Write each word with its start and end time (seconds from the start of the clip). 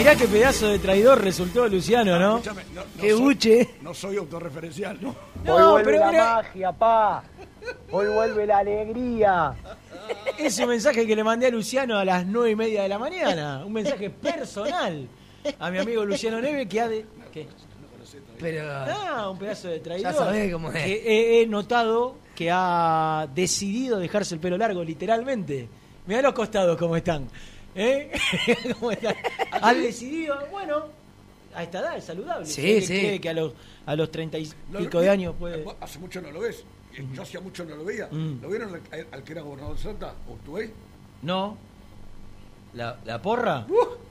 Mirá 0.00 0.16
qué 0.16 0.26
pedazo 0.26 0.68
de 0.68 0.78
traidor 0.78 1.22
resultó 1.22 1.68
Luciano, 1.68 2.18
¿no? 2.18 2.38
Escúchame, 2.38 2.62
no, 2.74 2.80
no 2.80 3.02
Qué 3.02 3.10
soy- 3.10 3.20
buche. 3.20 3.68
No 3.82 3.92
soy 3.92 4.16
autorreferencial, 4.16 4.96
¿no? 4.98 5.14
No, 5.44 5.54
Hoy 5.56 5.62
vuelve 5.72 5.84
pero 5.92 5.98
la 6.06 6.10
mira- 6.10 6.34
magia, 6.36 6.72
pa. 6.72 7.22
Hoy 7.90 8.06
vuelve 8.08 8.46
la 8.46 8.58
alegría. 8.58 9.54
Es 10.38 10.58
un 10.58 10.68
mensaje 10.70 11.06
que 11.06 11.14
le 11.14 11.22
mandé 11.22 11.48
a 11.48 11.50
Luciano 11.50 11.98
a 11.98 12.04
las 12.06 12.24
nueve 12.24 12.50
y 12.52 12.56
media 12.56 12.82
de 12.82 12.88
la 12.88 12.98
mañana. 12.98 13.62
Un 13.66 13.74
mensaje 13.74 14.08
personal 14.08 15.06
a 15.58 15.70
mi 15.70 15.76
amigo 15.78 16.02
Luciano 16.06 16.40
Neve 16.40 16.66
que 16.66 16.80
ha 16.80 16.88
de. 16.88 17.04
¿Qué? 17.30 17.46
Pero. 18.38 18.64
Ah, 18.70 19.28
un 19.30 19.38
pedazo 19.38 19.68
de 19.68 19.80
traidor. 19.80 20.12
Ya 20.12 20.18
sabés 20.18 20.50
cómo 20.50 20.72
es. 20.72 20.82
Que 20.82 20.92
he, 20.94 21.42
he 21.42 21.46
notado 21.46 22.16
que 22.34 22.48
ha 22.50 23.28
decidido 23.34 23.98
dejarse 23.98 24.34
el 24.34 24.40
pelo 24.40 24.56
largo, 24.56 24.82
literalmente. 24.82 25.68
Mirá 26.06 26.22
los 26.22 26.32
costados 26.32 26.78
cómo 26.78 26.96
están. 26.96 27.28
¿Eh? 27.74 28.10
¿Cómo 28.78 28.90
están? 28.92 29.14
Ha 29.52 29.74
decidido, 29.74 30.36
bueno, 30.50 30.84
a 31.54 31.62
esta 31.62 31.78
edad 31.80 31.96
es 31.96 32.04
saludable. 32.04 32.46
Sí, 32.46 32.80
sí. 32.80 32.98
cree 32.98 33.20
que 33.20 33.28
a 33.28 33.32
los, 33.34 33.52
a 33.86 33.94
los 33.96 34.10
treinta 34.10 34.38
y 34.38 34.50
Lo- 34.72 34.80
pico 34.80 35.00
de 35.00 35.10
años 35.10 35.34
puede. 35.38 35.64
Hace 35.80 35.98
mucho 35.98 36.20
no 36.20 36.30
lo 36.30 36.40
ves. 36.40 36.64
Yo 37.14 37.22
hacía 37.22 37.40
mucho 37.40 37.64
no 37.64 37.76
lo 37.76 37.84
veía. 37.84 38.08
Mm. 38.10 38.40
¿Lo 38.42 38.48
vieron 38.48 38.74
al, 38.74 39.06
al 39.12 39.22
que 39.22 39.32
era 39.32 39.42
gobernador 39.42 39.76
de 39.76 39.82
Salta? 39.82 40.14
¿Urtubey? 40.28 40.70
No. 41.22 41.56
¿La, 42.74 42.98
la 43.04 43.20
porra? 43.22 43.66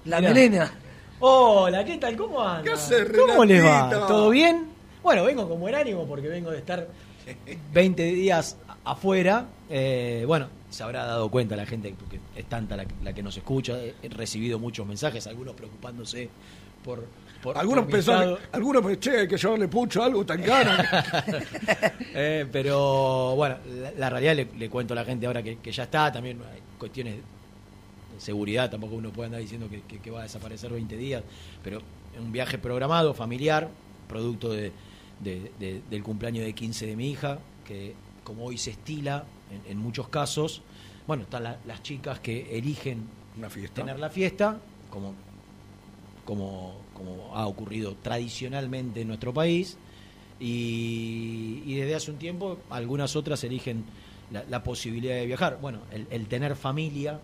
La 0.05 0.19
Mirá. 0.21 0.33
melena. 0.33 0.71
Hola, 1.19 1.83
¿qué 1.83 1.97
tal? 1.97 2.15
¿Cómo 2.15 2.41
andan? 2.41 2.63
¿Qué 2.63 2.71
hace, 2.71 3.05
¿Cómo 3.11 3.43
les 3.43 3.63
va? 3.63 3.89
¿Todo 3.89 4.29
bien? 4.29 4.69
Bueno, 5.03 5.25
vengo 5.25 5.47
con 5.47 5.59
buen 5.59 5.75
ánimo 5.75 6.05
porque 6.07 6.27
vengo 6.29 6.51
de 6.51 6.59
estar 6.59 6.87
20 7.73 8.03
días 8.03 8.55
afuera. 8.85 9.45
Eh, 9.69 10.23
bueno, 10.25 10.47
se 10.69 10.83
habrá 10.83 11.05
dado 11.05 11.29
cuenta 11.29 11.55
la 11.55 11.65
gente 11.65 11.93
porque 11.97 12.19
es 12.35 12.45
tanta 12.45 12.75
la, 12.77 12.85
la 13.03 13.13
que 13.13 13.23
nos 13.23 13.35
escucha. 13.37 13.77
He 13.81 14.09
recibido 14.09 14.59
muchos 14.59 14.85
mensajes, 14.85 15.25
algunos 15.27 15.55
preocupándose 15.55 16.29
por. 16.83 17.05
por 17.41 17.57
Algunos 17.57 17.85
por 17.85 17.99
estado. 17.99 18.39
algunos 18.51 18.99
che, 18.99 19.19
hay 19.21 19.27
que 19.27 19.37
llevarle 19.37 19.67
pucho 19.67 20.03
algo 20.03 20.25
tan 20.25 20.41
gana. 20.41 20.85
Eh, 22.13 22.45
pero 22.51 23.35
bueno, 23.35 23.57
la, 23.81 23.91
la 23.91 24.09
realidad 24.09 24.35
le, 24.35 24.47
le 24.57 24.69
cuento 24.69 24.93
a 24.93 24.95
la 24.95 25.05
gente 25.05 25.25
ahora 25.27 25.41
que, 25.43 25.57
que 25.57 25.71
ya 25.71 25.83
está. 25.83 26.11
También 26.11 26.39
hay 26.51 26.59
cuestiones 26.77 27.15
de 27.15 27.21
seguridad, 28.19 28.69
tampoco 28.69 28.95
uno 28.95 29.11
puede 29.11 29.27
andar 29.27 29.41
diciendo 29.41 29.69
que, 29.69 29.81
que- 29.83 29.99
que 29.99 30.11
va 30.11 30.19
a 30.21 30.23
desaparecer 30.23 30.71
20 30.71 30.97
días. 30.97 31.23
Pero 31.63 31.81
un 32.19 32.31
viaje 32.31 32.57
programado, 32.57 33.13
familiar, 33.13 33.69
producto 34.07 34.49
de, 34.51 34.71
de- 35.19 35.51
de- 35.59 35.81
del 35.89 36.03
cumpleaños 36.03 36.43
de 36.45 36.53
15 36.53 36.87
de 36.87 36.95
mi 36.95 37.11
hija, 37.11 37.39
que 37.65 37.93
como 38.29 38.45
hoy 38.45 38.59
se 38.59 38.69
estila 38.69 39.25
en, 39.51 39.71
en 39.71 39.77
muchos 39.79 40.07
casos, 40.09 40.61
bueno, 41.07 41.23
están 41.23 41.41
la- 41.41 41.57
las 41.65 41.81
chicas 41.81 42.19
que 42.19 42.55
eligen 42.55 43.03
Una 43.35 43.49
fiesta. 43.49 43.81
tener 43.81 43.97
la 43.99 44.11
fiesta, 44.11 44.59
como, 44.91 45.15
como, 46.25 46.75
como 46.93 47.35
ha 47.35 47.47
ocurrido 47.47 47.95
tradicionalmente 47.95 49.01
en 49.01 49.07
nuestro 49.07 49.33
país, 49.33 49.77
y, 50.39 51.63
y 51.65 51.73
desde 51.75 51.95
hace 51.95 52.11
un 52.11 52.17
tiempo 52.17 52.59
algunas 52.69 53.15
otras 53.15 53.43
eligen 53.43 53.83
la, 54.31 54.43
la 54.47 54.63
posibilidad 54.63 55.15
de 55.15 55.25
viajar. 55.25 55.57
Bueno, 55.59 55.79
el, 55.91 56.05
el 56.11 56.27
tener 56.27 56.55
familia 56.55 57.19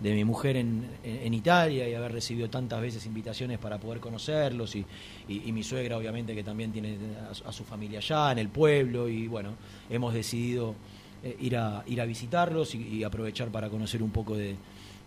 de 0.00 0.12
mi 0.14 0.24
mujer 0.24 0.56
en, 0.56 0.84
en- 1.04 1.32
Italia 1.32 1.88
y 1.88 1.94
haber 1.94 2.12
recibido 2.12 2.50
tantas 2.50 2.80
veces 2.80 3.06
invitaciones 3.06 3.58
para 3.58 3.78
poder 3.78 3.98
conocerlos 4.00 4.76
y, 4.76 4.84
y- 5.28 5.52
mi 5.52 5.62
suegra 5.62 5.96
obviamente 5.96 6.34
que 6.34 6.42
también 6.44 6.70
tiene 6.72 6.98
a, 7.30 7.52
su- 7.52 7.64
familia 7.64 7.98
allá 8.00 8.32
en 8.32 8.38
el 8.38 8.48
pueblo 8.48 9.08
y 9.08 9.26
bueno, 9.26 9.50
hemos 9.88 10.12
decidido 10.12 10.74
eh, 11.22 11.36
ir, 11.40 11.56
a, 11.56 11.82
ir 11.86 12.00
a 12.00 12.04
visitarlos 12.04 12.74
y, 12.74 13.02
aprovechar 13.04 13.48
para 13.48 13.70
conocer 13.70 14.02
un 14.02 14.10
poco 14.10 14.36
de, 14.36 14.54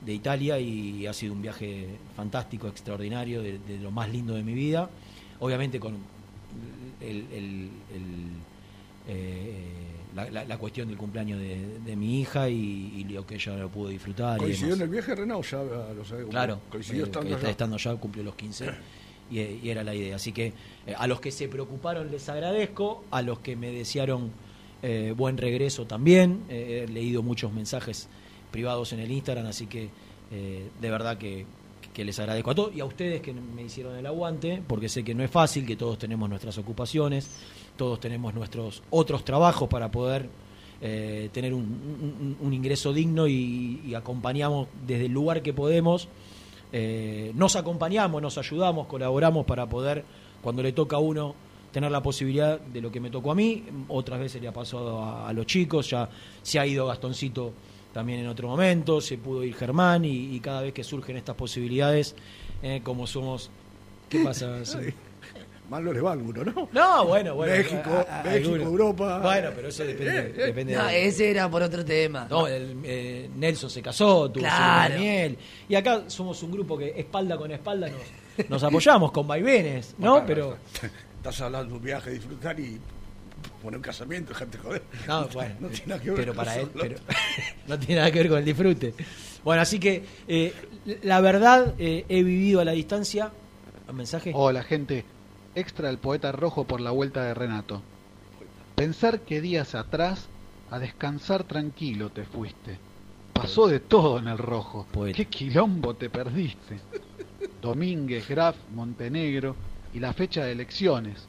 de 0.05 0.13
Italia 0.13 0.59
y 0.59 1.05
ha 1.05 1.13
sido 1.13 1.33
un 1.33 1.41
viaje 1.41 1.85
fantástico, 2.15 2.67
extraordinario, 2.67 3.41
de, 3.43 3.59
lo 3.79 3.91
más 3.91 4.09
lindo 4.09 4.33
de 4.33 4.43
mi 4.43 4.53
vida. 4.53 4.89
Obviamente 5.39 5.79
con 5.79 5.97
el, 6.99 7.25
eh, 9.07 9.63
la, 10.15 10.29
la- 10.29 10.43
la 10.45 10.57
cuestión 10.57 10.87
del 10.87 10.97
cumpleaños 10.97 11.39
de, 11.39 11.79
de 11.79 11.95
mi 11.95 12.19
hija 12.21 12.49
y, 12.49 12.93
y 12.97 13.03
lo 13.05 13.25
que 13.25 13.35
ella 13.35 13.55
lo 13.57 13.69
pudo 13.69 13.89
disfrutar. 13.89 14.37
y 14.37 14.39
¿Coincidió 14.41 14.73
en 14.73 14.79
demás. 14.79 14.81
el 14.85 14.89
viaje, 14.89 15.15
Renato? 15.15 15.41
Ya 15.43 15.63
lo 15.93 16.05
sabe. 16.05 16.25
Claro, 16.27 16.59
Coincidió 16.69 17.03
eh, 17.03 17.05
estando 17.07 17.35
está 17.35 17.49
estando 17.49 17.77
ya, 17.77 17.95
cumplió 17.95 18.23
los 18.23 18.35
15 18.35 18.69
y, 19.31 19.39
y 19.39 19.69
era 19.69 19.83
la 19.83 19.93
idea. 19.93 20.15
Así 20.15 20.31
que 20.31 20.53
eh, 20.87 20.95
a 20.97 21.05
los 21.07 21.19
que 21.21 21.31
se 21.31 21.47
preocuparon 21.47 22.09
les 22.11 22.27
agradezco, 22.29 23.03
a 23.11 23.21
los 23.21 23.39
que 23.39 23.55
me 23.55 23.71
desearon 23.71 24.31
eh, 24.81 25.13
buen 25.15 25.37
regreso 25.37 25.85
también. 25.85 26.43
Eh, 26.49 26.85
he 26.87 26.91
leído 26.91 27.21
muchos 27.21 27.51
mensajes 27.53 28.07
privados 28.51 28.93
en 28.93 28.99
el 29.01 29.11
Instagram, 29.11 29.45
así 29.45 29.67
que 29.67 29.89
de 30.31 30.89
verdad 30.91 31.17
que, 31.17 31.45
que 31.99 32.05
les 32.05 32.17
agradezco 32.17 32.51
a 32.51 32.55
todos 32.55 32.73
y 32.73 32.79
a 32.79 32.85
ustedes 32.85 33.19
que 33.21 33.33
me 33.33 33.61
hicieron 33.63 33.93
el 33.97 34.05
aguante, 34.05 34.63
porque 34.65 34.87
sé 34.87 35.03
que 35.03 35.13
no 35.13 35.21
es 35.21 35.29
fácil, 35.29 35.65
que 35.65 35.75
todos 35.75 35.97
tenemos 35.99 36.29
nuestras 36.29 36.57
ocupaciones, 36.57 37.29
todos 37.75 37.99
tenemos 37.99 38.33
nuestros 38.33 38.81
otros 38.89 39.25
trabajos 39.25 39.67
para 39.67 39.91
poder 39.91 40.29
eh, 40.79 41.29
tener 41.33 41.53
un, 41.53 42.37
ingreso 42.53 42.93
digno 42.93 43.27
y, 43.27 43.93
acompañamos 43.93 44.69
desde 44.87 45.07
el 45.07 45.11
lugar 45.11 45.41
que 45.41 45.51
podemos. 45.51 46.07
eh, 46.71 47.33
nos 47.35 47.57
acompañamos, 47.57 48.21
nos 48.21 48.37
ayudamos, 48.37 48.87
colaboramos 48.87 49.45
para 49.45 49.67
poder, 49.67 50.05
cuando 50.41 50.63
le 50.63 50.71
toca 50.71 50.95
a 50.95 50.99
uno, 50.99 51.35
tener 51.73 51.91
la 51.91 52.01
posibilidad 52.01 52.61
de 52.61 52.79
lo 52.79 52.93
que 52.93 53.01
me 53.01 53.09
tocó 53.09 53.33
a 53.33 53.35
mí. 53.35 53.65
Otras 53.89 54.21
veces 54.21 54.41
le 54.41 54.47
ha 54.47 54.53
pasado 54.53 55.03
a 55.03 55.33
los 55.33 55.45
chicos, 55.45 55.89
ya 55.89 56.09
se 56.43 56.59
ha 56.59 56.65
ido 56.65 56.87
Gastoncito 56.87 57.51
también 57.93 58.19
en 58.19 58.27
otro 58.27 58.47
momento, 58.47 59.01
se 59.01 59.17
pudo 59.17 59.43
ir 59.43 59.55
Germán 59.55 60.05
y, 60.05 60.35
y 60.35 60.39
cada 60.39 60.61
vez 60.61 60.73
que 60.73 60.83
surgen 60.83 61.17
estas 61.17 61.35
posibilidades, 61.35 62.15
eh, 62.61 62.81
como 62.83 63.07
somos... 63.07 63.49
¿Qué 64.09 64.19
pasa? 64.23 64.63
Sí. 64.65 64.77
Mal 65.69 65.83
no 65.83 65.93
les 65.93 66.03
va 66.03 66.09
a 66.09 66.13
alguno, 66.13 66.43
¿no? 66.43 66.67
No, 66.71 67.05
bueno, 67.05 67.35
bueno. 67.35 67.53
México, 67.55 67.89
a- 68.09 68.21
a- 68.21 68.23
México, 68.23 68.53
alguno. 68.55 68.63
Europa. 68.71 69.19
Bueno, 69.19 69.49
pero 69.55 69.67
eso 69.67 69.83
depende, 69.83 70.33
depende 70.33 70.73
No, 70.75 70.85
de- 70.87 71.05
ese 71.05 71.29
era 71.29 71.47
por 71.49 71.61
otro 71.61 71.85
tema. 71.85 72.25
No, 72.27 72.47
el, 72.47 72.77
eh, 72.83 73.29
Nelson 73.35 73.69
se 73.69 73.79
casó, 73.83 74.31
tuvo 74.31 74.43
su 74.45 74.49
Claro. 74.49 74.95
Daniel. 74.95 75.37
Y 75.67 75.75
acá 75.75 76.05
somos 76.07 76.41
un 76.41 76.51
grupo 76.51 76.75
que 76.75 76.93
espalda 76.99 77.37
con 77.37 77.51
espalda 77.51 77.87
nos, 77.87 78.49
nos 78.49 78.63
apoyamos 78.63 79.11
con 79.11 79.27
vaivenes, 79.27 79.93
¿no? 79.99 80.25
Pero. 80.25 80.57
Estás 81.19 81.39
hablando 81.41 81.73
de 81.73 81.77
un 81.77 81.83
viaje, 81.83 82.11
disfrutar 82.11 82.59
y 82.59 82.79
poner 83.61 83.77
un 83.77 83.83
casamiento, 83.83 84.29
dejarte 84.29 84.57
joder. 84.57 84.83
No, 85.07 85.27
bueno, 85.33 85.55
no 85.59 85.67
tiene 85.69 85.87
nada 85.87 86.01
que 86.01 86.09
ver 86.11 86.19
pero 86.19 86.33
con 86.33 86.45
para 86.45 86.55
eso, 86.55 86.61
él, 86.61 86.71
¿no? 86.73 86.81
pero 86.81 86.99
no 87.67 87.79
tiene 87.79 87.95
nada 87.95 88.11
que 88.11 88.19
ver 88.19 88.29
con 88.29 88.37
el 88.39 88.45
disfrute. 88.45 88.93
Bueno, 89.43 89.61
así 89.61 89.79
que 89.79 90.03
eh, 90.27 90.53
la 91.03 91.21
verdad 91.21 91.73
eh, 91.77 92.05
he 92.09 92.23
vivido 92.23 92.59
a 92.59 92.65
la 92.65 92.73
distancia. 92.73 93.31
¿Un 93.87 93.95
mensaje? 93.95 94.31
Hola 94.35 94.63
gente, 94.63 95.05
extra 95.55 95.89
el 95.89 95.97
poeta 95.97 96.31
rojo 96.31 96.65
por 96.65 96.81
la 96.81 96.91
vuelta 96.91 97.23
de 97.23 97.33
Renato. 97.33 97.81
Pensar 98.75 99.21
que 99.21 99.41
días 99.41 99.75
atrás 99.75 100.27
a 100.71 100.79
descansar 100.79 101.43
tranquilo 101.43 102.09
te 102.09 102.23
fuiste. 102.23 102.77
Pasó 103.33 103.67
de 103.67 103.79
todo 103.79 104.19
en 104.19 104.27
el 104.27 104.37
rojo. 104.37 104.85
¿Qué 105.15 105.25
quilombo 105.25 105.95
te 105.95 106.09
perdiste? 106.09 106.79
Domínguez, 107.61 108.27
Graf, 108.27 108.55
Montenegro 108.73 109.55
y 109.93 109.99
la 109.99 110.13
fecha 110.13 110.43
de 110.43 110.51
elecciones. 110.51 111.27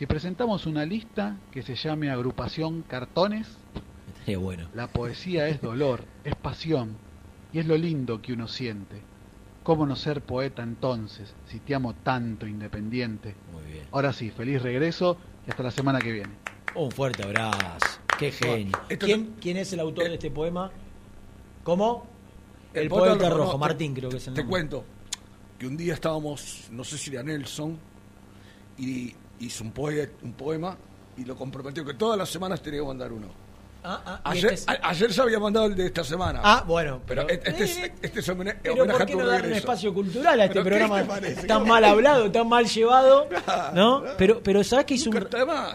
Si 0.00 0.06
presentamos 0.06 0.64
una 0.64 0.86
lista 0.86 1.36
que 1.52 1.60
se 1.60 1.74
llame 1.74 2.08
agrupación 2.08 2.80
cartones, 2.80 3.46
bueno. 4.38 4.66
la 4.72 4.86
poesía 4.86 5.46
es 5.48 5.60
dolor, 5.60 6.04
es 6.24 6.34
pasión 6.36 6.96
y 7.52 7.58
es 7.58 7.66
lo 7.66 7.76
lindo 7.76 8.22
que 8.22 8.32
uno 8.32 8.48
siente. 8.48 9.02
¿Cómo 9.62 9.84
no 9.84 9.96
ser 9.96 10.22
poeta 10.22 10.62
entonces, 10.62 11.34
si 11.48 11.58
te 11.58 11.74
amo 11.74 11.92
tanto 11.92 12.46
independiente? 12.46 13.34
Muy 13.52 13.62
bien. 13.70 13.84
Ahora 13.92 14.14
sí, 14.14 14.30
feliz 14.30 14.62
regreso 14.62 15.18
y 15.46 15.50
hasta 15.50 15.64
la 15.64 15.70
semana 15.70 15.98
que 15.98 16.12
viene. 16.12 16.32
Un 16.74 16.90
fuerte 16.90 17.22
abrazo. 17.22 18.00
Qué 18.18 18.32
genio. 18.32 18.80
esto 18.88 19.04
¿Quién, 19.04 19.34
quién 19.38 19.58
es 19.58 19.70
el 19.74 19.80
autor 19.80 20.04
de 20.04 20.14
este 20.14 20.30
poema? 20.30 20.70
¿Cómo? 21.62 22.06
El, 22.72 22.88
poeta 22.88 23.18
poeta 23.18 23.28
rojo, 23.28 23.58
Martín 23.58 23.92
creo 23.92 24.08
que 24.08 24.16
es 24.16 24.26
el 24.26 24.32
Te 24.32 24.40
nombre. 24.40 24.50
cuento 24.50 24.84
que 25.58 25.66
un 25.66 25.76
día 25.76 25.92
estábamos, 25.92 26.68
no 26.70 26.84
sé 26.84 26.96
si 26.96 27.10
era 27.10 27.22
Nelson, 27.22 27.76
y 28.78 29.14
hizo 29.40 29.64
un, 29.64 29.72
poe- 29.72 30.10
un 30.22 30.32
poema 30.34 30.76
y 31.16 31.24
lo 31.24 31.36
comprometió 31.36 31.84
que 31.84 31.94
todas 31.94 32.16
las 32.18 32.28
semanas 32.28 32.62
tenía 32.62 32.80
que 32.80 32.86
mandar 32.86 33.12
uno. 33.12 33.26
Ah, 33.82 34.02
ah, 34.04 34.20
Ayer, 34.24 34.52
este 34.52 34.72
es- 34.72 34.78
a- 34.82 34.88
ayer 34.90 35.10
se 35.10 35.22
había 35.22 35.38
mandado 35.40 35.64
el 35.66 35.74
de 35.74 35.86
esta 35.86 36.04
semana. 36.04 36.40
Ah, 36.44 36.62
bueno, 36.66 37.00
pero, 37.06 37.26
pero- 37.26 37.40
este, 37.48 37.64
es, 37.64 37.76
eh, 37.78 37.92
este 38.02 38.20
es 38.20 38.28
homene- 38.28 38.56
Pero 38.62 38.74
homenaje 38.74 38.98
¿por 38.98 39.06
qué 39.06 39.14
no 39.16 39.26
darle 39.26 39.48
un 39.48 39.54
espacio 39.54 39.94
cultural 39.94 40.38
a 40.38 40.44
este 40.44 40.52
¿Pero 40.52 40.64
qué 40.64 40.70
programa 40.84 41.08
parece? 41.08 41.46
tan 41.46 41.66
mal 41.66 41.82
hablado, 41.86 42.30
tan 42.30 42.46
mal 42.46 42.66
llevado? 42.66 43.26
¿No? 43.74 44.02
Pero, 44.18 44.42
pero 44.42 44.62
¿sabes 44.64 44.84
que 44.84 44.94
hizo 44.94 45.08
un, 45.08 45.26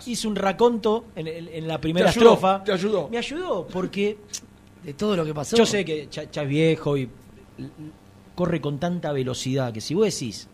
hizo 0.05 0.29
un 0.29 0.35
raconto 0.35 1.05
en, 1.15 1.27
en- 1.27 1.47
en 1.47 1.67
la 1.67 1.81
primera 1.81 2.11
Te 2.11 2.19
ayudó, 2.19 2.33
estrofa? 2.35 2.63
te 2.63 2.71
ayudó. 2.73 3.09
Me 3.09 3.17
ayudó 3.17 3.65
porque 3.67 4.17
De 4.83 4.93
todo 4.93 5.15
lo 5.15 5.25
que 5.25 5.33
pasó. 5.33 5.57
yo 5.57 5.65
sé 5.65 5.83
que 5.83 6.07
ya, 6.11 6.29
ya 6.31 6.43
es 6.43 6.47
viejo 6.47 6.95
y 6.97 7.09
corre 8.35 8.61
con 8.61 8.77
tanta 8.79 9.11
velocidad 9.13 9.73
que 9.73 9.81
si 9.81 9.95
vos 9.95 10.05
decís 10.05 10.47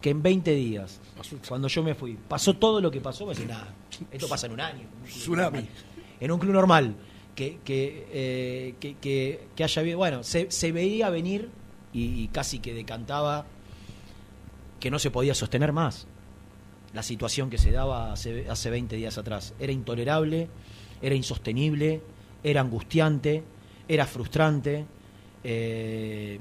que 0.00 0.10
en 0.10 0.22
20 0.22 0.54
días, 0.54 1.00
cuando 1.48 1.68
yo 1.68 1.82
me 1.82 1.94
fui, 1.94 2.16
pasó 2.28 2.54
todo 2.54 2.80
lo 2.80 2.90
que 2.90 3.00
pasó, 3.00 3.26
me 3.26 3.34
nada, 3.44 3.74
esto 4.10 4.28
pasa 4.28 4.46
en 4.46 4.52
un 4.52 4.60
año. 4.60 4.80
en 4.80 4.88
un 4.88 5.02
club 5.02 5.10
Tsunami. 5.18 5.42
normal". 5.58 5.68
En 6.20 6.30
un 6.32 6.38
club 6.38 6.52
normal. 6.52 6.94
Que, 7.34 7.58
que, 7.64 8.06
eh, 8.12 8.74
que, 8.80 8.94
que- 8.96 9.40
que 9.56 9.64
haya 9.64 9.80
habido- 9.80 9.96
Bueno, 9.98 10.22
se, 10.24 10.50
se 10.50 10.72
veía 10.72 11.08
venir 11.10 11.48
y, 11.92 12.22
y 12.24 12.28
casi 12.28 12.58
que 12.58 12.74
decantaba 12.74 13.46
que 14.78 14.90
no 14.90 14.98
se 14.98 15.10
podía 15.10 15.34
sostener 15.34 15.72
más 15.72 16.06
la 16.92 17.02
situación 17.02 17.48
que 17.48 17.56
se 17.56 17.70
daba 17.70 18.12
hace, 18.12 18.46
hace 18.50 18.68
20 18.68 18.96
días 18.96 19.16
atrás. 19.16 19.54
Era 19.60 19.72
intolerable, 19.72 20.48
era 21.00 21.14
insostenible, 21.14 22.02
era 22.42 22.60
angustiante, 22.62 23.42
era 23.88 24.06
frustrante 24.06 24.84
eh, 25.44 26.40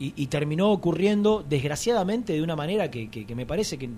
y, 0.00 0.12
y 0.16 0.26
terminó 0.26 0.72
ocurriendo 0.72 1.44
desgraciadamente 1.48 2.32
de 2.32 2.42
una 2.42 2.56
manera 2.56 2.90
que, 2.90 3.08
que- 3.08 3.24
que 3.26 3.34
me 3.36 3.46
parece 3.46 3.78
que, 3.78 3.88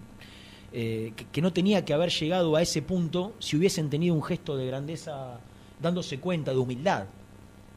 eh, 0.72 1.12
que, 1.16 1.24
que 1.26 1.40
no 1.40 1.52
tenía 1.52 1.84
que 1.84 1.94
haber 1.94 2.10
llegado 2.10 2.54
a 2.56 2.60
ese 2.62 2.82
punto 2.82 3.32
si 3.38 3.56
hubiesen 3.56 3.88
tenido 3.88 4.14
un 4.14 4.22
gesto 4.22 4.56
de 4.56 4.66
grandeza 4.66 5.38
dándose 5.80 6.18
cuenta 6.18 6.50
de 6.52 6.58
humildad. 6.58 7.06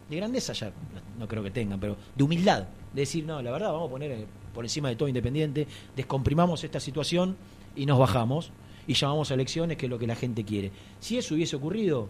De 0.10 0.16
grandeza 0.18 0.54
ya 0.54 0.72
no 1.18 1.28
creo 1.28 1.42
que 1.44 1.52
tengan, 1.52 1.80
pero 1.80 1.96
de 2.16 2.24
humildad. 2.24 2.66
De 2.94 3.02
decir, 3.02 3.26
no, 3.26 3.42
la 3.42 3.52
verdad, 3.52 3.72
vamos 3.72 3.88
a 3.88 3.92
poner 3.92 4.12
eh, 4.12 4.26
por 4.54 4.66
encima 4.66 4.90
de 4.90 4.96
todo 4.96 5.08
independiente, 5.08 5.68
descomprimamos 5.96 6.64
esta 6.64 6.80
situación 6.80 7.36
y 7.76 7.86
nos 7.86 8.00
bajamos 8.00 8.52
y 8.88 8.94
llamamos 8.94 9.32
a 9.32 9.34
elecciones, 9.34 9.78
que 9.78 9.88
es 9.88 9.90
lo 9.90 10.00
que 10.00 10.08
la 10.08 10.16
gente 10.16 10.44
quiere. 10.46 10.72
Si 11.00 11.18
eso 11.18 11.34
hubiese 11.36 11.56
ocurrido, 11.56 12.08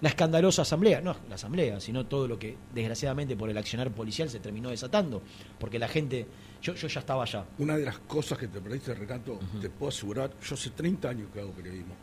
la 0.00 0.08
escandalosa 0.10 0.62
asamblea, 0.62 1.00
no 1.00 1.16
la 1.28 1.34
asamblea, 1.34 1.80
sino 1.80 2.06
todo 2.06 2.28
lo 2.28 2.38
que 2.38 2.56
desgraciadamente 2.74 3.36
por 3.36 3.50
el 3.50 3.58
accionar 3.58 3.90
policial 3.90 4.28
se 4.30 4.38
terminó 4.40 4.70
desatando, 4.70 5.22
porque 5.58 5.78
la 5.78 5.88
gente, 5.88 6.26
yo, 6.62 6.74
yo 6.74 6.88
ya 6.88 7.00
estaba 7.00 7.22
allá. 7.24 7.44
Una 7.58 7.76
de 7.76 7.84
las 7.84 7.98
cosas 8.00 8.38
que 8.38 8.48
te 8.48 8.60
perdiste, 8.60 8.94
Renato, 8.94 9.38
te 9.60 9.68
puedo 9.70 9.88
asegurar, 9.90 10.30
yo 10.40 10.54
hace 10.54 10.70
30 10.70 11.08
años 11.08 11.28
que 11.32 11.40
hago 11.40 11.50
periodismo. 11.52 11.94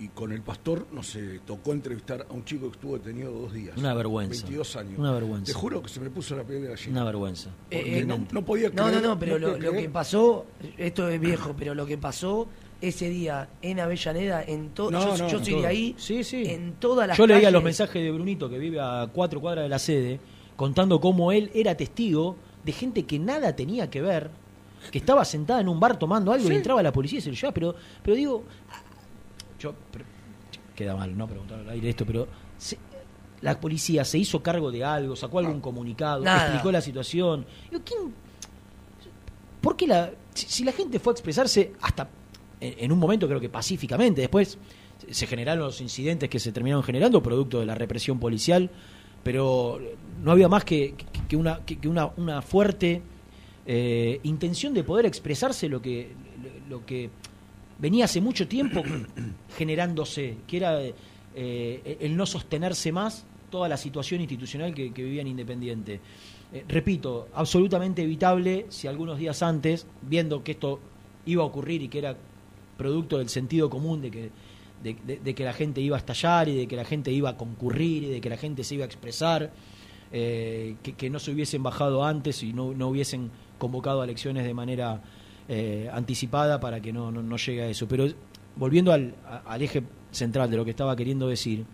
Y 0.00 0.06
con 0.10 0.30
el 0.30 0.42
pastor 0.42 0.86
nos 0.92 1.16
eh, 1.16 1.40
tocó 1.44 1.72
entrevistar 1.72 2.24
a 2.30 2.32
un 2.32 2.44
chico 2.44 2.66
que 2.70 2.76
estuvo 2.76 2.96
detenido 2.98 3.32
dos 3.32 3.52
días. 3.52 3.76
Una 3.76 3.94
vergüenza. 3.94 4.42
22 4.46 4.76
años. 4.76 4.96
Una 4.96 5.10
vergüenza. 5.10 5.46
Te 5.52 5.58
juro 5.58 5.82
que 5.82 5.88
se 5.88 5.98
me 5.98 6.08
puso 6.08 6.36
la 6.36 6.44
piel 6.44 6.62
de 6.62 6.68
gallina. 6.68 6.92
Una 6.92 7.04
vergüenza. 7.04 7.50
Porque 7.68 7.98
Eh, 7.98 8.04
no, 8.04 8.24
no 8.30 8.44
podía 8.44 8.68
No, 8.68 8.84
creer. 8.84 9.02
no, 9.02 9.08
no, 9.08 9.18
pero 9.18 9.40
lo, 9.40 9.58
que 9.72 9.88
pasó, 9.88 10.46
esto 10.76 11.08
es 11.08 11.18
viejo, 11.20 11.52
pero 11.58 11.74
lo 11.74 11.84
que 11.84 11.98
pasó 11.98 12.46
ese 12.80 13.08
día 13.10 13.48
en 13.62 13.80
Avellaneda, 13.80 14.42
en 14.44 14.70
todo, 14.70 14.90
No, 14.90 15.00
yo, 15.00 15.16
no, 15.24 15.28
yo 15.28 15.38
soy 15.42 15.52
todo. 15.52 15.60
de 15.62 15.66
ahí, 15.66 15.94
Sí, 15.98 16.22
sí. 16.24 16.44
en 16.46 16.74
todas 16.74 17.08
las 17.08 17.16
Yo 17.18 17.26
leía 17.26 17.38
calles, 17.40 17.52
los 17.52 17.62
mensajes 17.64 18.02
de 18.02 18.10
Brunito, 18.12 18.48
que 18.48 18.58
vive 18.58 18.80
a 18.80 19.08
cuatro 19.12 19.40
cuadras 19.40 19.64
de 19.64 19.68
la 19.68 19.78
sede, 19.78 20.20
contando 20.56 21.00
cómo 21.00 21.32
él 21.32 21.50
era 21.54 21.74
testigo 21.76 22.36
de 22.64 22.72
gente 22.72 23.04
que 23.04 23.18
nada 23.18 23.54
tenía 23.56 23.90
que 23.90 24.00
ver, 24.00 24.30
que 24.92 24.98
estaba 24.98 25.24
sentada 25.24 25.60
en 25.60 25.68
un 25.68 25.80
bar 25.80 25.98
tomando 25.98 26.32
algo 26.32 26.50
y 26.50 26.54
entraba 26.54 26.82
la 26.82 26.92
policía 26.92 27.18
y 27.18 27.22
se 27.22 27.30
lo 27.30 27.34
llevaba. 27.34 27.54
Pero, 27.54 27.74
pero 28.02 28.16
digo, 28.16 28.44
yo, 29.58 29.74
pero- 29.92 30.04
queda 30.76 30.94
mal, 30.94 31.16
¿no? 31.18 31.26
Preguntar 31.26 31.58
al 31.58 31.70
aire 31.70 31.88
esto, 31.90 32.06
pero 32.06 32.28
se- 32.56 32.78
la 33.40 33.58
policía 33.60 34.04
se 34.04 34.18
hizo 34.18 34.40
cargo 34.42 34.70
de 34.70 34.84
algo, 34.84 35.16
sacó 35.16 35.40
algún 35.40 35.60
comunicado, 35.60 36.22
Nada. 36.22 36.42
explicó 36.44 36.70
la 36.70 36.80
situación. 36.80 37.44
Digo, 37.70 37.82
¿quién? 37.84 38.14
¿Por 39.60 39.76
qué 39.76 39.86
la, 39.88 40.10
si, 40.34 40.46
si 40.46 40.64
la 40.64 40.70
gente 40.72 41.00
fue 41.00 41.12
a 41.12 41.14
expresarse 41.14 41.72
hasta 41.80 42.08
en, 42.60 42.74
en 42.78 42.92
un 42.92 42.98
momento 42.98 43.26
creo 43.28 43.40
que 43.40 43.48
pacíficamente, 43.48 44.20
después 44.22 44.58
se- 45.10 45.26
generaron 45.26 45.64
los 45.64 45.80
incidentes 45.80 46.28
que 46.28 46.38
se 46.38 46.52
terminaron 46.52 46.82
generando 46.82 47.22
producto 47.22 47.60
de 47.60 47.66
la 47.66 47.74
represión 47.74 48.18
policial, 48.18 48.70
pero 49.22 49.80
no 50.22 50.30
había 50.32 50.48
más 50.48 50.64
que, 50.64 50.94
una, 51.32 51.60
que, 51.64 51.76
que 51.78 51.88
una, 51.88 52.10
una 52.16 52.40
fuerte 52.42 53.02
eh, 53.66 54.20
intención 54.22 54.72
de 54.74 54.84
poder 54.84 55.06
expresarse 55.06 55.68
lo 55.68 55.82
que, 55.82 56.10
lo 56.68 56.84
que 56.86 57.10
venía 57.78 58.06
hace 58.06 58.20
mucho 58.20 58.48
tiempo 58.48 58.82
generándose, 59.56 60.36
que 60.46 60.56
era 60.56 60.80
eh, 61.34 61.96
el 62.00 62.16
no 62.16 62.26
sostenerse 62.26 62.92
más 62.92 63.24
toda 63.50 63.68
la 63.68 63.76
situación 63.76 64.20
institucional 64.20 64.74
que, 64.74 64.92
que 64.92 65.02
vivía 65.02 65.22
en 65.22 65.28
Independiente. 65.28 66.00
Eh, 66.52 66.64
repito, 66.68 67.28
absolutamente 67.34 68.02
evitable 68.02 68.66
si 68.68 68.86
algunos 68.88 69.18
días 69.18 69.42
antes, 69.42 69.86
viendo 70.02 70.42
que 70.42 70.52
esto 70.52 70.80
iba 71.26 71.42
a 71.42 71.46
ocurrir 71.46 71.82
y 71.82 71.88
que 71.88 71.98
era 71.98 72.16
producto 72.78 73.18
del 73.18 73.28
sentido 73.28 73.68
común 73.68 74.00
de 74.00 74.10
que, 74.10 74.30
de, 74.82 75.18
de- 75.22 75.34
que 75.34 75.44
la 75.44 75.52
gente 75.52 75.82
iba 75.82 75.96
a 75.96 75.98
estallar 75.98 76.48
y 76.48 76.56
de 76.56 76.66
que 76.66 76.76
la 76.76 76.84
gente 76.86 77.10
iba 77.12 77.28
a 77.30 77.36
concurrir 77.36 78.04
y 78.04 78.08
de 78.08 78.20
que 78.22 78.30
la 78.30 78.38
gente 78.38 78.64
se 78.64 78.76
iba 78.76 78.84
a 78.84 78.86
expresar, 78.86 79.52
eh, 80.12 80.76
que, 80.96 81.10
no 81.10 81.18
se 81.18 81.32
hubiesen 81.32 81.62
bajado 81.62 82.04
antes 82.04 82.42
y 82.42 82.54
no, 82.54 82.72
no 82.72 82.88
hubiesen 82.88 83.30
convocado 83.58 84.00
a 84.00 84.04
elecciones 84.04 84.44
de 84.46 84.54
manera 84.54 85.02
eh, 85.48 85.90
anticipada 85.92 86.60
para 86.60 86.80
que 86.80 86.92
no, 86.92 87.10
no, 87.12 87.36
llegue 87.36 87.62
a 87.62 87.68
eso. 87.68 87.86
Pero 87.86 88.06
volviendo 88.56 88.92
al, 88.92 89.14
al 89.44 89.60
eje 89.60 89.82
central 90.10 90.50
de 90.50 90.56
lo 90.56 90.64
que 90.64 90.70
estaba 90.70 90.96
queriendo 90.96 91.28
decir, 91.28 91.66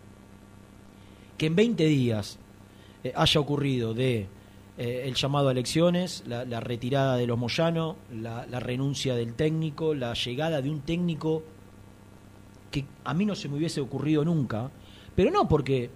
que 1.38 1.46
en 1.46 1.54
20 1.56 1.84
días 1.86 2.38
eh, 3.04 3.12
haya 3.14 3.40
ocurrido 3.40 3.94
de 3.94 4.26
eh, 4.76 5.02
el 5.06 5.14
llamado 5.14 5.48
a 5.48 5.52
elecciones, 5.52 6.24
la, 6.26 6.60
retirada 6.60 7.16
de 7.16 7.26
los 7.26 7.38
Moyano, 7.38 7.96
la, 8.12 8.44
renuncia 8.60 9.14
del 9.14 9.34
técnico, 9.34 9.94
la 9.94 10.14
llegada 10.14 10.60
de 10.60 10.70
un 10.70 10.80
técnico 10.80 11.42
que 12.70 12.84
a 13.04 13.14
mí 13.14 13.24
no 13.24 13.36
se 13.36 13.48
me 13.48 13.56
hubiese 13.56 13.80
ocurrido 13.80 14.24
nunca, 14.24 14.70
pero 15.14 15.30
no 15.30 15.46
porque 15.46 15.90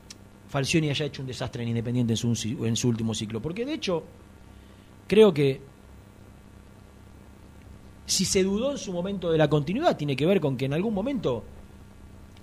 Falcioni 0.49 0.91
haya 0.91 1.07
hecho 1.07 1.23
un 1.23 1.29
desastre 1.29 1.65
en 1.65 1.71
Independiente 1.71 2.13
en 2.13 2.17
su, 2.17 2.65
en 2.65 2.77
su 2.77 2.89
último 2.89 3.15
ciclo, 3.15 3.43
porque 3.43 3.67
de 3.67 3.75
hecho 3.75 4.05
creo 5.09 5.35
que 5.35 5.61
si 8.07 8.25
se 8.25 8.43
dudó 8.45 8.71
en 8.71 8.79
su 8.79 8.93
momento 8.93 9.31
de 9.31 9.39
la 9.39 9.51
continuidad, 9.51 9.97
tiene 9.97 10.17
que 10.17 10.25
ver 10.25 10.41
con 10.41 10.57
que 10.57 10.65
en 10.67 10.73
algún 10.73 10.95
momento, 10.95 11.43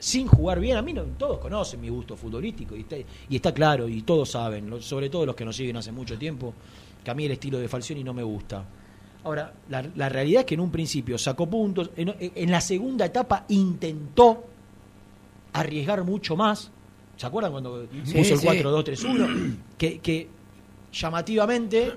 sin 0.05 0.27
jugar 0.27 0.59
bien, 0.59 0.77
a 0.77 0.83
mí 0.83 0.93
no, 0.93 1.01
todos 1.17 1.39
conocen 1.39 1.81
mi 1.81 1.89
gusto 1.89 2.15
futbolístico 2.15 2.75
y 2.75 2.81
está, 2.81 2.95
y 2.95 3.35
está 3.37 3.51
claro, 3.51 3.89
y 3.89 4.03
todos 4.03 4.29
saben, 4.29 4.79
sobre 4.79 5.09
todo 5.09 5.25
los 5.25 5.35
que 5.35 5.43
nos 5.43 5.55
siguen 5.55 5.77
hace 5.77 5.91
mucho 5.91 6.15
tiempo, 6.15 6.53
que 7.03 7.09
a 7.09 7.15
mí 7.15 7.25
el 7.25 7.31
estilo 7.31 7.57
de 7.57 7.67
Falcioni 7.67 8.03
no 8.03 8.13
me 8.13 8.21
gusta. 8.21 8.63
Ahora, 9.23 9.51
la, 9.67 9.83
la 9.95 10.07
realidad 10.07 10.41
es 10.41 10.45
que 10.45 10.53
en 10.53 10.59
un 10.59 10.69
principio 10.69 11.17
sacó 11.17 11.49
puntos, 11.49 11.89
en, 11.97 12.15
en 12.19 12.51
la 12.51 12.61
segunda 12.61 13.03
etapa 13.05 13.45
intentó 13.47 14.43
arriesgar 15.53 16.03
mucho 16.03 16.35
más. 16.35 16.69
¿Se 17.17 17.25
acuerdan 17.25 17.53
cuando 17.53 17.87
Sí, 18.03 18.13
puso 18.13 18.35
el 18.35 18.39
sí. 18.41 18.45
4-2-3-1? 18.47 19.55
que, 19.79 19.97
que 20.01 20.27
llamativamente, 20.93 21.93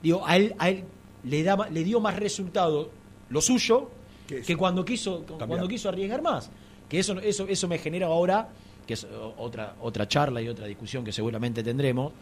digo, 0.00 0.24
a 0.24 0.36
él, 0.36 0.54
a 0.58 0.68
él 0.70 0.84
le, 1.24 1.42
daba, 1.42 1.68
le 1.70 1.82
dio 1.82 1.98
más 1.98 2.14
resultado 2.14 2.88
lo 3.30 3.40
suyo 3.40 3.90
que 4.28 4.56
cuando 4.56 4.84
quiso, 4.84 5.24
cuando 5.26 5.66
quiso 5.66 5.88
arriesgar 5.88 6.22
más. 6.22 6.52
Que 6.90 6.98
eso, 6.98 7.18
eso, 7.20 7.46
eso 7.48 7.68
me 7.68 7.78
genera 7.78 8.08
ahora, 8.08 8.48
que 8.86 8.92
es 8.94 9.06
otra, 9.38 9.76
otra 9.80 10.06
charla 10.06 10.42
y 10.42 10.48
otra 10.48 10.66
discusión 10.66 11.04
que 11.04 11.12
seguramente 11.12 11.62
tendremos, 11.62 12.12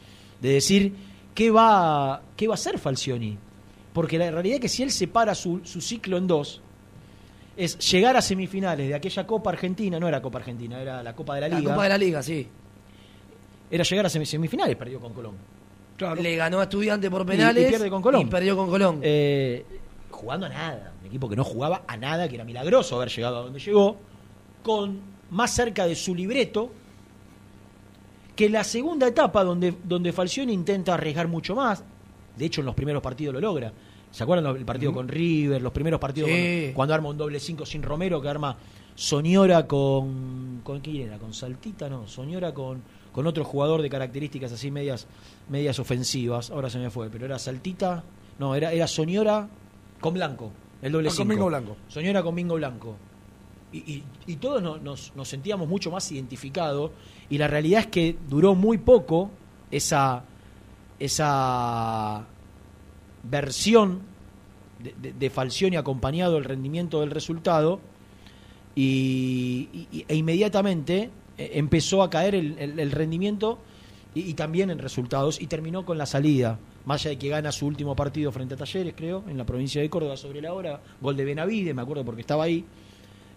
de 0.40 0.50
decir 0.52 0.94
qué 1.34 1.50
va, 1.50 2.22
qué 2.36 2.46
va 2.46 2.54
a 2.54 2.56
hacer 2.56 2.78
Falcioni. 2.78 3.36
Porque 3.92 4.18
la 4.18 4.30
realidad 4.30 4.56
es 4.56 4.60
que 4.60 4.68
si 4.68 4.82
él 4.84 4.90
separa 4.92 5.34
su, 5.34 5.60
su 5.64 5.80
ciclo 5.80 6.18
en 6.18 6.26
dos, 6.28 6.60
es 7.56 7.76
llegar 7.90 8.16
a 8.16 8.22
semifinales 8.22 8.86
de 8.86 8.94
aquella 8.94 9.26
Copa 9.26 9.50
Argentina, 9.50 9.98
no 9.98 10.06
era 10.06 10.22
Copa 10.22 10.38
Argentina, 10.38 10.80
era 10.80 11.02
la 11.02 11.16
Copa 11.16 11.34
de 11.34 11.40
la 11.40 11.48
La 11.48 11.58
Liga. 11.58 11.70
Copa 11.72 11.82
de 11.84 11.88
la 11.88 11.98
Liga, 11.98 12.22
sí. 12.22 12.46
Era 13.70 13.82
llegar 13.84 14.06
a 14.06 14.08
semi- 14.08 14.26
semifinales, 14.26 14.76
perdió 14.76 15.00
con 15.00 15.12
Colón. 15.12 15.34
Le 16.20 16.36
ganó 16.36 16.60
a 16.60 16.64
Estudiante 16.64 17.10
por 17.10 17.22
Y- 17.22 17.24
penales 17.24 17.66
y 17.66 17.70
pierde 17.70 17.90
con 17.90 18.00
Colón. 18.02 18.20
y 18.22 18.24
perdió 18.26 18.56
con 18.56 18.68
Colón. 18.70 19.00
Eh, 19.02 19.64
jugando 20.10 20.46
a 20.46 20.48
nada. 20.48 20.92
Un 21.00 21.06
equipo 21.08 21.28
que 21.28 21.34
no 21.34 21.42
jugaba 21.42 21.82
a 21.88 21.96
nada, 21.96 22.28
que 22.28 22.36
era 22.36 22.44
milagroso 22.44 22.94
haber 22.96 23.08
llegado 23.08 23.38
a 23.38 23.42
donde 23.42 23.58
llegó, 23.58 23.96
con 24.62 25.00
más 25.30 25.54
cerca 25.54 25.86
de 25.86 25.94
su 25.94 26.14
libreto 26.14 26.70
que 28.36 28.48
la 28.48 28.62
segunda 28.64 29.06
etapa 29.08 29.42
donde, 29.44 29.74
donde 29.84 30.12
Falcioni 30.12 30.52
intenta 30.52 30.94
arriesgar 30.94 31.26
mucho 31.28 31.54
más. 31.56 31.82
De 32.36 32.44
hecho, 32.46 32.60
en 32.60 32.66
los 32.66 32.74
primeros 32.74 33.02
partidos 33.02 33.34
lo 33.34 33.40
logra. 33.40 33.72
¿Se 34.10 34.22
acuerdan 34.22 34.56
el 34.56 34.64
partido 34.64 34.92
con 34.92 35.08
River? 35.08 35.60
Los 35.60 35.72
primeros 35.72 36.00
partidos 36.00 36.30
Sí. 36.30 36.36
cuando, 36.36 36.74
cuando 36.74 36.94
arma 36.94 37.08
un 37.10 37.18
doble 37.18 37.40
5 37.40 37.66
sin 37.66 37.82
Romero, 37.82 38.20
que 38.22 38.28
arma 38.28 38.56
Soñora 38.94 39.66
con. 39.66 40.60
¿Con 40.64 40.80
quién 40.80 41.08
era? 41.08 41.18
¿Con 41.18 41.34
Saltita? 41.34 41.88
No, 41.88 42.06
Soñora 42.06 42.54
con, 42.54 42.82
con 43.12 43.26
otro 43.26 43.44
jugador 43.44 43.82
de 43.82 43.90
características 43.90 44.52
así 44.52 44.70
medias, 44.70 45.06
medias 45.48 45.78
ofensivas. 45.78 46.50
Ahora 46.50 46.70
se 46.70 46.78
me 46.78 46.90
fue, 46.90 47.10
pero 47.10 47.26
era 47.26 47.38
Saltita. 47.38 48.02
No, 48.38 48.54
era, 48.54 48.72
era 48.72 48.86
Soñora 48.86 49.48
con 50.00 50.14
Blanco, 50.14 50.52
el 50.80 50.92
doble 50.92 51.08
Ah, 51.08 51.10
con 51.10 51.16
5. 51.16 51.28
Mingo 51.28 51.46
Blanco. 51.46 51.76
Soñora 51.88 52.22
con 52.22 52.34
Mingo 52.34 52.54
Blanco. 52.54 52.96
Y, 53.70 54.02
todos 54.36 54.62
no- 54.62 54.78
nos, 54.78 55.12
nos 55.14 55.28
sentíamos 55.28 55.68
mucho 55.68 55.90
más 55.90 56.10
identificados. 56.10 56.90
Y 57.28 57.36
la 57.38 57.48
realidad 57.48 57.80
es 57.80 57.86
que 57.88 58.16
duró 58.28 58.54
muy 58.54 58.78
poco 58.78 59.30
esa, 59.70 60.24
esa 60.98 62.26
versión 63.24 64.00
de, 64.82 64.94
de, 65.00 65.12
de 65.12 65.30
Falcioni 65.30 65.76
acompañado 65.76 66.34
del 66.34 66.44
rendimiento 66.44 67.00
del 67.00 67.10
resultado. 67.10 67.80
Y, 68.74 69.68
e 70.08 70.14
inmediatamente 70.14 71.10
eh, 71.36 71.50
empezó 71.54 72.02
a 72.02 72.10
caer 72.10 72.34
el, 72.34 72.56
el- 72.58 72.90
rendimiento 72.92 73.58
y, 74.14 74.20
y 74.30 74.34
también 74.34 74.70
en 74.70 74.78
resultados. 74.78 75.40
Y 75.40 75.46
terminó 75.46 75.84
con 75.84 75.98
la 75.98 76.06
salida. 76.06 76.58
Más 76.86 77.02
allá 77.02 77.10
de 77.10 77.18
que 77.18 77.28
gana 77.28 77.52
su 77.52 77.66
último 77.66 77.94
partido 77.94 78.32
frente 78.32 78.54
a 78.54 78.56
Talleres, 78.56 78.94
creo, 78.96 79.24
en 79.28 79.36
la 79.36 79.44
provincia 79.44 79.82
de 79.82 79.90
Córdoba 79.90 80.16
sobre 80.16 80.40
la 80.40 80.54
hora. 80.54 80.80
Gol 81.02 81.16
de 81.16 81.24
Benavide, 81.26 81.74
me 81.74 81.82
acuerdo 81.82 82.04
porque 82.04 82.22
estaba 82.22 82.44
ahí. 82.44 82.64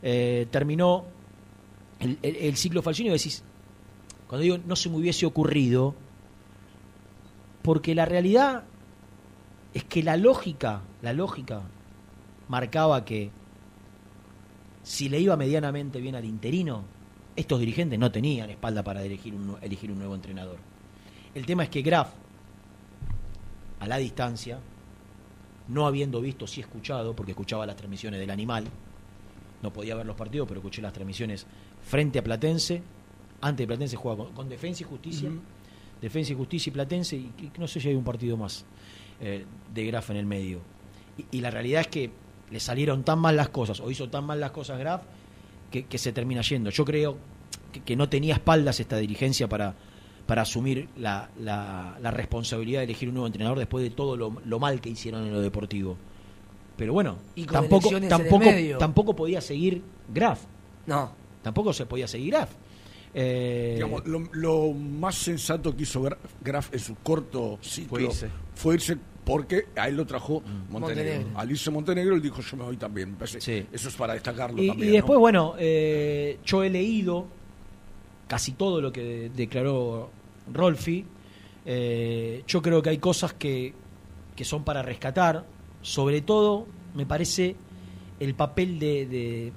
Eh, 0.03 0.47
terminó 0.49 1.05
el, 1.99 2.55
ciclo 2.57 2.81
Falcioni 2.81 3.09
y 3.09 3.13
decís, 3.13 3.43
cuando 4.27 4.43
digo 4.43 4.57
no 4.65 4.75
se 4.75 4.89
me 4.89 4.97
hubiese 4.97 5.25
ocurrido, 5.25 5.93
porque 7.61 7.93
la 7.93 8.05
realidad 8.05 8.63
es 9.73 9.83
que 9.83 10.01
la 10.03 10.17
lógica, 10.17 10.81
la 11.01 11.13
lógica 11.13 11.61
marcaba 12.47 13.05
que 13.05 13.29
si 14.83 15.09
le 15.09 15.19
iba 15.19 15.37
medianamente 15.37 16.01
bien 16.01 16.15
al 16.15 16.25
interino, 16.25 16.83
estos 17.35 17.59
dirigentes 17.59 17.99
no 17.99 18.11
tenían 18.11 18.49
espalda 18.49 18.83
para 18.83 19.03
elegir 19.03 19.33
un, 19.35 19.57
elegir 19.61 19.91
un 19.91 19.99
nuevo 19.99 20.15
entrenador. 20.15 20.57
El 21.33 21.45
tema 21.45 21.63
es 21.63 21.69
que 21.69 21.81
Graf, 21.81 22.09
a 23.79 23.87
la 23.87 23.97
distancia, 23.97 24.59
no 25.67 25.85
habiendo 25.85 26.19
visto, 26.19 26.47
sí 26.47 26.61
escuchado, 26.61 27.15
porque 27.15 27.31
escuchaba 27.31 27.65
las 27.65 27.75
transmisiones 27.75 28.19
del 28.19 28.31
animal, 28.31 28.65
no 29.61 29.71
podía 29.73 29.95
ver 29.95 30.05
los 30.05 30.15
partidos, 30.15 30.47
pero 30.47 30.59
escuché 30.59 30.81
las 30.81 30.93
transmisiones 30.93 31.45
frente 31.83 32.19
a 32.19 32.23
Platense, 32.23 32.81
antes 33.41 33.63
de 33.63 33.67
Platense 33.67 33.95
juega 33.95 34.17
con, 34.23 34.33
con 34.33 34.49
Defensa 34.49 34.83
y 34.83 34.85
Justicia, 34.85 35.29
Defensa 36.01 36.33
y 36.33 36.35
Justicia 36.35 36.69
y 36.69 36.73
Platense, 36.73 37.15
y, 37.15 37.31
y 37.39 37.51
no 37.59 37.67
sé 37.67 37.79
si 37.79 37.89
hay 37.89 37.95
un 37.95 38.03
partido 38.03 38.37
más 38.37 38.65
eh, 39.19 39.45
de 39.73 39.85
Graf 39.85 40.09
en 40.11 40.17
el 40.17 40.25
medio. 40.25 40.59
Y, 41.17 41.37
y 41.37 41.41
la 41.41 41.51
realidad 41.51 41.81
es 41.81 41.87
que 41.87 42.11
le 42.49 42.59
salieron 42.59 43.03
tan 43.03 43.19
mal 43.19 43.35
las 43.35 43.49
cosas, 43.49 43.79
o 43.79 43.89
hizo 43.91 44.09
tan 44.09 44.25
mal 44.25 44.39
las 44.39 44.51
cosas 44.51 44.79
Graf, 44.79 45.01
que, 45.69 45.85
que 45.85 45.97
se 45.97 46.11
termina 46.11 46.41
yendo. 46.41 46.69
Yo 46.69 46.83
creo 46.85 47.17
que, 47.71 47.81
que 47.81 47.95
no 47.95 48.09
tenía 48.09 48.33
espaldas 48.33 48.79
esta 48.79 48.97
dirigencia 48.97 49.47
para, 49.47 49.75
para 50.25 50.41
asumir 50.41 50.89
la, 50.97 51.29
la- 51.39 51.97
la 52.01 52.11
responsabilidad 52.11 52.79
de 52.81 52.85
elegir 52.85 53.07
un 53.09 53.15
nuevo 53.15 53.27
entrenador 53.27 53.57
después 53.59 53.83
de 53.83 53.89
todo 53.91 54.17
lo, 54.17 54.41
lo 54.43 54.59
mal 54.59 54.81
que 54.81 54.89
hicieron 54.89 55.25
en 55.25 55.33
lo 55.33 55.39
deportivo. 55.41 55.97
Pero 56.81 56.93
bueno, 56.93 57.17
Y 57.35 57.43
con 57.45 57.53
tampoco, 57.53 57.89
elecciones 57.89 58.11
en 58.11 58.11
el 58.15 58.23
tampoco, 58.23 58.45
medio. 58.51 58.77
tampoco 58.79 59.15
podía 59.15 59.39
seguir 59.39 59.83
Graf. 60.11 60.39
No. 60.87 61.11
Tampoco 61.43 61.73
se 61.73 61.85
podía 61.85 62.07
seguir 62.07 62.31
Graf. 62.33 62.49
Eh, 63.13 63.73
Digamos, 63.75 64.07
lo, 64.07 64.19
lo 64.31 64.73
más 64.73 65.13
sensato 65.13 65.75
que 65.75 65.83
hizo 65.83 66.01
Gra- 66.01 66.17
Graf 66.43 66.73
en 66.73 66.79
su 66.79 66.95
corto 66.95 67.59
ciclo 67.61 67.89
Fue 67.89 68.03
irse. 68.03 68.29
fue 68.55 68.73
irse 68.75 68.97
porque 69.23 69.67
a 69.75 69.87
él 69.89 69.95
lo 69.97 70.07
trajo 70.07 70.41
Montenegro. 70.71 70.79
Montenegro. 71.19 71.39
Al 71.39 71.51
irse 71.51 71.69
Montenegro, 71.69 72.15
él 72.15 72.21
dijo: 72.23 72.41
Yo 72.41 72.57
me 72.57 72.63
voy 72.63 72.77
también. 72.77 73.15
Eso 73.21 73.47
es 73.89 73.95
para 73.95 74.13
destacarlo 74.13 74.59
y, 74.63 74.67
también. 74.69 74.87
y 74.89 74.91
¿no? 74.93 74.95
después, 74.95 75.19
bueno, 75.19 75.53
eh, 75.59 76.39
yo 76.43 76.63
he 76.63 76.69
leído 76.71 77.27
casi 78.27 78.53
todo 78.53 78.81
lo 78.81 78.91
que 78.91 79.03
de- 79.03 79.29
declaró 79.29 80.09
Rolfi. 80.51 81.05
Eh, 81.63 82.43
yo 82.47 82.59
creo 82.63 82.81
que 82.81 82.89
hay 82.89 82.97
cosas 82.97 83.33
que, 83.33 83.71
que 84.35 84.43
son 84.45 84.63
para 84.63 84.81
rescatar. 84.81 85.45
Sobre 85.81 86.21
todo, 86.21 86.67
me 86.95 87.05
parece 87.05 87.55
el 88.19 88.33
papel 88.35 88.77
de, 88.79 89.05
de- 89.07 89.51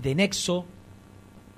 de 0.00 0.14
nexo 0.14 0.64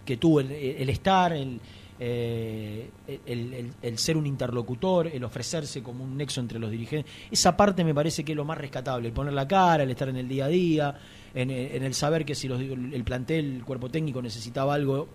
que 0.04 0.16
tuvo 0.16 0.40
el, 0.40 0.50
estar, 0.88 1.32
el, 1.32 1.60
eh, 2.00 2.88
el- 3.26 3.52
el- 3.54 3.72
el 3.82 3.98
ser 3.98 4.16
un 4.16 4.26
interlocutor, 4.26 5.08
el 5.08 5.22
ofrecerse 5.24 5.82
como 5.82 6.04
un 6.04 6.16
nexo 6.16 6.40
entre 6.40 6.58
los 6.58 6.70
dirigentes. 6.70 7.12
Esa 7.30 7.56
parte 7.56 7.84
me 7.84 7.92
parece 7.94 8.24
que 8.24 8.32
es 8.32 8.36
lo 8.36 8.44
más 8.44 8.56
rescatable, 8.56 9.08
el 9.08 9.12
poner 9.14 9.34
la 9.34 9.46
cara, 9.46 9.82
el 9.82 9.90
estar 9.90 10.08
en 10.08 10.16
el 10.16 10.28
día 10.28 10.46
a 10.46 10.48
día, 10.48 10.98
en, 11.34 11.50
en 11.50 11.82
el 11.82 11.92
saber 11.94 12.24
que 12.24 12.34
si 12.34 12.48
los- 12.48 12.60
el 12.60 13.04
plantel, 13.04 13.56
el 13.56 13.64
cuerpo 13.64 13.90
técnico 13.90 14.22
necesitaba 14.22 14.72
algo, 14.74 15.08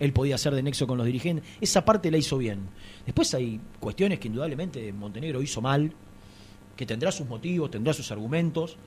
él 0.00 0.12
podía 0.12 0.34
hacer 0.36 0.54
de 0.54 0.62
nexo 0.62 0.86
con 0.86 0.96
los 0.98 1.06
dirigentes. 1.06 1.44
Esa 1.60 1.84
parte 1.84 2.10
la 2.10 2.16
hizo 2.16 2.38
bien. 2.38 2.60
Después 3.04 3.32
hay 3.34 3.60
cuestiones 3.78 4.18
que 4.18 4.28
indudablemente 4.28 4.92
Montenegro 4.92 5.42
hizo 5.42 5.60
mal, 5.60 5.92
que 6.80 6.86
tendrá 6.86 7.12
sus 7.12 7.28
motivos, 7.28 7.70
tendrá 7.70 7.92
sus 7.92 8.10
argumentos. 8.10 8.78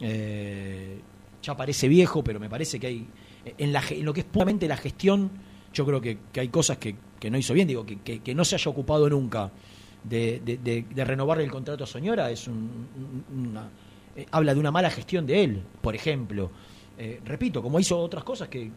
Eh, 0.00 1.00
ya 1.42 1.56
parece 1.56 1.88
viejo, 1.88 2.22
pero 2.22 2.38
me 2.38 2.50
parece 2.50 2.78
que 2.78 2.88
hay. 2.88 3.06
En, 3.56 3.72
lo 4.04 4.12
que 4.12 4.20
es 4.20 4.26
puramente 4.26 4.68
la 4.68 4.76
gestión, 4.76 5.30
yo 5.72 5.86
creo 5.86 5.98
que, 5.98 6.18
hay 6.38 6.48
cosas 6.48 6.76
que, 6.76 6.94
no 7.30 7.38
hizo 7.38 7.54
bien. 7.54 7.66
Digo, 7.66 7.86
que, 7.86 8.34
no 8.34 8.44
se 8.44 8.56
haya 8.56 8.70
ocupado 8.70 9.08
nunca 9.08 9.50
de, 10.04 10.42
de, 10.94 11.04
renovarle 11.06 11.42
el 11.42 11.50
contrato 11.50 11.84
a 11.84 11.86
Soñora 11.86 12.30
es 12.30 12.46
un- 12.48 13.24
una, 13.34 13.70
eh, 14.14 14.26
habla 14.30 14.52
de 14.52 14.60
una 14.60 14.70
mala 14.70 14.90
gestión 14.90 15.26
de 15.26 15.44
él, 15.44 15.62
por 15.80 15.94
ejemplo. 15.94 16.50
Eh, 16.98 17.22
repito, 17.24 17.62
como 17.62 17.80
hizo 17.80 17.98
otras 17.98 18.24
cosas 18.24 18.48
que, 18.48 18.70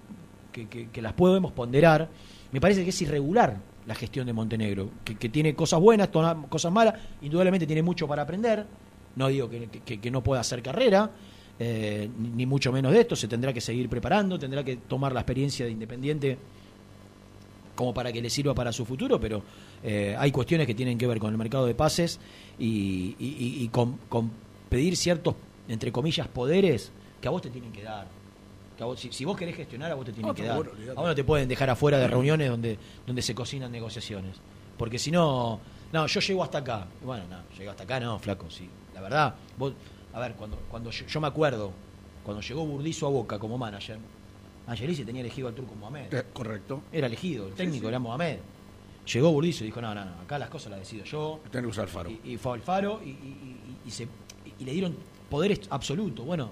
que, 0.52 1.02
las 1.02 1.14
podemos 1.14 1.52
ponderar, 1.52 2.10
me 2.52 2.62
parece 2.62 2.84
que 2.84 2.90
es 2.90 3.02
irregular 3.02 3.58
la 3.86 3.96
gestión 3.96 4.28
de 4.28 4.34
Montenegro, 4.34 4.90
que, 5.04 5.30
tiene 5.30 5.56
cosas 5.56 5.80
buenas, 5.80 6.10
cosas 6.50 6.72
malas, 6.72 6.96
indudablemente 7.22 7.66
tiene 7.66 7.82
mucho 7.82 8.08
para 8.08 8.24
aprender, 8.24 8.66
no 9.16 9.28
digo 9.28 9.50
que, 9.50 10.12
no 10.12 10.22
pueda 10.24 10.42
hacer 10.42 10.62
carrera, 10.62 11.10
eh, 11.60 12.10
ni, 12.36 12.46
mucho 12.46 12.72
menos 12.72 12.92
de 12.92 13.02
esto, 13.02 13.16
se 13.16 13.28
tendrá 13.28 13.54
que 13.54 13.62
seguir 13.62 13.90
preparando, 13.90 14.38
tendrá 14.38 14.64
que 14.64 14.78
tomar 14.78 15.14
la 15.14 15.22
experiencia 15.22 15.66
de 15.66 15.72
Independiente 15.72 16.38
como 17.76 17.94
para 17.94 18.12
que 18.12 18.22
le 18.22 18.30
sirva 18.30 18.54
para 18.54 18.72
su 18.72 18.86
futuro, 18.86 19.20
pero 19.20 19.42
Eh, 19.84 20.16
hay 20.16 20.32
cuestiones 20.32 20.68
que 20.68 20.76
tienen 20.76 20.96
que 20.96 21.08
ver 21.08 21.18
con 21.18 21.32
el 21.32 21.40
mercado 21.40 21.66
de 21.66 21.74
pases 21.74 22.20
y 22.60 23.68
con, 23.70 23.98
con 24.10 24.30
pedir 24.70 24.96
ciertos, 24.96 25.36
entre 25.68 25.92
comillas, 25.92 26.28
poderes 26.28 26.92
que 27.20 27.28
a 27.28 27.32
vos 27.32 27.42
te 27.42 27.50
tienen 27.50 27.72
que 27.72 27.84
dar. 27.84 28.21
Que 28.82 28.86
a 28.86 28.88
vos- 28.88 29.00
si, 29.00 29.12
si 29.12 29.26
vos 29.26 29.38
querés 29.38 29.56
gestionar, 29.56 29.92
a 29.92 29.94
vos 29.94 30.06
te 30.06 30.12
tienen 30.12 30.34
que 30.34 30.42
dar. 30.42 30.58
bueno, 30.58 30.72
a 30.90 30.94
vos 30.96 31.06
no 31.10 31.14
te 31.14 31.24
pueden 31.24 31.48
dejar 31.48 31.70
afuera 31.70 32.00
de 32.00 32.08
reuniones 32.08 32.50
donde, 32.50 32.80
donde 33.06 33.22
se 33.22 33.36
cocinan 33.36 33.72
negociaciones. 33.72 34.38
Porque 34.76 34.98
si 34.98 35.12
no, 35.12 35.60
no, 35.94 36.08
yo 36.08 36.20
llego 36.20 36.44
hasta 36.44 36.58
acá. 36.58 36.88
Bueno, 37.04 37.24
no, 37.30 37.44
llego 37.56 37.70
hasta 37.70 37.84
acá, 37.84 38.00
no, 38.00 38.18
flaco, 38.18 38.50
sí. 38.50 38.68
La 38.96 39.02
verdad, 39.02 39.36
vos, 39.56 39.74
a 40.14 40.20
ver, 40.20 40.34
cuando, 40.34 40.58
cuando 40.68 40.90
yo, 40.90 41.06
yo 41.06 41.22
me 41.22 41.28
acuerdo, 41.28 41.72
cuando 42.24 42.42
llegó 42.42 42.66
Burdizo 42.66 43.06
a 43.06 43.12
Boca 43.12 43.38
como 43.38 43.56
manager, 43.56 44.00
Angelici 44.66 45.06
tenía 45.06 45.22
elegido 45.22 45.48
al 45.48 45.54
turco 45.54 45.76
Mohamed. 45.76 46.12
Eh, 46.12 46.24
correcto. 46.34 46.82
Era 46.92 47.06
elegido, 47.06 47.50
el 47.50 47.54
técnico 47.54 47.84
sí. 47.84 47.90
era 47.90 48.00
Mohamed. 48.00 48.40
Llegó 49.14 49.32
Burdizo 49.32 49.64
y 49.64 49.68
dijo, 49.68 49.80
no, 49.80 49.94
no, 49.94 50.04
no, 50.04 50.22
acá 50.22 50.40
las 50.40 50.50
cosas 50.50 50.72
las 50.72 50.80
decido 50.80 51.04
yo. 51.06 51.40
Tenés 51.52 51.66
que 51.66 51.70
usar 51.70 51.84
el 51.84 51.90
faro. 51.92 52.10
Y, 52.10 52.32
y 52.34 52.38
fue 52.38 52.54
al 52.54 52.62
faro 52.62 53.00
y, 53.06 53.10
y- 53.10 53.12
y- 53.14 53.88
y 53.88 53.92
se, 53.92 54.08
y 54.60 54.64
le 54.66 54.72
dieron 54.72 54.96
poderes 55.30 55.62
absolutos. 55.70 56.26
Bueno, 56.26 56.50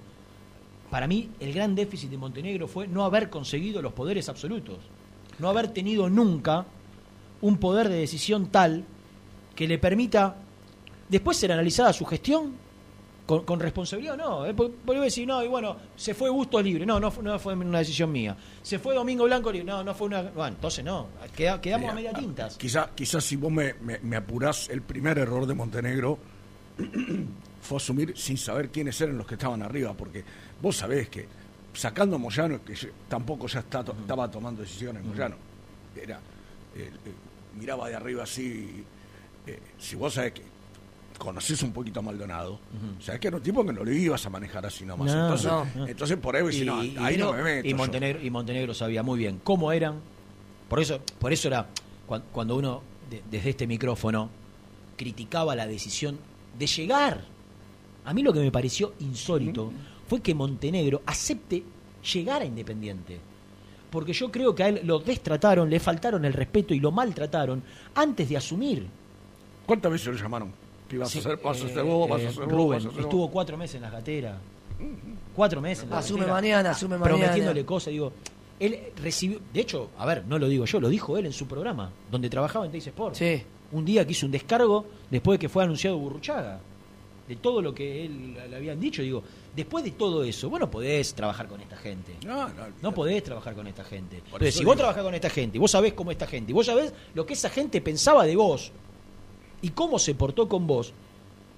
para 0.89 1.07
mí 1.07 1.29
el 1.39 1.53
gran 1.53 1.75
déficit 1.75 2.09
de 2.09 2.17
Montenegro 2.17 2.67
fue 2.67 2.87
no 2.87 3.03
haber 3.05 3.29
conseguido 3.29 3.81
los 3.81 3.93
poderes 3.93 4.27
absolutos. 4.29 4.77
No 5.37 5.49
haber 5.49 5.69
tenido 5.69 6.09
nunca 6.09 6.65
un 7.41 7.57
poder 7.57 7.89
de 7.89 7.95
decisión 7.99 8.47
tal 8.47 8.83
que 9.55 9.67
le 9.67 9.77
permita 9.77 10.35
después 11.07 11.37
ser 11.37 11.51
analizada 11.51 11.93
su 11.93 12.05
gestión 12.05 12.53
con, 13.25 13.45
con 13.45 13.59
responsabilidad 13.59 14.15
o 14.15 14.17
no. 14.17 14.45
Eh, 14.45 14.53
porque- 14.53 14.73
porque 14.83 14.97
voy 14.97 15.01
a 15.01 15.03
decir, 15.05 15.27
no, 15.27 15.43
y 15.43 15.47
bueno, 15.47 15.75
se 15.95 16.13
fue 16.15 16.29
Bustos 16.29 16.63
libre. 16.63 16.85
No, 16.85 16.99
no, 16.99 17.11
fue- 17.11 17.23
no 17.23 17.37
fue 17.37 17.53
una 17.53 17.79
decisión 17.79 18.11
mía. 18.11 18.35
Se 18.63 18.79
fue 18.79 18.95
Domingo 18.95 19.25
Blanco 19.25 19.51
libre. 19.51 19.65
No, 19.67 19.83
no 19.83 19.93
fue 19.93 20.07
una. 20.07 20.23
Bueno, 20.23 20.55
entonces 20.55 20.83
no. 20.83 21.07
Queda- 21.35 21.61
quedamos 21.61 21.91
a 21.91 21.93
media 21.93 22.11
tintas. 22.13 22.57
Quizás 22.57 22.89
quizá 22.95 23.21
si 23.21 23.35
vos 23.35 23.51
me, 23.51 23.75
me, 23.75 23.99
me 23.99 24.15
apurás, 24.17 24.67
el 24.69 24.81
primer 24.81 25.17
error 25.19 25.45
de 25.45 25.53
Montenegro 25.53 26.17
fue 27.61 27.77
asumir 27.77 28.13
sin 28.17 28.37
saber 28.37 28.69
quiénes 28.69 28.99
eran 29.01 29.17
los 29.17 29.27
que 29.27 29.35
estaban 29.35 29.61
arriba, 29.61 29.93
porque 29.93 30.23
vos 30.61 30.75
sabés 30.75 31.09
que 31.09 31.27
sacando 31.73 32.15
a 32.15 32.19
Moyano, 32.19 32.63
que 32.63 32.75
tampoco 33.07 33.47
ya 33.47 33.59
está, 33.59 33.83
to- 33.83 33.95
estaba 33.99 34.29
tomando 34.29 34.61
decisiones 34.61 35.03
Moyano, 35.03 35.35
era, 35.95 36.17
eh, 36.75 36.89
eh, 37.05 37.11
miraba 37.59 37.89
de 37.89 37.95
arriba 37.95 38.23
así, 38.23 38.83
eh, 39.45 39.59
si 39.77 39.95
vos 39.95 40.13
sabés 40.13 40.33
que 40.33 40.41
conocés 41.17 41.61
un 41.63 41.73
poquito 41.73 41.99
a 41.99 42.03
Maldonado, 42.03 42.59
sabés 43.01 43.19
que 43.19 43.27
era 43.27 43.37
un 43.37 43.43
tipo 43.43 43.65
que 43.65 43.73
no 43.73 43.83
lo 43.83 43.91
ibas 43.91 44.25
a 44.25 44.29
manejar 44.29 44.65
así 44.65 44.85
nomás. 44.85 45.13
No, 45.13 45.21
entonces, 45.23 45.51
no, 45.51 45.65
no. 45.75 45.87
entonces 45.87 46.17
por 46.17 46.35
ahí, 46.35 46.43
decís, 46.45 46.65
no, 46.65 46.79
ahí 46.79 47.17
no 47.17 47.33
me 47.33 47.43
meto. 47.43 47.67
y 47.67 47.71
yo. 47.71 47.77
Montenegro, 47.77 48.21
y 48.23 48.29
Montenegro 48.29 48.73
sabía 48.73 49.03
muy 49.03 49.19
bien 49.19 49.41
cómo 49.43 49.71
eran. 49.73 49.99
Por 50.69 50.79
eso, 50.79 51.01
por 51.19 51.33
eso 51.33 51.49
era 51.49 51.67
cuan- 52.07 52.23
cuando 52.31 52.55
uno 52.55 52.81
de- 53.09 53.21
desde 53.29 53.49
este 53.49 53.67
micrófono 53.67 54.29
criticaba 54.95 55.55
la 55.55 55.67
decisión 55.67 56.17
de 56.57 56.67
llegar. 56.67 57.25
A 58.05 58.13
mí 58.13 58.21
lo 58.23 58.33
que 58.33 58.39
me 58.39 58.51
pareció 58.51 58.93
insólito 58.99 59.71
fue 60.07 60.21
que 60.21 60.33
Montenegro 60.33 61.01
acepte 61.05 61.63
llegar 62.13 62.41
a 62.41 62.45
Independiente. 62.45 63.19
Porque 63.91 64.13
yo 64.13 64.31
creo 64.31 64.53
que 64.53 64.63
a 64.63 64.69
él 64.69 64.81
lo 64.83 64.99
destrataron, 64.99 65.69
le 65.69 65.79
faltaron 65.79 66.23
el 66.25 66.33
respeto 66.33 66.73
y 66.73 66.79
lo 66.79 66.91
maltrataron 66.91 67.61
antes 67.95 68.29
de 68.29 68.37
asumir. 68.37 68.87
¿Cuántas 69.65 69.91
veces 69.91 70.07
lo 70.07 70.13
llamaron? 70.13 70.51
Que 70.87 70.95
ibas 70.95 71.09
Sí, 71.09 71.17
a 71.17 71.21
hacer, 71.21 71.39
vas 71.43 71.61
a 71.61 71.67
eh, 71.67 71.71
hacer 71.71 71.83
vos, 71.83 72.09
vas 72.09 72.21
eh, 72.21 72.25
a 72.25 72.29
hacer 72.29 72.43
Rubén 72.47 72.69
vas 72.69 72.85
a 72.85 72.87
hacer 72.87 72.91
vos. 72.91 72.99
estuvo 73.01 73.29
cuatro 73.31 73.57
meses 73.57 73.75
en 73.75 73.81
las 73.83 73.91
gateras. 73.91 74.37
Cuatro 75.35 75.61
meses. 75.61 75.83
en 75.83 75.89
las 75.91 76.05
Asume 76.05 76.19
gateras, 76.21 76.41
mañana, 76.41 76.69
asume 76.71 76.97
mañana. 76.97 77.17
Prometiéndole 77.17 77.65
cosas, 77.65 77.91
digo. 77.91 78.11
Él 78.59 78.77
recibió, 79.01 79.39
de 79.53 79.61
hecho, 79.61 79.89
a 79.97 80.05
ver, 80.05 80.25
no 80.27 80.37
lo 80.37 80.47
digo 80.49 80.65
yo, 80.65 80.79
lo 80.81 80.89
dijo 80.89 81.17
él 81.17 81.25
en 81.25 81.33
su 81.33 81.47
programa, 81.47 81.91
donde 82.11 82.29
trabajaba 82.29 82.65
en 82.65 82.71
Teis 82.71 82.87
Sport. 82.87 83.15
Sí. 83.15 83.41
Un 83.71 83.85
día 83.85 84.05
que 84.05 84.11
hizo 84.11 84.25
un 84.25 84.31
descargo 84.33 84.85
después 85.09 85.39
de 85.39 85.39
que 85.41 85.49
fue 85.49 85.63
anunciado 85.63 85.97
Burruchaga. 85.97 86.59
De 87.29 87.35
todo 87.35 87.61
lo 87.61 87.73
que 87.75 88.05
él 88.05 88.33
le 88.49 88.55
habían 88.55 88.79
dicho, 88.79 89.01
digo, 89.03 89.23
después 89.55 89.83
de 89.83 89.91
todo 89.91 90.23
eso, 90.23 90.49
vos 90.49 90.59
no 90.59 90.69
podés 90.69 91.13
trabajar 91.13 91.47
con 91.47 91.61
esta 91.61 91.77
gente. 91.77 92.15
No, 92.25 92.49
no, 92.49 92.53
No 92.81 92.91
podés 92.93 93.23
trabajar 93.23 93.53
con 93.53 93.67
esta 93.67 93.83
gente. 93.83 94.17
Entonces, 94.17 94.55
si 94.55 94.65
vos 94.65 94.75
trabajás 94.75 95.03
con 95.03 95.13
esta 95.13 95.29
gente 95.29 95.57
y 95.57 95.59
vos 95.61 95.69
sabés 95.71 95.93
cómo 95.93 96.09
esta 96.11 96.25
gente, 96.25 96.51
y 96.51 96.53
vos 96.55 96.65
sabés 96.65 96.91
lo 97.13 97.25
que 97.27 97.33
esa 97.33 97.49
gente 97.51 97.79
pensaba 97.81 98.25
de 98.25 98.35
vos 98.35 98.71
y 99.61 99.69
cómo 99.69 99.99
se 99.99 100.15
portó 100.15 100.49
con 100.49 100.65
vos, 100.65 100.91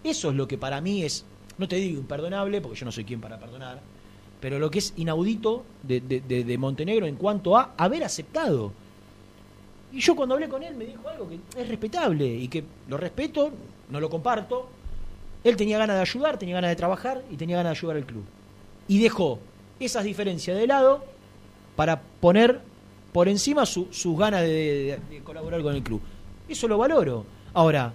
eso 0.03 0.29
es 0.29 0.35
lo 0.35 0.45
que 0.47 0.57
para 0.57 0.81
mí 0.81 1.03
es, 1.03 1.23
no 1.57 1.67
te 1.67 1.77
digo 1.77 1.99
imperdonable, 1.99 2.59
porque 2.59 2.77
yo 2.77 2.85
no 2.85 2.91
soy 2.91 3.05
quien 3.05 3.21
para 3.21 3.39
perdonar, 3.39 3.79
pero 4.41 4.59
lo 4.59 4.69
que 4.69 4.79
es 4.79 4.93
inaudito 4.97 5.63
de, 5.83 6.01
de- 6.01 6.19
de- 6.21 6.43
de 6.43 6.57
Montenegro 6.57 7.05
en 7.05 7.15
cuanto 7.15 7.55
a 7.57 7.73
haber 7.77 8.03
aceptado. 8.03 8.73
Y 9.93 9.99
yo 10.01 10.15
cuando 10.15 10.35
hablé 10.35 10.49
con 10.49 10.63
él 10.63 10.75
me 10.75 10.85
dijo 10.85 11.07
algo 11.07 11.29
que 11.29 11.35
es 11.61 11.67
respetable 11.69 12.25
y 12.27 12.47
que 12.49 12.63
lo 12.89 12.97
respeto, 12.97 13.51
no 13.89 13.99
lo 14.01 14.09
comparto. 14.09 14.67
Él 15.43 15.55
tenía 15.55 15.77
ganas 15.77 15.95
de 15.95 16.01
ayudar, 16.01 16.37
tenía 16.37 16.55
ganas 16.55 16.69
de 16.71 16.75
trabajar 16.75 17.23
y 17.31 17.35
tenía 17.37 17.57
ganas 17.57 17.73
de 17.73 17.79
ayudar 17.79 17.97
al 17.97 18.05
club. 18.05 18.23
Y 18.87 19.01
dejó 19.01 19.39
esas 19.79 20.03
diferencias 20.03 20.55
de 20.57 20.67
lado 20.67 21.03
para 21.75 21.99
poner 22.01 22.61
por 23.11 23.27
encima 23.27 23.65
su- 23.65 23.87
sus 23.91 24.17
ganas 24.17 24.41
de, 24.43 24.99
colaborar 25.23 25.61
con 25.63 25.75
el 25.75 25.81
club. 25.83 26.01
Eso 26.47 26.67
lo 26.67 26.77
valoro. 26.77 27.25
Ahora, 27.53 27.91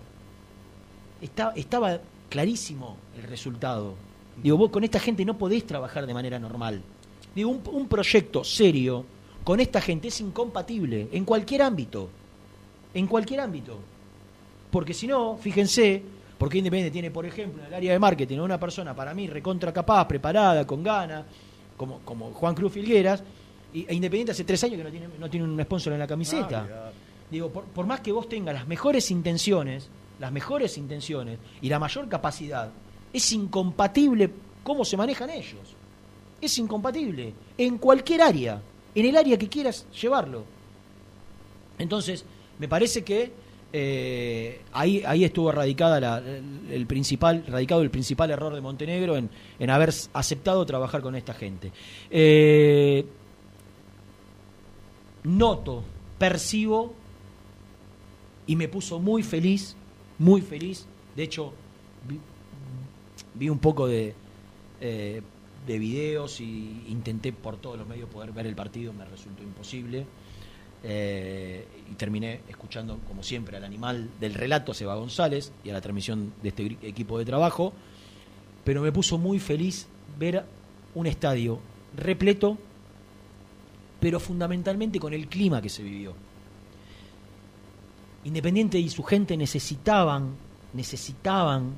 estaba 1.55 2.01
clarísimo 2.29 2.97
el 3.17 3.23
resultado. 3.25 3.95
Digo, 4.43 4.57
vos 4.57 4.71
con 4.71 4.85
esta 4.85 5.01
gente 5.01 5.25
no 5.25 5.39
podés 5.39 5.67
trabajar 5.67 6.07
de 6.07 6.15
manera 6.15 6.39
normal. 6.39 6.83
Digo, 7.35 7.51
un 7.51 7.89
proyecto 7.89 8.45
serio 8.45 9.05
con 9.45 9.61
esta 9.61 9.81
gente 9.81 10.09
es 10.09 10.21
incompatible 10.21 11.09
en 11.13 11.25
cualquier 11.25 11.63
ámbito. 11.63 12.09
En 12.95 13.07
cualquier 13.07 13.41
ámbito. 13.41 13.79
Porque 14.71 14.93
si 14.95 15.07
no, 15.07 15.37
fíjense, 15.37 16.03
porque 16.39 16.59
Independiente 16.59 16.93
tiene, 16.93 17.11
por 17.11 17.25
ejemplo, 17.25 17.63
en 17.63 17.69
el 17.69 17.75
área 17.75 17.93
de 17.93 17.99
marketing 17.99 18.39
a 18.39 18.43
una 18.43 18.61
persona 18.61 18.95
para 18.95 19.15
mí 19.15 19.27
recontra 19.27 19.73
capaz, 19.73 20.07
preparada, 20.07 20.67
con 20.67 20.83
ganas, 20.83 21.25
como, 21.77 22.01
como 22.01 22.33
Juan 22.33 22.55
Cruz 22.55 22.73
Filgueras, 22.73 23.23
y, 23.73 23.87
e 23.89 23.95
Independiente 23.95 24.33
hace 24.33 24.45
tres 24.45 24.63
años 24.65 24.79
que 24.79 24.85
no 24.85 24.91
tiene, 24.91 25.09
no 25.19 25.31
tiene 25.31 25.47
un 25.47 25.63
sponsor 25.63 25.95
en 25.95 25.99
la 25.99 26.07
camiseta. 26.07 26.93
Digo, 27.31 27.51
por, 27.51 27.65
por 27.65 27.87
más 27.87 28.01
que 28.01 28.13
vos 28.13 28.29
tengas 28.29 28.55
las 28.55 28.69
mejores 28.69 29.11
intenciones, 29.11 29.89
las 30.19 30.31
mejores 30.31 30.79
intenciones 30.79 31.39
y 31.61 31.69
la 31.69 31.79
mayor 31.79 32.09
capacidad, 32.09 32.71
es 33.13 33.33
incompatible 33.33 34.31
cómo 34.63 34.85
se 34.85 34.97
manejan 34.97 35.31
ellos. 35.31 35.75
Es 36.41 36.59
incompatible. 36.59 37.33
En 37.57 37.79
cualquier 37.79 38.23
área, 38.23 38.61
en 38.95 39.07
el 39.07 39.17
área 39.17 39.39
que 39.39 39.49
quieras 39.49 39.87
llevarlo. 40.01 40.45
Entonces, 41.79 42.25
me 42.59 42.69
parece 42.69 43.05
que 43.05 43.33
eh, 43.73 44.61
ahí, 44.73 45.03
ahí 45.07 45.25
estuvo 45.25 45.51
radicada 45.53 46.01
la- 46.01 46.23
el, 46.71 46.87
principal, 46.87 47.45
radicado 47.47 47.83
el 47.83 47.91
principal 47.91 48.31
error 48.31 48.55
de 48.55 48.61
Montenegro 48.61 49.17
en, 49.17 49.29
en 49.59 49.71
haber 49.71 49.93
aceptado 50.13 50.65
trabajar 50.67 51.03
con 51.03 51.15
esta 51.17 51.35
gente. 51.35 51.73
Eh, 52.11 53.05
noto, 55.25 55.83
percibo 56.19 56.95
y 58.47 58.57
me 58.57 58.69
puso 58.69 58.99
muy 59.01 59.23
feliz, 59.23 59.77
muy 60.19 60.41
feliz. 60.41 60.87
De 61.17 61.25
hecho, 61.25 61.53
vi, 62.09 62.19
vi 63.35 63.49
un 63.49 63.59
poco 63.59 63.87
de, 63.87 64.15
eh, 64.81 65.23
de 65.67 65.79
videos 65.79 66.41
y 66.41 66.85
intenté 66.89 67.33
por 67.33 67.57
todos 67.57 67.79
los 67.79 67.87
medios 67.89 68.09
poder 68.09 68.33
ver 68.33 68.47
el 68.47 68.55
partido, 68.55 68.93
me 68.93 69.05
resultó 69.05 69.43
imposible. 69.43 70.07
Eh, 70.83 71.67
y 71.91 71.95
terminé 71.95 72.41
escuchando, 72.49 72.99
como 73.09 73.23
siempre, 73.23 73.57
al 73.57 73.65
animal 73.65 74.09
del 74.21 74.35
relato, 74.35 74.75
Seba 74.75 74.95
González, 74.95 75.53
y 75.65 75.71
a 75.71 75.73
la 75.73 75.81
transmisión 75.81 76.33
de 76.43 76.49
este 76.51 76.77
equipo 76.83 77.19
de 77.19 77.25
trabajo. 77.25 77.73
Pero 78.65 78.83
me 78.83 78.93
puso 78.93 79.19
muy 79.19 79.39
feliz 79.39 79.87
ver 80.19 80.45
un 80.95 81.07
estadio 81.07 81.61
repleto, 81.97 82.59
pero 84.01 84.21
fundamentalmente 84.21 84.99
con 84.99 85.13
el 85.13 85.29
clima 85.29 85.63
que 85.63 85.69
se 85.69 85.83
vivió. 85.83 86.15
Independiente 88.25 88.79
y 88.79 88.89
su 88.89 89.03
gente 89.03 89.37
necesitaban, 89.37 90.35
necesitaban 90.73 91.75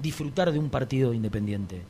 disfrutar 0.00 0.50
de 0.52 0.58
un 0.58 0.68
partido 0.68 1.14
independiente. 1.14 1.82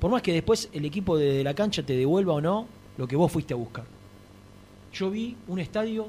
Por 0.00 0.10
más 0.10 0.22
que 0.22 0.32
después 0.32 0.68
el 0.72 0.84
equipo 0.84 1.16
de 1.16 1.44
la 1.44 1.54
cancha 1.54 1.84
te 1.84 1.96
devuelva 1.96 2.34
o 2.34 2.40
no 2.40 2.66
lo 2.98 3.06
que 3.06 3.14
vos 3.14 3.30
fuiste 3.30 3.54
a 3.54 3.56
buscar. 3.56 3.84
Yo 4.92 5.10
vi 5.10 5.36
un 5.48 5.58
estadio 5.58 6.06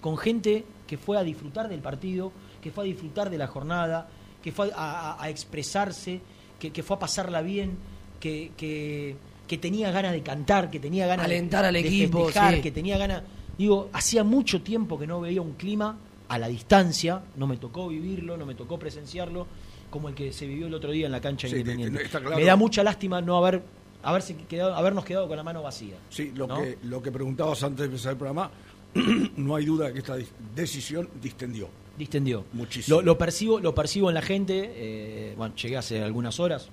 con 0.00 0.16
gente 0.16 0.64
que 0.86 0.96
fue 0.96 1.18
a 1.18 1.22
disfrutar 1.22 1.68
del 1.68 1.80
partido, 1.80 2.32
que 2.62 2.70
fue 2.70 2.84
a 2.84 2.86
disfrutar 2.86 3.30
de 3.30 3.38
la 3.38 3.46
jornada, 3.46 4.08
que 4.42 4.52
fue 4.52 4.70
a, 4.74 5.12
a- 5.12 5.22
a 5.22 5.28
expresarse, 5.30 6.20
que, 6.58 6.70
que 6.72 6.82
fue 6.82 6.96
a 6.96 6.98
pasarla 6.98 7.42
bien, 7.42 7.76
que, 8.18 8.52
que, 8.56 9.16
que 9.46 9.58
tenía 9.58 9.90
ganas 9.90 10.12
de 10.12 10.22
cantar, 10.22 10.70
que 10.70 10.80
tenía 10.80 11.06
ganas 11.06 11.28
de- 11.28 11.34
Alentar 11.36 11.64
al 11.64 11.74
de 11.74 11.80
equipo, 11.80 12.24
festejar, 12.24 12.54
sí. 12.56 12.60
que 12.62 12.70
tenía 12.70 12.96
ganas. 12.98 13.22
Digo, 13.58 13.90
hacía 13.92 14.24
mucho 14.24 14.62
tiempo 14.62 14.98
que 14.98 15.06
no 15.06 15.20
veía 15.20 15.42
un 15.42 15.52
clima 15.52 15.98
a 16.28 16.38
la 16.38 16.48
distancia, 16.48 17.22
no 17.36 17.46
me 17.46 17.56
tocó 17.56 17.88
vivirlo, 17.88 18.36
no 18.36 18.46
me 18.46 18.54
tocó 18.54 18.78
presenciarlo, 18.78 19.46
como 19.90 20.08
el 20.08 20.14
que 20.14 20.32
se 20.32 20.46
vivió 20.46 20.68
el 20.68 20.74
otro 20.74 20.90
día 20.92 21.06
en 21.06 21.12
la 21.12 21.20
cancha 21.20 21.48
Sí, 21.48 21.56
independiente. 21.56 21.98
te- 21.98 22.04
está 22.06 22.20
claro. 22.20 22.36
Me 22.36 22.44
da 22.44 22.56
mucha 22.56 22.82
lástima 22.82 23.20
no 23.20 23.36
haber 23.36 23.62
haberse 24.02 24.34
quedado, 24.36 24.74
habernos 24.74 25.04
quedado 25.04 25.28
con 25.28 25.36
la 25.36 25.42
mano 25.42 25.62
vacía. 25.62 25.96
Sí, 26.08 26.32
lo, 26.34 26.46
¿no? 26.46 26.56
que, 26.60 26.78
lo 26.84 27.02
que 27.02 27.12
preguntabas 27.12 27.62
antes 27.62 27.78
de 27.80 27.84
empezar 27.86 28.12
el 28.12 28.18
programa, 28.18 28.50
no 29.36 29.54
hay 29.56 29.64
duda 29.64 29.92
que 29.92 29.98
esta 30.00 30.16
decisión 30.54 31.08
distendió. 31.22 31.68
distendió. 31.98 32.44
Muchísimo. 32.52 32.96
Lo, 32.98 33.02
lo 33.02 33.18
percibo, 33.18 33.60
lo 33.60 33.74
percibo 33.74 34.08
en 34.08 34.14
la 34.14 34.22
gente. 34.22 34.72
eh, 34.74 35.34
bueno, 35.36 35.54
llegué 35.54 35.76
hace 35.76 36.02
algunas 36.02 36.40
horas 36.40 36.68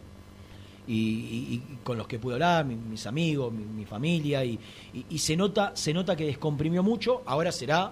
y, 0.88 0.94
y- 0.94 1.54
y 1.56 1.78
con 1.84 1.98
los 1.98 2.08
que 2.08 2.18
pude 2.18 2.34
hablar, 2.36 2.64
mi- 2.66 2.76
mis 2.76 3.06
amigos, 3.08 3.52
mi, 3.54 3.66
mi 3.66 3.86
familia, 3.86 4.44
y, 4.46 4.58
y- 4.94 5.06
y 5.10 5.18
se 5.20 5.36
nota, 5.36 5.72
se 5.76 5.94
nota 5.94 6.16
que 6.16 6.26
descomprimió 6.26 6.82
mucho. 6.82 7.24
Ahora 7.26 7.52
será 7.52 7.92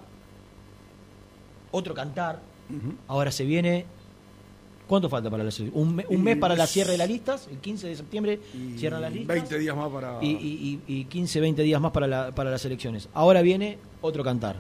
otro 1.72 1.94
cantar. 1.94 2.42
Ahora 3.08 3.32
se 3.32 3.44
viene. 3.46 3.86
¿Cuánto 4.88 5.10
falta 5.10 5.30
para 5.32 5.44
la 5.44 5.50
selección? 5.52 5.82
Un, 5.84 6.04
un 6.10 6.24
mes 6.24 6.38
para 6.38 6.56
la 6.56 6.68
cierre 6.68 6.92
de 6.92 6.98
las 7.00 7.08
listas, 7.10 7.48
el 7.52 7.58
15 7.58 7.88
de 7.88 7.96
septiembre 7.96 8.40
Y 8.54 8.78
cierran 8.78 9.02
las 9.02 9.12
listas. 9.14 9.36
20 9.36 9.58
días 9.60 9.76
más 9.76 9.90
para. 9.92 10.20
y, 10.22 10.28
y- 10.30 10.82
y- 10.88 11.00
y 11.00 11.06
15, 11.06 11.40
20 11.40 11.64
días 11.64 11.82
más 11.82 11.92
para, 11.92 12.08
la- 12.08 12.36
para 12.36 12.52
las 12.52 12.64
elecciones. 12.66 13.10
Ahora 13.14 13.42
viene 13.42 13.78
otro 14.02 14.24
cantar. 14.24 14.58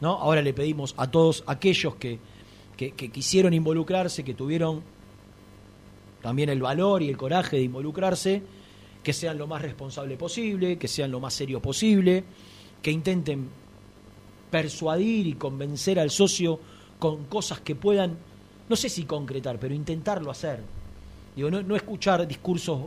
¿no? 0.00 0.10
Ahora 0.12 0.42
le 0.42 0.52
pedimos 0.54 0.94
a 0.96 1.10
todos 1.10 1.42
aquellos 1.48 1.96
que, 1.96 2.20
que, 2.76 2.92
que 2.92 3.10
quisieron 3.10 3.52
involucrarse, 3.52 4.22
que 4.22 4.32
tuvieron 4.34 4.82
también 6.22 6.48
el 6.50 6.60
valor 6.62 7.02
y 7.02 7.08
el 7.08 7.16
coraje 7.16 7.56
de 7.56 7.62
involucrarse, 7.64 8.42
que 9.02 9.12
sean 9.12 9.38
lo 9.38 9.48
más 9.48 9.60
responsable 9.62 10.16
posible, 10.16 10.78
que 10.78 10.86
sean 10.86 11.10
lo 11.10 11.18
más 11.18 11.34
serio 11.34 11.60
posible, 11.60 12.22
que 12.80 12.92
intenten 12.92 13.48
persuadir 14.52 15.26
y 15.26 15.32
convencer 15.34 15.98
al 15.98 16.10
socio 16.10 16.60
con 17.00 17.24
cosas 17.24 17.60
que 17.60 17.74
puedan, 17.74 18.16
no 18.68 18.76
sé 18.76 18.88
si 18.88 19.04
concretar, 19.04 19.58
pero 19.58 19.74
intentarlo 19.74 20.30
hacer. 20.30 20.60
Digo, 21.34 21.50
no, 21.50 21.76
escuchar 21.76 22.26
discursos 22.26 22.86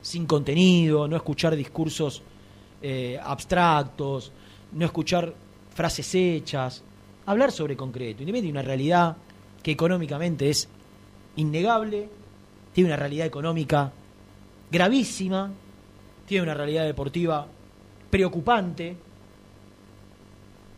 sin 0.00 0.26
contenido, 0.26 1.08
no 1.08 1.16
escuchar 1.16 1.56
discursos 1.56 2.22
eh, 2.82 3.18
abstractos, 3.22 4.30
no 4.72 4.84
escuchar 4.84 5.34
frases 5.74 6.14
hechas, 6.14 6.82
hablar 7.26 7.50
sobre 7.50 7.76
concreto, 7.76 8.22
independientemente 8.22 8.46
de 8.46 8.52
una 8.52 8.62
realidad 8.62 9.16
que 9.62 9.72
económicamente 9.72 10.50
es 10.50 10.68
innegable, 11.36 12.08
tiene 12.72 12.90
una 12.90 12.96
realidad 12.96 13.26
económica 13.26 13.92
gravísima, 14.70 15.50
tiene 16.26 16.44
una 16.44 16.54
realidad 16.54 16.84
deportiva 16.84 17.46
preocupante, 18.10 18.96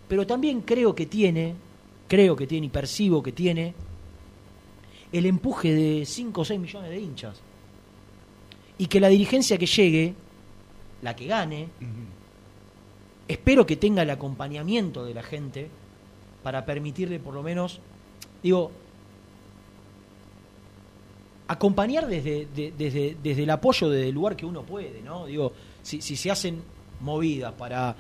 pero 0.09 0.27
también 0.27 0.63
creo 0.63 0.95
que 0.95 1.07
tiene, 1.07 1.55
creo 2.09 2.37
que 2.37 2.47
tiene 2.47 2.67
y 2.67 2.71
percibo 2.71 3.23
que 3.23 3.33
tiene 3.33 3.75
el 5.13 5.27
empuje 5.27 5.73
de 5.75 6.05
5 6.07 6.41
o 6.41 6.45
6 6.45 6.61
millones 6.61 6.91
de 6.91 7.01
hinchas. 7.01 7.41
Y 8.79 8.87
que 8.87 9.01
la 9.01 9.09
dirigencia 9.09 9.57
que 9.59 9.67
llegue, 9.67 10.15
la 11.03 11.17
que 11.17 11.27
gane, 11.27 11.69
espero 13.29 13.65
que 13.67 13.77
tenga 13.77 14.03
el 14.03 14.11
acompañamiento 14.11 15.05
de 15.05 15.15
la 15.15 15.23
gente 15.23 15.69
para 16.43 16.65
permitirle 16.67 17.19
por 17.19 17.35
lo 17.35 17.43
menos, 17.43 17.81
digo, 18.43 18.71
acompañar 21.49 22.07
desde, 22.07 22.47
de- 22.47 22.73
desde, 22.77 23.17
desde 23.23 23.43
el 23.45 23.51
apoyo 23.51 23.89
desde 23.89 24.09
el 24.09 24.15
lugar 24.15 24.37
que 24.37 24.47
uno 24.47 24.63
puede, 24.63 25.01
¿no? 25.03 25.27
Digo, 25.27 25.53
si, 25.83 26.03
si 26.03 26.17
se 26.17 26.31
hacen 26.31 26.61
movidas 27.01 27.53
para 27.55 27.95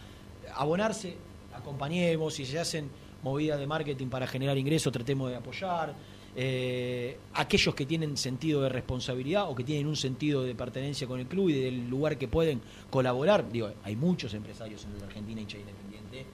abonarse, 0.55 1.15
acompañemos, 1.55 2.35
si 2.35 2.45
se 2.45 2.59
hacen 2.59 2.89
movidas 3.27 3.59
de 3.59 3.67
marketing 3.67 4.07
para 4.07 4.27
generar 4.27 4.57
ingresos, 4.57 4.93
tratemos 4.93 5.31
de 5.31 5.37
apoyar. 5.37 5.95
Eh, 6.39 7.17
aquellos 7.35 7.75
que 7.75 7.87
tienen 7.87 8.17
sentido 8.17 8.61
de 8.61 8.69
responsabilidad 8.69 9.51
o 9.51 9.55
que 9.55 9.65
tienen 9.65 9.87
un 9.87 9.97
sentido 9.97 10.45
de 10.45 10.55
pertenencia 10.55 11.07
con 11.07 11.19
el 11.19 11.27
club 11.27 11.49
y 11.49 11.55
del 11.55 11.89
lugar 11.89 12.19
que 12.19 12.29
pueden 12.29 12.61
colaborar, 12.91 13.51
digo, 13.51 13.71
hay 13.83 13.97
muchos 13.97 14.35
empresarios 14.35 14.85
en 14.85 14.99
la 14.99 15.07
Argentina 15.07 15.41
hincha 15.41 15.59
independiente, 15.59 16.27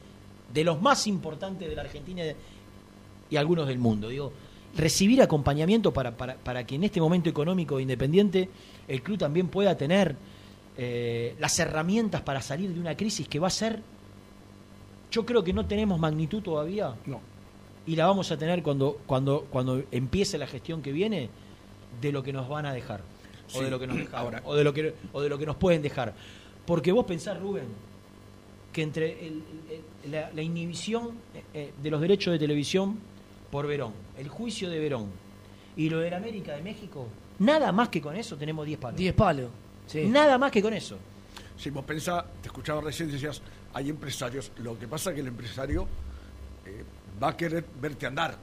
de 0.52 0.64
los 0.64 0.82
más 0.82 1.06
importantes 1.06 1.68
de 1.68 1.74
la 1.74 1.82
Argentina 1.82 2.22
y 3.30 3.36
algunos 3.36 3.68
del 3.68 3.78
mundo, 3.78 4.08
digo, 4.08 4.32
recibir 4.76 5.22
acompañamiento 5.22 5.92
para, 5.92 6.16
para, 6.16 6.34
para 6.34 6.66
que 6.66 6.74
en 6.74 6.84
este 6.84 7.00
momento 7.00 7.30
económico 7.30 7.76
de 7.76 7.82
independiente 7.82 8.48
el 8.88 9.02
club 9.02 9.18
también 9.18 9.48
pueda 9.48 9.76
tener 9.76 10.16
eh, 10.76 11.36
las 11.38 11.58
herramientas 11.58 12.22
para 12.22 12.40
salir 12.40 12.72
de 12.74 12.80
una 12.80 12.96
crisis 12.96 13.28
que 13.28 13.38
va 13.38 13.48
a 13.48 13.50
ser, 13.50 13.80
yo 15.12 15.24
creo 15.24 15.44
que 15.44 15.52
no 15.52 15.64
tenemos 15.66 16.00
magnitud 16.00 16.42
todavía. 16.42 16.94
No. 17.06 17.20
Y 17.86 17.94
la 17.94 18.06
vamos 18.06 18.30
a 18.32 18.36
tener 18.36 18.62
cuando, 18.62 18.98
cuando, 19.06 19.46
cuando 19.50 19.82
empiece 19.92 20.38
la 20.38 20.46
gestión 20.48 20.82
que 20.82 20.90
viene 20.90 21.28
de 22.00 22.10
lo 22.12 22.22
que 22.24 22.32
nos 22.32 22.48
van 22.48 22.66
a 22.66 22.72
dejar. 22.72 23.00
O 23.54 23.58
Sí. 23.58 23.64
de 23.64 23.70
lo 23.70 23.78
que 23.78 23.86
nos 23.86 23.96
dejaron, 23.98 24.24
Ahora- 24.34 24.42
o 24.46 24.54
de 24.54 24.64
lo 24.64 24.72
que 24.72 24.94
o 25.12 25.20
de 25.20 25.28
lo 25.28 25.38
que 25.38 25.46
nos 25.46 25.56
pueden 25.56 25.82
dejar. 25.82 26.14
Porque 26.66 26.90
vos 26.90 27.04
pensás, 27.04 27.38
Rubén, 27.38 27.66
que 28.72 28.82
entre 28.82 29.26
el- 29.26 29.42
el- 30.04 30.10
la, 30.10 30.30
la 30.32 30.42
inhibición 30.42 31.10
eh, 31.34 31.42
eh, 31.54 31.72
de 31.82 31.90
los 31.90 32.00
derechos 32.00 32.32
de 32.32 32.38
televisión 32.38 32.98
por 33.50 33.66
Verón, 33.66 33.92
el 34.16 34.28
juicio 34.28 34.70
de 34.70 34.78
Verón 34.78 35.08
y 35.76 35.90
lo 35.90 35.98
de 35.98 36.10
la 36.10 36.16
América 36.16 36.54
de 36.56 36.62
México, 36.62 37.06
nada 37.40 37.70
más 37.72 37.90
que 37.90 38.00
con 38.00 38.16
eso 38.16 38.36
tenemos 38.36 38.64
10 38.64 38.78
palos. 38.78 38.96
10 38.98 39.12
palos. 39.14 39.50
Sí. 39.86 40.06
Nada 40.06 40.38
más 40.38 40.50
que 40.50 40.62
con 40.62 40.72
eso. 40.72 40.96
Si 41.58 41.68
vos 41.68 41.84
pensás, 41.84 42.24
te 42.40 42.48
escuchaba 42.48 42.80
recién, 42.80 43.10
decías, 43.10 43.42
hay 43.74 43.90
empresarios. 43.90 44.50
Lo 44.58 44.78
que 44.78 44.86
pasa 44.88 45.10
es 45.10 45.14
que 45.14 45.20
el 45.20 45.28
empresario 45.28 45.86
eh, 46.66 46.84
va 47.22 47.28
a 47.30 47.36
querer 47.36 47.64
verte 47.80 48.06
andar, 48.06 48.36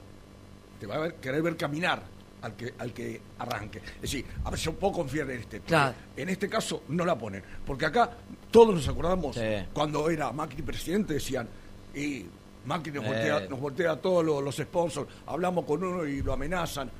te 0.78 0.86
va 0.86 0.96
a 0.96 0.98
ver- 0.98 1.14
querer 1.16 1.42
ver 1.42 1.56
caminar 1.56 2.02
al 2.42 2.54
que, 2.56 2.72
al 2.78 2.92
que 2.92 3.20
arranque. 3.38 3.78
Es 3.96 4.00
decir, 4.02 4.24
a 4.44 4.50
ver, 4.50 4.58
yo 4.58 4.72
puedo 4.74 4.94
confiar 4.94 5.30
en 5.30 5.40
este. 5.40 5.60
Claro. 5.60 5.94
En 6.16 6.28
este 6.28 6.48
caso 6.48 6.84
no 6.88 7.04
la 7.04 7.16
ponen. 7.18 7.42
Porque 7.66 7.86
acá 7.86 8.10
todos 8.50 8.74
nos 8.74 8.88
acordamos, 8.88 9.36
Sí. 9.36 9.42
cuando 9.72 10.08
era 10.10 10.32
Macri 10.32 10.62
presidente, 10.62 11.14
decían, 11.14 11.48
y 11.94 12.24
Macri 12.66 12.92
nos 12.92 13.04
Eh. 13.04 13.08
voltea, 13.08 13.40
nos 13.48 13.60
voltea 13.60 13.92
a 13.92 13.96
todos 13.96 14.24
los, 14.24 14.42
los 14.42 14.56
sponsors, 14.56 15.08
hablamos 15.26 15.64
con 15.64 15.82
uno 15.84 16.04
y 16.06 16.22
lo 16.22 16.32
amenazan. 16.32 16.90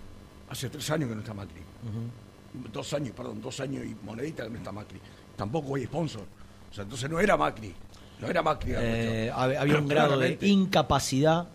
Hace 0.49 0.69
tres 0.69 0.90
años 0.90 1.09
que 1.09 1.14
no 1.14 1.21
está 1.21 1.33
Macri. 1.33 1.61
Dos 2.73 2.93
años, 2.95 3.14
perdón, 3.16 3.40
dos 3.40 3.61
años 3.61 3.85
y 3.87 3.97
monedita 4.05 4.43
que 4.45 4.51
no 4.51 4.59
está 4.59 4.73
Macri. 4.73 4.99
Tampoco 5.37 5.77
hay 5.77 5.85
sponsor. 5.85 6.23
O 6.71 6.75
sea, 6.75 6.83
entonces 6.85 7.09
no 7.09 7.21
era 7.21 7.37
Macri. 7.37 7.73
No 8.20 8.28
era 8.28 8.42
Macri. 8.42 8.72
Eh, 8.76 9.30
había 9.35 9.78
un 9.78 9.88
grado 9.88 10.18
de 10.18 10.28
incapacidad, 10.48 11.48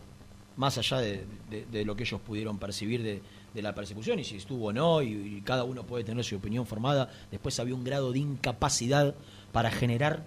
más 0.58 0.78
allá 0.78 0.98
de, 1.00 1.26
de- 1.50 1.66
de 1.72 1.86
lo 1.86 1.96
que 1.96 2.04
ellos 2.04 2.20
pudieron 2.22 2.58
percibir 2.58 3.04
de, 3.04 3.22
de 3.54 3.62
la 3.62 3.76
persecución, 3.76 4.20
y 4.20 4.24
si 4.24 4.38
estuvo 4.38 4.68
o 4.68 4.74
no, 4.74 5.02
y, 5.02 5.08
y 5.38 5.42
cada 5.42 5.64
uno 5.64 5.84
puede 5.84 6.04
tener 6.04 6.24
su 6.24 6.36
opinión 6.38 6.66
formada. 6.66 7.10
Después 7.32 7.60
había 7.60 7.76
un 7.76 7.84
grado 7.84 8.12
de 8.12 8.20
incapacidad 8.20 9.14
para 9.52 9.70
generar, 9.72 10.24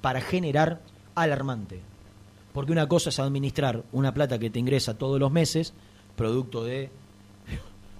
para 0.00 0.20
generar 0.20 0.80
alarmante. 1.14 1.80
Porque 2.52 2.72
una 2.72 2.86
cosa 2.86 3.08
es 3.10 3.18
administrar 3.18 3.82
una 3.92 4.12
plata 4.12 4.38
que 4.38 4.50
te 4.50 4.58
ingresa 4.58 4.98
todos 4.98 5.18
los 5.18 5.32
meses, 5.32 5.72
producto 6.16 6.64
de 6.64 6.90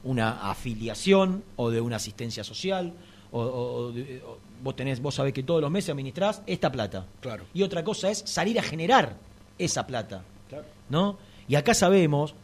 una 0.05 0.51
afiliación 0.51 1.43
o 1.57 1.71
de 1.71 1.81
una 1.81 1.97
asistencia 1.97 2.45
social, 2.45 2.93
o, 3.31 3.41
o- 3.41 4.39
vos 4.63 4.77
tenés, 4.77 5.01
vos 5.03 5.15
sabés 5.15 5.33
que 5.33 5.43
todos 5.43 5.61
los 5.61 5.71
meses 5.71 5.91
administrás 5.91 6.43
esta 6.47 6.71
plata. 6.71 7.07
Claro. 7.21 7.45
Y 7.53 7.63
otra 7.63 7.83
cosa 7.85 8.11
es 8.11 8.19
salir 8.19 8.59
a 8.59 8.63
generar 8.63 9.17
esa 9.59 9.87
plata. 9.87 10.23
Claro. 10.49 10.65
¿No? 10.89 11.19
Y 11.49 11.55
acá 11.57 11.75
sabemos, 11.75 12.35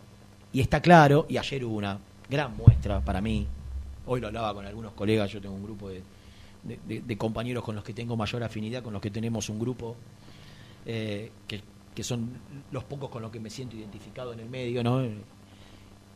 y 0.53 0.61
está 0.61 0.81
claro, 0.83 1.27
y 1.29 1.37
ayer 1.37 1.65
hubo 1.65 1.77
una 1.77 1.99
gran 2.29 2.57
muestra 2.57 3.01
para 3.01 3.21
mí, 3.21 3.47
hoy 4.07 4.21
lo 4.21 4.27
hablaba 4.29 4.53
con 4.55 4.67
algunos 4.67 4.93
colegas, 4.93 5.31
yo 5.31 5.41
tengo 5.41 5.55
un 5.55 5.63
grupo 5.65 5.89
de, 5.89 6.03
de- 6.65 6.79
de- 6.87 7.01
de 7.03 7.17
compañeros 7.19 7.63
con 7.65 7.75
los 7.75 7.85
que 7.85 7.93
tengo 7.95 8.17
mayor 8.17 8.43
afinidad, 8.43 8.83
con 8.83 8.93
los 8.93 9.01
que 9.03 9.11
tenemos 9.11 9.49
un 9.49 9.59
grupo 9.59 9.97
eh, 10.87 11.31
que, 11.47 11.61
que 11.95 12.03
son 12.03 12.31
los 12.73 12.85
pocos 12.85 13.11
con 13.11 13.23
los 13.23 13.31
que 13.31 13.41
me 13.41 13.51
siento 13.51 13.77
identificado 13.77 14.33
en 14.33 14.41
el 14.41 14.49
medio, 14.49 14.83
¿no? 14.83 15.03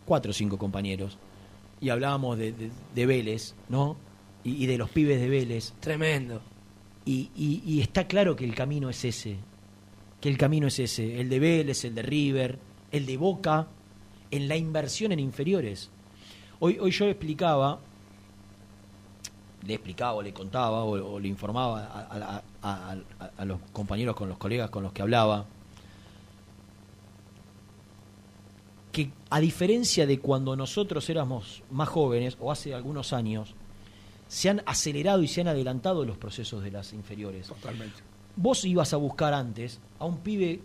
Cuatro 0.04 0.30
o 0.30 0.34
cinco 0.34 0.58
compañeros. 0.58 1.16
Y 1.80 1.90
hablábamos 1.90 2.38
de, 2.38 2.52
de- 2.52 2.70
de 2.94 3.06
Vélez, 3.06 3.54
¿no? 3.68 3.96
Y, 4.44 4.62
y 4.64 4.66
de 4.66 4.78
los 4.78 4.90
pibes 4.90 5.20
de 5.20 5.28
Vélez. 5.28 5.72
Tremendo. 5.80 6.40
Y, 7.04 7.30
y- 7.36 7.62
y 7.66 7.80
está 7.80 8.06
claro 8.06 8.36
que 8.36 8.44
el 8.44 8.54
camino 8.54 8.88
es 8.90 9.04
ese. 9.04 9.36
Que 10.20 10.28
el 10.28 10.38
camino 10.38 10.66
es 10.68 10.78
ese. 10.78 11.20
El 11.20 11.28
de 11.28 11.38
Vélez, 11.40 11.84
el 11.84 11.94
de 11.94 12.02
River, 12.02 12.58
el 12.90 13.06
de 13.06 13.16
Boca, 13.16 13.66
en 14.30 14.48
la 14.48 14.56
inversión 14.56 15.12
en 15.12 15.18
inferiores. 15.20 15.90
Hoy, 16.60 16.78
hoy 16.80 16.90
yo 16.92 17.06
explicaba, 17.08 17.80
le 19.66 19.74
explicaba 19.74 20.14
o 20.14 20.22
le 20.22 20.32
contaba 20.32 20.84
o, 20.84 21.14
o 21.14 21.20
le 21.20 21.28
informaba 21.28 21.84
a, 21.86 22.00
a- 22.00 22.42
a- 22.62 22.96
a- 23.20 23.30
a 23.36 23.44
los 23.44 23.60
compañeros, 23.72 24.14
con 24.16 24.28
los 24.28 24.38
colegas 24.38 24.70
con 24.70 24.82
los 24.84 24.92
que 24.92 25.02
hablaba, 25.02 25.46
que 28.92 29.10
a 29.30 29.40
diferencia 29.40 30.06
de 30.06 30.18
cuando 30.20 30.54
nosotros 30.54 31.08
éramos 31.10 31.62
más 31.70 31.88
jóvenes, 31.88 32.36
o 32.40 32.52
hace 32.52 32.74
algunos 32.74 33.12
años, 33.12 33.54
se 34.32 34.48
han 34.48 34.62
acelerado 34.64 35.22
y 35.22 35.28
se 35.28 35.42
han 35.42 35.48
adelantado 35.48 36.06
los 36.06 36.16
procesos 36.16 36.62
de 36.62 36.70
las 36.70 36.94
inferiores. 36.94 37.48
Totalmente. 37.48 37.96
Vos 38.34 38.64
ibas 38.64 38.94
a 38.94 38.96
buscar 38.96 39.34
antes 39.34 39.78
a 39.98 40.06
un 40.06 40.18
pibe 40.18 40.58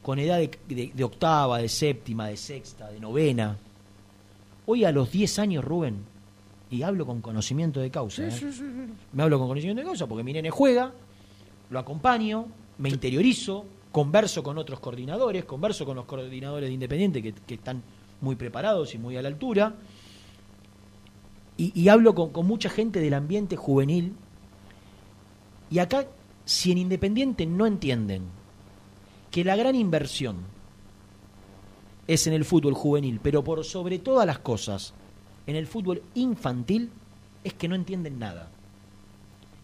con 0.00 0.20
edad 0.20 0.38
de, 0.38 0.48
de- 0.68 0.92
de 0.94 1.04
octava, 1.04 1.58
de 1.58 1.68
séptima, 1.68 2.28
de 2.28 2.36
sexta, 2.36 2.88
de 2.88 3.00
novena. 3.00 3.56
Hoy 4.66 4.84
a 4.84 4.92
los 4.92 5.10
10 5.10 5.38
años, 5.40 5.64
Rubén, 5.64 5.96
y 6.70 6.82
hablo 6.82 7.04
con 7.04 7.20
conocimiento 7.20 7.80
de 7.80 7.90
causa, 7.90 8.28
¿eh? 8.28 8.30
me 9.12 9.22
hablo 9.24 9.38
con 9.40 9.48
conocimiento 9.48 9.80
de 9.80 9.86
causa 9.86 10.06
porque 10.06 10.22
mi 10.22 10.32
nene 10.32 10.50
juega, 10.50 10.92
lo 11.70 11.78
acompaño, 11.80 12.46
me 12.78 12.90
interiorizo, 12.90 13.64
converso 13.90 14.42
con 14.44 14.56
otros 14.56 14.78
coordinadores, 14.78 15.44
converso 15.46 15.84
con 15.84 15.96
los 15.96 16.04
coordinadores 16.04 16.68
de 16.68 16.74
Independiente 16.74 17.22
que, 17.22 17.32
que 17.32 17.54
están 17.54 17.82
muy 18.20 18.36
preparados 18.36 18.94
y 18.94 18.98
muy 18.98 19.16
a 19.16 19.22
la 19.22 19.28
altura, 19.28 19.74
y, 21.60 21.88
hablo 21.88 22.14
con, 22.14 22.30
con 22.30 22.46
mucha 22.46 22.70
gente 22.70 23.00
del 23.00 23.14
ambiente 23.14 23.56
juvenil, 23.56 24.14
y 25.70 25.80
acá, 25.80 26.06
si 26.44 26.70
en 26.70 26.78
Independiente 26.78 27.46
no 27.46 27.66
entienden 27.66 28.22
que 29.30 29.44
la 29.44 29.56
gran 29.56 29.74
inversión 29.74 30.36
es 32.06 32.26
en 32.28 32.32
el 32.32 32.44
fútbol 32.44 32.74
juvenil, 32.74 33.20
pero 33.22 33.42
por 33.44 33.64
sobre 33.64 33.98
todas 33.98 34.24
las 34.24 34.38
cosas, 34.38 34.94
en 35.46 35.56
el 35.56 35.66
fútbol 35.66 36.02
infantil, 36.14 36.90
es 37.42 37.54
que 37.54 37.68
no 37.68 37.74
entienden 37.74 38.18
nada. 38.18 38.48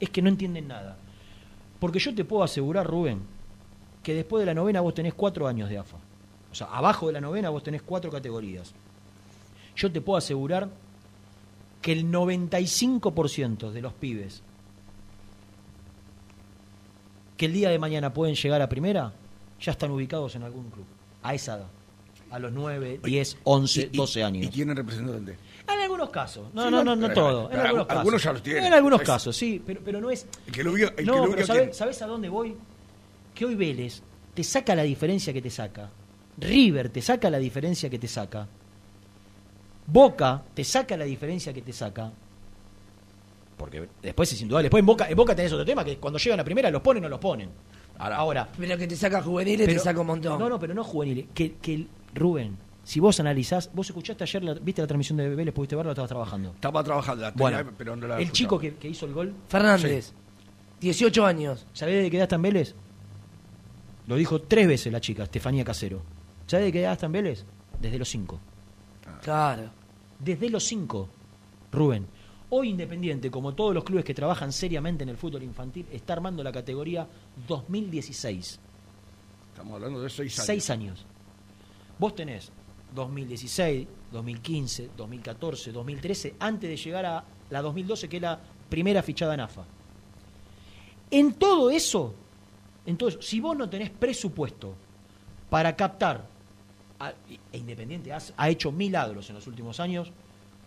Es 0.01 0.11
que 0.11 0.21
no 0.21 0.29
entienden 0.29 0.69
nada. 0.69 0.99
Porque 1.79 1.99
yo 2.01 2.15
te 2.15 2.25
puedo 2.25 2.43
asegurar, 2.43 2.87
Rubén, 2.87 3.21
que 4.03 4.15
después 4.15 4.41
de 4.41 4.47
la 4.47 4.55
novena 4.55 4.81
vos 4.81 4.95
tenés 4.95 5.15
cuatro 5.15 5.47
años 5.47 5.69
de 5.71 5.79
AFA. 5.79 5.97
O 6.51 6.55
sea, 6.55 6.67
abajo 6.69 7.07
de 7.07 7.15
la 7.15 7.21
novena 7.21 7.51
vos 7.51 7.63
tenés 7.63 7.83
cuatro 7.83 8.11
categorías. 8.11 8.75
Yo 9.77 9.91
te 9.91 10.01
puedo 10.01 10.19
asegurar 10.19 10.69
que 11.85 11.93
el 11.93 12.11
95% 12.11 13.71
de 13.71 13.83
los 13.83 13.93
pibes 13.93 14.43
que 17.37 17.45
el 17.45 17.53
día 17.53 17.69
de 17.69 17.79
mañana 17.79 18.15
pueden 18.15 18.35
llegar 18.37 18.63
a 18.63 18.69
primera, 18.71 19.13
ya 19.61 19.73
están 19.73 19.91
ubicados 19.91 20.35
en 20.37 20.45
algún 20.45 20.71
club, 20.71 20.87
a 21.23 21.35
esa 21.35 21.57
edad, 21.57 21.67
a 22.31 22.39
los 22.39 22.53
9, 22.53 23.01
10, 23.05 23.39
11, 23.45 23.91
12 23.93 24.25
años. 24.25 24.47
¿Y 24.47 24.49
tienen 24.49 24.77
representante? 24.77 25.37
En 25.71 25.81
algunos 25.81 26.09
casos, 26.11 26.47
no, 26.55 26.65
Sí, 26.65 26.71
no, 26.71 26.83
no, 26.85 26.97
no, 26.97 27.09
no 27.09 27.13
todo. 27.15 27.51
En 27.51 27.59
algunos, 27.61 27.87
algunos 27.91 28.13
casos. 28.15 28.23
ya 28.25 28.33
los 28.33 28.43
tienen. 28.43 28.65
En 28.65 28.73
algunos 28.73 29.01
Es- 29.01 29.07
casos, 29.07 29.37
sí, 29.37 29.61
pero, 29.67 29.81
pero 29.85 30.01
no 30.01 30.11
es. 30.11 30.27
El 30.47 30.53
que 30.55 30.63
lo 30.65 30.73
vio, 30.73 30.89
el 30.89 30.95
que 30.95 31.05
no, 31.05 31.17
lo 31.17 31.23
pero 31.25 31.37
vio 31.37 31.47
¿sabés, 31.47 31.63
tiene. 31.63 31.75
sabés 31.75 32.01
a 32.03 32.07
dónde 32.07 32.29
voy? 32.31 32.57
Que 33.35 33.45
hoy 33.45 33.57
Vélez 33.57 34.01
te 34.33 34.43
saca 34.45 34.75
la 34.75 34.85
diferencia 34.85 35.33
que 35.33 35.43
te 35.43 35.51
saca. 35.51 35.91
River 36.39 36.89
te 36.89 37.03
saca 37.03 37.29
la 37.31 37.39
diferencia 37.39 37.91
que 37.91 37.99
te 37.99 38.09
saca. 38.09 38.47
Boca 39.87 40.43
te 40.55 40.65
saca 40.65 40.97
la 40.97 41.05
diferencia 41.05 41.53
que 41.53 41.63
te 41.63 41.73
saca. 41.73 42.11
Porque 43.57 43.89
después 44.03 44.33
es 44.33 44.41
indudable. 44.41 44.65
Después 44.65 44.81
en 44.81 44.87
Boca, 44.87 45.09
en 45.09 45.17
Boca 45.17 45.35
tenés 45.37 45.53
otro 45.53 45.65
tema 45.65 45.85
que 45.85 45.99
cuando 45.99 46.19
llegan 46.19 46.41
a 46.41 46.45
primera 46.45 46.71
los 46.71 46.83
ponen 46.83 47.05
o 47.05 47.07
no 47.07 47.11
los 47.11 47.21
ponen. 47.21 47.51
Ahora, 47.99 48.49
Pero 48.59 48.77
que 48.77 48.89
te 48.89 48.97
saca 48.97 49.23
juveniles 49.23 49.67
pero- 49.67 49.79
te 49.79 49.85
saca 49.85 50.01
un 50.01 50.07
montón. 50.09 50.39
No, 50.39 50.49
no, 50.49 50.59
pero 50.59 50.75
no 50.75 50.83
juveniles. 50.83 51.27
Que, 51.33 51.55
que 51.55 51.87
Rubén, 52.15 52.57
si 52.83 52.99
vos 52.99 53.21
analizás, 53.21 53.71
vos 53.73 53.89
escuchaste 53.89 54.25
ayer, 54.25 54.43
la- 54.43 54.55
viste 54.55 54.83
la 54.83 54.89
transmisión 54.89 55.17
de 55.19 55.29
Vélez, 55.35 55.55
pudiste 55.55 55.77
verla, 55.77 55.93
estabas 55.93 56.09
trabajando. 56.09 56.51
Estaba 56.55 56.83
trabajando, 56.83 57.23
la 57.23 57.31
Bueno, 57.31 57.59
tenía, 57.59 57.73
pero 57.79 57.95
no 57.95 58.07
la 58.09 58.19
el 58.19 58.33
chico 58.33 58.59
que, 58.59 58.75
que 58.75 58.89
hizo 58.89 59.07
el 59.07 59.13
gol, 59.13 59.33
Fernández, 59.49 60.13
18 60.81 61.25
años. 61.25 61.67
¿sabés 61.73 62.03
de 62.03 62.11
qué 62.11 62.17
edad 62.17 62.25
está 62.25 62.37
en 62.37 62.43
Vélez? 62.43 62.75
Lo 64.09 64.17
dijo 64.17 64.43
tres 64.43 64.67
veces 64.67 64.93
la 64.93 65.01
chica, 65.01 65.23
Estefanía 65.23 65.65
Casero. 65.65 66.03
¿Sabés 66.49 66.67
de 66.67 66.73
qué 66.73 66.81
edad 66.83 66.93
está 66.95 67.07
en 67.07 67.13
Vélez? 67.13 67.45
Desde 67.81 67.99
los 67.99 68.09
cinco. 68.09 68.41
Claro. 69.25 69.71
Desde 70.19 70.51
los 70.51 70.65
cinco, 70.65 71.09
Rubén. 71.73 72.07
Hoy 72.51 72.69
Independiente, 72.69 73.31
como 73.31 73.55
todos 73.55 73.75
los 73.75 73.83
clubes 73.83 74.05
que 74.05 74.13
trabajan 74.13 74.53
seriamente 74.53 75.03
en 75.03 75.09
el 75.09 75.17
fútbol 75.17 75.43
infantil, 75.43 75.87
está 75.91 76.13
armando 76.13 76.45
la 76.45 76.53
categoría 76.53 77.09
2016. 77.49 78.61
Estamos 79.49 79.75
hablando 79.75 80.03
de 80.03 80.11
seis 80.11 80.39
años. 80.39 80.47
Seis 80.47 80.71
años. 80.71 81.07
Vos 81.99 82.15
tenés 82.15 82.53
2016, 82.95 83.89
2015, 84.13 84.91
2014, 84.95 85.73
2013, 85.73 86.35
antes 86.39 86.69
de 86.69 86.77
llegar 86.77 87.07
a 87.07 87.25
la 87.49 87.63
2012, 87.63 88.11
que 88.11 88.17
es 88.17 88.23
la 88.23 88.39
primera 88.69 89.03
fichada 89.03 89.33
en 89.33 89.41
AFA. 89.41 89.65
En 91.11 91.33
todo 91.33 91.71
eso, 91.71 92.15
en 92.85 92.99
todo 92.99 93.09
eso, 93.09 93.23
si 93.23 93.41
vos 93.41 93.57
no 93.57 93.71
tenés 93.71 93.89
presupuesto 93.89 94.75
para 95.49 95.75
captar, 95.75 96.34
e 97.53 97.59
Independiente 97.59 98.13
ha 98.13 98.49
hecho 98.49 98.73
milagros 98.73 99.29
en 99.29 99.37
los 99.37 99.47
últimos 99.47 99.81
años, 99.81 100.11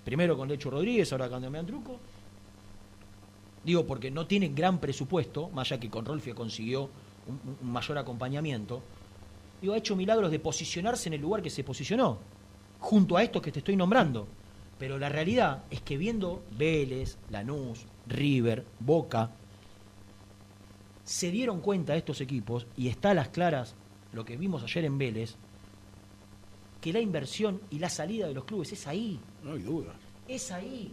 primero 0.04 0.38
con 0.38 0.48
Lecho 0.48 0.70
Rodríguez, 0.70 1.12
ahora 1.12 1.30
con 1.30 1.42
Damián 1.42 1.66
Truco, 1.66 2.00
digo 3.64 3.86
porque 3.86 4.12
no 4.12 4.28
tienen 4.28 4.56
gran 4.56 4.80
presupuesto, 4.80 5.50
más 5.50 5.72
allá 5.72 5.80
que 5.80 5.90
con 5.90 6.06
Rolfia 6.06 6.36
consiguió 6.36 6.90
un, 7.28 7.58
un 7.62 7.72
mayor 7.72 7.98
acompañamiento, 7.98 8.82
digo, 9.62 9.74
ha 9.74 9.78
hecho 9.78 9.96
milagros 9.96 10.32
de 10.32 10.40
posicionarse 10.40 11.10
en 11.10 11.14
el 11.14 11.22
lugar 11.22 11.42
que 11.42 11.50
se 11.50 11.64
posicionó, 11.64 12.20
junto 12.80 13.18
a 13.18 13.24
estos 13.24 13.42
que 13.42 13.52
te 13.52 13.60
estoy 13.60 13.76
nombrando. 13.76 14.28
Pero 14.80 15.00
la 15.00 15.10
realidad 15.10 15.64
es 15.72 15.82
que 15.82 15.98
viendo 15.98 16.44
Vélez, 16.52 17.18
Lanús, 17.32 17.86
River, 18.06 18.64
Boca, 18.80 19.32
se 21.04 21.32
dieron 21.32 21.62
cuenta 21.62 21.96
estos 21.96 22.22
equipos, 22.22 22.68
y 22.78 22.90
está 22.90 23.12
a 23.12 23.16
las 23.16 23.30
claras 23.30 23.76
lo 24.14 24.24
que 24.24 24.38
vimos 24.38 24.62
ayer 24.64 24.86
en 24.86 24.98
Vélez, 24.98 25.36
que 26.82 26.94
la 26.94 27.00
inversión 27.00 27.62
y 27.70 27.80
la 27.80 27.90
salida 27.90 28.28
de 28.28 28.34
los 28.34 28.46
clubes 28.46 28.72
es 28.72 28.88
ahí. 28.88 29.20
No 29.44 29.54
hay 29.54 29.60
duda. 29.60 29.94
Es 30.28 30.52
ahí. 30.52 30.92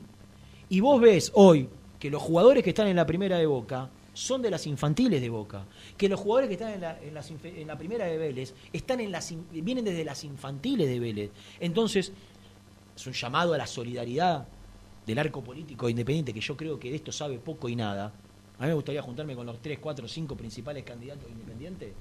Y 0.69 0.81
vos 0.81 1.01
ves 1.01 1.31
hoy 1.35 1.69
que 1.99 2.11
los 2.11 2.23
jugadores 2.23 2.63
que 2.63 2.71
están 2.71 2.89
en 2.89 2.97
la 2.97 3.07
primera 3.07 3.39
de 3.39 3.47
Boca 3.47 3.91
son 4.13 4.43
de 4.43 4.51
las 4.51 4.67
infantiles 4.67 5.21
de 5.21 5.29
Boca. 5.29 5.67
Que 5.97 6.09
los 6.09 6.21
jugadores 6.21 6.49
que 6.49 6.55
están 6.55 6.73
en 6.73 6.81
la, 6.81 7.03
en 7.03 7.15
las 7.15 7.31
en 7.31 7.67
la 7.67 7.77
primera 7.77 8.07
de 8.07 8.17
Vélez 8.17 8.55
están 8.73 9.01
en 9.01 9.13
las, 9.13 9.35
vienen 9.51 9.85
desde 9.85 10.05
las 10.05 10.25
infantiles 10.25 10.89
de 10.89 11.01
Vélez. 11.01 11.31
Entonces, 11.61 12.13
es 12.97 13.07
un 13.07 13.13
llamado 13.13 13.55
a 13.55 13.59
la 13.59 13.67
solidaridad 13.67 14.47
del 15.07 15.19
arco 15.19 15.43
político 15.43 15.89
independiente, 15.89 16.33
que 16.33 16.41
yo 16.41 16.57
creo 16.57 16.79
que 16.79 16.91
de 16.91 16.97
esto 16.97 17.13
sabe 17.13 17.39
poco 17.39 17.69
y 17.69 17.77
nada. 17.77 18.13
A 18.59 18.63
mí 18.63 18.69
me 18.69 18.75
gustaría 18.75 19.03
juntarme 19.03 19.35
con 19.35 19.47
los 19.47 19.61
3, 19.61 19.79
4, 19.81 20.07
5 20.07 20.37
principales 20.37 20.85
candidatos 20.85 21.29
independientes, 21.31 21.93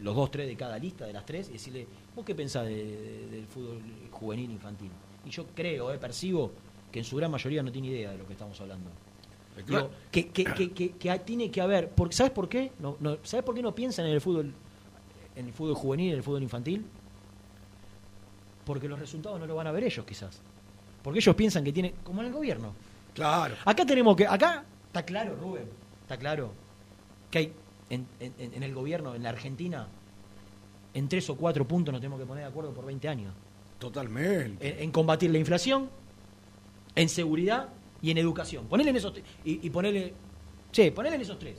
los 0.00 0.14
dos, 0.14 0.30
tres 0.30 0.46
de 0.46 0.56
cada 0.56 0.78
lista, 0.78 1.04
de 1.06 1.12
las 1.12 1.24
tres, 1.26 1.48
y 1.48 1.52
decirle, 1.54 1.86
¿vos 2.14 2.24
qué 2.24 2.34
pensás 2.34 2.64
de- 2.66 2.74
de- 2.84 3.26
del 3.28 3.46
fútbol 3.46 3.80
juvenil 4.10 4.50
infantil? 4.50 4.90
Y 5.24 5.30
yo 5.30 5.46
creo, 5.54 5.92
eh, 5.92 5.98
percibo 5.98 6.52
que 6.92 7.00
en 7.00 7.04
su 7.04 7.16
gran 7.16 7.30
mayoría 7.30 7.62
no 7.62 7.70
tiene 7.72 7.88
idea 7.88 8.12
de 8.12 8.18
lo 8.18 8.26
que 8.26 8.32
estamos 8.32 8.60
hablando. 8.60 8.90
Digo, 9.66 9.90
que, 10.12 10.28
que, 10.28 10.44
que, 10.44 10.70
que- 10.72 10.90
que 10.92 11.18
tiene 11.18 11.50
que 11.50 11.60
haber, 11.60 11.88
porque, 11.90 12.14
¿sabes 12.14 12.32
por 12.32 12.48
qué? 12.48 12.70
No, 12.78 12.96
no, 13.00 13.18
¿Sabes 13.24 13.44
por 13.44 13.54
qué 13.56 13.62
no 13.62 13.74
piensan 13.74 14.06
en 14.06 14.12
el 14.12 14.20
fútbol, 14.20 14.52
en 15.34 15.46
el 15.46 15.52
fútbol 15.52 15.74
juvenil, 15.74 16.10
en 16.12 16.16
el 16.18 16.22
fútbol 16.22 16.42
infantil? 16.44 16.84
Porque 18.64 18.88
los 18.88 18.98
resultados 18.98 19.40
no 19.40 19.46
lo 19.46 19.56
van 19.56 19.66
a 19.66 19.72
ver 19.72 19.84
ellos, 19.84 20.04
quizás. 20.06 20.40
Porque 21.02 21.18
ellos 21.20 21.34
piensan 21.34 21.64
que 21.64 21.72
tienen, 21.72 21.94
como 22.04 22.20
en 22.20 22.28
el 22.28 22.32
gobierno. 22.32 22.74
Claro. 23.14 23.56
Acá 23.64 23.84
tenemos 23.84 24.14
que, 24.16 24.26
acá 24.26 24.64
está 24.86 25.02
claro, 25.04 25.34
Rubén, 25.36 25.64
está 26.02 26.16
claro 26.16 26.52
que 27.30 27.38
hay 27.38 27.52
en, 27.90 28.06
en- 28.20 28.34
en 28.54 28.62
el 28.62 28.74
gobierno, 28.74 29.14
en 29.14 29.22
la 29.22 29.30
Argentina, 29.30 29.86
en 30.94 31.08
tres 31.08 31.28
o 31.30 31.36
cuatro 31.36 31.66
puntos 31.66 31.92
nos 31.92 32.00
tenemos 32.00 32.18
que 32.20 32.26
poner 32.26 32.44
de 32.44 32.50
acuerdo 32.50 32.72
por 32.72 32.84
20 32.86 33.08
años. 33.08 33.32
Totalmente. 33.78 34.68
En, 34.76 34.82
en 34.84 34.90
combatir 34.90 35.30
la 35.30 35.38
inflación, 35.38 35.88
en 36.94 37.08
seguridad 37.08 37.68
y 38.02 38.10
en 38.10 38.18
educación. 38.18 38.66
Ponele 38.66 38.90
en 38.90 38.96
esos 38.96 39.12
y, 39.44 39.66
y 39.66 39.70
ponele, 39.70 40.12
che, 40.72 40.90
ponele 40.92 41.16
en 41.16 41.22
esos 41.22 41.38
tres. 41.38 41.58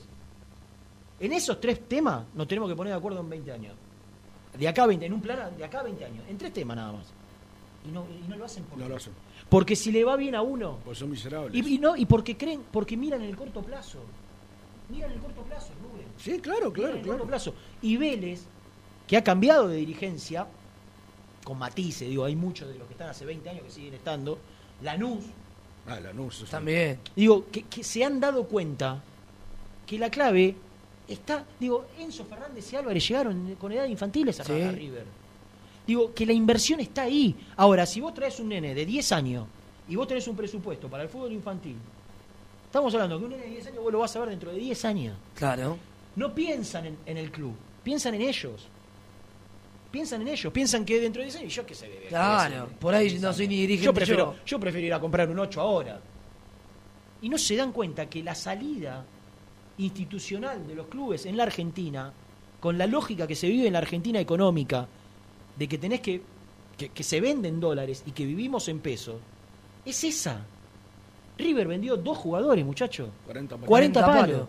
En 1.20 1.34
esos 1.34 1.60
tres 1.60 1.88
temas 1.88 2.26
nos 2.34 2.48
tenemos 2.48 2.70
que 2.70 2.76
poner 2.76 2.94
de 2.94 2.98
acuerdo 3.00 3.20
en 3.22 3.30
20 3.30 3.52
años. 3.52 3.74
De 4.58 4.68
acá 4.68 4.84
a 4.84 4.88
20, 4.88 5.06
en 5.06 5.14
un 5.14 5.22
plan 5.22 5.56
de 5.58 5.64
acá 5.64 5.80
a 5.82 5.84
20 5.84 6.04
años, 6.06 6.24
en 6.28 6.38
tres 6.38 6.52
temas 6.54 6.76
nada 6.78 6.92
más. 6.94 7.08
Y 7.88 7.92
no, 7.92 8.06
y 8.26 8.28
no 8.28 8.36
lo 8.36 8.46
hacen 8.46 8.64
por 8.66 8.78
No 8.78 8.84
qué? 8.86 8.90
lo 8.90 8.96
hacen. 8.98 9.14
Porque 9.48 9.76
si 9.76 9.92
le 9.92 10.04
va 10.04 10.16
bien 10.18 10.36
a 10.36 10.42
uno, 10.42 10.80
Pues 10.84 10.98
son 10.98 11.10
miserables. 11.12 11.54
y, 11.56 11.76
y 11.76 11.78
no, 11.80 11.96
y 11.96 12.06
porque 12.06 12.36
creen, 12.36 12.62
porque 12.72 12.98
miran 12.98 13.22
en 13.22 13.30
el 13.30 13.36
corto 13.38 13.62
plazo. 13.62 14.00
Miran 14.90 15.12
en 15.12 15.18
el 15.18 15.22
corto 15.24 15.42
plazo, 15.44 15.70
Rubén. 15.82 16.08
Sí, 16.18 16.40
claro, 16.40 16.72
claro, 16.74 16.96
el 16.96 17.02
claro. 17.02 17.18
corto 17.20 17.28
plazo. 17.28 17.54
Y 17.82 17.98
Vélez, 17.98 18.42
que 19.08 19.18
ha 19.18 19.24
cambiado 19.24 19.68
de 19.68 19.78
dirigencia, 19.78 20.48
con 21.44 21.58
matices, 21.58 22.10
digo, 22.10 22.26
hay 22.26 22.36
muchos 22.36 22.68
de 22.70 22.78
los 22.78 22.88
que 22.88 22.94
están 22.94 23.10
hace 23.10 23.26
20 23.26 23.50
años 23.50 23.64
que 23.64 23.72
siguen 23.72 23.94
estando, 23.94 24.38
Lanús, 24.82 25.24
Ah, 25.88 26.00
Lanús. 26.00 26.46
También. 26.50 27.00
digo, 27.16 27.46
que, 27.52 27.64
que 27.64 27.84
se 27.84 28.04
han 28.04 28.20
dado 28.20 28.44
cuenta 28.48 29.02
que 29.88 29.98
la 29.98 30.12
clave 30.12 30.56
está, 31.08 31.44
digo, 31.60 31.86
Enzo 31.98 32.26
Fernández 32.26 32.72
y 32.72 32.76
Álvarez 32.76 33.08
llegaron 33.08 33.56
con 33.56 33.72
edad 33.72 33.86
infantiles 33.86 34.40
a, 34.40 34.44
Sí. 34.44 34.62
a 34.62 34.72
River. 34.72 35.06
Digo, 35.88 36.14
que 36.14 36.26
la 36.28 36.34
inversión 36.34 36.80
está 36.82 37.04
ahí. 37.04 37.36
Ahora, 37.56 37.88
si 37.88 38.00
vos 38.02 38.14
traes 38.14 38.40
un 38.40 38.50
nene 38.50 38.76
de 38.76 38.86
10 38.86 39.12
años 39.14 39.48
y 39.88 39.96
vos 39.96 40.08
tenés 40.08 40.28
un 40.28 40.36
presupuesto 40.36 40.88
para 40.88 41.02
el 41.02 41.10
fútbol 41.10 41.32
infantil, 41.32 41.78
estamos 42.70 42.94
hablando 42.94 43.18
que 43.18 43.26
un 43.26 43.32
nene 43.32 43.46
de 43.46 43.50
10 43.50 43.68
años 43.68 43.84
vos 43.84 43.92
lo 43.92 44.00
vas 44.00 44.16
a 44.16 44.20
ver 44.20 44.30
dentro 44.30 44.52
de 44.52 44.60
10 44.60 44.86
años. 44.86 45.18
Claro. 45.36 45.78
No 46.16 46.36
piensan 46.36 46.86
en, 46.86 46.98
en 47.08 47.18
el 47.18 47.32
club, 47.32 47.56
piensan 47.84 48.14
en 48.14 48.22
ellos. 48.22 48.68
Piensan 49.90 50.22
en 50.22 50.28
ellos, 50.28 50.54
piensan 50.54 50.86
que 50.86 51.00
dentro 51.02 51.22
de 51.22 51.30
10 51.30 51.36
años, 51.42 51.56
yo 51.56 51.66
qué 51.66 51.74
sé, 51.74 51.88
bebé. 51.88 52.08
Claro. 52.10 52.68
qué 52.68 52.76
Por 52.76 52.94
ahí 52.94 53.10
10 53.10 53.22
no 53.24 53.34
soy 53.34 53.48
ni 53.48 53.56
dirigente 53.62 53.86
Yo 53.86 53.94
prefiero, 53.94 54.36
yo. 54.36 54.46
yo 54.46 54.60
prefiero 54.60 54.86
ir 54.86 54.94
a 54.94 55.00
comprar 55.00 55.28
un 55.30 55.40
8 55.40 55.60
ahora. 55.60 56.00
Y 57.24 57.30
no 57.30 57.40
se 57.40 57.56
dan 57.56 57.72
cuenta 57.72 58.08
que 58.08 58.22
la 58.22 58.36
salida 58.36 59.04
institucional 59.80 60.68
de 60.68 60.76
los 60.76 60.88
clubes 60.88 61.26
en 61.26 61.38
la 61.38 61.44
Argentina, 61.44 62.14
con 62.60 62.78
la 62.78 62.86
lógica 62.86 63.26
que 63.26 63.36
se 63.36 63.48
vive 63.48 63.66
en 63.66 63.74
la 63.74 63.80
Argentina 63.80 64.20
económica, 64.20 64.88
de 65.58 65.68
que 65.68 65.80
tenés 65.80 66.02
que, 66.02 66.22
que, 66.78 66.90
que 66.90 67.04
se 67.04 67.20
venden 67.20 67.60
dólares 67.60 68.04
y 68.06 68.12
que 68.12 68.26
vivimos 68.26 68.68
en 68.68 68.80
pesos, 68.80 69.16
es 69.86 70.04
esa. 70.04 70.46
River 71.40 71.68
vendió 71.68 71.98
dos 71.98 72.18
jugadores, 72.18 72.64
muchachos. 72.66 73.10
40 73.26 73.56
palos. 73.56 73.68
40 73.68 74.02
40 74.02 74.22
palos. 74.22 74.48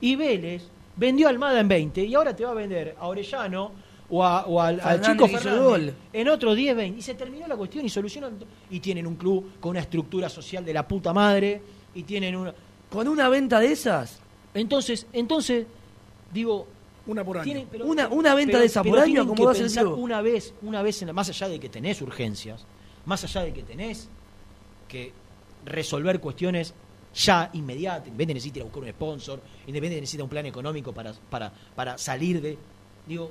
Y 0.00 0.16
Vélez 0.16 0.62
vendió 0.96 1.26
a 1.26 1.30
Almada 1.30 1.60
en 1.60 1.68
20 1.68 2.04
y 2.04 2.14
ahora 2.14 2.34
te 2.34 2.44
va 2.44 2.50
a 2.50 2.54
vender 2.54 2.96
a 2.98 3.06
Orellano 3.08 3.72
o, 4.10 4.24
a- 4.24 4.44
o 4.46 4.60
al, 4.60 4.80
al 4.80 5.00
chico 5.00 5.26
Fernández 5.26 5.62
gol. 5.62 5.94
en 6.12 6.28
otros 6.28 6.54
10, 6.56 6.76
20. 6.76 6.98
Y 6.98 7.02
se 7.02 7.14
terminó 7.14 7.46
la 7.46 7.56
cuestión 7.56 7.84
y 7.84 7.88
solucionan. 7.88 8.34
Y 8.70 8.80
tienen 8.80 9.06
un 9.06 9.16
club 9.16 9.52
con 9.60 9.70
una 9.70 9.80
estructura 9.80 10.28
social 10.28 10.64
de 10.64 10.74
la 10.74 10.86
puta 10.86 11.12
madre 11.12 11.62
y 11.94 12.02
tienen 12.02 12.36
una... 12.36 12.54
Con 12.90 13.08
una 13.08 13.28
venta 13.30 13.58
de 13.58 13.72
esas, 13.72 14.18
Entonces, 14.52 15.06
entonces, 15.14 15.66
digo, 16.30 16.66
Una 17.06 17.24
por 17.24 17.38
año. 17.38 17.44
tienen- 17.44 17.68
pero- 17.70 17.86
Una- 17.86 18.08
una 18.08 18.34
venta 18.34 18.50
pero- 18.52 18.60
de 18.60 18.66
esa 18.66 18.82
por 18.82 18.98
año, 18.98 19.04
tienen 19.06 19.24
¿cómo 19.28 19.34
que 19.36 19.44
va 19.46 19.50
a 19.52 19.54
ser 19.54 19.62
el 19.64 19.68
pensar? 19.68 19.86
Una 19.86 20.20
vez, 20.20 20.52
una 20.60 20.82
vez, 20.82 21.00
en 21.00 21.06
la- 21.08 21.14
más 21.14 21.28
allá 21.30 21.48
de 21.48 21.58
que 21.58 21.70
tenés 21.70 22.02
urgencias, 22.02 22.66
más 23.06 23.24
allá 23.24 23.44
de 23.44 23.52
que 23.54 23.62
tenés 23.62 24.10
que 24.88 25.12
resolver 25.64 26.20
cuestiones 26.20 26.74
ya 27.14 27.50
inmediatas, 27.52 28.06
Independiente 28.08 28.34
necesita 28.34 28.58
ir 28.58 28.62
a 28.62 28.64
buscar 28.64 28.82
un 28.84 28.88
sponsor, 28.90 29.40
Independiente 29.66 30.00
necesita 30.00 30.24
un 30.24 30.30
plan 30.30 30.46
económico 30.46 30.92
para, 30.92 31.12
para, 31.30 31.52
para 31.74 31.98
salir 31.98 32.40
de... 32.40 32.56
Digo, 33.06 33.30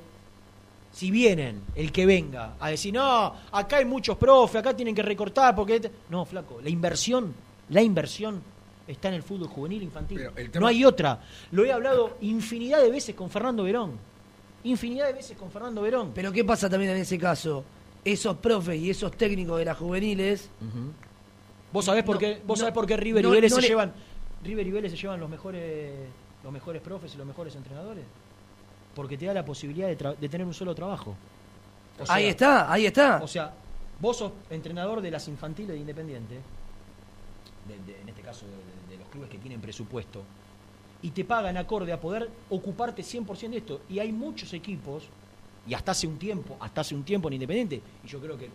si 0.92 1.10
vienen, 1.10 1.62
el 1.76 1.92
que 1.92 2.06
venga, 2.06 2.56
a 2.60 2.70
decir, 2.70 2.94
no, 2.94 3.34
acá 3.52 3.78
hay 3.78 3.86
muchos 3.86 4.18
profes, 4.18 4.58
acá 4.58 4.76
tienen 4.76 4.94
que 4.94 5.02
recortar, 5.02 5.56
porque... 5.56 5.76
este-". 5.78 5.92
No, 6.10 6.26
flaco, 6.26 6.60
la 6.62 6.70
inversión, 6.70 7.34
la 7.70 7.82
inversión 7.82 8.42
está 8.88 9.08
en 9.08 9.14
el 9.16 9.24
fútbol 9.24 9.48
juvenil 9.48 9.82
infantil. 9.84 10.20
Tema- 10.36 10.60
No 10.60 10.68
hay 10.68 10.84
otra. 10.84 11.22
Lo 11.52 11.64
he 11.64 11.72
hablado 11.72 12.18
infinidad 12.22 12.82
de 12.82 12.92
veces 12.92 13.16
con 13.16 13.30
Fernando 13.30 13.64
Verón. 13.64 13.94
Infinidad 14.66 15.08
de 15.08 15.14
veces 15.14 15.38
con 15.38 15.50
Fernando 15.50 15.82
Verón. 15.82 16.12
pero 16.14 16.32
¿qué 16.32 16.44
pasa 16.44 16.70
también 16.70 16.92
en 16.92 16.98
ese 16.98 17.18
caso? 17.18 17.64
Esos 18.04 18.36
profes 18.38 18.80
y 18.82 18.90
esos 18.90 19.12
técnicos 19.14 19.58
de 19.60 19.66
las 19.66 19.78
juveniles, 19.78 20.50
¿Vos 21.72 21.86
sabés 21.86 22.04
por 22.04 22.16
No, 22.16 22.20
qué, 22.20 22.42
vos 22.46 22.58
no, 22.60 22.62
sabés 22.62 22.74
por 22.74 22.86
qué 22.86 22.98
River 22.98 23.24
y 23.26 23.30
Vélez 23.30 23.54
se 23.54 23.62
le- 23.62 23.68
llevan 23.68 23.94
River 24.44 24.68
y 24.68 24.72
Vélez 24.72 24.92
se 24.92 24.98
llevan 24.98 25.20
los 25.20 25.30
mejores 25.30 25.92
los 26.44 26.52
mejores 26.52 26.82
profes 26.82 27.14
y 27.14 27.18
los 27.18 27.28
mejores 27.28 27.56
entrenadores? 27.56 28.04
Porque 28.96 29.18
te 29.18 29.26
da 29.28 29.34
la 29.34 29.46
posibilidad 29.46 29.88
de, 29.88 29.98
tra- 29.98 30.18
de 30.18 30.28
tener 30.30 30.46
un 30.48 30.54
solo 30.56 30.74
trabajo. 30.74 31.16
O 32.00 32.06
sea- 32.06 32.16
ahí 32.16 32.26
está, 32.26 32.72
ahí 32.72 32.86
está. 32.88 33.22
O 33.24 33.28
sea, 33.28 33.54
vos 34.00 34.18
sos 34.18 34.32
entrenador 34.50 35.02
de 35.02 35.12
las 35.12 35.28
infantiles 35.28 35.70
de 35.74 35.78
Independiente, 35.78 36.36
de- 37.68 37.94
de- 37.94 38.02
en 38.02 38.10
este 38.10 38.22
caso 38.22 38.46
de, 38.48 38.92
de 38.96 39.00
los 39.00 39.08
clubes 39.10 39.30
que 39.30 39.38
tienen 39.38 39.62
presupuesto, 39.62 40.24
y 41.04 41.12
te 41.12 41.24
pagan 41.26 41.58
acorde 41.58 41.94
a 41.94 42.02
poder 42.02 42.28
ocuparte 42.50 43.04
100% 43.04 43.52
de 43.52 43.58
esto. 43.58 43.82
Y 43.90 44.00
hay 44.00 44.12
muchos 44.12 44.52
equipos, 44.54 45.04
y 45.68 45.74
hasta 45.76 45.92
hace 45.92 46.08
un 46.08 46.18
tiempo, 46.18 46.58
hasta 46.60 46.82
hace 46.82 46.96
un 46.96 47.04
tiempo 47.04 47.28
en 47.28 47.36
Independiente, 47.36 47.82
y 48.04 48.08
yo 48.08 48.20
creo 48.20 48.36
que 48.38 48.46
eh, 48.46 48.50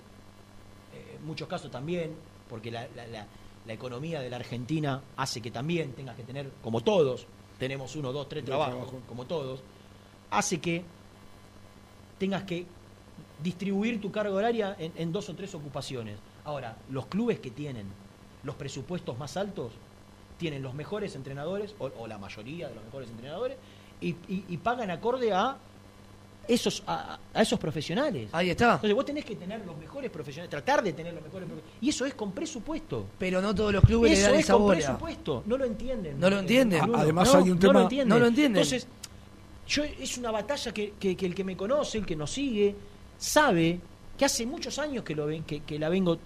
en 1.18 1.24
muchos 1.24 1.46
casos 1.48 1.70
también, 1.70 2.10
porque 2.48 2.70
la, 2.70 2.86
la- 2.94 3.06
la- 3.06 3.26
la 3.66 3.72
economía 3.72 4.20
de 4.20 4.30
la 4.30 4.36
Argentina 4.36 5.02
hace 5.16 5.40
que 5.42 5.50
también 5.50 5.92
tengas 5.92 6.14
que 6.16 6.22
tener, 6.22 6.50
como 6.62 6.82
todos, 6.82 7.26
tenemos 7.58 7.96
uno, 7.96 8.12
dos, 8.12 8.28
tres 8.28 8.44
trabajos, 8.44 8.92
como 9.08 9.24
todos, 9.24 9.60
hace 10.30 10.60
que 10.60 10.84
tengas 12.18 12.44
que 12.44 12.66
distribuir 13.42 14.00
tu 14.00 14.10
carga 14.10 14.34
horaria 14.34 14.76
en, 14.78 14.92
en 14.96 15.12
dos 15.12 15.28
o 15.28 15.34
tres 15.34 15.54
ocupaciones. 15.54 16.18
Ahora, 16.44 16.76
los 16.90 17.06
clubes 17.06 17.40
que 17.40 17.50
tienen 17.50 17.86
los 18.44 18.54
presupuestos 18.54 19.18
más 19.18 19.36
altos 19.36 19.72
tienen 20.38 20.62
los 20.62 20.74
mejores 20.74 21.16
entrenadores, 21.16 21.74
o, 21.78 21.86
o 21.98 22.06
la 22.06 22.18
mayoría 22.18 22.68
de 22.68 22.74
los 22.74 22.84
mejores 22.84 23.10
entrenadores, 23.10 23.56
y, 24.00 24.10
y- 24.28 24.44
y 24.48 24.56
pagan 24.58 24.90
acorde 24.90 25.32
a 25.32 25.56
esos, 26.48 26.82
a, 26.86 27.18
a 27.34 27.42
esos 27.42 27.58
profesionales. 27.58 28.28
Ahí 28.32 28.50
está. 28.50 28.74
Entonces 28.74 28.94
vos 28.94 29.04
tenés 29.04 29.24
que 29.24 29.36
tener 29.36 29.64
los 29.66 29.76
mejores 29.76 30.10
profesionales, 30.10 30.50
tratar 30.50 30.82
de 30.82 30.92
tener 30.92 31.12
los 31.14 31.22
mejores 31.22 31.46
profesionales. 31.48 31.78
Y 31.82 31.88
eso 31.90 32.04
es 32.06 32.14
con 32.14 32.32
presupuesto. 32.32 33.06
Pero 33.18 33.40
no 33.42 33.54
todos 33.54 33.72
los 33.72 33.84
clubes 33.84 34.12
le 34.12 34.16
Eso 34.18 34.26
dan 34.28 34.34
es 34.38 34.44
esa 34.44 34.52
con 34.54 34.62
bola. 34.62 34.74
presupuesto. 34.78 35.42
No 35.46 35.56
lo 35.58 35.64
entienden. 35.64 36.18
No 36.20 36.30
lo 36.30 36.38
entienden. 36.38 36.80
Además 36.94 37.32
No, 37.32 37.38
hay 37.38 37.50
un 37.50 37.56
no 37.56 37.58
tema- 37.60 37.72
lo 37.74 37.80
entienden. 37.82 38.08
No 38.08 38.18
lo 38.18 38.26
entienden. 38.26 38.62
Entonces, 38.62 38.86
yo, 39.68 39.82
es 39.84 40.18
una 40.18 40.30
batalla 40.30 40.72
que, 40.72 40.94
que- 40.98 41.16
que 41.16 41.26
el 41.26 41.34
que 41.34 41.44
me 41.44 41.56
conoce, 41.56 41.98
el 41.98 42.06
que 42.06 42.14
nos 42.16 42.30
sigue, 42.30 42.74
sabe 43.18 43.80
que 44.16 44.24
hace 44.24 44.46
muchos 44.46 44.78
años 44.78 45.02
que, 45.04 45.14
lo 45.14 45.26
ven, 45.26 45.42
que, 45.44 45.60
que 45.60 45.78
la 45.78 45.88
vengo 45.88 46.16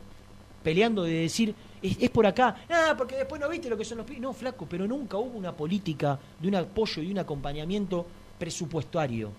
peleando 0.63 1.03
de 1.05 1.13
decir, 1.15 1.55
es, 1.83 1.97
es 1.99 2.11
por 2.11 2.27
acá, 2.27 2.65
ah, 2.69 2.95
porque 2.99 3.17
después 3.17 3.41
no 3.41 3.49
viste 3.49 3.71
lo 3.71 3.77
que 3.79 3.85
son 3.87 3.97
los 3.99 4.07
pibes. 4.07 4.21
No, 4.21 4.33
flaco, 4.35 4.67
pero 4.69 4.87
nunca 4.87 5.17
hubo 5.17 5.39
una 5.39 5.57
política 5.57 6.19
de 6.39 6.49
un 6.49 6.55
apoyo 6.57 7.03
y 7.03 7.11
un 7.11 7.19
acompañamiento 7.19 8.07
presupuestario. 8.39 9.31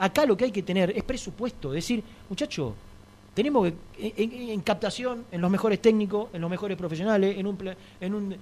Acá 0.00 0.24
lo 0.26 0.36
que 0.36 0.46
hay 0.46 0.50
que 0.52 0.62
tener 0.62 0.90
es 0.96 1.04
presupuesto, 1.04 1.70
decir, 1.70 2.02
muchacho, 2.28 2.74
tenemos 3.34 3.68
que, 3.70 4.12
en, 4.16 4.32
en- 4.32 4.48
en 4.50 4.60
captación, 4.62 5.26
en 5.30 5.40
los 5.40 5.50
mejores 5.50 5.80
técnicos, 5.80 6.28
en 6.32 6.40
los 6.40 6.50
mejores 6.50 6.76
profesionales, 6.76 7.36
en 7.38 7.46
un, 7.46 7.56
en 8.00 8.14
un 8.14 8.32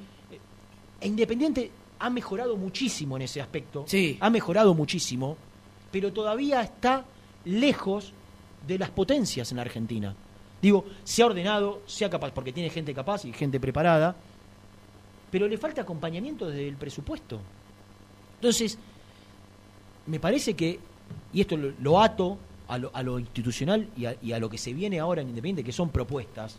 e 1.01 1.07
Independiente 1.07 1.71
ha 2.01 2.11
mejorado 2.11 2.57
muchísimo 2.57 3.17
en 3.17 3.23
ese 3.23 3.41
aspecto. 3.41 3.85
Sí. 3.87 4.17
Ha 4.21 4.31
mejorado 4.31 4.73
muchísimo, 4.75 5.37
pero 5.91 6.13
todavía 6.13 6.61
está 6.63 7.05
lejos 7.45 8.13
de 8.67 8.79
las 8.79 8.91
potencias 8.91 9.51
en 9.53 9.59
Argentina. 9.59 10.15
Digo, 10.63 10.85
se 11.05 11.23
ha 11.23 11.27
ordenado, 11.27 11.83
sea 11.87 12.09
capaz, 12.11 12.33
porque 12.33 12.53
tiene 12.53 12.71
gente 12.71 12.93
capaz 12.95 13.25
y 13.25 13.33
gente 13.33 13.61
preparada, 13.61 14.15
pero 15.31 15.47
le 15.47 15.59
falta 15.59 15.83
acompañamiento 15.83 16.47
desde 16.49 16.67
el 16.69 16.77
presupuesto. 16.77 17.39
Entonces, 18.37 18.79
me 20.07 20.19
parece 20.19 20.55
que, 20.55 20.79
y 21.33 21.41
esto 21.41 21.57
lo, 21.57 21.73
lo 21.81 22.01
ato 22.01 22.39
a 22.69 22.79
lo, 22.79 22.91
a 22.95 23.03
lo 23.03 23.19
institucional 23.19 23.89
y 23.97 24.07
a, 24.07 24.17
y 24.23 24.33
a 24.33 24.39
lo 24.39 24.49
que 24.49 24.59
se 24.59 24.73
viene 24.73 25.01
ahora 25.01 25.23
en 25.23 25.29
Independiente, 25.29 25.65
que 25.65 25.73
son 25.73 25.91
propuestas, 25.91 26.59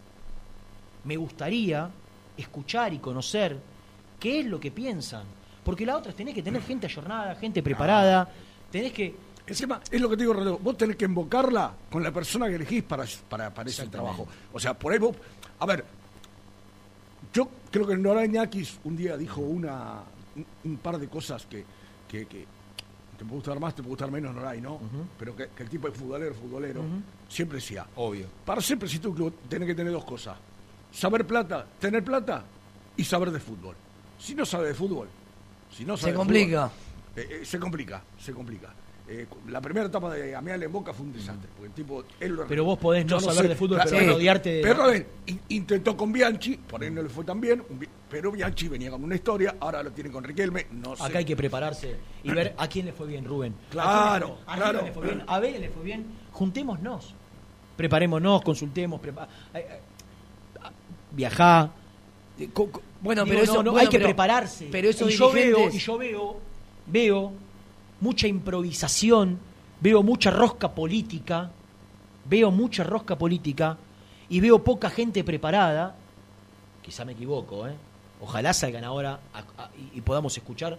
me 1.03 1.15
gustaría 1.17 1.89
escuchar 2.38 2.93
y 2.93 2.99
conocer 2.99 3.57
qué 4.19 4.41
es 4.41 4.45
lo 4.45 4.59
que 4.59 4.71
piensan. 4.71 5.23
Porque 5.63 5.85
la 5.85 5.97
otra 5.97 6.12
es 6.12 6.17
tenés 6.17 6.33
que 6.33 6.41
tener 6.41 6.62
gente 6.63 6.88
ayornada, 6.88 7.35
gente 7.35 7.62
preparada, 7.62 8.27
tenés 8.71 8.91
que... 8.91 9.15
Encima, 9.45 9.81
es 9.89 9.99
lo 9.99 10.09
que 10.09 10.15
te 10.15 10.23
digo, 10.23 10.33
Renato, 10.33 10.59
vos 10.59 10.77
tenés 10.77 10.95
que 10.95 11.05
invocarla 11.05 11.73
con 11.91 12.03
la 12.03 12.12
persona 12.12 12.47
que 12.47 12.55
elegís 12.55 12.83
para, 12.83 13.03
para, 13.27 13.51
para 13.51 13.69
ese 13.69 13.88
trabajo. 13.88 14.27
O 14.53 14.59
sea, 14.59 14.77
por 14.77 14.93
ahí 14.93 14.99
vos. 14.99 15.15
A 15.59 15.65
ver, 15.65 15.83
yo 17.33 17.49
creo 17.71 17.88
que 17.88 17.97
Nora 17.97 18.23
Iñakis 18.25 18.79
un 18.83 18.95
día 18.95 19.17
dijo 19.17 19.41
una, 19.41 20.01
un, 20.35 20.45
un 20.71 20.77
par 20.77 20.99
de 20.99 21.07
cosas 21.07 21.47
que, 21.47 21.65
que, 22.07 22.27
que 22.27 22.45
te 23.19 23.25
puede 23.25 23.36
gustar 23.36 23.60
más, 23.60 23.75
te 23.75 23.82
puede 23.84 23.89
gustar 23.91 24.10
menos, 24.10 24.34
Noray, 24.34 24.62
¿no? 24.62 24.79
Pero 25.19 25.36
que, 25.36 25.49
que 25.49 25.63
el 25.63 25.69
tipo 25.69 25.88
de 25.89 25.93
futbolero, 25.93 26.34
futbolero, 26.34 26.82
siempre 27.27 27.58
decía. 27.58 27.86
Obvio. 27.97 28.27
Para 28.45 28.62
ser 28.62 28.79
presidente 28.79 29.08
de 29.08 29.10
un 29.10 29.15
club 29.17 29.34
tenés 29.49 29.67
que 29.67 29.75
tener 29.75 29.91
dos 29.91 30.05
cosas. 30.05 30.38
Saber 30.91 31.27
plata, 31.27 31.65
tener 31.79 32.01
plata 32.03 32.45
y 32.95 33.03
saber 33.03 33.29
de 33.32 33.39
fútbol. 33.41 33.75
Si 34.17 34.34
no 34.34 34.45
sabe 34.45 34.69
de 34.69 34.73
fútbol, 34.73 35.08
si 35.75 35.84
no 35.86 35.95
Se 35.97 36.01
sabe 36.03 36.13
de 36.13 36.17
complica. 36.17 36.69
fútbol, 36.69 37.23
eh, 37.23 37.39
eh, 37.41 37.45
se 37.45 37.60
complica, 37.60 38.01
se 38.17 38.34
complica. 38.34 38.73
Eh, 39.12 39.26
la 39.48 39.60
primera 39.60 39.88
etapa 39.88 40.13
de 40.13 40.36
Amial 40.36 40.62
en 40.62 40.72
Boca 40.72 40.93
fue 40.93 41.04
un 41.08 41.12
desastre, 41.12 41.50
porque 41.56 41.65
el 41.69 41.74
tipo... 41.74 42.04
Él 42.19 42.34
lo- 42.34 42.45
Pero 42.45 42.63
vos 42.63 42.78
podés 42.78 43.04
no 43.08 43.19
Yo 43.19 43.32
saber 43.32 43.50
de 43.50 43.56
fútbol, 43.56 43.80
pero 43.84 43.95
bueno, 43.95 44.15
odiarte 44.15 44.50
de- 44.54 44.62
Pero 44.62 44.84
a 44.84 44.88
ver, 44.88 45.08
intentó 45.50 45.98
con 45.98 46.13
Bianchi, 46.13 46.58
por 46.58 46.84
ahí 46.84 46.91
no 46.91 47.02
le 47.02 47.10
fue 47.10 47.26
tan 47.26 47.41
bien, 47.41 47.63
pero 48.08 48.32
Bianchi 48.32 48.67
venía 48.67 48.91
con 48.91 49.04
una 49.04 49.15
historia, 49.15 49.56
ahora 49.60 49.82
lo 49.82 49.89
tiene 49.91 50.12
con 50.12 50.24
Riquelme, 50.24 50.67
no 50.74 50.95
sé. 50.95 51.02
Acá 51.02 51.17
hay 51.17 51.26
que 51.26 51.36
prepararse 51.36 51.95
y 52.24 52.30
ver 52.32 52.54
a 52.56 52.67
quién 52.67 52.86
le 52.86 52.93
fue 52.93 53.08
bien, 53.08 53.26
Rubén. 53.26 53.56
Claro, 53.72 53.88
a 53.88 54.13
quién 54.13 54.28
le 54.28 54.36
fue, 54.36 54.54
a 54.54 54.56
claro. 54.58 54.72
River 54.80 54.84
le 54.86 54.91
fue 54.93 55.04
bien, 55.08 55.24
a 55.26 55.39
Vélez 55.39 55.60
le 55.62 55.69
fue 55.69 55.84
bien. 55.84 56.06
Juntémonos. 56.32 57.15
Preparémonos, 57.78 58.43
consultemos, 58.43 59.02
prepa- 59.02 59.28
eh, 59.56 59.65
eh, 59.69 59.80
viajá. 61.12 61.72
Eh, 62.39 62.48
Bueno, 63.02 63.24
digo, 63.24 63.34
pero 63.34 63.43
eso- 63.43 63.54
no, 63.56 63.63
no, 63.63 63.72
bueno, 63.72 63.82
hay 63.86 63.89
que 63.89 63.98
pero- 63.98 64.10
prepararse. 64.10 64.67
pero 64.72 64.88
esos 64.89 65.10
y 65.12 65.15
yo 65.17 65.32
veo, 65.32 65.69
y 65.69 65.80
yo 65.80 65.98
veo, 65.98 66.39
veo 66.86 67.34
mucha 68.01 68.27
improvisación, 68.27 69.39
veo 69.81 70.03
mucha 70.03 70.31
rosca 70.31 70.73
política, 70.73 71.51
veo 72.25 72.51
mucha 72.51 72.83
rosca 72.83 73.17
política 73.17 73.77
y 74.29 74.39
veo 74.39 74.63
poca 74.63 74.89
gente 74.89 75.23
preparada. 75.23 75.95
Quizá 76.81 77.05
me 77.05 77.13
equivoco, 77.13 77.67
¿eh? 77.67 77.73
Ojalá 78.21 78.53
salgan 78.53 78.83
ahora 78.83 79.19
a- 79.33 79.63
a- 79.63 79.69
y, 79.95 80.02
podamos 80.02 80.35
escuchar 80.37 80.77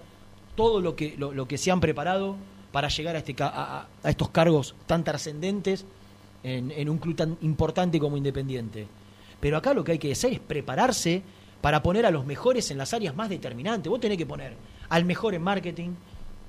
todo 0.54 0.80
lo 0.80 0.94
que, 0.94 1.16
lo, 1.16 1.46
que 1.48 1.56
se 1.58 1.70
han 1.70 1.80
preparado 1.80 2.36
para 2.72 2.88
llegar 2.88 3.16
a, 3.16 3.18
este, 3.20 3.34
a- 3.42 3.86
a 4.02 4.10
estos 4.10 4.28
cargos 4.28 4.74
tan 4.86 5.02
trascendentes 5.04 5.86
en, 6.42 6.70
en 6.70 6.88
un 6.88 6.98
club 6.98 7.16
tan 7.16 7.36
importante 7.42 7.98
como 7.98 8.16
Independiente. 8.16 8.86
Pero 9.40 9.56
acá 9.56 9.72
lo 9.72 9.82
que 9.84 9.92
hay 9.92 9.98
que 9.98 10.12
hacer 10.12 10.34
es 10.34 10.40
prepararse 10.40 11.22
para 11.62 11.82
poner 11.82 12.04
a 12.04 12.10
los 12.10 12.26
mejores 12.26 12.70
en 12.70 12.78
las 12.78 12.92
áreas 12.92 13.14
más 13.16 13.28
determinantes. 13.30 13.88
Vos 13.90 14.00
tenés 14.00 14.18
que 14.18 14.26
poner 14.26 14.54
al 14.90 15.04
mejor 15.04 15.34
en 15.34 15.42
marketing 15.42 15.90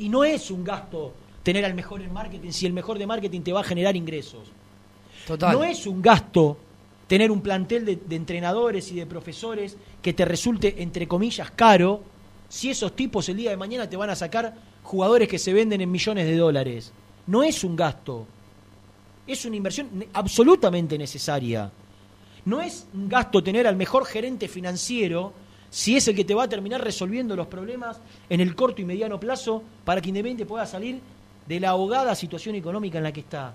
y 0.01 0.09
no 0.09 0.23
es 0.23 0.49
un 0.49 0.63
gasto 0.63 1.13
tener 1.43 1.63
al 1.63 1.75
mejor 1.75 2.01
en 2.01 2.11
marketing 2.11 2.51
si 2.51 2.65
el 2.65 2.73
mejor 2.73 2.97
de 2.97 3.05
marketing 3.05 3.41
te 3.41 3.53
va 3.53 3.61
a 3.61 3.63
generar 3.63 3.95
ingresos. 3.95 4.47
Total. 5.27 5.53
No 5.53 5.63
es 5.63 5.85
un 5.85 6.01
gasto 6.01 6.57
tener 7.07 7.29
un 7.29 7.41
plantel 7.41 7.85
de, 7.85 7.97
de 7.97 8.15
entrenadores 8.15 8.91
y 8.91 8.95
de 8.95 9.05
profesores 9.05 9.77
que 10.01 10.13
te 10.13 10.25
resulte, 10.25 10.81
entre 10.81 11.07
comillas, 11.07 11.51
caro, 11.51 12.01
si 12.49 12.71
esos 12.71 12.95
tipos 12.95 13.29
el 13.29 13.37
día 13.37 13.51
de 13.51 13.57
mañana 13.57 13.87
te 13.87 13.95
van 13.95 14.09
a 14.09 14.15
sacar 14.15 14.55
jugadores 14.83 15.27
que 15.27 15.37
se 15.37 15.53
venden 15.53 15.81
en 15.81 15.91
millones 15.91 16.25
de 16.25 16.35
dólares. 16.35 16.91
No 17.27 17.43
es 17.43 17.63
un 17.63 17.75
gasto. 17.75 18.25
Es 19.27 19.45
una 19.45 19.55
inversión 19.55 20.05
absolutamente 20.13 20.97
necesaria. 20.97 21.71
No 22.45 22.59
es 22.59 22.87
un 22.93 23.07
gasto 23.07 23.43
tener 23.43 23.67
al 23.67 23.75
mejor 23.75 24.05
gerente 24.05 24.47
financiero 24.47 25.31
si 25.71 25.95
es 25.95 26.05
el 26.09 26.15
que 26.15 26.25
te 26.25 26.35
va 26.35 26.43
a 26.43 26.49
terminar 26.49 26.83
resolviendo 26.83 27.33
los 27.35 27.47
problemas 27.47 27.99
en 28.29 28.41
el 28.41 28.55
corto 28.55 28.81
y 28.81 28.85
mediano 28.85 29.19
plazo 29.19 29.63
para 29.85 30.01
que 30.01 30.09
Independiente 30.09 30.45
pueda 30.45 30.65
salir 30.65 30.99
de 31.47 31.59
la 31.61 31.69
ahogada 31.69 32.13
situación 32.13 32.55
económica 32.55 32.97
en 32.97 33.05
la 33.05 33.13
que 33.13 33.21
está. 33.21 33.53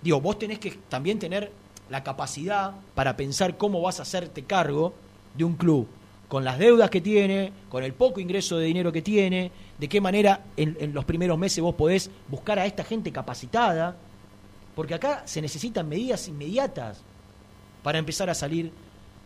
Digo, 0.00 0.22
vos 0.22 0.38
tenés 0.38 0.58
que 0.58 0.70
también 0.88 1.18
tener 1.18 1.52
la 1.90 2.02
capacidad 2.02 2.72
para 2.94 3.14
pensar 3.14 3.58
cómo 3.58 3.82
vas 3.82 3.98
a 3.98 4.02
hacerte 4.02 4.42
cargo 4.44 4.94
de 5.34 5.44
un 5.44 5.54
club 5.54 5.86
con 6.28 6.44
las 6.44 6.58
deudas 6.58 6.88
que 6.88 7.02
tiene, 7.02 7.52
con 7.68 7.84
el 7.84 7.92
poco 7.92 8.18
ingreso 8.18 8.56
de 8.56 8.66
dinero 8.66 8.90
que 8.90 9.02
tiene, 9.02 9.50
de 9.78 9.88
qué 9.88 10.00
manera 10.00 10.44
en, 10.56 10.78
en 10.80 10.94
los 10.94 11.04
primeros 11.04 11.38
meses 11.38 11.62
vos 11.62 11.74
podés 11.74 12.10
buscar 12.26 12.58
a 12.58 12.64
esta 12.64 12.84
gente 12.84 13.12
capacitada, 13.12 13.96
porque 14.74 14.94
acá 14.94 15.22
se 15.26 15.42
necesitan 15.42 15.88
medidas 15.88 16.26
inmediatas 16.26 17.02
para 17.82 17.98
empezar 17.98 18.30
a 18.30 18.34
salir 18.34 18.72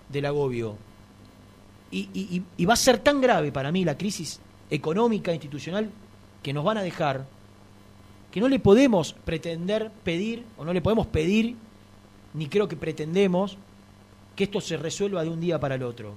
del 0.08 0.26
agobio. 0.26 0.76
Y, 1.95 2.64
va 2.64 2.72
a 2.72 2.76
ser 2.76 2.99
tan 2.99 3.20
grave 3.20 3.53
para 3.53 3.70
mí 3.70 3.84
la 3.84 3.99
crisis 3.99 4.40
económica, 4.70 5.32
institucional, 5.32 5.90
que 6.43 6.53
nos 6.53 6.64
van 6.64 6.78
a 6.78 6.82
dejar, 6.82 7.26
que 8.30 8.40
no 8.40 8.49
le 8.49 8.59
podemos 8.59 9.12
pretender 9.12 9.90
pedir, 10.03 10.43
o 10.57 10.64
no 10.64 10.72
le 10.72 10.80
podemos 10.80 11.07
pedir, 11.07 11.55
ni 12.32 12.49
creo 12.49 12.66
que 12.66 12.76
pretendemos, 12.76 13.59
que 14.34 14.45
esto 14.45 14.62
se 14.62 14.78
resuelva 14.78 15.22
de 15.22 15.28
un 15.28 15.40
día 15.40 15.61
para 15.61 15.74
el 15.74 15.82
otro. 15.82 16.14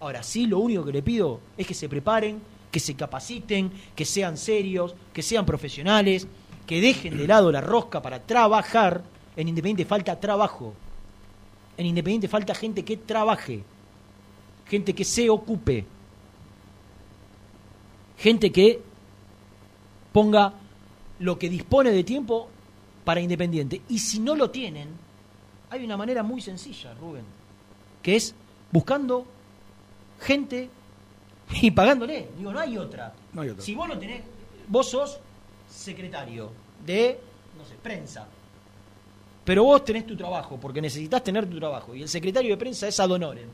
Ahora, 0.00 0.24
sí, 0.24 0.46
lo 0.46 0.58
único 0.58 0.84
que 0.84 0.92
le 0.92 1.02
pido 1.02 1.38
es 1.56 1.64
que 1.64 1.74
se 1.74 1.88
preparen, 1.88 2.40
que 2.72 2.80
se 2.80 2.96
capaciten, 2.96 3.70
que 3.94 4.04
sean 4.04 4.36
serios, 4.36 4.96
que 5.12 5.22
sean 5.22 5.46
profesionales, 5.46 6.26
que 6.66 6.80
dejen 6.80 7.16
de 7.16 7.28
lado 7.28 7.52
la 7.52 7.60
rosca 7.60 8.02
para 8.02 8.20
trabajar. 8.20 9.04
En 9.36 9.46
Independiente 9.46 9.84
falta 9.84 10.18
trabajo. 10.18 10.74
En 11.76 11.86
Independiente 11.86 12.26
falta 12.26 12.54
gente 12.54 12.84
que 12.84 12.96
trabaje, 12.96 13.62
gente 14.72 14.94
que 14.94 15.04
se 15.04 15.28
ocupe, 15.28 15.84
gente 18.16 18.50
que 18.50 18.80
ponga 20.14 20.54
lo 21.18 21.38
que 21.38 21.50
dispone 21.50 21.90
de 21.90 22.02
tiempo 22.02 22.48
para 23.04 23.20
Independiente. 23.20 23.82
Y 23.90 23.98
si 23.98 24.18
no 24.18 24.34
lo 24.34 24.48
tienen, 24.48 24.88
hay 25.68 25.84
una 25.84 25.98
manera 25.98 26.22
muy 26.22 26.40
sencilla, 26.40 26.94
Rubén, 26.94 27.26
que 28.02 28.16
es 28.16 28.34
buscando 28.70 29.26
gente 30.20 30.70
y 31.60 31.70
pagándole. 31.70 32.28
Digo, 32.38 32.50
no 32.50 32.58
hay 32.58 32.78
otra. 32.78 33.12
No 33.34 33.42
hay 33.42 33.50
otra. 33.50 33.62
Si 33.62 33.74
vos 33.74 33.86
lo 33.86 33.98
tenés, 33.98 34.22
vos 34.68 34.88
sos 34.88 35.20
secretario 35.68 36.50
de, 36.86 37.20
no 37.58 37.64
sé, 37.66 37.74
prensa. 37.74 38.26
Pero 39.44 39.64
vos 39.64 39.84
tenés 39.84 40.06
tu 40.06 40.16
trabajo, 40.16 40.56
porque 40.58 40.80
necesitas 40.80 41.22
tener 41.22 41.44
tu 41.44 41.58
trabajo. 41.58 41.94
Y 41.94 42.00
el 42.00 42.08
secretario 42.08 42.52
de 42.52 42.56
prensa 42.56 42.88
es 42.88 42.98
ad 42.98 43.10
honorem. 43.10 43.50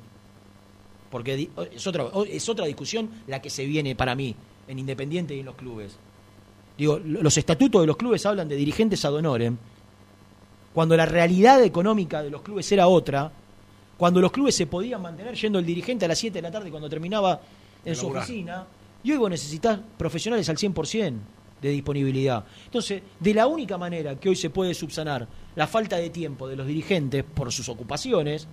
Porque 1.10 1.48
es 1.72 1.86
otra, 1.86 2.06
es 2.28 2.48
otra 2.48 2.66
discusión 2.66 3.08
la 3.26 3.40
que 3.40 3.50
se 3.50 3.64
viene 3.66 3.94
para 3.96 4.14
mí 4.14 4.34
en 4.66 4.78
Independiente 4.78 5.34
y 5.34 5.40
en 5.40 5.46
los 5.46 5.54
clubes. 5.54 5.96
Digo, 6.76 6.98
lo- 7.02 7.22
los 7.22 7.36
estatutos 7.36 7.80
de 7.80 7.86
los 7.86 7.96
clubes 7.96 8.24
hablan 8.26 8.48
de 8.48 8.56
dirigentes 8.56 9.04
ad 9.04 9.14
honorem. 9.14 9.56
Cuando 10.74 10.96
la 10.96 11.06
realidad 11.06 11.62
económica 11.64 12.22
de 12.22 12.30
los 12.30 12.42
clubes 12.42 12.70
era 12.70 12.86
otra, 12.88 13.32
cuando 13.96 14.20
los 14.20 14.30
clubes 14.30 14.54
se 14.54 14.66
podían 14.66 15.02
mantener 15.02 15.34
yendo 15.34 15.58
el 15.58 15.66
dirigente 15.66 16.04
a 16.04 16.08
las 16.08 16.18
7 16.18 16.34
de 16.38 16.42
la 16.42 16.50
tarde 16.50 16.70
cuando 16.70 16.88
terminaba 16.88 17.40
en 17.84 17.96
su 17.96 18.02
laburar. 18.04 18.22
oficina, 18.22 18.66
y 19.02 19.12
hoy 19.12 19.18
vos 19.18 19.30
necesitas 19.30 19.80
profesionales 19.96 20.48
al 20.48 20.56
100% 20.56 21.14
de 21.62 21.70
disponibilidad. 21.70 22.44
Entonces, 22.66 23.02
de 23.18 23.34
la 23.34 23.46
única 23.48 23.76
manera 23.78 24.14
que 24.14 24.28
hoy 24.28 24.36
se 24.36 24.50
puede 24.50 24.74
subsanar 24.74 25.26
la 25.56 25.66
falta 25.66 25.96
de 25.96 26.10
tiempo 26.10 26.46
de 26.46 26.54
los 26.54 26.66
dirigentes 26.66 27.24
por 27.24 27.50
sus 27.50 27.68
ocupaciones, 27.68 28.46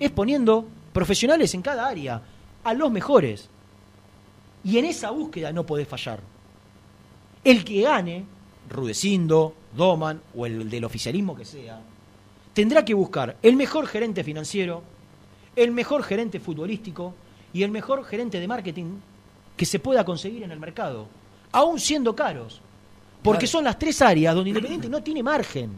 es 0.00 0.10
poniendo 0.10 0.66
profesionales 0.94 1.52
en 1.54 1.60
cada 1.60 1.86
área, 1.86 2.22
a 2.62 2.72
los 2.72 2.90
mejores. 2.90 3.50
Y 4.62 4.78
en 4.78 4.86
esa 4.86 5.10
búsqueda 5.10 5.52
no 5.52 5.66
podés 5.66 5.86
fallar. 5.86 6.20
El 7.42 7.62
que 7.64 7.82
gane, 7.82 8.24
Rudecindo, 8.70 9.54
Doman 9.76 10.22
o 10.34 10.46
el 10.46 10.70
del 10.70 10.84
oficialismo 10.84 11.36
que 11.36 11.44
sea, 11.44 11.78
tendrá 12.54 12.82
que 12.84 12.94
buscar 12.94 13.36
el 13.42 13.56
mejor 13.56 13.86
gerente 13.86 14.24
financiero, 14.24 14.82
el 15.54 15.70
mejor 15.72 16.02
gerente 16.02 16.40
futbolístico 16.40 17.12
y 17.52 17.62
el 17.62 17.70
mejor 17.70 18.04
gerente 18.04 18.40
de 18.40 18.48
marketing 18.48 18.94
que 19.56 19.66
se 19.66 19.78
pueda 19.80 20.04
conseguir 20.04 20.42
en 20.44 20.52
el 20.52 20.58
mercado, 20.60 21.08
aún 21.52 21.78
siendo 21.78 22.16
caros. 22.16 22.62
Porque 23.22 23.46
son 23.46 23.64
las 23.64 23.78
tres 23.78 24.00
áreas 24.02 24.34
donde 24.34 24.50
Independiente 24.50 24.88
no 24.88 25.02
tiene 25.02 25.22
margen. 25.22 25.70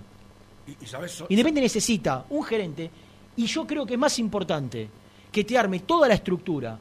Y, 0.66 0.84
y 0.84 0.86
sabes, 0.86 1.12
So- 1.12 1.26
Independiente 1.28 1.62
necesita 1.62 2.24
un 2.30 2.42
gerente 2.44 2.90
y 3.36 3.46
yo 3.46 3.66
creo 3.66 3.84
que 3.86 3.94
es 3.94 3.98
más 4.00 4.18
importante 4.18 4.88
que 5.36 5.44
te 5.44 5.58
arme 5.58 5.80
toda 5.80 6.08
la 6.08 6.14
estructura 6.14 6.78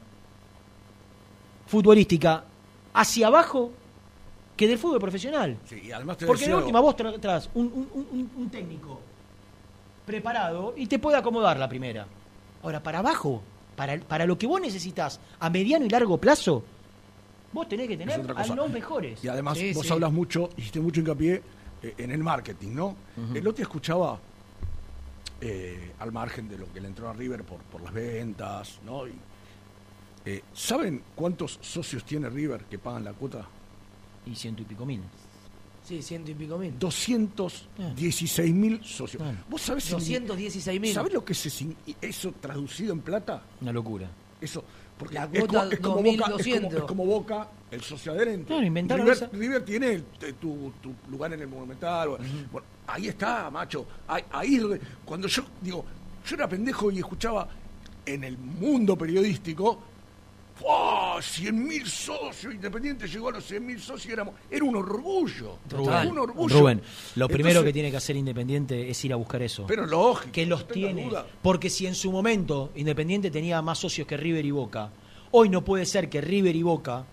futbolística 1.66 2.42
hacia 2.94 3.26
abajo 3.26 3.70
que 4.56 4.66
del 4.66 4.78
fútbol 4.78 4.98
profesional. 4.98 5.58
Sí, 5.68 5.78
y 5.84 5.92
además 5.92 6.16
te 6.16 6.24
voy 6.24 6.30
a 6.30 6.32
Porque 6.32 6.44
algo. 6.46 6.58
última 6.60 6.80
vos 6.80 6.96
tra- 6.96 7.20
traes 7.20 7.50
un, 7.52 7.66
un- 7.66 8.08
un- 8.12 8.30
un 8.34 8.48
técnico 8.48 8.98
preparado 10.06 10.72
y 10.74 10.86
te 10.86 10.98
puede 10.98 11.18
acomodar 11.18 11.58
la 11.58 11.68
primera. 11.68 12.06
Ahora, 12.62 12.82
para 12.82 13.00
abajo, 13.00 13.42
para, 13.76 13.98
para 14.00 14.24
lo 14.24 14.38
que 14.38 14.46
vos 14.46 14.58
necesitas 14.58 15.20
a 15.38 15.50
mediano 15.50 15.84
y 15.84 15.90
largo 15.90 16.16
plazo, 16.16 16.64
vos 17.52 17.68
tenés 17.68 17.88
que 17.88 17.98
tener 17.98 18.18
a 18.34 18.46
los 18.54 18.70
mejores. 18.70 19.22
Y 19.22 19.28
además 19.28 19.58
Sí, 19.58 19.74
vos 19.74 19.86
sí. 19.86 19.92
hablas 19.92 20.12
mucho, 20.12 20.48
hiciste 20.56 20.80
mucho 20.80 21.00
hincapié 21.00 21.42
eh, 21.82 21.94
en 21.98 22.10
el 22.10 22.22
marketing, 22.22 22.70
¿no? 22.72 22.96
El 23.34 23.46
otro 23.46 23.62
escuchaba, 23.62 24.18
eh, 25.40 25.92
al 25.98 26.12
margen 26.12 26.48
de 26.48 26.58
lo 26.58 26.72
que 26.72 26.80
le 26.80 26.88
entró 26.88 27.08
a 27.08 27.12
River 27.12 27.42
por, 27.44 27.58
por 27.60 27.80
las 27.82 27.92
ventas, 27.92 28.80
¿no? 28.84 29.06
Y, 29.06 29.12
eh, 30.24 30.42
¿Saben 30.52 31.02
cuántos 31.14 31.58
socios 31.62 32.04
tiene 32.04 32.28
River 32.28 32.64
que 32.64 32.78
pagan 32.78 33.04
la 33.04 33.12
cuota? 33.12 33.46
Y 34.26 34.34
ciento 34.34 34.62
y 34.62 34.64
pico 34.64 34.84
mil. 34.84 35.00
Sí, 35.84 36.02
ciento 36.02 36.32
y 36.32 36.34
pico 36.34 36.58
mil. 36.58 36.76
216 36.78 38.52
mil 38.54 38.82
socios. 38.84 39.22
Claro. 39.22 39.38
¿Vos 39.48 39.62
sabés, 39.62 39.84
si- 39.84 39.92
216 39.92 40.80
mil. 40.80 40.92
¿sabés 40.94 41.12
lo 41.12 41.24
que 41.24 41.32
es 41.32 41.46
ese- 41.46 41.76
eso 42.00 42.32
traducido 42.40 42.92
en 42.92 43.00
plata? 43.02 43.42
Una 43.60 43.72
locura. 43.72 44.08
Eso, 44.40 44.64
porque 44.98 45.14
La 45.14 45.24
es, 45.24 45.28
cuota 45.44 45.60
como, 45.60 45.72
es 45.72 45.78
como 45.80 45.94
Boca, 45.96 46.10
es, 46.10 46.16
como, 46.20 46.30
2200. 46.32 46.74
es 46.74 46.82
como 46.82 47.06
Boca, 47.06 47.48
el 47.70 47.80
socio 47.82 48.12
adherente. 48.12 48.46
Claro, 48.48 48.66
inventaron 48.66 49.06
River, 49.06 49.16
esa. 49.16 49.28
River 49.36 49.64
tiene 49.64 49.92
el- 49.92 50.04
te- 50.04 50.32
tu, 50.32 50.72
tu 50.82 50.92
lugar 51.08 51.32
en 51.32 51.40
el 51.40 51.46
Monumental. 51.48 52.08
bueno, 52.08 52.24
bueno, 52.50 52.66
ahí 52.86 53.08
está, 53.08 53.50
macho. 53.50 53.86
Ahí, 54.08 54.22
ahí 54.32 54.54
es 54.56 54.62
donde- 54.62 54.80
cuando 55.04 55.28
yo 55.28 55.42
digo, 55.60 55.84
yo 56.26 56.34
era 56.36 56.48
pendejo 56.48 56.90
y 56.90 56.98
escuchaba 56.98 57.48
en 58.04 58.24
el 58.24 58.36
mundo 58.38 58.96
periodístico, 58.96 59.80
¡Fua! 60.58 61.18
100.000 61.20 61.86
socios, 61.86 62.54
Independiente 62.54 63.06
llegó 63.06 63.28
a 63.28 63.32
los 63.32 63.44
100.000 63.44 63.78
socios 63.78 64.10
éramos, 64.10 64.34
era 64.50 64.64
un 64.64 64.74
orgullo. 64.76 65.58
Rubén, 65.68 66.10
un 66.12 66.18
orgullo. 66.18 66.58
Rubén, 66.58 66.80
lo 67.16 67.28
primero 67.28 67.48
Entonces, 67.50 67.68
que 67.68 67.72
tiene 67.74 67.90
que 67.90 67.96
hacer 67.98 68.16
Independiente 68.16 68.88
es 68.90 69.04
ir 69.04 69.12
a 69.12 69.16
buscar 69.16 69.42
eso. 69.42 69.66
Pero 69.66 69.84
lógico. 69.86 70.32
que 70.32 70.46
los 70.46 70.60
no 70.60 70.66
tiene. 70.68 71.10
Porque 71.42 71.68
si 71.68 71.86
en 71.86 71.94
su 71.94 72.10
momento 72.10 72.72
Independiente 72.74 73.30
tenía 73.30 73.60
más 73.60 73.78
socios 73.78 74.06
que 74.08 74.16
River 74.16 74.46
y 74.46 74.50
Boca, 74.50 74.88
hoy 75.32 75.50
no 75.50 75.62
puede 75.62 75.84
ser 75.84 76.08
que 76.08 76.22
River 76.22 76.56
y 76.56 76.62
Boca, 76.62 77.04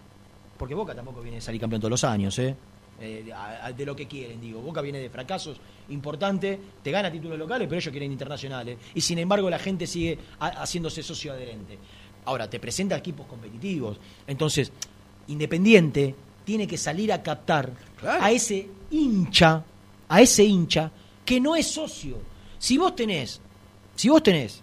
porque 0.58 0.74
Boca 0.74 0.96
tampoco 0.96 1.20
viene 1.22 1.36
de 1.38 1.42
salir 1.42 1.60
campeón 1.60 1.82
todos 1.82 1.92
los 1.92 2.04
años, 2.06 2.40
¿eh? 2.40 2.56
Eh, 3.02 3.34
de 3.76 3.86
lo 3.86 3.96
que 3.96 4.08
quieren, 4.08 4.39
digo. 4.39 4.62
Boca 4.62 4.80
viene 4.82 5.00
de 5.00 5.10
fracasos 5.10 5.58
importantes, 5.89 6.58
te 6.82 6.91
gana 6.91 7.12
títulos 7.12 7.38
locales, 7.38 7.68
pero 7.68 7.80
ellos 7.80 7.91
quieren 7.91 8.12
internacionales. 8.12 8.78
Y 8.94 9.02
sin 9.02 9.18
embargo 9.20 9.50
la 9.50 9.60
gente 9.60 9.86
sigue 9.88 10.18
ha- 10.39 10.62
haciéndose 10.64 11.04
socio 11.04 11.34
adherente. 11.34 11.78
Ahora, 12.26 12.50
te 12.50 12.60
presenta 12.60 12.96
equipos 12.96 13.26
competitivos. 13.26 13.98
Entonces, 14.28 14.72
Independiente 15.28 16.16
tiene 16.46 16.68
que 16.68 16.78
salir 16.78 17.12
a 17.12 17.22
captar 17.24 17.72
Claro. 18.00 18.24
a 18.24 18.32
ese 18.32 18.68
hincha, 18.91 19.64
a 20.08 20.22
ese 20.22 20.44
hincha 20.46 20.91
que 21.26 21.39
no 21.41 21.56
es 21.56 21.68
socio. 21.68 22.18
Si 22.60 22.78
vos 22.78 22.96
tenés, 22.96 23.41
si 23.96 24.08
vos 24.10 24.22
tenés 24.24 24.62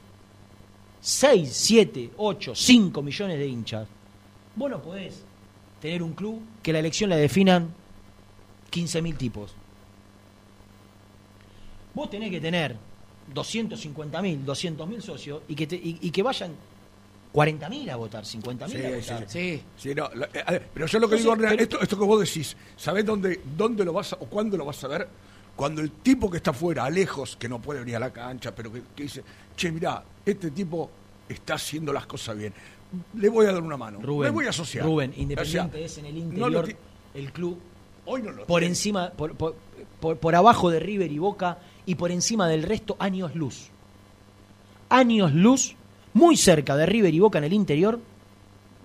6, 1.01 1.51
7, 1.53 2.11
8, 2.19 2.55
5 2.55 3.03
millones 3.03 3.39
de 3.39 3.47
hinchas, 3.47 3.89
vos 4.57 4.71
no 4.71 4.81
podés 4.83 5.23
tener 5.81 6.03
un 6.03 6.13
club 6.13 6.41
que 6.63 6.73
la 6.73 6.79
elección 6.79 7.09
la 7.11 7.17
definan 7.17 7.75
15.000 8.71 9.17
tipos. 9.17 9.53
Vos 11.95 12.09
tenés 12.11 12.31
que 12.31 12.41
tener 12.41 12.77
250.000, 13.35 14.45
200.000 14.45 15.01
socios 15.01 15.43
y 15.49 15.55
que, 15.55 15.67
te- 15.67 15.77
y, 15.77 15.99
y 16.01 16.11
que 16.11 16.23
vayan 16.23 16.53
40.000 17.35 17.91
a 17.91 17.97
votar, 17.97 18.25
50.000 18.25 18.69
Sí, 18.69 18.77
a 18.77 19.03
sí, 19.03 19.11
votar. 19.13 19.29
Sí. 19.31 19.63
Sí, 19.77 19.95
no, 19.95 20.09
lo- 20.15 20.27
eh, 20.27 20.43
a 20.45 20.53
ver, 20.53 20.69
pero 20.73 20.87
yo 20.87 20.99
lo 20.99 21.09
que 21.09 21.17
Entonces, 21.17 21.39
digo, 21.41 21.49
pero- 21.51 21.63
esto, 21.63 21.81
esto 21.81 21.99
que 21.99 22.05
vos 22.05 22.21
decís, 22.21 22.57
¿sabés 22.77 23.05
dónde, 23.05 23.41
dónde 23.57 23.85
lo 23.85 23.93
vas 23.93 24.13
a, 24.13 24.17
o 24.17 24.27
cuándo 24.27 24.57
lo 24.57 24.65
vas 24.65 24.83
a 24.85 24.89
ver? 24.89 25.09
Cuando 25.57 25.81
el 25.83 25.91
tipo 25.91 26.31
que 26.31 26.39
está 26.39 26.51
afuera, 26.53 26.85
a 26.85 26.91
lejos, 26.91 27.37
que 27.37 27.49
no 27.49 27.61
puede 27.61 27.81
venir 27.81 27.97
a 27.97 28.01
la 28.01 28.13
cancha, 28.13 28.55
pero 28.55 28.73
que, 28.73 28.83
que 28.97 29.03
dice, 29.05 29.23
che, 29.57 29.71
mirá, 29.71 30.03
este 30.25 30.51
tipo 30.53 30.91
está 31.29 31.55
haciendo 31.55 31.93
las 31.93 32.07
cosas 32.07 32.37
bien. 32.37 32.53
Le 33.15 33.29
voy 33.29 33.47
a 33.47 33.53
dar 33.53 33.63
una 33.63 33.77
mano. 33.77 34.01
Rubén, 34.01 34.29
me 34.31 34.35
voy 34.35 34.47
a 34.47 34.51
asociar. 34.51 34.85
Rubén, 34.85 35.11
O 35.11 35.15
sea, 35.15 35.23
Independiente 35.23 35.85
es 35.85 35.99
en 35.99 36.07
el 36.07 36.17
interior 36.17 36.75
el 37.15 37.33
club 37.33 37.59
hoy 38.11 38.23
no 38.23 38.31
lo 38.33 38.47
por 38.47 38.61
tiene. 38.61 38.73
encima, 38.73 39.11
por, 39.11 39.35
por, 39.37 39.55
por- 40.01 40.17
por 40.19 40.35
abajo 40.35 40.71
de 40.71 40.81
River 40.81 41.11
y 41.13 41.19
Boca 41.19 41.59
y 41.87 41.95
por 41.95 42.11
encima 42.11 42.49
del 42.49 42.63
resto 42.63 42.97
años 42.99 43.35
luz. 43.35 43.69
Años 44.89 45.33
luz 45.35 45.75
muy 46.15 46.37
cerca 46.37 46.77
de 46.77 46.87
River 46.87 47.15
y 47.15 47.21
Boca 47.21 47.39
en 47.39 47.45
el 47.45 47.53
interior, 47.53 48.01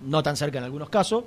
no 0.06 0.22
tan 0.22 0.36
cerca 0.36 0.58
en 0.58 0.64
algunos 0.64 0.88
casos, 0.88 1.24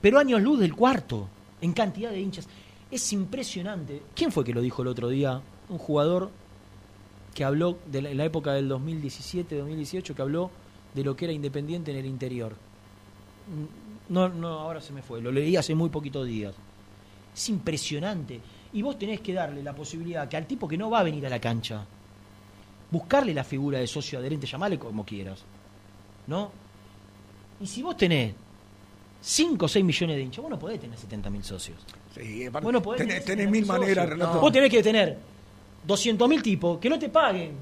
pero 0.00 0.18
años 0.18 0.40
luz 0.40 0.58
del 0.60 0.74
cuarto, 0.74 1.28
en 1.60 1.72
cantidad 1.72 2.10
de 2.10 2.20
hinchas. 2.20 2.46
Es 2.90 3.12
impresionante. 3.12 4.00
¿Quién 4.14 4.32
fue 4.32 4.44
que 4.44 4.54
lo 4.54 4.62
dijo 4.62 4.80
el 4.82 4.88
otro 4.88 5.08
día? 5.08 5.42
Un 5.68 5.78
jugador 5.78 6.30
que 7.34 7.44
habló 7.44 7.78
de 7.86 8.00
la, 8.02 8.10
en 8.10 8.16
la 8.16 8.24
época 8.24 8.52
del 8.54 8.70
2017-2018, 8.70 10.14
que 10.14 10.22
habló 10.22 10.50
de 10.94 11.04
lo 11.04 11.14
que 11.14 11.26
era 11.26 11.34
Independiente 11.34 11.90
en 11.90 11.98
el 11.98 12.06
interior. 12.06 12.54
No, 14.08 14.28
no, 14.30 14.48
ahora 14.60 14.80
se 14.80 14.92
me 14.92 15.02
fue, 15.02 15.20
lo 15.20 15.30
leí 15.30 15.56
hace 15.56 15.74
muy 15.74 15.90
poquitos 15.90 16.26
días. 16.26 16.54
Es 17.34 17.48
impresionante. 17.48 18.40
Y 18.72 18.82
vos 18.82 18.98
tenés 18.98 19.20
que 19.20 19.32
darle 19.32 19.62
la 19.62 19.74
posibilidad 19.74 20.28
que 20.28 20.36
al 20.36 20.46
tipo 20.46 20.68
que 20.68 20.76
no 20.76 20.90
va 20.90 21.00
a 21.00 21.02
venir 21.02 21.24
a 21.26 21.30
la 21.30 21.40
cancha, 21.40 21.84
buscarle 22.90 23.32
la 23.34 23.44
figura 23.44 23.78
de 23.78 23.86
socio 23.86 24.18
adherente, 24.18 24.46
llamarle 24.46 24.78
como 24.78 25.04
quieras. 25.04 25.42
¿No? 26.26 26.50
Y 27.60 27.66
si 27.66 27.82
vos 27.82 27.96
tenés 27.96 28.34
5 29.20 29.64
o 29.64 29.68
6 29.68 29.84
millones 29.84 30.16
de 30.16 30.22
hinchas, 30.22 30.42
vos 30.42 30.50
no 30.50 30.58
podés 30.58 30.80
tener 30.80 30.96
70 30.98 31.30
mil 31.30 31.42
socios. 31.42 31.78
Sí, 32.14 32.46
aparte, 32.46 32.64
Vos 32.64 32.72
no 32.72 32.82
podés 32.82 32.98
tenés, 33.06 33.24
tener 33.24 33.38
tenés 33.46 33.50
mil 33.50 33.64
70.000 33.64 33.66
maneras. 33.66 34.08
Renato. 34.08 34.40
Vos 34.40 34.52
tenés 34.52 34.70
que 34.70 34.82
tener 34.82 35.18
200 35.86 36.28
mil 36.28 36.42
tipos 36.42 36.78
que 36.78 36.88
no 36.88 36.98
te 36.98 37.08
paguen. 37.08 37.52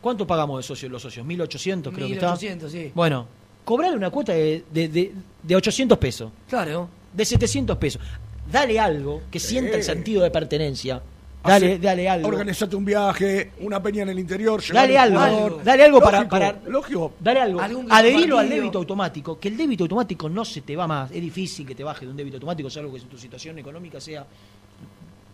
¿Cuánto 0.00 0.26
pagamos 0.26 0.58
de 0.58 0.62
socios 0.62 0.90
los 0.92 1.00
socios? 1.02 1.24
1800 1.26 1.92
creo 1.94 2.06
que 2.08 2.14
está. 2.14 2.26
1800, 2.32 2.70
sí. 2.72 2.92
Bueno, 2.94 3.26
cobrarle 3.64 3.96
una 3.96 4.10
cuota 4.10 4.32
de, 4.32 4.64
de, 4.70 4.88
de- 4.88 5.12
de 5.42 5.56
800 5.56 5.98
pesos. 5.98 6.30
Claro. 6.48 6.88
De 7.12 7.24
700 7.24 7.76
pesos. 7.78 8.02
Dale 8.50 8.78
algo 8.78 9.22
que 9.30 9.38
sienta 9.40 9.76
el 9.76 9.82
sentido 9.82 10.22
de 10.22 10.30
pertenencia. 10.30 11.02
Dale, 11.44 11.66
Hace- 11.74 11.78
dale 11.78 12.08
algo. 12.08 12.26
Organizate 12.28 12.74
un 12.74 12.84
viaje, 12.84 13.52
una 13.60 13.80
peña 13.80 14.02
en 14.02 14.08
el 14.08 14.18
interior, 14.18 14.60
Dale 14.72 14.98
algo, 14.98 15.60
dale 15.62 15.84
algo 15.84 16.00
para, 16.00 16.18
Lógico, 16.18 16.30
para 16.30 16.52
lógico. 16.66 17.12
dale 17.20 17.40
algo, 17.40 17.60
adherilo 17.88 18.38
al 18.38 18.48
débito 18.48 18.78
automático, 18.78 19.38
que 19.38 19.46
el 19.48 19.56
débito 19.56 19.84
automático 19.84 20.28
no 20.28 20.44
se 20.44 20.62
te 20.62 20.74
va 20.74 20.88
más, 20.88 21.10
es 21.12 21.20
difícil 21.22 21.64
que 21.64 21.76
te 21.76 21.84
baje 21.84 22.04
de 22.04 22.10
un 22.10 22.16
débito 22.16 22.36
automático, 22.38 22.68
salvo 22.68 22.92
que 22.92 23.00
tu 23.00 23.16
situación 23.16 23.58
económica 23.60 24.00
sea 24.00 24.26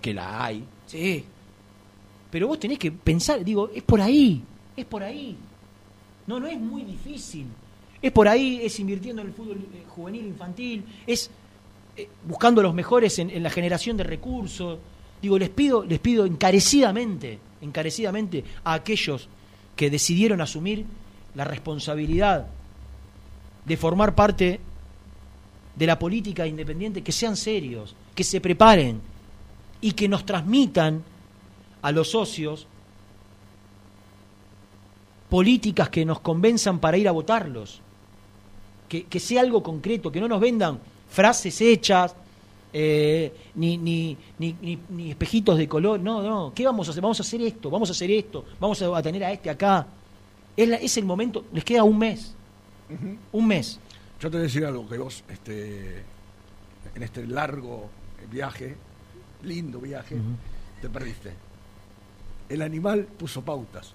que 0.03 0.13
la 0.13 0.45
hay. 0.45 0.63
Sí. 0.87 1.25
Pero 2.31 2.49
vos 2.49 2.59
tenés 2.59 2.79
que 2.79 2.93
pensar, 2.93 3.43
digo, 3.43 3.71
es 3.75 3.83
por 3.83 4.01
ahí, 4.01 4.43
es 4.77 4.85
por 4.85 5.03
ahí. 5.03 5.35
No, 6.27 6.39
no 6.39 6.47
es 6.47 6.59
muy 6.59 6.83
difícil. 6.83 7.47
Es 8.03 8.13
por 8.13 8.29
ahí, 8.29 8.61
es 8.63 8.79
invirtiendo 8.81 9.23
en 9.23 9.29
el 9.29 9.35
fútbol 9.35 9.57
eh, 9.75 9.85
juvenil 9.89 10.27
infantil, 10.27 10.85
es 11.07 11.31
eh, 12.03 12.09
buscando 12.27 12.63
los 12.63 12.75
mejores 12.75 13.19
en, 13.19 13.31
en 13.31 13.43
la 13.43 13.51
generación 13.51 13.97
de 13.97 14.05
recursos. 14.05 14.79
Digo, 15.21 15.39
les 15.39 15.51
pido, 15.51 15.85
les 15.85 16.01
pido 16.01 16.27
encarecidamente, 16.27 17.39
encarecidamente 17.61 18.45
a 18.65 18.75
aquellos 18.75 19.29
que 19.77 19.91
decidieron 19.91 20.41
asumir 20.41 20.85
la 21.35 21.45
responsabilidad 21.45 22.47
de 23.65 23.77
formar 23.77 24.15
parte 24.15 24.61
de 25.77 25.87
la 25.87 25.99
política 25.99 26.47
independiente, 26.47 27.03
que 27.03 27.13
sean 27.13 27.37
serios, 27.37 27.95
que 28.15 28.25
se 28.25 28.41
preparen 28.41 29.01
y 29.81 29.93
que 29.93 30.09
nos 30.09 30.27
transmitan 30.27 31.03
a 31.81 31.93
los 31.93 32.11
socios 32.11 32.67
políticas 35.31 35.89
que 35.89 36.05
nos 36.05 36.21
convenzan 36.21 36.79
para 36.79 36.99
ir 36.99 37.09
a 37.09 37.13
votarlos. 37.13 37.81
Que, 38.89 39.05
que 39.05 39.21
sea 39.21 39.41
algo 39.41 39.63
concreto, 39.63 40.13
que 40.13 40.21
no 40.21 40.29
nos 40.29 40.41
vendan 40.41 40.79
frases 41.13 41.61
hechas, 41.61 42.15
eh, 42.73 43.33
ni, 43.55 43.77
ni, 43.77 44.17
ni, 44.39 44.57
ni- 44.63 44.79
ni 44.89 45.11
espejitos 45.11 45.59
de 45.59 45.69
color. 45.69 46.01
No, 46.01 46.23
no. 46.23 46.53
¿Qué 46.55 46.65
vamos 46.65 46.89
a 46.89 46.91
hacer? 46.91 47.03
Vamos 47.03 47.21
a 47.21 47.23
hacer 47.23 47.41
esto, 47.43 47.71
vamos 47.71 47.89
a 47.91 47.93
hacer 47.93 48.11
esto, 48.11 48.45
vamos 48.59 48.81
a, 48.83 49.03
tener 49.03 49.23
a 49.25 49.33
este 49.33 49.51
acá. 49.51 49.87
Es, 50.57 50.69
la- 50.69 50.77
es 50.77 50.97
el 50.97 51.05
momento, 51.05 51.45
les 51.53 51.65
queda 51.65 51.85
un 51.85 51.99
mes. 51.99 52.35
Un 53.33 53.47
mes. 53.47 53.79
Yo 54.21 54.31
te 54.31 54.37
voy 54.37 54.41
a 54.41 54.43
decir 54.45 54.65
algo 54.65 54.89
que 54.89 54.99
vos, 54.99 55.25
este, 55.29 56.03
en 56.95 57.03
este 57.03 57.27
largo 57.27 57.89
viaje, 58.31 58.77
lindo 59.43 59.79
viaje, 59.81 60.17
te 60.81 60.89
perdiste. 60.89 61.33
El 62.49 62.63
animal 62.63 63.05
puso 63.19 63.43
pautas. 63.43 63.95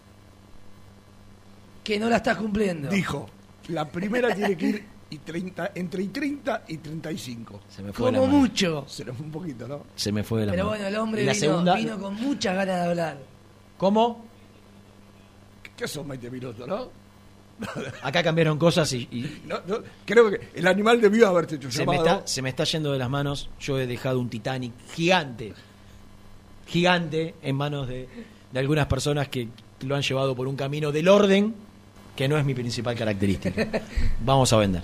Que 1.83 1.99
no 1.99 2.09
la 2.09 2.17
estás 2.17 2.37
cumpliendo. 2.37 2.89
Dijo, 2.89 3.29
la 3.69 3.85
primera 3.89 4.33
tiene 4.35 4.57
que 4.57 4.65
ir 4.67 4.85
y 5.09 5.17
30, 5.19 5.71
entre 5.75 6.03
y 6.03 6.07
30 6.07 6.63
y 6.67 6.77
35. 6.77 7.61
Se 7.69 7.81
me 7.83 7.93
fue 7.93 8.11
la 8.11 8.17
Como 8.19 8.27
mano. 8.31 8.39
mucho. 8.39 8.85
Se 8.87 9.05
nos 9.05 9.15
fue 9.15 9.25
un 9.25 9.31
poquito, 9.31 9.67
¿no? 9.67 9.83
Se 9.95 10.11
me 10.11 10.23
fue 10.23 10.41
de 10.41 10.45
la 10.47 10.51
Pero 10.51 10.65
mano. 10.65 10.75
bueno, 10.77 10.87
el 10.87 10.95
hombre 10.97 11.25
la 11.25 11.33
vino, 11.33 11.45
segunda, 11.45 11.75
vino 11.75 11.97
con 11.99 12.15
muchas 12.15 12.55
ganas 12.55 12.75
de 12.83 12.89
hablar. 12.89 13.17
¿Cómo? 13.77 14.25
¿Qué 15.75 15.87
son 15.87 16.07
20 16.07 16.29
minutos, 16.31 16.67
no? 16.67 16.89
Acá 18.03 18.21
cambiaron 18.21 18.57
cosas 18.59 18.91
y, 18.93 19.07
y 19.11 19.41
No, 19.45 19.59
no, 19.67 19.79
creo 20.05 20.29
que 20.29 20.49
el 20.53 20.67
animal 20.67 21.01
debió 21.01 21.27
haberte 21.27 21.55
hecho 21.55 21.71
se, 21.71 21.85
me 21.85 21.95
está, 21.95 22.25
se 22.27 22.41
me 22.43 22.49
está 22.49 22.63
yendo 22.65 22.91
de 22.91 22.99
las 22.99 23.09
manos. 23.09 23.49
Yo 23.59 23.79
he 23.79 23.87
dejado 23.87 24.19
un 24.19 24.29
Titanic 24.29 24.73
gigante, 24.93 25.53
gigante, 26.67 27.35
en 27.41 27.55
manos 27.55 27.87
de, 27.87 28.07
de 28.51 28.59
algunas 28.59 28.87
personas 28.87 29.29
que 29.29 29.47
lo 29.81 29.95
han 29.95 30.01
llevado 30.01 30.35
por 30.35 30.47
un 30.47 30.55
camino 30.55 30.91
del 30.91 31.07
orden, 31.07 31.55
que 32.15 32.27
no 32.27 32.37
es 32.37 32.45
mi 32.45 32.53
principal 32.53 32.95
característica. 32.95 33.67
Vamos 34.25 34.51
a 34.53 34.57
vender. 34.57 34.83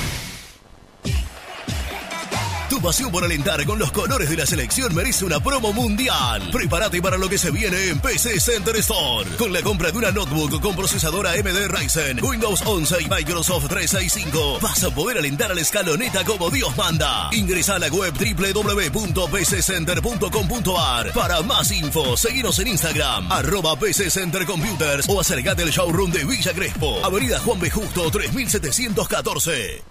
Tu 2.81 2.87
pasión 2.87 3.11
por 3.11 3.23
alentar 3.23 3.63
con 3.67 3.77
los 3.77 3.91
colores 3.91 4.27
de 4.27 4.37
la 4.37 4.47
selección 4.47 4.95
merece 4.95 5.23
una 5.23 5.39
promo 5.39 5.71
mundial. 5.71 6.49
Prepárate 6.51 6.99
para 6.99 7.15
lo 7.15 7.29
que 7.29 7.37
se 7.37 7.51
viene 7.51 7.89
en 7.89 7.99
PC 7.99 8.39
Center 8.39 8.75
Store. 8.77 9.29
Con 9.37 9.53
la 9.53 9.61
compra 9.61 9.91
de 9.91 9.99
una 9.99 10.09
notebook 10.09 10.59
con 10.59 10.75
procesadora 10.75 11.33
AMD 11.33 11.67
Ryzen, 11.67 12.23
Windows 12.23 12.63
11 12.65 13.03
y 13.03 13.07
Microsoft 13.07 13.67
365, 13.67 14.57
vas 14.61 14.83
a 14.83 14.89
poder 14.89 15.19
alentar 15.19 15.51
a 15.51 15.53
la 15.53 15.61
escaloneta 15.61 16.25
como 16.25 16.49
Dios 16.49 16.75
manda. 16.75 17.29
Ingresa 17.33 17.75
a 17.75 17.79
la 17.79 17.89
web 17.89 18.15
www.pccenter.com.ar. 18.15 21.13
Para 21.13 21.43
más 21.43 21.71
info, 21.71 22.17
seguinos 22.17 22.57
en 22.57 22.69
Instagram, 22.69 23.31
arroba 23.31 23.77
PC 23.77 24.09
Center 24.09 24.43
Computers 24.47 25.07
o 25.07 25.21
acercate 25.21 25.61
al 25.61 25.69
showroom 25.69 26.11
de 26.11 26.25
Villa 26.25 26.51
Crespo, 26.51 27.05
Avenida 27.05 27.39
Juan 27.41 27.59
B. 27.59 27.69
Justo 27.69 28.09
3714. 28.09 29.90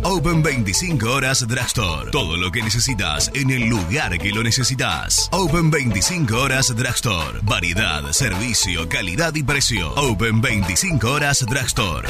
Open 0.03 0.43
25 0.43 1.09
horas 1.09 1.47
Drugstore. 1.47 2.11
Todo 2.11 2.35
lo 2.35 2.51
que 2.51 2.61
necesitas 2.61 3.31
en 3.33 3.51
el 3.51 3.69
lugar 3.69 4.17
que 4.19 4.31
lo 4.31 4.43
necesitas. 4.43 5.29
Open 5.31 5.71
25 5.71 6.35
horas 6.35 6.75
Drugstore. 6.75 7.39
Variedad, 7.43 8.11
servicio, 8.11 8.89
calidad 8.89 9.33
y 9.33 9.43
precio. 9.43 9.93
Open 9.95 10.41
25 10.41 11.09
horas 11.09 11.45
Drugstore. 11.45 12.09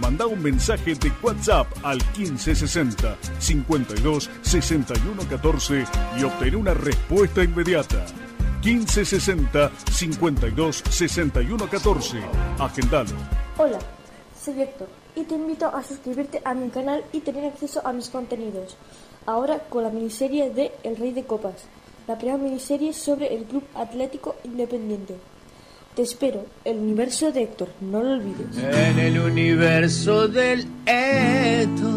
Manda 0.00 0.26
un 0.26 0.40
mensaje 0.40 0.94
de 0.94 1.12
WhatsApp 1.22 1.66
al 1.82 1.98
1560 2.16 3.16
52 3.40 4.30
61 4.42 5.22
14 5.28 5.84
y 6.18 6.22
obtén 6.22 6.54
una 6.54 6.72
respuesta 6.72 7.42
inmediata. 7.42 8.06
1560 8.62 9.70
52 9.90 10.84
61 10.88 11.68
14. 11.68 12.18
Agendalo. 12.60 13.10
Hola, 13.56 13.78
soy 14.40 14.62
Héctor 14.62 14.88
y 15.16 15.24
te 15.24 15.34
invito 15.34 15.66
a 15.66 15.82
suscribirte 15.82 16.40
a 16.44 16.54
mi 16.54 16.68
canal 16.70 17.02
y 17.12 17.20
tener 17.20 17.46
acceso 17.46 17.84
a 17.84 17.92
mis 17.92 18.08
contenidos. 18.08 18.76
Ahora 19.26 19.58
con 19.68 19.82
la 19.82 19.90
miniserie 19.90 20.50
de 20.50 20.72
El 20.84 20.96
Rey 20.96 21.12
de 21.12 21.24
Copas, 21.24 21.64
la 22.06 22.16
primera 22.16 22.38
miniserie 22.38 22.92
sobre 22.92 23.34
el 23.34 23.44
Club 23.44 23.64
Atlético 23.74 24.36
Independiente. 24.44 25.16
Te 25.98 26.04
espero, 26.04 26.46
el 26.64 26.78
universo 26.78 27.32
de 27.32 27.42
Héctor, 27.42 27.70
no 27.80 28.00
lo 28.00 28.12
olvides. 28.12 28.56
En 28.56 29.00
el 29.00 29.18
universo 29.18 30.28
del 30.28 30.64
Eto. 30.86 31.90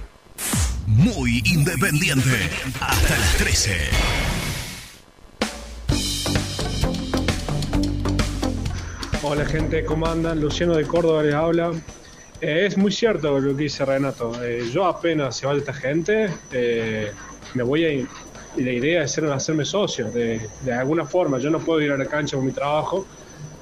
Muy 0.91 1.43
independiente. 1.45 2.49
Hasta 2.81 3.15
las 3.15 3.37
13. 3.37 3.77
Hola 9.21 9.45
gente, 9.45 9.85
¿cómo 9.85 10.07
andan? 10.07 10.41
Luciano 10.41 10.75
de 10.75 10.87
Córdoba 10.87 11.21
les 11.21 11.35
habla. 11.35 11.73
Eh, 12.41 12.65
es 12.65 12.75
muy 12.75 12.91
cierto 12.91 13.39
lo 13.39 13.55
que 13.55 13.63
dice 13.65 13.85
Renato. 13.85 14.43
Eh, 14.43 14.67
yo 14.73 14.85
apenas 14.85 15.37
se 15.37 15.45
vaya 15.45 15.59
esta 15.59 15.73
gente, 15.75 16.31
eh, 16.51 17.11
me 17.53 17.61
voy 17.61 17.85
a 17.85 17.93
ir. 17.93 18.07
La 18.57 18.71
idea 18.71 19.03
es 19.03 19.15
hacerme 19.15 19.65
socio, 19.65 20.09
de, 20.09 20.41
de 20.63 20.73
alguna 20.73 21.05
forma. 21.05 21.37
Yo 21.37 21.51
no 21.51 21.59
puedo 21.59 21.81
ir 21.81 21.91
a 21.91 21.97
la 21.97 22.07
cancha 22.07 22.35
con 22.35 22.47
mi 22.47 22.51
trabajo, 22.51 23.05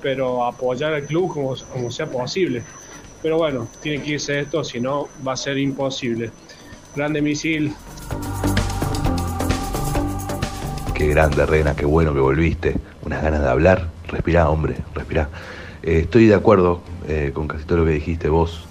pero 0.02 0.46
apoyar 0.46 0.94
al 0.94 1.04
club 1.04 1.34
como, 1.34 1.58
como 1.74 1.92
sea 1.92 2.06
posible. 2.06 2.64
Pero 3.22 3.38
bueno, 3.38 3.68
tiene 3.82 4.02
que 4.02 4.12
irse 4.12 4.40
esto, 4.40 4.64
si 4.64 4.80
no 4.80 5.10
va 5.28 5.34
a 5.34 5.38
ser 5.38 5.58
imposible. 5.58 6.32
Grande 6.98 7.22
misil. 7.22 7.76
Qué 10.96 11.08
grande, 11.10 11.46
Rena, 11.46 11.76
qué 11.76 11.86
bueno 11.86 12.12
que 12.12 12.20
volviste. 12.20 12.76
Unas 13.04 13.22
ganas 13.22 13.44
de 13.44 13.50
hablar. 13.50 13.88
Respirá, 14.08 14.50
hombre, 14.50 14.78
respirá. 14.96 15.30
Eh, 15.84 16.00
estoy 16.00 16.26
de 16.26 16.34
acuerdo 16.34 16.82
eh, 17.08 17.30
con 17.36 17.48
casi 17.48 17.66
todo 17.66 17.78
lo 17.78 17.86
que 17.86 17.92
dijiste 17.92 18.30
vos, 18.30 18.66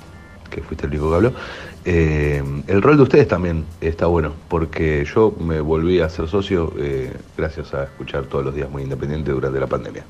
que 0.51 0.61
fuiste 0.61 0.87
el 0.87 0.95
único 0.95 1.11
que 1.11 1.15
habló. 1.15 1.33
Eh, 1.85 2.43
el 2.67 2.83
rol 2.83 2.97
de 2.97 3.05
ustedes 3.05 3.29
también 3.29 3.65
está 3.81 4.07
bueno, 4.07 4.33
porque 4.49 5.05
yo 5.05 5.33
me 5.39 5.61
volví 5.61 6.01
a 6.01 6.09
ser 6.09 6.27
socio 6.27 6.75
gracias 7.39 7.75
a 7.75 7.85
escuchar 7.85 8.25
todos 8.25 8.45
los 8.45 8.57
días 8.57 8.69
muy 8.69 8.83
independiente 8.83 9.31
durante 9.31 9.61
la 9.61 9.69
pandemia. 9.69 10.03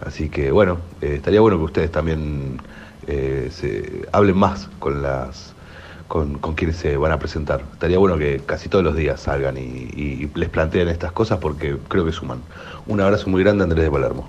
Así 0.00 0.30
que 0.30 0.50
bueno, 0.50 0.78
estaría 1.02 1.42
bueno 1.42 1.58
que 1.58 1.64
ustedes 1.64 1.92
también 1.92 2.58
se 3.06 4.08
hablen 4.12 4.38
más 4.38 4.70
con 4.78 5.02
las 5.02 5.54
con, 6.10 6.38
con 6.38 6.56
se 6.72 6.96
van 6.96 7.12
a 7.12 7.20
presentar. 7.20 7.62
Estaría 7.72 7.96
bueno 7.96 8.18
que 8.18 8.40
casi 8.44 8.68
todos 8.68 8.82
los 8.82 8.96
días 8.96 9.20
salgan 9.20 9.56
y, 9.56 9.60
y 9.60 10.28
les 10.34 10.48
planteen 10.48 10.88
estas 10.88 11.12
cosas 11.12 11.38
porque 11.38 11.76
creo 11.86 12.04
que 12.04 12.10
suman. 12.10 12.40
Un 12.88 13.00
abrazo 13.00 13.30
muy 13.30 13.44
grande, 13.44 13.62
Andrés 13.62 13.84
de 13.84 13.90
Palermo. 13.92 14.26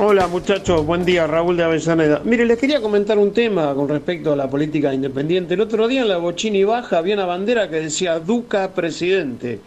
Hola 0.00 0.28
muchachos, 0.28 0.84
buen 0.84 1.06
día, 1.06 1.26
Raúl 1.26 1.56
de 1.56 1.64
Avellaneda. 1.64 2.20
Mire, 2.24 2.44
les 2.44 2.58
quería 2.58 2.82
comentar 2.82 3.18
un 3.18 3.32
tema 3.32 3.74
con 3.74 3.88
respecto 3.88 4.34
a 4.34 4.36
la 4.36 4.50
política 4.50 4.92
independiente. 4.92 5.54
El 5.54 5.62
otro 5.62 5.88
día 5.88 6.02
en 6.02 6.08
la 6.08 6.18
Bochini 6.18 6.62
Baja 6.62 6.98
había 6.98 7.14
una 7.14 7.24
bandera 7.24 7.70
que 7.70 7.80
decía 7.80 8.20
Duca 8.20 8.74
presidente. 8.74 9.60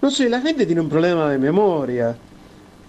No 0.00 0.12
sé, 0.12 0.28
la 0.28 0.40
gente 0.40 0.64
tiene 0.64 0.80
un 0.80 0.88
problema 0.88 1.28
de 1.28 1.38
memoria. 1.38 2.16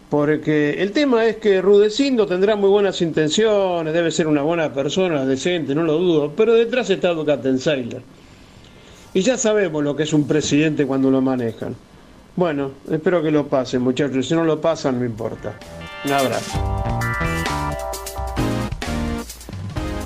Porque 0.09 0.81
el 0.81 0.91
tema 0.91 1.25
es 1.25 1.37
que 1.37 1.61
Rudecindo 1.61 2.25
tendrá 2.25 2.55
muy 2.55 2.69
buenas 2.69 2.99
intenciones, 3.01 3.93
debe 3.93 4.09
ser 4.09 4.27
una 4.27 4.41
buena 4.41 4.73
persona, 4.73 5.23
decente, 5.23 5.75
no 5.75 5.83
lo 5.83 5.99
dudo, 5.99 6.33
pero 6.35 6.55
detrás 6.55 6.89
está 6.89 7.09
Duca 7.09 7.39
Tenseiler. 7.39 8.01
Y 9.13 9.21
ya 9.21 9.37
sabemos 9.37 9.83
lo 9.83 9.95
que 9.95 10.03
es 10.03 10.13
un 10.13 10.27
presidente 10.27 10.87
cuando 10.87 11.11
lo 11.11 11.21
manejan. 11.21 11.75
Bueno, 12.35 12.71
espero 12.89 13.21
que 13.21 13.29
lo 13.29 13.47
pasen, 13.47 13.81
muchachos. 13.81 14.27
Si 14.27 14.33
no 14.33 14.43
lo 14.43 14.59
pasan, 14.59 14.97
no 14.99 15.05
importa. 15.05 15.59
Un 16.05 16.11
abrazo. 16.11 16.59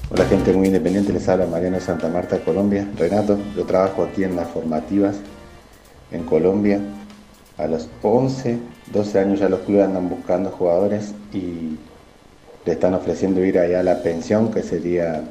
Hola 0.09 0.25
gente 0.25 0.53
muy 0.53 0.67
independiente, 0.67 1.13
les 1.13 1.27
habla 1.29 1.45
Mariano 1.45 1.79
Santa 1.79 2.07
Marta, 2.07 2.39
Colombia. 2.39 2.87
Renato, 2.97 3.37
yo 3.55 3.63
trabajo 3.63 4.03
aquí 4.03 4.23
en 4.23 4.35
las 4.35 4.49
formativas 4.49 5.15
en 6.11 6.23
Colombia. 6.23 6.79
A 7.57 7.67
los 7.67 7.87
11, 8.01 8.57
12 8.91 9.19
años 9.19 9.39
ya 9.39 9.49
los 9.49 9.61
clubes 9.61 9.85
andan 9.85 10.09
buscando 10.09 10.51
jugadores 10.51 11.13
y 11.33 11.77
le 12.65 12.73
están 12.73 12.93
ofreciendo 12.93 13.43
ir 13.43 13.59
allá 13.59 13.79
a 13.79 13.83
la 13.83 14.01
pensión, 14.01 14.51
que 14.51 14.63
sería 14.63 15.23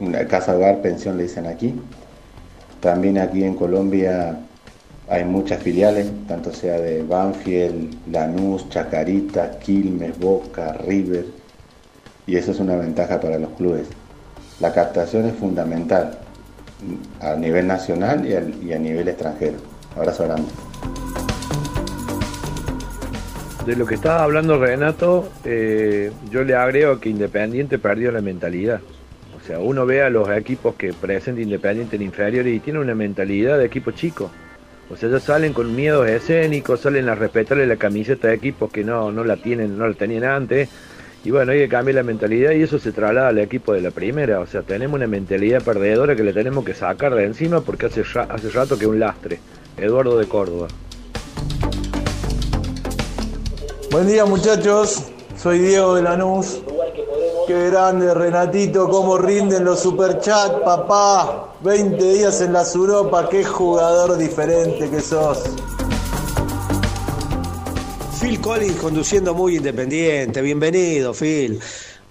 una 0.00 0.26
casa 0.26 0.56
hogar, 0.56 0.80
pensión 0.80 1.16
le 1.16 1.24
dicen 1.24 1.46
aquí. 1.46 1.74
También 2.80 3.18
aquí 3.18 3.44
en 3.44 3.54
Colombia 3.54 4.38
hay 5.08 5.24
muchas 5.24 5.62
filiales, 5.62 6.10
tanto 6.26 6.52
sea 6.52 6.80
de 6.80 7.02
Banfield, 7.02 8.10
Lanús, 8.10 8.68
Chacarita, 8.68 9.58
Quilmes, 9.58 10.18
Boca, 10.18 10.72
River, 10.72 11.26
y 12.26 12.36
eso 12.36 12.52
es 12.52 12.60
una 12.60 12.76
ventaja 12.76 13.20
para 13.20 13.38
los 13.38 13.50
clubes. 13.50 13.86
La 14.60 14.72
captación 14.72 15.26
es 15.26 15.34
fundamental 15.34 16.18
a 17.20 17.34
nivel 17.34 17.66
nacional 17.66 18.26
y, 18.26 18.72
a 18.72 18.78
nivel 18.78 19.08
extranjero. 19.08 19.58
Abrazo 19.96 20.24
grande. 20.24 20.48
De 23.66 23.76
lo 23.76 23.86
que 23.86 23.94
estaba 23.94 24.22
hablando 24.22 24.58
Renato, 24.58 25.26
eh, 25.42 26.12
yo 26.30 26.44
le 26.44 26.54
agrego 26.54 27.00
que 27.00 27.08
Independiente 27.08 27.78
perdió 27.78 28.12
la 28.12 28.20
mentalidad. 28.20 28.80
O 29.42 29.46
sea, 29.46 29.58
uno 29.58 29.86
ve 29.86 30.02
a 30.02 30.10
los 30.10 30.28
equipos 30.28 30.74
que 30.74 30.92
presenta 30.92 31.40
Independiente 31.40 31.96
en 31.96 32.02
inferiores 32.02 32.54
y 32.54 32.60
tiene 32.60 32.78
una 32.80 32.94
mentalidad 32.94 33.56
de 33.56 33.64
equipo 33.64 33.92
chico. 33.92 34.30
O 34.90 34.96
sea, 34.96 35.08
ya 35.08 35.18
salen 35.18 35.54
con 35.54 35.74
miedos 35.74 36.06
escénicos, 36.06 36.80
salen 36.80 37.08
a 37.08 37.14
respetarle 37.14 37.66
la 37.66 37.76
camiseta 37.76 38.28
de 38.28 38.34
equipos 38.34 38.70
que 38.70 38.84
no, 38.84 39.10
no 39.10 39.24
la 39.24 39.36
tienen, 39.36 39.78
no 39.78 39.88
la 39.88 39.94
tenían 39.94 40.24
antes. 40.24 40.68
Y 41.24 41.30
bueno, 41.30 41.52
hay 41.52 41.60
que 41.60 41.68
cambiar 41.68 41.94
la 41.94 42.02
mentalidad 42.02 42.50
y 42.52 42.62
eso 42.62 42.78
se 42.78 42.92
traslada 42.92 43.28
al 43.28 43.38
equipo 43.38 43.72
de 43.72 43.80
la 43.80 43.92
primera. 43.92 44.40
O 44.40 44.46
sea, 44.46 44.60
tenemos 44.60 44.96
una 44.96 45.06
mentalidad 45.06 45.62
perdedora 45.62 46.14
que 46.14 46.22
le 46.22 46.34
tenemos 46.34 46.66
que 46.66 46.74
sacar 46.74 47.14
de 47.14 47.24
encima 47.24 47.62
porque 47.62 47.86
hace, 47.86 48.02
hace 48.02 48.50
rato 48.50 48.78
que 48.78 48.86
un 48.86 49.00
lastre. 49.00 49.40
Eduardo 49.78 50.18
de 50.18 50.26
Córdoba. 50.26 50.68
Buen 53.94 54.08
día 54.08 54.24
muchachos, 54.24 55.04
soy 55.40 55.60
Diego 55.60 55.94
de 55.94 56.02
Lanús. 56.02 56.60
Qué 57.46 57.70
grande 57.70 58.12
Renatito, 58.12 58.88
cómo 58.88 59.16
rinden 59.18 59.64
los 59.64 59.78
superchats, 59.78 60.64
papá. 60.64 61.54
20 61.60 62.12
días 62.14 62.40
en 62.40 62.54
las 62.54 62.74
Europa, 62.74 63.28
qué 63.30 63.44
jugador 63.44 64.18
diferente 64.18 64.90
que 64.90 65.00
sos. 65.00 65.44
Phil 68.20 68.40
Collins 68.40 68.80
conduciendo 68.80 69.32
muy 69.32 69.58
independiente. 69.58 70.42
Bienvenido, 70.42 71.14
Phil. 71.14 71.60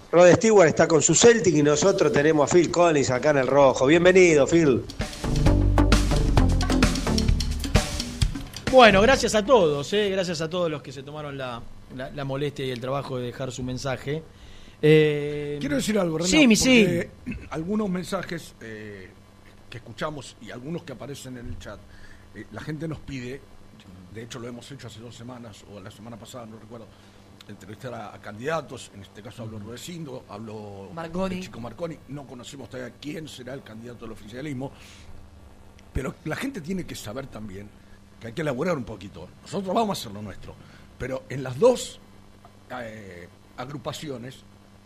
Rod 0.09 0.35
Stewart 0.35 0.69
está 0.69 0.87
con 0.87 1.01
su 1.01 1.13
Celtic 1.13 1.53
y 1.53 1.63
nosotros 1.63 2.13
tenemos 2.13 2.49
a 2.49 2.53
Phil 2.55 2.71
Collins 2.71 3.11
acá 3.11 3.31
en 3.31 3.39
el 3.39 3.47
rojo. 3.47 3.87
Bienvenido, 3.87 4.47
Phil. 4.47 4.85
Bueno, 8.71 9.01
gracias 9.01 9.35
a 9.35 9.45
todos, 9.45 9.93
¿eh? 9.93 10.09
gracias 10.09 10.41
a 10.41 10.49
todos 10.49 10.71
los 10.71 10.81
que 10.81 10.91
se 10.91 11.03
tomaron 11.03 11.37
la, 11.37 11.61
la- 11.95 12.09
la 12.11 12.23
molestia 12.25 12.65
y 12.65 12.71
el 12.71 12.79
trabajo 12.79 13.17
de 13.17 13.25
dejar 13.27 13.51
su 13.51 13.63
mensaje. 13.63 14.23
Eh, 14.81 15.57
Quiero 15.59 15.75
decir 15.77 15.97
algo, 15.97 16.17
Renato, 16.17 16.31
Sí, 16.35 16.47
mi 16.47 16.55
sí. 16.55 16.83
porque 16.83 17.09
algunos 17.51 17.89
mensajes 17.89 18.53
eh, 18.61 19.09
que 19.69 19.77
escuchamos 19.77 20.35
y 20.41 20.51
algunos 20.51 20.83
que 20.83 20.93
aparecen 20.93 21.37
en 21.37 21.47
el 21.47 21.57
chat, 21.59 21.79
eh, 22.35 22.45
la 22.51 22.61
gente 22.61 22.87
nos 22.87 22.99
pide, 22.99 23.39
de 24.13 24.23
hecho 24.23 24.39
lo 24.39 24.47
hemos 24.47 24.69
hecho 24.71 24.87
hace 24.87 24.99
dos 24.99 25.15
semanas 25.15 25.63
o 25.73 25.79
la 25.79 25.89
semana 25.89 26.17
pasada, 26.17 26.45
no 26.45 26.57
recuerdo, 26.59 26.87
entrevistar 27.47 27.93
a, 27.93 28.13
a 28.13 28.19
candidatos, 28.21 28.91
en 28.93 29.01
este 29.03 29.21
caso 29.21 29.43
habló 29.43 29.59
Rudecindo, 29.59 30.25
habló 30.29 30.89
Marconi. 30.93 31.35
el 31.37 31.41
chico 31.43 31.59
Marconi, 31.61 31.97
no 32.09 32.25
conocemos 32.27 32.69
todavía 32.69 32.93
quién 33.01 33.27
será 33.27 33.53
el 33.53 33.63
candidato 33.63 34.05
del 34.05 34.11
oficialismo, 34.13 34.71
pero 35.93 36.13
la 36.25 36.35
gente 36.35 36.59
tiene 36.61 36.85
que 36.85 36.95
saber 36.95 37.27
también 37.27 37.69
que 38.19 38.27
hay 38.27 38.33
que 38.33 38.41
elaborar 38.41 38.77
un 38.77 38.83
poquito. 38.85 39.27
Nosotros 39.43 39.73
vamos 39.75 39.97
a 39.97 40.01
hacer 40.01 40.11
lo 40.13 40.21
nuestro, 40.21 40.55
pero 41.03 41.23
en 41.27 41.43
las 41.43 41.59
dos 41.59 41.99
eh, 42.81 43.27
agrupaciones, 43.57 44.35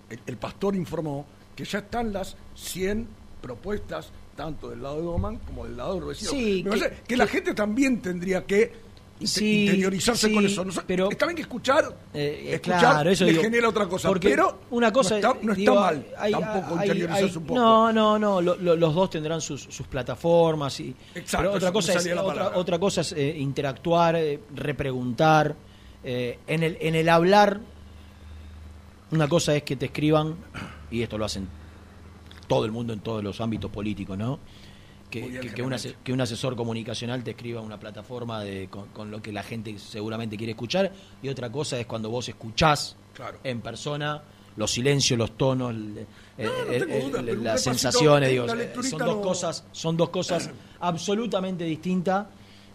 el, 0.10 0.20
el 0.26 0.38
pastor 0.38 0.76
informó 0.76 1.28
que 1.56 1.64
ya 1.64 1.78
están 1.78 2.12
las 2.12 2.36
100 2.56 3.08
propuestas, 3.40 4.10
tanto 4.36 4.72
del 4.72 4.82
lado 4.82 5.00
de 5.00 5.08
Oman 5.10 5.38
como 5.46 5.66
del 5.66 5.78
lado 5.78 5.94
de 5.94 6.00
Rudecindo. 6.00 6.32
Sí, 6.32 6.64
Me 6.66 6.72
que- 6.72 6.80
parece 6.80 7.02
que, 7.08 7.18
la 7.18 7.28
gente 7.28 7.54
también 7.54 8.02
tendría 8.02 8.44
que 8.48 8.88
Sí, 9.24 9.66
interiorizarse 9.66 10.28
sí, 10.28 10.34
con 10.34 10.46
eso. 10.46 10.64
No 10.66 10.74
pero- 10.88 11.10
está 11.12 11.26
bien 11.26 11.36
que 11.36 11.42
escuchar, 11.44 11.96
Eh, 12.14 12.50
escuchar 12.54 12.80
claro, 12.80 13.10
eso 13.12 13.24
le 13.26 13.32
digo, 13.32 13.44
genera 13.44 13.70
otra 13.70 13.88
cosa, 13.88 14.08
porque 14.10 14.30
pero 14.30 14.60
una 14.72 14.92
cosa 14.94 15.12
no 15.12 15.16
está, 15.18 15.34
no 15.42 15.52
está 15.54 15.56
digo, 15.56 15.76
mal 15.76 16.06
hay- 16.20 16.32
tampoco 16.32 16.76
hay- 16.80 16.88
interiorizarse 16.88 17.26
hay- 17.26 17.38
un 17.38 17.44
poco. 17.46 17.60
No, 17.60 17.94
no, 17.94 18.20
no, 18.20 18.42
lo- 18.42 18.56
lo- 18.58 18.76
los 18.76 18.94
dos 18.96 19.10
tendrán 19.12 19.42
sus, 19.42 19.64
sus 19.64 19.86
plataformas 19.88 20.80
y 20.82 20.96
Exacto, 21.16 21.38
pero 21.48 21.54
otra 21.54 21.72
cosa 21.72 21.94
es 21.94 22.08
otra, 22.16 22.58
otra 22.58 22.78
cosa 22.80 23.02
es 23.02 23.12
eh, 23.14 23.36
interactuar, 23.38 24.16
eh, 24.18 24.40
repreguntar 24.56 25.56
eh, 26.04 26.40
en 26.48 26.64
el 26.64 26.78
en 26.82 26.96
el 26.96 27.10
hablar 27.10 27.60
una 29.12 29.28
cosa 29.28 29.56
es 29.56 29.64
que 29.64 29.76
te 29.76 29.86
escriban 29.88 30.36
y 30.92 31.02
esto 31.02 31.18
lo 31.18 31.26
hacen 31.26 31.48
todo 32.48 32.66
el 32.66 32.72
mundo 32.72 32.94
en 32.94 33.00
todos 33.00 33.24
los 33.24 33.40
ámbitos 33.42 33.72
políticos, 33.72 34.18
¿no? 34.18 34.40
Que, 35.10 35.40
que- 35.40 35.54
que 35.54 35.62
un, 35.64 35.74
que 36.04 36.14
asesor 36.22 36.56
comunicacional 36.58 37.24
te 37.24 37.32
escriba 37.32 37.62
una 37.62 37.80
plataforma 37.80 38.44
de, 38.44 38.68
con, 38.70 38.88
con 38.90 39.10
lo 39.10 39.22
que 39.22 39.32
la 39.32 39.42
gente 39.44 39.80
seguramente 39.80 40.36
quiere 40.36 40.52
escuchar 40.52 40.92
y 41.22 41.30
otra 41.30 41.50
cosa 41.50 41.80
es 41.80 41.86
cuando 41.86 42.10
vos 42.10 42.28
escuchás 42.28 42.96
Claro. 43.14 43.40
en 43.44 43.62
persona 43.62 44.22
los 44.58 44.72
silencios, 44.72 45.18
los 45.18 45.38
tonos, 45.38 45.74
pero 46.36 46.52
un 47.06 47.44
las 47.44 47.62
sensaciones, 47.64 48.30
digo, 48.30 48.46
eh, 48.54 48.74
son 48.84 49.00
dos 49.00 49.16
no- 49.18 49.22
cosas, 49.22 49.64
son 49.72 49.96
dos 49.98 50.10
cosas 50.10 50.50
absolutamente 50.80 51.64
distintas 51.64 52.26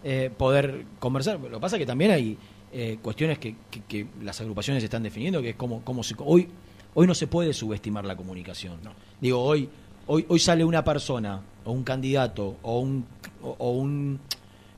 eh, 0.03 0.31
poder 0.35 0.85
conversar. 0.99 1.39
Lo 1.39 1.49
que 1.49 1.59
pasa 1.59 1.75
es 1.75 1.81
que 1.81 1.85
también 1.85 2.11
hay 2.11 2.37
eh, 2.73 2.97
cuestiones 3.01 3.37
que, 3.39 3.55
que- 3.71 3.81
que 3.87 4.07
las 4.23 4.39
agrupaciones 4.41 4.83
están 4.83 5.03
definiendo, 5.03 5.41
que 5.41 5.51
es 5.51 5.55
como, 5.55 5.81
como 5.83 6.03
se, 6.03 6.15
hoy, 6.19 6.47
hoy 6.95 7.07
no 7.07 7.13
se 7.15 7.27
puede 7.27 7.53
subestimar 7.53 8.03
la 8.05 8.15
comunicación. 8.15 8.77
Digo, 9.21 9.41
hoy, 9.41 9.69
hoy, 10.07 10.25
hoy 10.27 10.39
sale 10.39 10.65
una 10.65 10.83
persona, 10.83 11.41
o 11.65 11.71
un 11.71 11.83
candidato, 11.83 12.57
o 12.63 12.79
un, 12.79 13.05
o, 13.41 13.55
o 13.59 13.71
un 13.71 14.19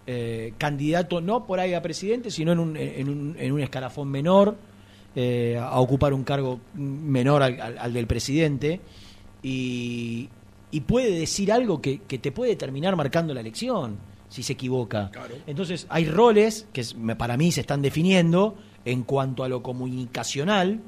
eh, 0.08 0.54
candidato 0.58 1.20
no 1.22 1.46
por 1.48 1.60
ahí 1.60 1.74
a 1.74 1.82
presidente, 1.82 2.30
sino 2.30 2.52
en 2.52 2.60
un, 2.60 2.78
en 2.78 3.10
un, 3.10 3.36
en 3.40 3.52
un 3.52 3.62
escalafón 3.62 4.08
menor, 4.10 4.56
eh, 5.16 5.58
a 5.60 5.80
ocupar 5.80 6.14
un 6.14 6.24
cargo 6.24 6.60
menor 6.76 7.42
al, 7.42 7.60
al- 7.62 7.78
al 7.80 7.94
del 7.94 8.06
presidente, 8.08 8.82
y, 9.42 10.30
y 10.72 10.82
puede 10.82 11.12
decir 11.12 11.52
algo 11.52 11.82
que, 11.82 12.00
que 12.00 12.18
te 12.20 12.32
puede 12.32 12.56
terminar 12.56 12.96
marcando 12.96 13.34
la 13.34 13.42
elección 13.42 13.98
si 14.36 14.44
se 14.44 14.54
equivoca. 14.54 15.10
Entonces 15.48 15.86
hay 15.90 16.06
roles 16.06 16.68
que 16.74 16.84
para 17.18 17.38
mí 17.38 17.52
se 17.54 17.62
están 17.62 17.82
definiendo 17.82 18.56
en 18.84 19.04
cuanto 19.04 19.44
a 19.44 19.50
lo 19.50 19.64
comunicacional, 19.64 20.80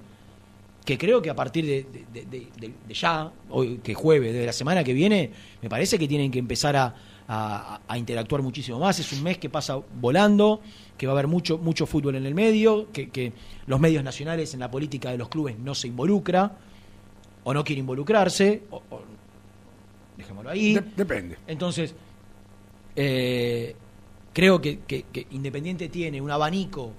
que 0.86 0.98
creo 0.98 1.22
que 1.22 1.30
a 1.30 1.36
partir 1.36 1.66
de, 1.66 1.86
de- 2.14 2.26
de- 2.26 2.48
de- 2.60 2.74
de 2.88 2.94
ya, 2.94 3.32
hoy 3.50 3.80
que 3.84 3.94
jueves, 3.94 4.34
de 4.34 4.46
la 4.46 4.54
semana 4.54 4.84
que 4.84 4.94
viene, 4.94 5.32
me 5.62 5.70
parece 5.70 5.98
que 5.98 6.08
tienen 6.08 6.30
que 6.32 6.40
empezar 6.40 6.76
a, 6.76 6.94
a- 7.28 7.80
a 7.88 7.98
interactuar 7.98 8.42
muchísimo 8.42 8.80
más. 8.80 9.00
Es 9.00 9.12
un 9.14 9.24
mes 9.24 9.38
que 9.38 9.50
pasa 9.50 9.80
volando, 10.00 10.60
que 10.98 11.08
va 11.08 11.14
a 11.14 11.16
haber 11.16 11.28
mucho, 11.28 11.58
mucho 11.58 11.86
fútbol 11.86 12.16
en 12.16 12.26
el 12.26 12.36
medio, 12.36 12.92
que, 12.92 13.10
que 13.10 13.32
los 13.66 13.80
medios 13.80 14.04
nacionales 14.04 14.54
en 14.54 14.60
la 14.60 14.70
política 14.70 15.10
de 15.12 15.18
los 15.18 15.30
clubes 15.30 15.58
no 15.58 15.74
se 15.74 15.88
involucra, 15.88 16.52
o 17.46 17.54
no 17.54 17.64
quiere 17.64 17.80
involucrarse, 17.80 18.64
o- 18.72 18.82
o- 18.90 19.02
dejémoslo 20.18 20.50
ahí. 20.50 20.74
De- 20.74 20.84
depende. 20.96 21.38
Entonces, 21.48 21.96
eh, 22.98 23.76
creo 24.34 24.60
que, 24.60 24.80
que- 25.14 25.28
Independiente 25.32 25.88
tiene 25.90 26.20
un 26.20 26.30
abanico 26.32 26.92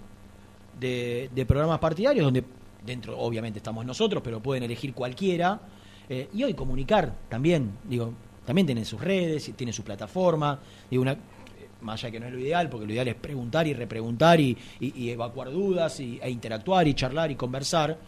de, 0.80 1.28
programas 1.46 1.78
partidarios 1.80 2.24
donde 2.24 2.44
dentro 2.86 3.18
obviamente 3.18 3.58
estamos 3.58 3.84
nosotros, 3.84 4.22
pero 4.24 4.40
pueden 4.40 4.62
elegir 4.62 4.94
cualquiera. 4.94 5.60
eh, 6.08 6.28
y 6.32 6.42
hoy 6.42 6.54
comunicar 6.54 7.12
también, 7.28 7.72
digo, 7.84 8.14
también 8.46 8.66
tienen 8.66 8.84
sus 8.86 8.98
redes, 9.00 9.52
tienen 9.56 9.74
su 9.74 9.82
plataforma, 9.82 10.58
digo, 10.90 11.04
más 11.82 12.02
allá 12.02 12.10
que 12.12 12.18
no 12.20 12.26
es 12.26 12.32
lo 12.32 12.38
ideal, 12.38 12.70
porque 12.70 12.86
lo 12.86 12.92
ideal 12.92 13.08
es 13.08 13.14
preguntar 13.14 13.66
y 13.66 13.74
repreguntar 13.74 14.40
y, 14.40 14.56
evacuar 15.10 15.50
dudas 15.50 16.00
y, 16.00 16.18
e 16.22 16.30
interactuar 16.30 16.88
y 16.88 16.94
charlar 16.94 17.30
y 17.30 17.34
conversar. 17.36 17.98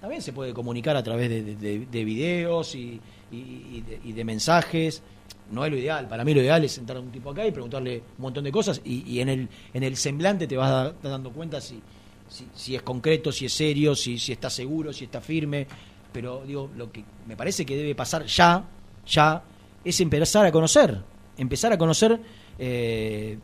También 0.00 0.22
se 0.22 0.32
puede 0.32 0.54
comunicar 0.54 0.96
a 0.96 1.02
través 1.02 1.28
de, 1.28 1.42
de- 1.42 1.56
de- 1.56 1.86
de 1.86 2.04
videos 2.04 2.74
y, 2.74 2.98
y 3.30 4.12
de 4.12 4.24
mensajes. 4.24 5.02
No 5.50 5.64
es 5.64 5.70
lo 5.72 5.76
ideal. 5.78 6.08
Para 6.08 6.24
mí 6.24 6.32
lo 6.34 6.40
ideal 6.40 6.64
es 6.64 6.72
sentar 6.72 6.96
a 6.96 7.00
un 7.00 7.10
tipo 7.10 7.30
acá 7.30 7.46
y 7.46 7.50
preguntarle 7.50 7.98
un 8.18 8.22
montón 8.22 8.44
de 8.44 8.52
cosas 8.52 8.80
y, 8.84 9.02
y 9.10 9.20
en, 9.20 9.28
el, 9.28 9.48
en 9.74 9.82
el 9.82 9.96
semblante 9.96 10.46
te 10.46 10.56
vas 10.56 10.70
da- 10.70 11.10
dando 11.10 11.32
cuenta 11.32 11.60
si, 11.60 11.80
si, 12.28 12.46
si 12.54 12.76
es 12.76 12.82
concreto, 12.82 13.32
si 13.32 13.46
es 13.46 13.52
serio, 13.52 13.94
si, 13.96 14.18
si 14.18 14.32
está 14.32 14.48
seguro, 14.50 14.92
si 14.92 15.04
está 15.04 15.20
firme. 15.20 15.66
Pero 16.12 16.42
digo, 16.46 16.70
lo 16.76 16.90
que 16.92 17.04
me 17.26 17.36
parece 17.36 17.64
que 17.66 17.76
debe 17.76 17.94
pasar 17.94 18.24
ya, 18.26 18.64
ya, 19.06 19.42
es 19.84 20.00
empezar 20.00 20.46
a 20.46 20.52
conocer. 20.52 20.98
Empezar 21.36 21.72
a 21.72 21.78
conocer 21.78 22.20
eh, 22.58 23.38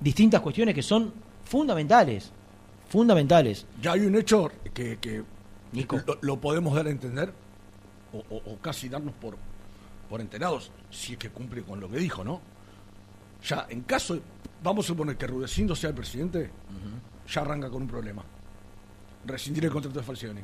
distintas 0.00 0.40
cuestiones 0.40 0.74
que 0.74 0.82
son 0.82 1.12
fundamentales. 1.44 2.30
Fundamentales. 2.88 3.66
Ya 3.82 3.92
hay 3.92 4.00
un 4.00 4.16
hecho 4.16 4.50
que, 4.72 4.96
que 4.98 5.22
Lo, 6.06 6.18
lo 6.22 6.40
podemos 6.40 6.74
dar 6.74 6.86
a 6.86 6.90
entender, 6.90 7.32
o, 8.12 8.18
o- 8.34 8.52
o 8.52 8.56
casi 8.58 8.88
darnos 8.88 9.12
por, 9.14 9.36
por 10.08 10.20
enterados, 10.20 10.70
si 10.90 11.12
es 11.12 11.18
que 11.18 11.30
cumple 11.30 11.62
con 11.62 11.80
lo 11.80 11.88
que 11.90 11.98
dijo, 11.98 12.24
¿no? 12.24 12.40
Ya, 13.46 13.66
en 13.68 13.82
caso, 13.82 14.18
vamos 14.62 14.86
a 14.86 14.88
suponer 14.88 15.16
que 15.16 15.26
Rudecindo 15.26 15.76
sea 15.76 15.90
el 15.90 15.94
presidente, 15.96 16.50
ya 17.32 17.40
arranca 17.42 17.68
con 17.70 17.82
un 17.82 17.88
problema. 17.88 18.24
Rescindir 19.26 19.64
el 19.66 19.70
contrato 19.70 19.98
de 19.98 20.04
Falcioni. 20.04 20.40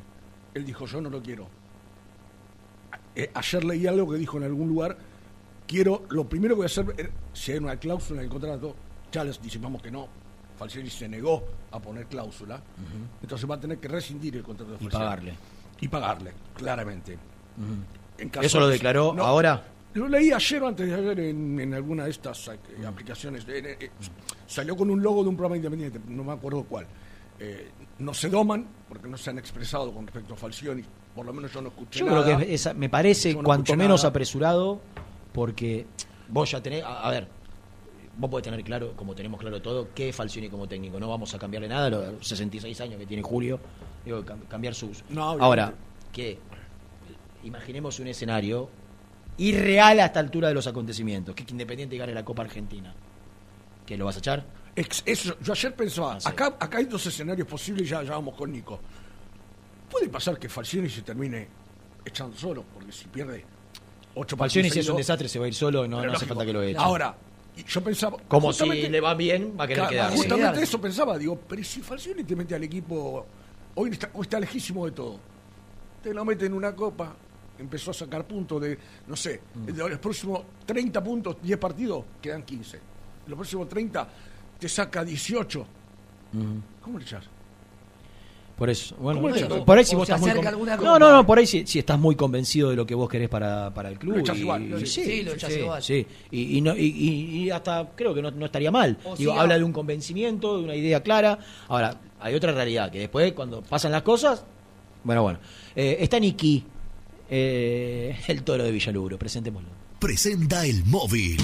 Él 0.53 0.65
dijo, 0.65 0.85
yo 0.85 1.01
no 1.01 1.09
lo 1.09 1.21
quiero. 1.21 1.47
Eh, 3.15 3.31
ayer 3.33 3.63
leí 3.63 3.87
algo 3.87 4.11
que 4.11 4.17
dijo 4.17 4.37
en 4.37 4.43
algún 4.43 4.67
lugar, 4.69 4.97
quiero, 5.67 6.05
lo 6.09 6.27
primero 6.27 6.55
que 6.55 6.57
voy 6.57 6.65
a 6.65 6.67
hacer, 6.67 6.85
eh, 6.97 7.09
si 7.33 7.53
hay 7.53 7.57
una 7.57 7.77
cláusula 7.77 8.19
en 8.21 8.25
el 8.25 8.31
contrato, 8.31 8.75
ya 9.11 9.23
les 9.23 9.41
disipamos 9.41 9.81
que 9.81 9.89
no. 9.91 10.07
Falcioni 10.57 10.89
se 10.89 11.09
negó 11.09 11.43
a 11.71 11.79
poner 11.79 12.05
cláusula, 12.05 12.61
entonces 13.21 13.49
va 13.49 13.55
a 13.55 13.59
tener 13.59 13.77
que 13.77 13.89
rescindir 13.89 14.37
el 14.37 14.43
contrato 14.43 14.71
de 14.71 14.77
Y 14.77 14.83
Falcioni. 14.83 15.03
pagarle. 15.05 15.33
Y 15.81 15.87
pagarle, 15.89 16.33
claramente. 16.55 17.17
En 18.17 18.29
caso 18.29 18.45
¿Eso 18.45 18.59
lo 18.59 18.67
de- 18.67 18.73
declaró 18.73 19.13
No, 19.13 19.23
ahora? 19.23 19.63
Lo 19.93 20.07
leí 20.09 20.31
ayer 20.31 20.61
o 20.61 20.67
antes 20.67 20.87
de 20.87 20.93
ayer 20.93 21.19
en, 21.21 21.59
en 21.59 21.73
alguna 21.73 22.03
de 22.03 22.09
estas 22.11 22.47
eh, 22.49 22.85
aplicaciones. 22.85 23.45
Eh, 23.47 23.77
eh, 23.79 23.89
salió 24.45 24.75
con 24.75 24.89
un 24.89 25.01
logo 25.01 25.23
de 25.23 25.29
un 25.29 25.35
programa 25.37 25.55
independiente, 25.55 25.99
no 26.07 26.23
me 26.23 26.33
acuerdo 26.33 26.63
cuál. 26.63 26.85
Eh, 27.39 27.69
no 27.99 28.13
se 28.13 28.29
doman, 28.29 28.67
porque 28.89 29.07
no 29.07 29.17
se 29.17 29.29
han 29.29 29.37
expresado 29.39 29.93
con 29.93 30.05
respecto 30.05 30.33
a 30.33 30.37
Falcioni. 30.37 30.83
Por 31.15 31.25
lo 31.25 31.31
menos 31.31 31.53
yo 31.53 31.61
no 31.61 31.69
escuché 31.69 31.99
Yo 31.99 32.05
nada. 32.07 32.23
creo 32.25 32.37
que 32.39 32.53
es- 32.53 32.75
me 32.75 32.89
parece 32.89 33.33
no 33.33 33.43
cuanto 33.43 33.73
menos 33.77 34.01
nada. 34.01 34.09
apresurado, 34.09 34.81
porque 35.31 35.85
vos 36.27 36.51
ya 36.51 36.61
tenés, 36.61 36.83
a, 36.83 37.07
a 37.07 37.11
ver, 37.11 37.27
vos 38.17 38.29
podés 38.29 38.43
tener 38.43 38.61
claro, 38.65 38.93
como 38.97 39.15
tenemos 39.15 39.39
claro 39.39 39.61
todo, 39.61 39.89
qué 39.95 40.09
es 40.09 40.15
Falcioni 40.15 40.49
como 40.49 40.67
técnico. 40.67 40.99
No 40.99 41.07
vamos 41.07 41.33
a 41.33 41.39
cambiarle 41.39 41.69
nada, 41.69 41.89
los 41.89 42.27
66 42.27 42.81
años 42.81 42.99
que 42.99 43.05
tiene 43.05 43.23
Julio, 43.23 43.59
digo, 44.03 44.23
cam- 44.25 44.45
cambiar 44.49 44.75
sus... 44.75 45.05
No. 45.09 45.23
Ahora, 45.31 45.73
que 46.11 46.37
imaginemos 47.45 47.99
un 47.99 48.07
escenario 48.07 48.69
irreal 49.37 49.99
a 49.99 50.05
esta 50.05 50.19
altura 50.19 50.47
de 50.49 50.53
los 50.53 50.67
acontecimientos, 50.67 51.33
que 51.35 51.45
Independiente 51.49 51.97
gane 51.97 52.13
la 52.13 52.25
Copa 52.25 52.43
Argentina. 52.43 52.93
¿Que 53.85 53.97
lo 53.97 54.05
vas 54.05 54.15
a 54.15 54.19
echar? 54.19 54.45
Ex- 54.75 55.03
eso, 55.05 55.37
yo 55.41 55.53
ayer 55.53 55.73
pensaba, 55.75 56.17
acá, 56.23 56.55
acá 56.59 56.77
hay 56.79 56.85
dos 56.85 57.05
escenarios 57.05 57.47
posibles, 57.47 57.87
ya, 57.87 58.03
ya 58.03 58.11
vamos 58.11 58.35
con 58.35 58.51
Nico. 58.51 58.79
Puede 59.89 60.09
pasar 60.09 60.37
que 60.37 60.49
Falcioni 60.49 60.89
se 60.89 61.01
termine 61.01 61.47
echando 62.03 62.35
solo, 62.35 62.65
porque 62.73 62.91
si 62.91 63.05
pierde 63.05 63.45
ocho 64.15 64.35
Falcioni 64.35 64.69
si 64.69 64.79
es 64.79 64.89
un 64.89 64.97
desastre 64.97 65.27
se 65.29 65.39
va 65.39 65.45
a 65.45 65.47
ir 65.47 65.53
solo, 65.53 65.87
no, 65.87 66.03
no 66.03 66.13
hace 66.13 66.25
falta 66.25 66.45
que 66.45 66.53
lo 66.53 66.61
eche. 66.61 66.77
Ahora, 66.79 67.15
yo 67.67 67.81
pensaba. 67.83 68.17
Como 68.27 68.51
si 68.51 68.67
le 68.89 68.99
va 68.99 69.13
bien, 69.13 69.55
va 69.57 69.65
a 69.65 69.67
querer 69.67 69.83
Claro, 69.83 69.91
quedarse. 69.91 70.17
Justamente 70.17 70.61
eso 70.63 70.81
pensaba, 70.81 71.17
digo, 71.17 71.39
pero 71.47 71.63
si 71.63 71.81
Falcioni 71.81 72.23
te 72.23 72.35
mete 72.35 72.55
al 72.55 72.63
equipo, 72.63 73.25
hoy 73.75 73.91
está, 73.91 74.09
hoy 74.13 74.23
está 74.23 74.39
lejísimo 74.39 74.85
de 74.85 74.91
todo. 74.91 75.19
Te 76.01 76.13
lo 76.13 76.25
mete 76.25 76.45
en 76.47 76.53
una 76.53 76.75
copa, 76.75 77.15
empezó 77.59 77.91
a 77.91 77.93
sacar 77.93 78.25
puntos 78.25 78.61
de, 78.61 78.77
no 79.07 79.15
sé, 79.15 79.41
de 79.53 79.73
los 79.89 79.99
próximos 79.99 80.41
30 80.65 81.03
puntos, 81.03 81.37
10 81.41 81.57
partidos, 81.57 82.03
quedan 82.21 82.43
15. 82.43 82.79
Los 83.27 83.35
próximos 83.37 83.67
30 83.69 84.07
te 84.59 84.69
saca 84.69 85.03
18. 85.03 85.65
¿Cómo 86.81 86.97
le 86.99 87.03
echas? 87.05 87.23
Por 88.57 88.69
eso, 88.69 88.95
bueno, 88.95 89.19
por 89.65 89.77
ahí 89.77 89.83
si 89.83 89.95
vos 89.97 90.07
estás 90.09 90.21
muy 90.21 90.31
No, 90.81 90.97
no, 90.97 91.11
no, 91.11 91.25
por 91.27 91.37
ahí 91.37 91.45
si, 91.45 91.67
si 91.67 91.79
estás 91.79 91.99
muy 91.99 92.15
convencido 92.15 92.69
de 92.69 92.77
lo 92.77 92.85
que 92.85 92.95
vos 92.95 93.09
querés 93.09 93.27
para, 93.27 93.73
para 93.73 93.89
el 93.89 93.99
club. 93.99 94.13
Lo 94.15 94.19
echás 94.21 94.37
igual. 94.37 94.63
y- 94.81 94.85
Sí, 94.85 95.03
sí, 95.03 95.23
lo 95.23 95.33
echás 95.33 95.51
sí, 95.51 95.59
igual. 95.59 95.83
sí. 95.83 96.07
Y, 96.31 96.57
y 96.57 96.61
no, 96.61 96.73
y, 96.73 97.49
hasta 97.49 97.89
creo 97.95 98.13
que 98.13 98.21
no, 98.21 98.31
no 98.31 98.45
estaría 98.45 98.71
mal. 98.71 98.97
O 99.03 99.13
Digo, 99.17 99.33
habla 99.33 99.55
a- 99.55 99.57
de 99.57 99.63
un 99.65 99.73
convencimiento, 99.73 100.57
de 100.57 100.63
una 100.63 100.75
idea 100.75 101.03
clara. 101.03 101.37
Ahora, 101.67 101.99
hay 102.21 102.33
otra 102.33 102.53
realidad, 102.53 102.89
que 102.89 102.99
después 102.99 103.33
cuando 103.33 103.61
pasan 103.61 103.91
las 103.91 104.03
cosas, 104.03 104.45
bueno, 105.03 105.21
bueno. 105.23 105.39
Eh, 105.75 105.97
está 105.99 106.17
Niki, 106.17 106.63
eh, 107.29 108.17
el 108.27 108.43
toro 108.43 108.63
de 108.63 108.71
Villaluro, 108.71 109.17
presentémoslo. 109.17 109.69
Presenta 109.99 110.65
el 110.65 110.83
móvil. 110.85 111.37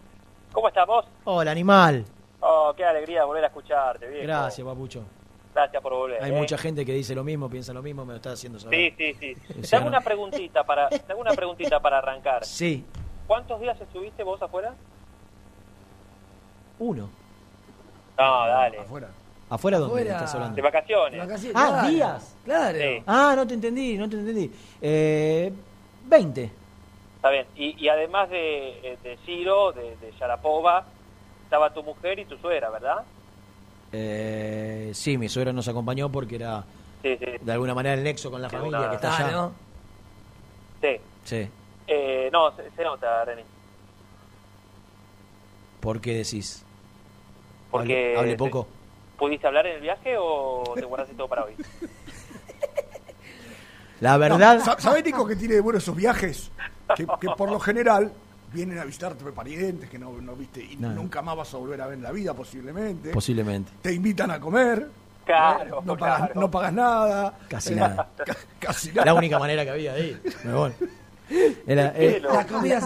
¿Cómo 0.52 0.68
estamos? 0.68 1.06
Hola, 1.24 1.52
animal. 1.52 2.04
Oh, 2.40 2.74
qué 2.76 2.84
alegría 2.84 3.24
volver 3.24 3.44
a 3.44 3.46
escucharte, 3.46 4.06
viejo. 4.06 4.26
Gracias, 4.26 4.66
papucho. 4.66 5.04
Gracias 5.60 5.82
por 5.82 5.92
volver. 5.92 6.22
Hay 6.22 6.30
¿eh? 6.30 6.34
mucha 6.34 6.56
gente 6.56 6.86
que 6.86 6.92
dice 6.94 7.14
lo 7.14 7.22
mismo, 7.22 7.50
piensa 7.50 7.72
lo 7.74 7.82
mismo, 7.82 8.04
me 8.06 8.12
lo 8.14 8.16
está 8.16 8.32
haciendo 8.32 8.58
saber. 8.58 8.94
Sí, 8.96 9.14
sí, 9.20 9.34
sí. 9.46 9.62
Te 9.70 9.76
hago 9.76 9.86
una 9.88 10.00
preguntita 10.00 10.64
para, 10.64 10.88
te 10.88 11.12
hago 11.12 11.20
una 11.20 11.32
preguntita 11.34 11.80
para 11.80 11.98
arrancar. 11.98 12.44
Sí, 12.44 12.84
¿Cuántos 13.26 13.60
días 13.60 13.78
estuviste 13.80 14.22
vos 14.24 14.40
afuera? 14.42 14.74
uno. 16.78 17.10
No, 18.18 18.46
dale. 18.48 18.78
Afuera. 18.78 19.08
¿Afuera 19.50 19.78
dónde 19.78 19.94
Afuera. 20.00 20.12
estás 20.16 20.34
hablando? 20.34 20.56
De 20.56 20.62
vacaciones. 20.62 21.20
Vacaciones, 21.20 21.56
Ah, 21.56 21.68
claro. 21.70 21.88
días. 21.88 22.36
Claro. 22.44 22.78
Sí. 22.78 23.02
Ah, 23.06 23.32
no 23.36 23.46
te 23.46 23.54
entendí, 23.54 23.98
no 23.98 24.08
te 24.08 24.16
entendí. 24.16 24.50
Eh, 24.80 25.52
20. 26.06 26.50
Está 27.16 27.30
bien. 27.30 27.46
Y, 27.56 27.84
y 27.84 27.88
además 27.88 28.30
de, 28.30 28.92
eh, 28.92 28.98
de 29.02 29.16
Ciro, 29.26 29.72
de, 29.72 29.96
de 29.96 30.12
Yarapova, 30.18 30.84
estaba 31.44 31.72
tu 31.74 31.82
mujer 31.82 32.18
y 32.18 32.24
tu 32.24 32.36
suegra, 32.38 32.70
¿verdad? 32.70 33.02
Eh, 33.92 34.90
sí, 34.94 35.18
mi 35.18 35.28
suegra 35.28 35.52
nos 35.52 35.66
acompañó 35.68 36.10
porque 36.10 36.36
era 36.36 36.64
Sí, 37.02 37.16
sí. 37.18 37.26
de 37.40 37.52
alguna 37.52 37.74
manera 37.74 37.94
el 37.94 38.04
nexo 38.04 38.30
con 38.30 38.40
la 38.42 38.48
familia 38.50 38.88
que 38.90 38.94
está 38.96 39.16
allá. 39.16 39.28
Claro. 39.28 39.52
Sí. 40.80 40.96
Sí. 41.24 41.48
Eh, 41.86 42.28
no, 42.32 42.54
se, 42.56 42.70
se 42.70 42.84
nota, 42.84 43.24
René. 43.24 43.44
¿Por 45.80 46.00
qué 46.00 46.14
decís? 46.14 46.64
Porque 47.70 48.14
Hable, 48.16 48.18
hable 48.18 48.36
poco. 48.36 48.66
¿Pudiste 49.18 49.46
hablar 49.46 49.66
en 49.66 49.76
el 49.76 49.80
viaje 49.82 50.16
o 50.18 50.62
te 50.74 50.84
guardaste 50.84 51.14
todo 51.14 51.28
para 51.28 51.44
hoy? 51.44 51.54
La 54.00 54.16
verdad, 54.16 54.56
No, 54.58 54.64
sa- 54.64 54.80
¿Sabés, 54.80 55.04
Nico, 55.04 55.26
que 55.26 55.36
tiene 55.36 55.54
de 55.54 55.60
bueno 55.60 55.78
esos 55.78 55.94
viajes? 55.94 56.50
Que, 56.96 57.06
que 57.20 57.28
por 57.36 57.50
lo 57.50 57.60
general 57.60 58.12
vienen 58.52 58.78
a 58.78 58.84
visitarte 58.84 59.24
parientes 59.32 59.88
que 59.88 59.98
no, 59.98 60.12
no 60.20 60.34
viste 60.34 60.62
y 60.62 60.76
No. 60.76 60.90
nunca 60.90 61.22
más 61.22 61.36
vas 61.36 61.54
a 61.54 61.56
volver 61.58 61.80
a 61.82 61.86
ver 61.86 61.96
en 61.98 62.02
la 62.02 62.10
vida, 62.12 62.34
posiblemente. 62.34 63.10
posiblemente. 63.10 63.70
Te 63.82 63.92
invitan 63.92 64.30
a 64.30 64.40
comer. 64.40 64.88
Claro, 65.24 65.80
no, 65.84 65.96
pagas, 65.96 66.18
claro. 66.18 66.40
no 66.40 66.50
pagas 66.50 66.72
nada. 66.72 67.34
Casi 67.48 67.72
Eh, 67.72 67.76
nada. 67.76 68.08
ca- 68.26 68.36
Casi 68.58 68.88
nada. 68.88 69.04
La 69.04 69.14
única 69.14 69.38
manera 69.38 69.62
que 69.64 69.70
había 69.70 69.92
de 69.94 70.06
ir. 70.08 70.22
Pero 70.42 70.58
bueno. 70.58 70.74
Era, 71.64 71.92
eh, 71.96 72.20
la, 72.20 72.32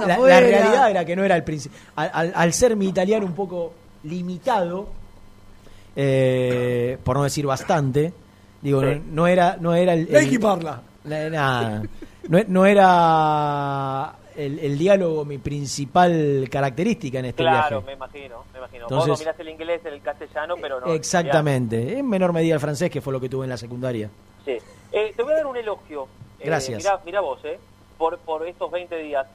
la 0.07 0.15
afuera. 0.15 0.41
realidad 0.41 0.91
era 0.91 1.05
que 1.07 1.17
no 1.17 1.25
era 1.25 1.35
el 1.37 1.45
principio. 1.45 1.79
Al, 1.97 2.11
al- 2.13 2.33
al 2.35 2.53
ser 2.53 2.77
mi 2.77 2.89
italiano 2.89 3.25
un 3.25 3.35
poco 3.35 3.73
limitado, 4.03 4.89
eh, 5.97 6.99
por 7.03 7.17
no 7.17 7.23
decir 7.25 7.47
bastante, 7.47 8.13
digo, 8.61 8.83
no, 8.83 9.01
no 9.13 9.27
era, 9.27 9.57
no 9.59 9.75
era 9.75 9.95
el. 9.95 10.15
El- 10.15 10.41
parla. 10.41 10.83
la- 11.05 11.31
nada. 11.31 11.83
no, 12.29 12.39
no 12.49 12.67
era 12.67 14.13
el, 14.37 14.59
el 14.59 14.79
diálogo 14.79 15.25
mi 15.25 15.39
principal 15.39 16.49
característica 16.51 17.19
en 17.19 17.27
este 17.27 17.43
Claro, 17.43 17.83
viaje. 17.83 17.87
me 17.87 17.93
imagino, 17.95 18.45
me 18.53 18.59
imagino. 18.59 18.83
Entonces- 18.85 19.09
Vos 19.09 19.19
dominás 19.19 19.41
el 19.41 19.49
inglés, 19.49 19.81
el 19.85 20.01
castellano, 20.03 20.55
pero 20.61 20.81
no. 20.81 20.93
Exactamente. 20.93 21.99
En 21.99 22.09
menor 22.09 22.33
medida 22.33 22.55
el 22.55 22.61
francés, 22.61 22.91
que 22.91 23.01
fue 23.01 23.13
lo 23.13 23.21
que 23.21 23.29
tuve 23.29 23.45
en 23.45 23.51
la 23.51 23.57
secundaria. 23.57 24.11
Sí. 24.45 24.57
Eh, 24.93 25.13
te 25.17 25.23
voy 25.23 25.33
a 25.33 25.37
dar 25.37 25.47
un 25.47 25.57
elogio. 25.57 26.05
Eh, 26.39 26.45
Gracias. 26.47 26.79
mirá, 26.79 27.01
mirá 27.05 27.21
vos, 27.21 27.39
¿eh? 27.45 27.59
Por, 27.99 28.19
por 28.19 28.47
estos 28.47 28.71
20 28.71 28.97
días. 28.99 29.27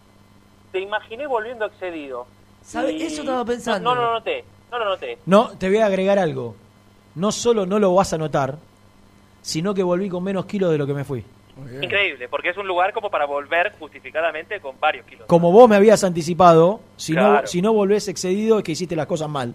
Te 0.72 0.80
imaginé 0.80 1.26
volviendo 1.28 1.66
excedido. 1.66 2.28
¿Sabe? 2.62 2.94
Y- 2.94 3.02
Eso 3.04 3.22
estaba 3.22 3.44
pensando. 3.46 3.90
No, 3.90 3.96
no, 3.96 4.08
no 4.08 4.14
noté. 4.14 4.44
No 4.72 4.78
lo 4.80 4.86
noté. 4.86 5.18
No, 5.26 5.50
te 5.58 5.68
voy 5.68 5.78
a 5.78 5.88
agregar 5.88 6.20
algo. 6.20 6.56
No 7.16 7.32
solo 7.32 7.66
no 7.66 7.80
lo 7.80 7.94
vas 7.96 8.14
a 8.14 8.18
notar, 8.20 8.58
sino 9.42 9.74
que 9.74 9.82
volví 9.82 10.10
con 10.10 10.24
menos 10.24 10.46
kilos 10.46 10.72
de 10.72 10.78
lo 10.78 10.86
que 10.86 10.94
me 10.94 11.04
fui. 11.04 11.24
Increíble, 11.82 12.28
porque 12.30 12.50
es 12.50 12.58
un 12.58 12.68
lugar 12.68 12.94
como 12.94 13.10
para 13.10 13.26
volver 13.26 13.74
justificadamente 13.80 14.60
con 14.60 14.80
varios 14.80 15.06
kilos. 15.06 15.26
Como 15.28 15.52
vos 15.52 15.70
me 15.70 15.76
habías 15.76 16.04
anticipado, 16.04 16.80
si, 16.98 17.14
no, 17.14 17.46
si 17.48 17.62
no 17.62 17.74
volvés 17.74 18.08
excedido 18.08 18.58
es 18.60 18.64
que 18.64 18.72
hiciste 18.74 18.96
las 18.96 19.08
cosas 19.08 19.30
mal. 19.30 19.54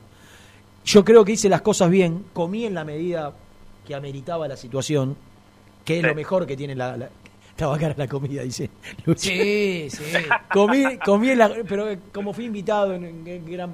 Yo 0.85 1.05
creo 1.05 1.25
que 1.25 1.33
hice 1.33 1.49
las 1.49 1.63
cosas 1.63 1.91
bien, 1.91 2.25
comí 2.33 2.67
en 2.67 2.75
la 2.75 2.85
medida 2.85 3.33
que 3.87 3.95
ameritaba 3.95 4.47
la 4.49 4.57
situación, 4.57 5.17
que 5.85 5.97
es 5.97 6.01
Sí. 6.03 6.07
lo 6.09 6.15
mejor 6.15 6.47
que 6.47 6.57
tiene 6.57 6.75
la... 6.75 6.97
la 6.97 7.09
estaba 7.51 7.79
cara 7.79 7.95
la 7.97 8.09
comida, 8.09 8.43
dice. 8.43 8.69
Lucho. 9.05 9.21
Sí, 9.21 9.87
sí. 9.89 10.03
Comí, 10.53 10.99
comí 11.05 11.31
en 11.31 11.39
la, 11.39 11.53
pero 11.69 11.89
eh, 11.89 11.99
como 12.13 12.33
fui 12.33 12.47
invitado 12.47 12.95
en, 12.95 13.05
en 13.27 13.47
gran 13.47 13.73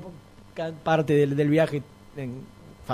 parte 0.84 1.14
del, 1.14 1.34
del 1.34 1.48
viaje 1.48 1.82
en 2.16 2.42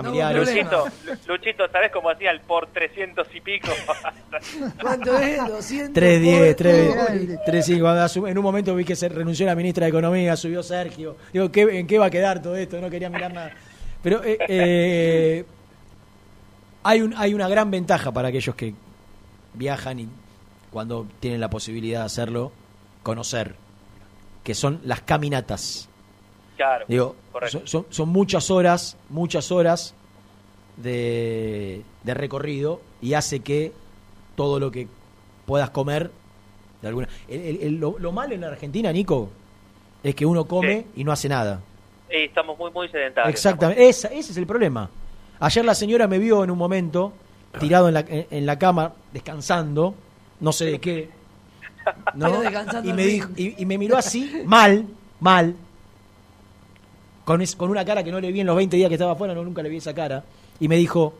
familiares. 0.03 0.49
Luchito, 0.49 0.87
Lu- 1.07 1.35
Luchito, 1.35 1.69
¿sabes 1.71 1.91
cómo 1.93 2.11
hacía 2.11 2.31
el 2.31 2.41
por 2.41 2.67
300 2.69 3.27
y 3.35 3.41
pico? 3.41 3.69
¿Cuánto 4.81 5.17
es? 5.19 5.37
200. 5.47 5.93
310, 5.95 6.47
por- 6.47 6.57
310, 6.57 7.45
305. 7.45 7.83
Cuando 7.83 8.03
asu- 8.03 8.29
En 8.31 8.39
un 8.39 8.45
momento 8.45 8.75
vi 8.75 8.85
que 8.85 8.97
se 8.97 9.09
renunció 9.09 9.47
la 9.47 9.55
ministra 9.55 9.85
de 9.87 9.91
Economía, 9.91 10.37
subió 10.37 10.63
Sergio. 10.63 11.17
Digo, 11.33 11.51
¿qué, 11.51 11.63
¿en 11.79 11.87
qué 11.87 11.99
va 11.99 12.07
a 12.07 12.11
quedar 12.11 12.43
todo 12.43 12.57
esto? 12.57 12.81
No 12.81 12.91
quería 12.91 13.11
mirar 13.11 13.33
nada. 13.33 13.53
Pero 14.03 14.23
eh, 14.25 14.39
eh, 14.49 15.45
hay, 16.83 17.01
un, 17.03 17.15
hay 17.17 17.35
una 17.35 17.49
gran 17.49 17.71
ventaja 17.71 18.13
para 18.13 18.29
aquellos 18.29 18.55
que 18.55 18.75
viajan 19.55 20.01
y 20.01 20.09
cuando 20.71 21.07
tienen 21.21 21.41
la 21.41 21.49
posibilidad 21.49 22.01
de 22.01 22.07
hacerlo, 22.07 22.53
conocer, 23.03 23.55
que 24.45 24.55
son 24.55 24.81
las 24.85 25.01
caminatas. 25.01 25.89
Claro, 26.57 26.85
Digo, 26.89 27.15
correcto. 27.33 27.85
son, 27.91 28.09
muchas 28.09 28.51
horas, 28.51 28.97
muchas 29.11 29.51
horas 29.53 29.95
de, 30.77 31.83
de 32.03 32.15
recorrido 32.15 32.81
y 33.01 33.15
hace 33.15 33.41
que 33.41 33.73
todo 34.37 34.59
lo 34.61 34.71
que 34.71 34.89
puedas 35.47 35.71
comer, 35.71 36.11
de 36.83 36.89
alguna. 36.89 37.09
el- 37.29 37.41
el- 37.41 37.63
el- 37.63 37.75
lo, 37.81 37.99
lo 37.99 38.13
malo 38.13 38.35
en 38.35 38.41
la 38.43 38.49
Argentina, 38.49 38.93
Nico, 38.93 39.29
es 40.03 40.15
que 40.15 40.27
uno 40.27 40.45
come 40.47 40.87
y 40.97 41.05
no 41.05 41.13
hace 41.13 41.29
nada. 41.29 41.61
Y 42.11 42.25
estamos 42.25 42.59
muy, 42.59 42.71
muy 42.71 42.89
sedentarios. 42.89 43.31
Exactamente, 43.35 43.89
Esa- 43.89 44.09
ese 44.09 44.33
es 44.33 44.37
el 44.37 44.47
problema. 44.47 44.89
Ayer 45.41 45.65
la 45.65 45.75
señora 45.75 46.07
me 46.07 46.19
vio 46.19 46.45
en 46.45 46.51
un 46.51 46.59
momento 46.59 47.13
tirado 47.59 47.89
en 47.89 47.95
la, 47.95 48.01
en, 48.01 48.27
en 48.31 48.47
la 48.47 48.59
cama, 48.59 48.93
descansando, 49.13 49.95
no 50.41 50.53
sé 50.53 50.67
de 50.67 50.79
qué. 50.81 51.11
¿no? 52.15 52.43
Y, 52.85 52.93
me 52.93 53.07
dijo, 53.07 53.29
y, 53.37 53.63
y 53.63 53.67
me 53.67 53.79
miró 53.79 53.97
así, 53.97 54.43
mal, 54.45 54.87
mal, 55.21 55.55
con, 57.27 57.43
es- 57.43 57.55
con 57.57 57.69
una 57.69 57.85
cara 57.85 58.03
que 58.03 58.11
no 58.11 58.21
le 58.21 58.33
vi 58.33 58.41
en 58.41 58.47
los 58.47 58.57
20 58.57 58.75
días 58.77 58.89
que 58.89 58.95
estaba 58.95 59.13
afuera, 59.13 59.35
no, 59.35 59.45
nunca 59.45 59.63
le 59.63 59.69
vi 59.69 59.77
esa 59.77 59.93
cara. 59.95 60.25
Y 60.61 60.69
me 60.69 60.77
dijo, 60.77 61.13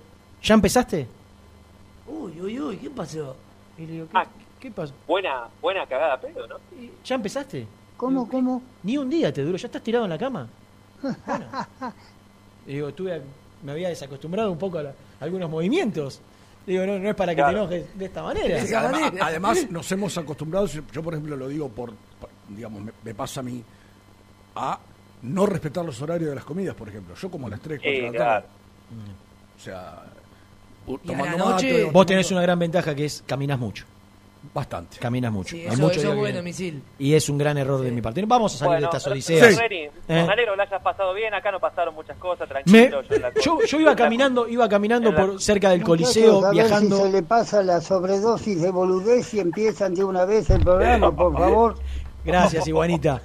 ¿ya 0.43 0.55
empezaste? 0.55 1.07
Uy, 2.07 2.41
uy, 2.41 2.59
uy, 2.61 2.77
¿qué 2.79 2.89
pasó? 2.89 3.37
Y 3.77 3.85
le 3.87 3.93
digo, 3.93 4.07
Ah, 4.15 4.25
¿qué 4.61 4.71
pasó? 4.71 4.95
Buena, 5.07 5.49
buena 5.61 5.85
cagada, 5.87 6.19
pero, 6.21 6.47
¿no? 6.47 6.55
¿Ya 7.05 7.15
empezaste? 7.17 7.67
¿Cómo, 7.97 8.29
cómo? 8.29 8.63
Ni 8.85 8.97
un 8.97 9.11
día 9.11 9.33
te 9.33 9.43
duró, 9.43 9.59
¿ya 9.59 9.67
estás 9.67 9.83
tirado 9.83 10.05
en 10.05 10.11
la 10.11 10.19
cama? 10.19 10.49
Y 12.67 12.75
digo, 12.75 12.89
estuve, 12.89 13.23
me 13.63 13.73
había 13.73 13.89
desacostumbrado 13.89 14.51
un 14.51 14.59
poco 14.59 14.79
a, 14.79 14.83
la- 14.83 14.91
a 15.21 15.25
algunos 15.25 15.49
movimientos. 15.49 16.21
Digo, 16.67 16.85
no, 16.85 16.99
no 16.99 17.09
es 17.11 17.15
para 17.15 17.33
que 17.33 17.37
Claro. 17.37 17.69
te 17.69 17.77
enojes 17.77 17.99
de 17.99 18.05
esta 18.07 18.23
manera. 18.25 18.57
Además, 18.81 19.13
además, 19.21 19.67
nos 19.71 19.93
hemos 19.93 20.19
acostumbrado, 20.19 20.67
yo 20.67 20.83
yo, 20.93 21.03
por 21.03 21.15
ejemplo 21.15 21.37
lo 21.37 21.47
digo 21.49 21.69
por, 21.69 21.93
por- 22.21 22.31
digamos, 22.49 22.83
me, 22.83 22.93
me 23.05 23.15
pasa 23.15 23.39
a 23.41 23.43
mí, 23.45 23.63
a 24.57 24.79
no 25.27 25.47
respetar 25.47 25.85
los 25.85 26.01
horarios 26.03 26.31
de 26.31 26.37
las 26.37 26.45
comidas, 26.45 26.75
por 26.75 26.89
ejemplo. 26.89 27.15
Yo 27.15 27.31
como 27.31 27.47
a 27.47 27.51
las 27.51 27.61
3, 27.61 27.81
4 27.81 27.91
Sí, 27.91 27.97
de 28.01 28.07
la 28.07 28.13
claro. 28.13 28.33
tarde. 28.47 28.47
O 29.57 29.61
sea, 29.61 29.81
a 29.91 31.07
tomando 31.07 31.39
la 31.39 31.45
mate, 31.45 31.85
Vos 31.93 32.07
tenés 32.07 32.31
una 32.31 32.43
gran 32.43 32.59
ventaja 32.59 32.95
que 32.95 33.05
es 33.05 33.23
caminas 33.27 33.59
mucho. 33.59 33.85
Bastante. 34.55 34.99
Caminas 34.99 35.33
mucho. 35.33 35.57
Sí, 35.57 35.63
Hay 35.63 35.73
eso, 35.75 35.83
mucho 35.83 35.99
eso 35.99 36.15
bueno, 36.15 36.41
misil. 36.41 36.81
Y 37.01 37.15
es 37.15 37.29
un 37.29 37.37
gran 37.37 37.59
error 37.59 37.81
de 37.81 37.91
mi 37.91 38.01
parte. 38.01 38.23
Vamos 38.25 38.55
a 38.55 38.59
salir 38.59 38.75
Bueno, 38.75 38.91
de 38.93 38.97
estas 38.97 39.07
odiseas. 39.13 39.57
Reni, 39.59 39.77
Eh. 39.85 39.91
me 40.09 40.21
alegro 40.21 40.53
que 40.53 40.57
la 40.59 40.63
hayas 40.63 40.83
pasado 40.83 41.13
bien. 41.15 41.35
Acá 41.35 41.51
no 41.51 41.59
pasaron 41.59 41.95
muchas 41.97 42.17
cosas, 42.19 42.49
Me- 42.49 42.63
tranquilo. 42.63 43.03
yo 43.03 43.15
en 43.17 43.23
la- 43.23 43.33
yo, 43.43 43.59
yo 43.67 43.81
iba 43.81 43.97
caminando, 43.97 44.47
iba 44.47 44.69
caminando 44.69 45.11
la- 45.11 45.17
por 45.27 45.43
cerca 45.43 45.71
del 45.71 45.81
Muchachos, 45.81 46.07
Coliseo, 46.15 46.39
a 46.45 46.51
ver 46.51 46.53
viajando. 46.53 46.97
si 46.97 47.03
se 47.03 47.11
le 47.11 47.23
pasa 47.25 47.63
la 47.65 47.81
sobredosis 47.81 48.63
de 48.63 48.71
boludez 48.71 49.35
y 49.35 49.41
empiezan 49.41 49.95
de 49.95 50.05
una 50.05 50.25
vez 50.25 50.49
el 50.51 50.61
programa, 50.63 51.11
por 51.11 51.33
favor. 51.37 51.75
Gracias, 52.25 52.69
Iguanita. 52.69 53.21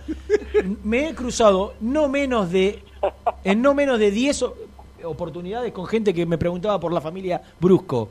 Me 0.83 1.09
he 1.09 1.15
cruzado 1.15 1.73
no 1.81 2.07
menos 2.07 2.51
de 2.51 2.83
en 3.43 3.61
no 3.61 3.73
menos 3.73 3.97
de 3.99 4.11
10 4.11 4.43
o- 4.43 4.55
oportunidades 5.03 5.71
con 5.73 5.85
gente 5.87 6.13
que 6.13 6.25
me 6.25 6.37
preguntaba 6.37 6.79
por 6.79 6.93
la 6.93 7.01
familia 7.01 7.41
Brusco. 7.59 8.09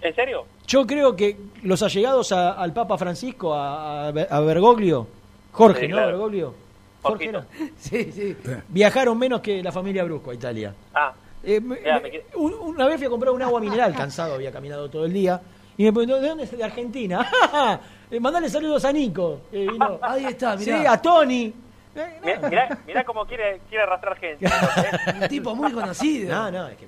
¿En 0.00 0.14
serio? 0.14 0.44
Yo 0.66 0.86
creo 0.86 1.14
que 1.16 1.36
los 1.62 1.82
allegados 1.82 2.32
a- 2.32 2.52
al 2.52 2.72
Papa 2.72 2.96
Francisco, 2.98 3.54
a, 3.54 4.10
Bergoglio, 4.12 5.06
Jorge, 5.52 5.80
Sí, 5.82 5.88
¿no? 5.88 5.96
claro. 5.96 6.08
Bergoglio. 6.12 6.54
Jorge 7.02 7.28
era. 7.28 7.46
Sí, 7.78 8.12
sí. 8.12 8.36
Viajaron 8.68 9.18
menos 9.18 9.40
que 9.40 9.62
la 9.62 9.72
familia 9.72 10.04
Brusco 10.04 10.30
a 10.30 10.34
Italia. 10.34 10.74
Ah, 10.94 11.12
Eh, 11.44 11.60
me- 11.60 11.80
me 11.80 12.22
una 12.36 12.86
vez 12.86 12.98
fui 12.98 13.06
a 13.06 13.10
comprar 13.10 13.32
un 13.32 13.42
agua 13.42 13.60
mineral, 13.60 13.92
cansado, 13.96 14.34
había 14.34 14.52
caminado 14.52 14.88
todo 14.88 15.04
el 15.06 15.12
día, 15.12 15.40
y 15.76 15.82
me 15.82 15.92
preguntó, 15.92 16.20
¿de 16.20 16.28
dónde 16.28 16.44
es? 16.44 16.56
De 16.56 16.62
Argentina. 16.62 17.28
Eh, 18.12 18.20
Mandale 18.20 18.48
saludos 18.50 18.84
a 18.84 18.92
Nico. 18.92 19.40
vino. 19.50 19.98
Ahí 20.02 20.26
está, 20.26 20.54
mirá. 20.56 20.78
Sí, 20.78 20.86
a 20.86 21.00
Tony. 21.00 21.52
Eh, 21.94 22.18
mirá, 22.22 22.48
mirá, 22.48 22.78
mirá 22.86 23.04
cómo 23.04 23.24
quiere, 23.26 23.60
quiere 23.68 23.84
arrastrar 23.84 24.16
gente. 24.18 24.46
Un 25.22 25.28
tipo 25.28 25.54
muy 25.54 25.72
conocido. 25.72 26.32
No, 26.34 26.50
no, 26.50 26.68
es 26.68 26.76
que... 26.76 26.86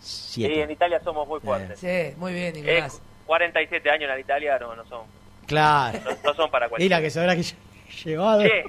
Sí, 0.00 0.44
en 0.46 0.70
Italia 0.70 1.00
somos 1.04 1.26
muy 1.28 1.40
fuertes. 1.40 1.78
Sí, 1.78 2.14
muy 2.16 2.32
bien, 2.32 2.54
Eh, 2.56 2.60
Nicolás. 2.60 3.00
47 3.26 3.90
años 3.90 4.10
en 4.10 4.20
Italia 4.20 4.58
no, 4.58 4.74
no 4.74 4.84
son 4.86 5.02
Claro. 5.46 5.98
no, 6.04 6.10
no 6.24 6.34
son 6.34 6.50
para 6.50 6.66
Y 6.66 6.68
cualquiera. 6.70 6.96
la 6.96 7.02
que 7.02 7.10
se 7.10 7.20
habrá 7.20 7.34
que 7.36 7.42
lle- 7.42 7.56
llevado 8.04 8.42
Che, 8.42 8.64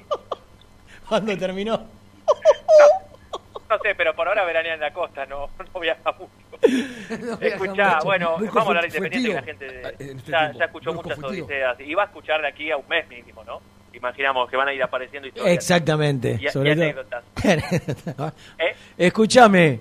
cuando 1.08 1.38
terminó. 1.38 1.78
no 3.70 3.78
sé, 3.78 3.94
pero 3.94 4.14
por 4.14 4.28
ahora 4.28 4.44
veranea 4.44 4.74
en 4.74 4.80
la 4.80 4.92
costa, 4.92 5.24
no, 5.26 5.48
no 5.72 5.80
viaja 5.80 6.12
mucho. 6.12 6.30
No 7.22 7.38
Escuchá, 7.40 7.98
bueno, 8.04 8.36
Muy 8.38 8.48
vamos 8.48 8.64
a 8.64 8.68
hablar 8.68 8.82
de 8.82 8.88
Independiente 8.88 9.28
tío. 9.28 9.34
la 9.34 9.42
gente 9.42 10.04
en 10.10 10.18
este 10.18 10.30
ya, 10.30 10.46
escuchó 10.64 10.92
muchas 10.94 11.18
odiseas 11.22 11.80
y 11.80 11.94
va 11.94 12.02
a 12.02 12.06
escuchar 12.06 12.40
de 12.42 12.48
aquí 12.48 12.70
a 12.70 12.76
un 12.76 12.86
mes 12.88 13.08
mínimo, 13.08 13.42
¿no? 13.44 13.60
Imaginamos 13.92 14.48
que 14.48 14.56
van 14.56 14.68
a 14.68 14.72
ir 14.74 14.82
apareciendo 14.82 15.26
historias. 15.28 15.52
Exactamente. 15.54 16.38
Y, 16.40 16.46
y 16.46 16.50
sobre 16.50 16.74
todo. 16.74 16.84
anécdotas. 16.84 17.24
¿Eh? 18.58 18.74
Escúchame, 18.98 19.80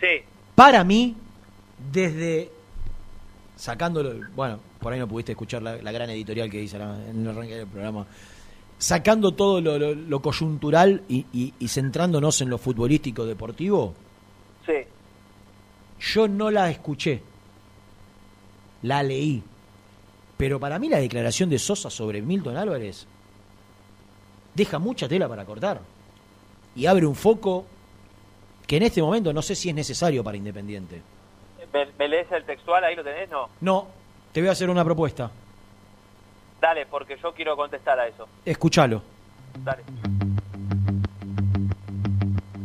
Sí, 0.00 0.22
para 0.54 0.82
mí, 0.84 1.16
desde 1.92 2.50
sacándolo, 3.56 4.14
bueno, 4.34 4.58
por 4.80 4.92
ahí 4.92 4.98
no 4.98 5.06
pudiste 5.06 5.32
escuchar 5.32 5.62
la, 5.62 5.76
la 5.76 5.92
gran 5.92 6.10
editorial 6.10 6.50
que 6.50 6.60
hice 6.62 6.76
en 6.76 7.22
el 7.22 7.28
arranque 7.28 7.56
del 7.58 7.66
programa, 7.66 8.06
sacando 8.78 9.32
todo 9.32 9.60
lo, 9.60 9.78
lo- 9.78 9.94
lo 9.94 10.20
coyuntural 10.20 11.02
y, 11.08 11.26
y- 11.32 11.54
y 11.58 11.68
centrándonos 11.68 12.40
en 12.40 12.50
lo 12.50 12.58
futbolístico 12.58 13.24
deportivo, 13.26 13.94
sí. 14.66 14.72
Yo 16.02 16.26
no 16.26 16.50
la 16.50 16.68
escuché, 16.68 17.22
la 18.82 19.02
leí, 19.02 19.42
pero 20.36 20.58
para 20.58 20.78
mí 20.78 20.88
la 20.88 20.98
declaración 20.98 21.48
de 21.48 21.58
Sosa 21.58 21.90
sobre 21.90 22.20
Milton 22.20 22.56
Álvarez 22.56 23.06
deja 24.54 24.78
mucha 24.78 25.08
tela 25.08 25.28
para 25.28 25.44
cortar 25.44 25.80
y 26.74 26.86
abre 26.86 27.06
un 27.06 27.14
foco 27.14 27.64
que 28.66 28.76
en 28.78 28.82
este 28.82 29.00
momento 29.00 29.32
no 29.32 29.42
sé 29.42 29.54
si 29.54 29.68
es 29.68 29.74
necesario 29.74 30.24
para 30.24 30.36
Independiente. 30.36 31.02
¿Me, 31.72 31.86
me 31.98 32.08
lees 32.08 32.30
el 32.32 32.44
textual? 32.44 32.84
¿Ahí 32.84 32.96
lo 32.96 33.04
tenés? 33.04 33.30
No. 33.30 33.48
No, 33.60 33.86
te 34.32 34.40
voy 34.40 34.48
a 34.48 34.52
hacer 34.52 34.68
una 34.68 34.84
propuesta. 34.84 35.30
Dale, 36.60 36.86
porque 36.86 37.16
yo 37.22 37.32
quiero 37.32 37.56
contestar 37.56 37.98
a 37.98 38.08
eso. 38.08 38.28
Escúchalo. 38.44 39.02
Dale. 39.64 39.82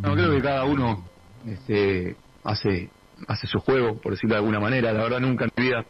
No, 0.02 0.14
creo 0.14 0.32
que 0.32 0.42
cada 0.42 0.66
uno 0.66 1.04
este, 1.46 2.16
hace 2.44 2.90
hace 3.28 3.48
su 3.48 3.60
juego, 3.60 4.00
por 4.02 4.14
decirlo 4.14 4.36
de 4.36 4.40
alguna 4.40 4.60
manera. 4.60 4.92
La 4.94 5.04
verdad, 5.04 5.20
nunca 5.20 5.46
en 5.46 5.52
mi 5.56 5.64
vida 5.66 5.86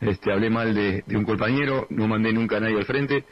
este, 0.00 0.32
hablé 0.32 0.50
mal 0.50 0.74
de, 0.74 1.02
de 1.06 1.16
un 1.16 1.24
compañero, 1.24 1.86
no 1.90 2.08
mandé 2.08 2.32
nunca 2.32 2.56
a 2.56 2.60
nadie 2.60 2.76
al 2.76 2.84
frente 2.84 3.24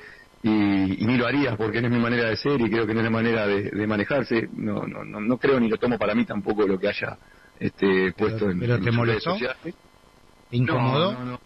y, 0.42 1.02
y 1.02 1.06
ni 1.06 1.16
lo 1.16 1.26
haría 1.26 1.56
porque 1.56 1.80
no 1.80 1.88
es 1.88 1.92
mi 1.94 2.00
manera 2.00 2.28
de 2.28 2.36
ser 2.36 2.61
y 2.61 2.70
creo 2.70 2.86
que 2.86 2.94
no 2.94 3.00
es 3.00 3.04
la 3.04 3.11
manera 3.11 3.46
de, 3.46 3.70
de 3.70 3.86
manejarse. 3.86 4.48
No, 4.52 4.86
no, 4.86 5.04
no, 5.04 5.20
no 5.20 5.38
creo 5.38 5.59
ni 5.59 5.68
lo 5.68 5.76
tomo 5.78 5.98
para 5.98 6.14
mí 6.14 6.24
tampoco 6.24 6.66
lo 6.66 6.78
que 6.78 6.88
haya 6.88 7.18
este, 7.56 8.12
puesto 8.16 8.50
en, 8.50 8.61
pero 8.61 8.76
en 8.76 8.84
te 8.84 8.92
molestó? 8.92 9.34
no, 11.14 11.24
no. 11.24 11.38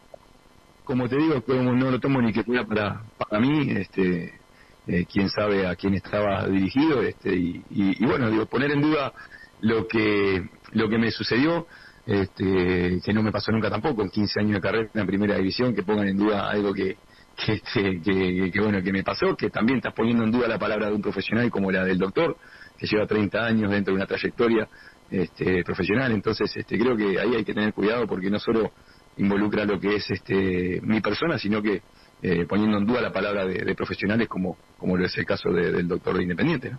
Como 0.84 1.08
te 1.08 1.16
digo, 1.16 1.42
como 1.42 1.72
no 1.72 1.90
lo 1.90 2.00
tomo 2.00 2.20
ni 2.20 2.32
que 2.32 2.42
fuera 2.42 2.64
para, 2.66 3.04
para 3.16 3.40
mí, 3.40 3.70
este, 3.70 4.42
eh, 4.86 5.06
quién 5.06 5.28
sabe 5.30 5.66
a 5.66 5.76
quién 5.76 5.94
estaba 5.94 6.46
dirigido, 6.48 7.02
este, 7.02 7.34
y, 7.34 7.64
y- 7.70 8.02
y 8.02 8.06
bueno, 8.06 8.28
digo, 8.30 8.46
poner 8.46 8.72
en 8.72 8.82
duda 8.82 9.12
lo 9.60 9.86
que, 9.86 10.42
lo 10.72 10.88
que 10.88 10.98
me 10.98 11.10
sucedió, 11.12 11.66
este, 12.06 13.00
que 13.04 13.12
no 13.12 13.22
me 13.22 13.30
pasó 13.32 13.52
nunca 13.52 13.70
tampoco, 13.70 14.02
en 14.02 14.10
15 14.10 14.40
años 14.40 14.54
de 14.54 14.60
carrera 14.60 14.88
en 14.94 15.06
primera 15.06 15.36
división, 15.36 15.74
que 15.74 15.82
pongan 15.82 16.08
en 16.08 16.16
duda 16.16 16.48
algo 16.50 16.72
que, 16.72 16.96
que, 17.36 17.52
este, 17.54 18.00
que, 18.02 18.50
que, 18.52 18.60
bueno, 18.60 18.82
que 18.82 18.92
me 18.92 19.02
pasó, 19.02 19.36
que 19.36 19.50
también 19.50 19.78
estás 19.78 19.94
poniendo 19.94 20.24
en 20.24 20.30
duda 20.30 20.48
la 20.48 20.58
palabra 20.58 20.88
de 20.88 20.94
un 20.94 21.02
profesional 21.02 21.50
como 21.50 21.70
la 21.70 21.84
del 21.84 21.98
doctor, 21.98 22.36
que 22.78 22.86
lleva 22.86 23.06
30 23.06 23.44
años 23.44 23.70
dentro 23.70 23.92
de 23.92 23.96
una 23.96 24.06
trayectoria 24.06 24.68
este, 25.10 25.62
profesional, 25.62 26.10
entonces 26.12 26.50
este, 26.56 26.78
creo 26.78 26.96
que 26.96 27.20
ahí 27.20 27.34
hay 27.36 27.44
que 27.44 27.54
tener 27.54 27.72
cuidado 27.74 28.06
porque 28.06 28.30
no 28.30 28.38
solo 28.38 28.72
involucra 29.18 29.64
lo 29.64 29.78
que 29.78 29.96
es 29.96 30.10
este, 30.10 30.80
mi 30.82 31.00
persona, 31.00 31.38
sino 31.38 31.60
que 31.62 31.82
eh, 32.22 32.46
poniendo 32.48 32.78
en 32.78 32.86
duda 32.86 33.00
la 33.00 33.12
palabra 33.12 33.44
de, 33.44 33.74
profesionales 33.74 34.28
como, 34.28 34.56
como 34.78 34.96
lo 34.96 35.04
es 35.04 35.16
el 35.18 35.26
caso 35.26 35.50
de- 35.50 35.70
del 35.72 35.86
doctor 35.88 36.16
de 36.16 36.22
Independiente. 36.22 36.72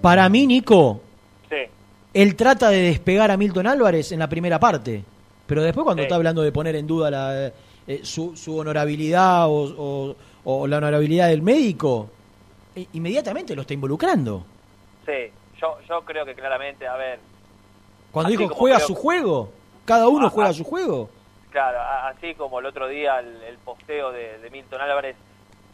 Para 0.00 0.28
mí, 0.28 0.46
Nico. 0.46 1.02
Él 2.14 2.36
trata 2.36 2.68
de 2.70 2.82
despegar 2.82 3.30
a 3.30 3.36
Milton 3.36 3.66
Álvarez 3.66 4.12
en 4.12 4.18
la 4.18 4.28
primera 4.28 4.58
parte, 4.60 5.04
pero 5.46 5.62
después 5.62 5.84
cuando 5.84 6.02
Sí. 6.02 6.04
está 6.06 6.16
hablando 6.16 6.42
de 6.42 6.52
poner 6.52 6.76
en 6.76 6.86
duda 6.86 7.10
la, 7.10 7.46
eh, 7.86 8.00
su, 8.02 8.36
su 8.36 8.56
honorabilidad 8.58 9.48
o, 9.48 9.52
o- 10.10 10.16
o 10.44 10.66
la 10.66 10.78
honorabilidad 10.78 11.28
del 11.28 11.42
médico, 11.42 12.08
eh, 12.74 12.86
inmediatamente 12.92 13.54
lo 13.54 13.62
está 13.62 13.74
involucrando. 13.74 14.44
Sí, 15.06 15.30
yo, 15.60 15.76
yo 15.88 16.00
creo 16.04 16.24
que 16.24 16.34
claramente, 16.34 16.86
a 16.86 16.96
ver, 16.96 17.18
Cuando 18.10 18.30
dijo 18.30 18.48
juega 18.54 18.78
su 18.80 18.94
juego, 18.94 19.50
cada 19.84 20.08
uno 20.08 20.28
juega 20.30 20.52
su 20.52 20.64
juego. 20.64 21.08
claro, 21.50 21.78
así 22.08 22.34
como 22.34 22.58
el 22.60 22.66
otro 22.66 22.88
día 22.88 23.18
el, 23.20 23.42
el 23.42 23.56
posteo 23.58 24.10
de, 24.12 24.38
de 24.38 24.50
Milton 24.50 24.80
Álvarez, 24.80 25.16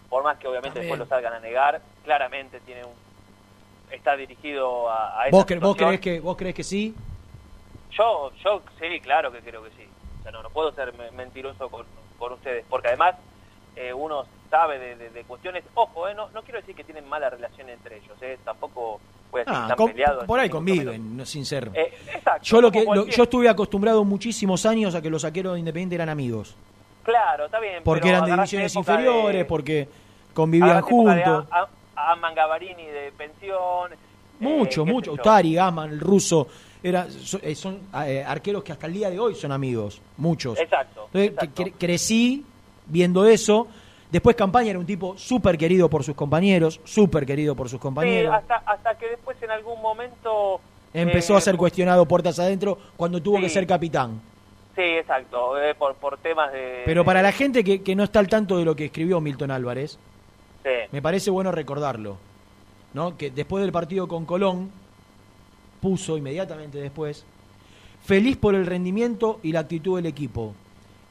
por 0.08 0.24
más 0.24 0.38
que 0.38 0.48
obviamente 0.48 0.80
También. 0.80 0.90
después 0.98 0.98
lo 0.98 1.06
salgan 1.14 1.32
a 1.34 1.40
negar, 1.40 1.80
claramente 2.04 2.60
tiene 2.60 2.84
un 2.84 2.92
está 3.92 4.16
dirigido 4.16 4.88
a, 4.90 5.22
a 5.24 5.30
¿Vos, 5.30 5.46
cre- 5.46 5.60
vos 5.60 5.76
crees 5.76 6.00
que 6.00 6.20
vos 6.20 6.36
crees 6.36 6.54
que 6.54 6.64
sí? 6.64 6.94
Yo, 7.92 8.30
yo 8.44 8.62
sí, 8.80 9.00
claro 9.00 9.32
que 9.32 9.40
creo 9.40 9.62
que 9.64 9.70
sí. 9.70 9.86
O 10.20 10.22
sea, 10.22 10.32
no, 10.32 10.42
no 10.42 10.50
puedo 10.50 10.72
ser 10.72 10.92
me- 10.96 11.10
mentiroso 11.12 11.68
con, 11.68 11.86
con 12.18 12.32
ustedes, 12.34 12.64
porque 12.68 12.88
además 12.88 13.14
eh, 13.76 13.92
uno 13.92 14.24
sabe 14.50 14.78
de, 14.78 14.96
de- 14.96 15.10
de 15.10 15.24
cuestiones, 15.24 15.64
ojo, 15.74 16.08
eh, 16.08 16.14
no, 16.14 16.28
no 16.30 16.42
quiero 16.42 16.60
decir 16.60 16.74
que 16.74 16.84
tienen 16.84 17.08
mala 17.08 17.30
relación 17.30 17.68
entre 17.68 17.96
ellos, 17.98 18.16
eh, 18.20 18.38
tampoco 18.44 19.00
voy 19.30 19.40
a 19.40 19.44
decir 19.44 19.56
Ah, 19.56 19.62
están 19.62 19.76
con- 19.76 19.90
peleados. 19.92 20.24
por 20.24 20.40
ahí 20.40 20.48
conviven, 20.48 21.16
no, 21.16 21.24
sin 21.26 21.44
ser. 21.44 21.70
Eh, 21.74 21.92
exacto, 22.14 22.42
yo 22.44 22.60
lo 22.60 22.70
que 22.70 22.84
lo- 22.84 23.06
yo 23.06 23.22
estuve 23.24 23.48
acostumbrado 23.48 24.04
muchísimos 24.04 24.64
años 24.66 24.94
a 24.94 25.02
que 25.02 25.10
los 25.10 25.22
saqueros 25.22 25.54
de 25.54 25.58
Independiente 25.60 25.94
eran 25.96 26.08
amigos, 26.08 26.56
Claro, 27.04 27.46
está 27.46 27.58
bien. 27.60 27.82
porque 27.84 28.02
pero 28.02 28.16
eran 28.16 28.24
de 28.26 28.32
divisiones 28.36 28.72
de- 28.72 28.78
inferiores, 28.78 29.44
porque 29.46 29.88
convivían 30.34 30.82
juntos. 30.82 31.46
Amman 32.12 32.34
Gavarini 32.34 32.86
de 32.86 33.12
pensión. 33.16 33.90
Mucho, 34.40 34.82
eh, 34.82 34.84
qué 34.84 34.92
mucho. 34.92 35.10
sé 35.12 35.16
yo. 35.16 35.22
Utari, 35.22 35.54
Gaman, 35.54 35.90
el 35.90 36.00
ruso, 36.00 36.46
era, 36.82 37.06
eh, 37.42 37.54
son 37.54 37.80
eh, 38.06 38.24
arqueros 38.26 38.62
que 38.62 38.72
hasta 38.72 38.86
el 38.86 38.92
día 38.94 39.10
de 39.10 39.18
hoy 39.18 39.34
son 39.34 39.52
amigos, 39.52 40.00
muchos. 40.16 40.58
Exacto. 40.58 41.08
Entonces, 41.12 41.30
exacto. 41.32 41.64
crecí 41.78 42.44
viendo 42.86 43.26
eso. 43.26 43.66
Después 44.10 44.36
Campaña 44.36 44.70
era 44.70 44.78
un 44.78 44.86
tipo 44.86 45.18
súper 45.18 45.58
querido 45.58 45.90
por 45.90 46.02
sus 46.02 46.14
compañeros, 46.14 46.80
súper 46.84 47.26
querido 47.26 47.54
por 47.54 47.68
sus 47.68 47.78
Sí, 47.78 47.82
compañeros. 47.82 48.34
hasta, 48.34 48.56
hasta 48.64 48.96
que 48.96 49.08
después 49.10 49.36
en 49.42 49.50
algún 49.50 49.82
momento... 49.82 50.60
Empezó 50.94 51.34
eh, 51.34 51.36
a 51.36 51.40
ser 51.42 51.56
cuestionado 51.58 52.06
puertas 52.06 52.38
adentro 52.38 52.78
cuando 52.96 53.20
tuvo 53.20 53.38
que 53.38 53.50
ser 53.50 53.66
capitán. 53.66 54.18
Sí, 54.74 54.80
exacto, 54.82 55.60
eh, 55.60 55.74
por, 55.74 55.94
por 55.96 56.16
temas 56.18 56.50
de... 56.52 56.84
Pero 56.86 57.04
para 57.04 57.20
la 57.20 57.32
gente 57.32 57.62
que, 57.62 57.82
que 57.82 57.94
no 57.94 58.04
está 58.04 58.20
al 58.20 58.28
tanto 58.28 58.56
de 58.56 58.64
lo 58.64 58.74
que 58.74 58.86
escribió 58.86 59.20
Milton 59.20 59.50
Álvarez, 59.50 59.98
Sí, 60.68 60.88
me 60.92 61.00
parece 61.02 61.30
bueno 61.30 61.50
recordarlo. 61.52 62.16
¿no? 62.94 63.16
Que 63.16 63.30
después 63.30 63.62
del 63.62 63.72
partido 63.72 64.08
con 64.08 64.24
Colón, 64.24 64.70
puso 65.80 66.16
inmediatamente 66.16 66.78
después, 66.78 67.24
feliz 68.04 68.36
por 68.36 68.54
el 68.54 68.66
rendimiento 68.66 69.40
y 69.42 69.52
la 69.52 69.60
actitud 69.60 69.96
del 69.96 70.06
equipo. 70.06 70.54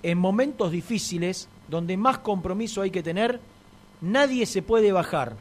En 0.03 0.17
momentos 0.17 0.71
difíciles, 0.71 1.47
donde 1.67 1.95
más 1.97 2.17
compromiso 2.19 2.81
hay 2.81 2.91
que 2.91 3.03
tener, 3.03 3.39
nadie 4.01 4.45
se 4.45 4.61
puede 4.61 4.91
bajar. 4.91 5.35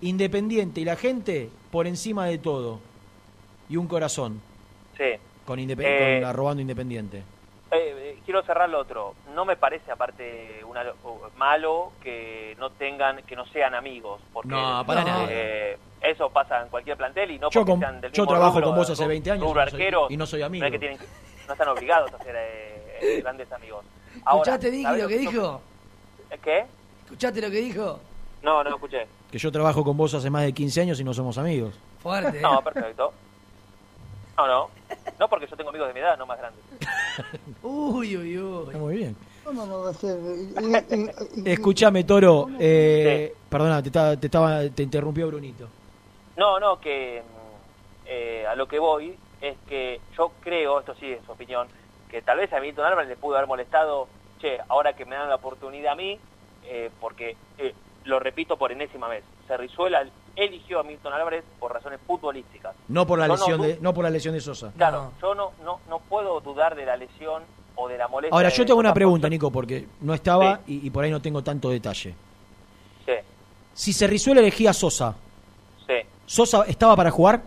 Independiente 0.00 0.80
y 0.80 0.84
la 0.84 0.96
gente 0.96 1.48
por 1.70 1.86
encima 1.86 2.26
de 2.26 2.38
todo. 2.38 2.80
Y 3.70 3.76
un 3.76 3.86
corazón 3.86 4.40
sí. 4.98 5.04
con, 5.46 5.58
Indep- 5.58 5.80
Eh, 5.82 6.18
con 6.20 6.28
arrobando 6.28 6.60
Independiente. 6.60 7.22
Eh, 7.70 8.03
quiero 8.24 8.42
cerrar 8.42 8.68
lo 8.68 8.78
otro. 8.80 9.14
No 9.34 9.44
me 9.44 9.56
parece, 9.56 9.90
aparte, 9.92 10.62
una, 10.66 10.84
malo 11.36 11.92
que 12.02 12.56
no 12.58 12.70
tengan, 12.70 13.22
que 13.24 13.36
no 13.36 13.46
sean 13.46 13.74
amigos. 13.74 14.20
Porque, 14.32 14.48
No, 14.50 14.84
para 14.86 15.04
nada. 15.04 15.26
eh, 15.30 15.78
Eso 16.00 16.28
pasa 16.28 16.60
en 16.60 16.68
cualquier 16.68 16.98
plantel 16.98 17.30
y 17.30 17.38
no 17.38 17.48
Yo 17.48 17.60
porque 17.60 17.70
con- 17.72 17.80
sean 17.80 17.98
del 18.02 18.12
yo 18.12 18.24
mismo 18.24 18.34
trabajo 18.34 18.56
rubro, 18.56 18.66
con 18.68 18.76
vos 18.76 18.90
hace 18.90 19.04
ru- 19.04 19.08
20 19.08 19.30
años 19.30 19.42
rubro 19.46 19.62
y 19.62 19.64
no 19.64 19.70
soy- 19.70 19.80
arquero, 19.80 20.06
y 20.10 20.16
no 20.18 20.26
soy 20.26 20.40
No, 20.40 20.46
amigo. 20.46 20.66
es 20.66 20.72
que 20.72 20.78
tienen 20.78 20.98
que- 20.98 21.06
no 21.46 21.52
están 21.54 21.68
obligados 21.68 22.12
a 22.12 22.18
ser 22.22 22.36
eh, 22.36 22.98
eh, 23.00 23.20
grandes 23.22 23.50
amigos. 23.52 23.86
Ahora, 24.26 24.40
¿Escuchaste, 24.52 24.70
Vicky, 24.70 24.82
¿sabés 24.82 25.02
lo 25.02 25.08
que 25.08 25.16
dijo? 25.18 25.60
¿Qué? 26.42 26.66
¿Escuchaste 27.04 27.40
lo 27.40 27.50
que 27.50 27.56
dijo? 27.56 28.00
No, 28.42 28.62
no 28.62 28.70
escuché. 28.74 29.06
Que 29.32 29.38
yo 29.38 29.50
trabajo 29.50 29.82
con 29.82 29.96
vos 29.96 30.12
hace 30.12 30.28
más 30.28 30.42
de 30.42 30.52
15 30.52 30.82
años 30.82 31.00
y 31.00 31.04
no 31.04 31.14
somos 31.14 31.38
amigos. 31.38 31.74
Fuerte. 32.02 32.38
No, 32.42 32.60
perfecto. 32.62 33.14
No, 34.36 34.46
no. 34.46 34.70
No 35.18 35.28
porque 35.28 35.46
yo 35.46 35.56
tengo 35.56 35.70
amigos 35.70 35.88
de 35.88 35.94
mi 35.94 36.00
edad, 36.00 36.18
no 36.18 36.26
más 36.26 36.38
grandes. 36.38 36.62
Uy, 37.62 38.16
uy, 38.16 38.38
uy. 38.38 38.66
Está 38.66 38.78
muy 38.78 38.96
bien. 38.96 39.16
¿Cómo 39.44 39.82
va 39.84 39.90
a 39.90 39.94
ser? 39.94 40.18
Escúchame, 41.46 42.04
Toro. 42.04 42.48
Eh, 42.58 43.34
Perdona, 43.48 43.80
te, 43.82 43.88
estaba- 43.88 44.16
te, 44.16 44.26
estaba, 44.26 44.68
te 44.68 44.82
interrumpió 44.82 45.28
Brunito. 45.28 45.68
No, 46.36 46.58
no, 46.58 46.80
que 46.80 47.22
mm, 47.22 48.06
eh, 48.08 48.46
a 48.48 48.56
lo 48.56 48.66
que 48.66 48.78
voy 48.80 49.16
es 49.40 49.56
que 49.68 50.00
yo 50.16 50.32
creo, 50.40 50.80
esto 50.80 50.94
sí 50.98 51.10
es 51.12 51.24
su 51.24 51.32
opinión, 51.32 51.68
que 52.08 52.22
tal 52.22 52.38
vez 52.38 52.52
a 52.52 52.60
Milton 52.60 52.86
Álvarez 52.86 53.08
le 53.10 53.16
pudo 53.16 53.36
haber 53.36 53.46
molestado, 53.46 54.08
che, 54.40 54.58
ahora 54.68 54.94
que 54.94 55.04
me 55.04 55.14
dan 55.14 55.28
la 55.28 55.36
oportunidad 55.36 55.92
a 55.92 55.96
mí, 55.96 56.18
eh, 56.64 56.90
porque, 57.00 57.36
eh, 57.58 57.74
lo 58.04 58.18
repito 58.18 58.56
por 58.56 58.72
enésima 58.72 59.06
vez, 59.08 59.22
Cerrizuela 59.46 60.04
eligió 60.36 60.80
a 60.80 60.82
Milton 60.82 61.12
Álvarez 61.12 61.44
por 61.60 61.72
razones 61.72 62.00
futbolísticas. 62.06 62.74
No 62.88 63.06
por 63.06 63.18
la 63.18 63.26
Yo 63.28 63.34
lesión 63.36 63.58
du- 63.60 63.64
de, 63.68 63.78
no 63.80 63.94
por 63.94 64.04
la 64.04 64.10
lesión 64.10 64.34
de 64.34 64.40
Sosa. 64.40 64.72
Claro, 64.76 65.12
yo 65.22 65.34
no, 65.34 65.52
no, 65.64 65.80
no 65.88 65.98
puedo 66.00 66.40
dudar 66.40 66.74
de 66.74 66.84
la 66.86 66.96
lesión 66.96 67.42
o 67.76 67.88
de 67.88 67.98
la 67.98 68.08
molestia. 68.08 68.36
Ahora, 68.36 68.48
yo 68.50 68.64
te 68.66 68.72
hago 68.72 68.80
una 68.80 68.94
pregunta, 68.94 69.28
Nico, 69.28 69.50
porque 69.50 69.86
no 70.00 70.14
estaba 70.14 70.60
y, 70.66 70.86
y 70.86 70.90
por 70.90 71.04
ahí 71.04 71.10
no 71.10 71.20
tengo 71.22 71.42
tanto 71.42 71.70
detalle. 71.70 72.14
Sí, 73.06 73.12
Si 73.74 73.92
Cerrizuela 73.92 74.40
elegía 74.40 74.70
a 74.70 74.74
Sosa, 74.74 75.14
sí. 75.86 75.94
¿Sosa 76.26 76.64
estaba 76.66 76.96
para 76.96 77.10
jugar? 77.10 77.42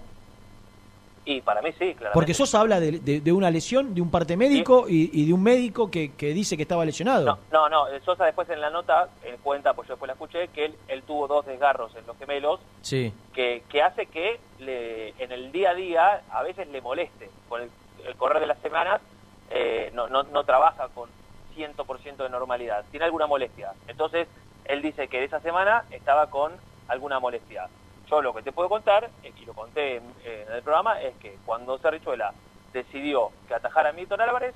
Y 1.30 1.42
para 1.42 1.62
mí 1.62 1.72
sí, 1.74 1.78
claramente. 1.94 2.14
Porque 2.14 2.34
Sosa 2.34 2.62
habla 2.62 2.80
de, 2.80 3.00
de- 3.00 3.20
de 3.20 3.34
una 3.34 3.52
lesión, 3.52 3.94
de 3.94 4.02
un 4.02 4.10
parte 4.10 4.38
médico 4.38 4.86
y, 4.88 5.10
y 5.12 5.26
de 5.28 5.34
un 5.34 5.44
médico 5.44 5.92
que, 5.92 6.14
que 6.16 6.28
dice 6.34 6.56
que 6.56 6.64
estaba 6.64 6.86
lesionado. 6.86 7.38
No, 7.52 7.68
no, 7.68 7.90
eh, 7.90 8.00
Sosa 8.06 8.24
después 8.24 8.50
en 8.50 8.62
la 8.62 8.70
nota, 8.70 9.10
él 9.26 9.36
cuenta, 9.44 9.74
pues 9.74 9.90
yo 9.90 9.96
después 9.96 10.08
la 10.08 10.14
escuché, 10.14 10.48
que 10.48 10.64
él, 10.66 10.76
él 10.88 11.04
tuvo 11.04 11.28
dos 11.28 11.46
desgarros 11.46 11.94
en 11.98 12.08
los 12.08 12.18
gemelos 12.18 12.62
Sí. 12.82 13.12
que, 13.34 13.62
que 13.68 13.82
hace 13.82 14.06
que 14.06 14.40
le, 14.60 15.10
en 15.22 15.34
el 15.34 15.52
día 15.52 15.72
a 15.72 15.76
día 15.76 16.22
a 16.32 16.44
veces 16.44 16.66
le 16.70 16.80
moleste. 16.80 17.30
Con 17.50 17.62
el, 17.62 17.70
el 18.08 18.16
correr 18.16 18.40
de 18.40 18.48
las 18.48 18.60
semanas 18.60 19.02
eh, 19.50 19.92
no, 19.94 20.08
no, 20.08 20.24
no 20.24 20.46
trabaja 20.46 20.88
con 20.96 21.10
100% 21.58 22.16
de 22.24 22.30
normalidad, 22.30 22.86
tiene 22.90 23.06
alguna 23.06 23.28
molestia. 23.28 23.74
Entonces, 23.90 24.30
él 24.64 24.82
dice 24.82 25.10
que 25.10 25.26
esa 25.26 25.42
semana 25.42 25.84
estaba 25.92 26.30
con 26.30 26.54
alguna 26.88 27.20
molestia. 27.20 27.68
Yo 28.10 28.22
lo 28.22 28.34
que 28.34 28.42
te 28.42 28.52
puedo 28.52 28.70
contar, 28.70 29.10
eh, 29.24 29.34
y 29.40 29.46
lo 29.46 29.54
conté 29.54 29.98
en, 29.98 30.04
en 30.24 30.52
el 30.54 30.62
programa, 30.64 31.02
es 31.02 31.16
que 31.18 31.38
cuando 31.46 31.78
Cerrichuela 31.78 32.34
decidió 32.74 33.32
que 33.48 33.54
atajara 33.56 33.90
a 33.90 33.94
Milton 33.94 34.22
Álvarez, 34.22 34.56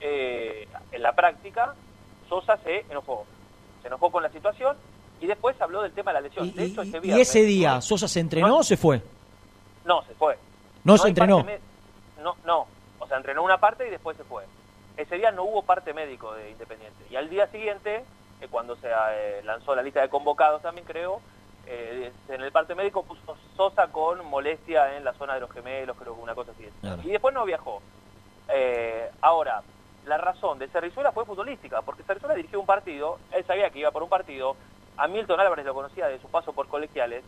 eh, 0.00 0.66
en 0.92 1.02
la 1.02 1.12
práctica, 1.12 1.74
Sosa 2.28 2.56
se 2.58 2.86
enojó. 2.90 3.26
Se 3.82 3.88
enojó 3.88 4.10
con 4.10 4.22
la 4.22 4.30
situación 4.30 4.76
y 5.20 5.26
después 5.26 5.60
habló 5.60 5.82
del 5.82 5.92
tema 5.92 6.12
de 6.12 6.14
la 6.14 6.20
lesión. 6.22 6.54
de 6.54 6.64
hecho, 6.64 6.82
ese 6.82 6.96
¿Y 6.98 7.00
viernes- 7.00 7.28
ese 7.28 7.42
día 7.42 7.80
Sosa 7.80 8.08
se 8.08 8.20
entrenó 8.20 8.58
o 8.58 8.62
se 8.62 8.76
fue? 8.76 9.02
no, 9.84 10.02
se 10.04 10.14
fue. 10.14 10.38
No 10.84 10.96
se 10.96 11.08
entrenó. 11.08 11.44
No, 12.22 12.36
no. 12.44 12.66
O 12.98 13.06
sea, 13.06 13.16
entrenó 13.18 13.42
una 13.42 13.58
parte 13.58 13.86
y 13.86 13.90
después 13.90 14.16
se 14.16 14.24
fue. 14.24 14.44
Ese 14.96 15.16
día 15.16 15.30
no 15.30 15.44
hubo 15.44 15.62
parte 15.62 15.92
médico 15.92 16.32
de 16.34 16.50
Independiente. 16.50 17.04
Y 17.10 17.16
al 17.16 17.28
día 17.28 17.46
siguiente, 17.48 18.04
eh, 18.40 18.48
cuando 18.50 18.76
se 18.76 18.88
eh, 18.88 19.42
lanzó 19.44 19.74
la 19.74 19.82
lista 19.82 20.00
de 20.00 20.08
convocados 20.08 20.62
también 20.62 20.86
creo, 20.86 21.20
eh, 21.72 22.12
en 22.28 22.40
el 22.40 22.50
parte 22.50 22.74
médico 22.74 23.04
puso 23.04 23.36
Sosa 23.56 23.86
con 23.88 24.24
molestia 24.26 24.96
en 24.96 25.04
la 25.04 25.12
zona 25.14 25.34
de 25.34 25.40
los 25.40 25.50
gemelos, 25.52 25.96
creo 25.96 26.14
que 26.16 26.20
una 26.20 26.34
cosa 26.34 26.50
así. 26.52 26.66
Claro. 26.80 27.00
Y 27.04 27.08
después 27.10 27.32
no 27.32 27.44
viajó. 27.44 27.80
Eh, 28.48 29.08
ahora, 29.20 29.62
la 30.06 30.18
razón 30.18 30.58
de 30.58 30.66
Cerrizuela 30.68 31.12
fue 31.12 31.24
futbolística, 31.24 31.82
porque 31.82 32.02
Cerrizuela 32.02 32.34
dirigió 32.34 32.58
un 32.58 32.66
partido, 32.66 33.18
él 33.32 33.44
sabía 33.46 33.70
que 33.70 33.78
iba 33.78 33.90
por 33.92 34.02
un 34.02 34.08
partido, 34.08 34.56
a 34.96 35.06
Milton 35.06 35.38
Álvarez 35.38 35.64
lo 35.64 35.74
conocía 35.74 36.08
de 36.08 36.18
su 36.20 36.28
paso 36.28 36.52
por 36.52 36.68
colegiales, 36.68 37.22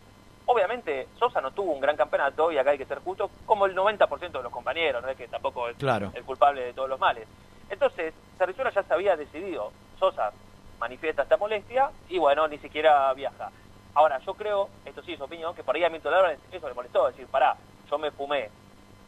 Obviamente, 0.45 1.07
Sosa 1.17 1.39
no 1.39 1.51
tuvo 1.51 1.71
un 1.71 1.79
gran 1.79 1.95
campeonato, 1.95 2.51
y 2.51 2.57
acá 2.57 2.71
hay 2.71 2.77
que 2.77 2.85
ser 2.85 2.99
justo, 2.99 3.29
como 3.45 3.65
el 3.65 3.73
90% 3.73 4.31
de 4.39 4.43
los 4.43 4.51
compañeros, 4.51 5.01
no 5.01 5.07
es 5.07 5.15
que 5.15 5.29
tampoco 5.29 5.69
es 5.69 5.77
Claro. 5.77 6.11
el 6.13 6.23
culpable 6.25 6.61
de 6.65 6.73
todos 6.73 6.89
los 6.89 6.99
males. 6.99 7.25
Entonces, 7.69 8.13
Cerrizuela 8.37 8.69
ya 8.69 8.83
se 8.83 8.93
había 8.93 9.15
decidido, 9.15 9.71
Sosa 9.97 10.33
manifiesta 10.79 11.23
esta 11.23 11.37
molestia, 11.37 11.91
y 12.09 12.17
bueno, 12.19 12.45
ni 12.49 12.57
siquiera 12.57 13.13
viaja. 13.13 13.51
Ahora, 13.95 14.19
yo 14.25 14.33
creo, 14.33 14.69
esto 14.85 15.03
sí 15.03 15.13
es 15.13 15.21
opinión, 15.21 15.53
que 15.53 15.63
por 15.63 15.75
ahí 15.75 15.83
a 15.83 15.89
Milton 15.89 16.13
Álvarez 16.13 16.39
eso 16.51 16.67
le 16.67 16.73
molestó, 16.73 17.07
decir, 17.07 17.27
pará, 17.27 17.55
yo 17.89 17.97
me 17.99 18.11
fumé 18.11 18.49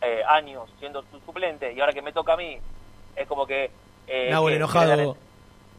eh, 0.01 0.21
años 0.27 0.69
siendo 0.79 1.03
su 1.09 1.19
suplente, 1.21 1.73
y 1.73 1.79
ahora 1.79 1.93
que 1.93 2.01
me 2.01 2.11
toca 2.13 2.33
a 2.33 2.37
mí, 2.37 2.57
es 3.15 3.27
como 3.27 3.47
que... 3.47 3.71
Eh, 4.07 4.29
el 4.47 4.51
que- 4.51 4.55
enojado. 4.57 5.17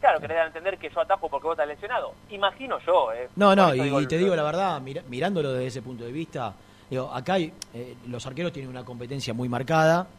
Claro, 0.01 0.21
querés 0.21 0.37
dar 0.37 0.45
a 0.45 0.49
entender 0.49 0.79
que 0.79 0.91
yo 0.91 1.01
atajo 1.01 1.29
porque 1.29 1.47
vos 1.47 1.55
estás 1.55 1.67
lesionado. 1.69 2.13
Imagino 2.31 2.79
yo, 2.87 3.13
¿eh? 3.13 3.29
No, 3.37 3.57
no, 3.57 3.75
y, 3.75 3.81
digo 3.83 4.01
y 4.01 4.03
el- 4.03 4.09
te 4.09 4.19
digo 4.19 4.35
la 4.37 4.43
verdad, 4.43 4.81
mira- 4.81 5.03
mirándolo 5.09 5.53
desde 5.53 5.67
ese 5.69 5.83
punto 5.83 6.05
de 6.05 6.13
vista, 6.13 6.57
digo, 6.91 7.11
acá 7.13 7.35
hay, 7.35 7.53
eh, 7.73 7.97
los 8.07 8.27
arqueros 8.27 8.53
tienen 8.53 8.69
una 8.71 8.85
competencia 8.85 9.33
muy 9.35 9.49
marcada, 9.49 10.11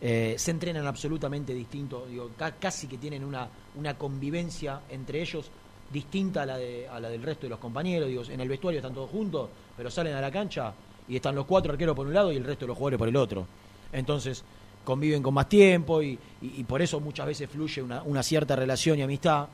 eh, 0.00 0.34
se 0.38 0.50
entrenan 0.50 0.86
absolutamente 0.86 1.54
distinto, 1.54 2.06
digo, 2.06 2.34
ca- 2.36 2.58
casi 2.58 2.88
que 2.88 2.98
tienen 2.98 3.24
una, 3.24 3.50
una 3.74 3.96
convivencia 3.96 4.82
entre 4.88 5.20
ellos 5.20 5.52
distinta 5.90 6.42
a 6.42 6.46
la, 6.46 6.56
de, 6.58 6.88
a 6.88 6.98
la 7.00 7.08
del 7.08 7.22
resto 7.22 7.42
de 7.42 7.50
los 7.50 7.58
compañeros, 7.58 8.08
digo, 8.08 8.22
en 8.28 8.40
el 8.40 8.48
vestuario 8.48 8.78
están 8.80 8.94
todos 8.94 9.10
juntos, 9.10 9.48
pero 9.76 9.90
salen 9.90 10.14
a 10.14 10.20
la 10.20 10.30
cancha 10.30 10.72
y 11.08 11.16
están 11.16 11.34
los 11.34 11.46
cuatro 11.46 11.72
arqueros 11.72 11.94
por 11.94 12.06
un 12.06 12.14
lado 12.14 12.32
y 12.32 12.36
el 12.36 12.44
resto 12.44 12.64
de 12.64 12.68
los 12.68 12.76
jugadores 12.76 12.98
por 12.98 13.08
el 13.08 13.16
otro. 13.16 13.46
Entonces, 13.92 14.42
conviven 14.84 15.22
con 15.22 15.34
más 15.34 15.48
tiempo 15.48 16.02
y, 16.02 16.18
y- 16.42 16.60
y 16.60 16.64
por 16.64 16.82
eso 16.82 16.98
muchas 17.00 17.26
veces 17.26 17.48
fluye 17.48 17.82
una, 17.82 18.02
una 18.02 18.22
cierta 18.22 18.56
relación 18.56 18.98
y 18.98 19.02
amistad. 19.02 19.46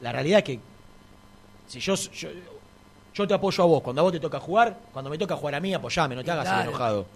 La 0.00 0.12
realidad 0.12 0.38
es 0.38 0.44
que 0.44 0.60
si 1.68 1.80
yo, 1.80 1.94
yo, 1.94 2.28
yo 3.14 3.26
te 3.26 3.34
apoyo 3.34 3.62
a 3.64 3.66
vos, 3.66 3.82
cuando 3.82 4.00
a 4.00 4.02
vos 4.04 4.12
te 4.12 4.20
toca 4.20 4.38
jugar, 4.40 4.78
cuando 4.92 5.10
me 5.10 5.18
toca 5.18 5.36
jugar 5.36 5.54
a 5.56 5.60
mí, 5.60 5.72
apoyame, 5.74 6.14
no 6.16 6.22
te 6.24 6.30
hagas 6.30 6.46
el 6.46 6.68
enojado. 6.68 7.06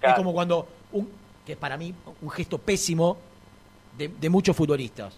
Claro. 0.00 0.12
Es 0.14 0.16
como 0.18 0.32
cuando, 0.32 0.66
un, 0.92 1.08
que 1.44 1.52
es 1.52 1.58
para 1.58 1.76
mí 1.76 1.94
un 2.22 2.30
gesto 2.30 2.58
pésimo 2.58 3.16
de, 3.98 4.08
de 4.08 4.28
muchos 4.30 4.56
futbolistas. 4.56 5.14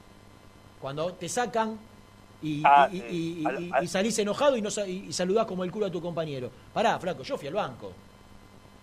Cuando 0.80 1.12
te 1.14 1.28
sacan 1.28 1.78
y, 2.44 2.62
Ah, 2.64 2.88
y- 2.92 2.98
sí. 3.00 3.04
y- 3.10 3.40
y- 3.42 3.44
Al- 3.46 3.62
y- 3.64 3.70
al- 3.72 3.84
y 3.84 3.88
salís 3.88 4.18
enojado 4.18 4.56
y, 4.56 4.62
no, 4.62 4.70
sa- 4.70 4.86
y, 4.86 5.12
saludás 5.12 5.46
como 5.46 5.64
el 5.64 5.70
culo 5.72 5.86
a 5.86 5.90
tu 5.90 6.00
compañero. 6.00 6.50
Pará, 6.72 6.98
flaco, 6.98 7.22
yo 7.22 7.36
fui 7.36 7.48
al 7.48 7.54
banco. 7.54 7.92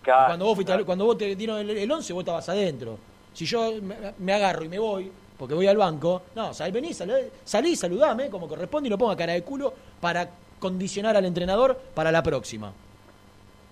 Claro, 0.01 0.27
cuando 0.27 0.45
vos, 0.45 0.55
fuiste 0.55 0.73
al- 0.73 0.85
cuando 0.85 1.05
vos 1.05 1.17
te 1.17 1.35
dieron 1.35 1.59
el, 1.59 1.69
el 1.69 1.91
11, 1.91 2.11
vos 2.13 2.21
estabas 2.21 2.49
adentro. 2.49 2.97
Si 3.33 3.45
yo 3.45 3.71
me, 3.81 3.95
me 4.17 4.33
agarro 4.33 4.65
y 4.65 4.69
me 4.69 4.79
voy, 4.79 5.11
porque 5.37 5.53
voy 5.53 5.67
al 5.67 5.77
banco, 5.77 6.23
no, 6.35 6.53
sal, 6.53 6.71
vení, 6.71 6.93
sal- 6.93 7.29
salí, 7.45 7.75
saludame 7.75 8.29
como 8.29 8.47
corresponde 8.47 8.87
y 8.87 8.89
no 8.89 8.97
ponga 8.97 9.15
cara 9.15 9.33
de 9.33 9.43
culo 9.43 9.73
para 10.01 10.29
condicionar 10.59 11.15
al 11.15 11.25
entrenador 11.25 11.79
para 11.93 12.11
la 12.11 12.21
próxima. 12.23 12.73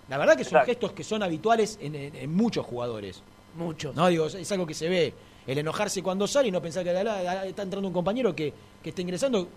La 0.08 0.18
verdad 0.18 0.36
que 0.36 0.44
son 0.44 0.54
Exacto. 0.58 0.66
gestos 0.72 0.92
que 0.92 1.04
son 1.04 1.22
habituales 1.22 1.78
en, 1.80 1.94
en- 1.94 2.14
en 2.16 2.34
muchos 2.34 2.64
jugadores. 2.66 3.22
Muchos. 3.56 3.94
No, 3.94 4.06
digo, 4.08 4.26
es, 4.26 4.34
es 4.34 4.50
algo 4.52 4.66
que 4.66 4.74
se 4.74 4.88
ve. 4.88 5.12
El 5.46 5.58
enojarse 5.58 6.02
cuando 6.02 6.26
sale 6.28 6.48
y 6.48 6.50
no 6.52 6.60
pensar 6.62 6.84
que 6.84 6.92
la- 6.92 7.02
la- 7.04 7.46
está 7.46 7.62
entrando 7.62 7.88
un 7.88 7.94
compañero 7.94 8.34
que, 8.36 8.52
que 8.82 8.90
está 8.90 9.02
ingresando, 9.02 9.48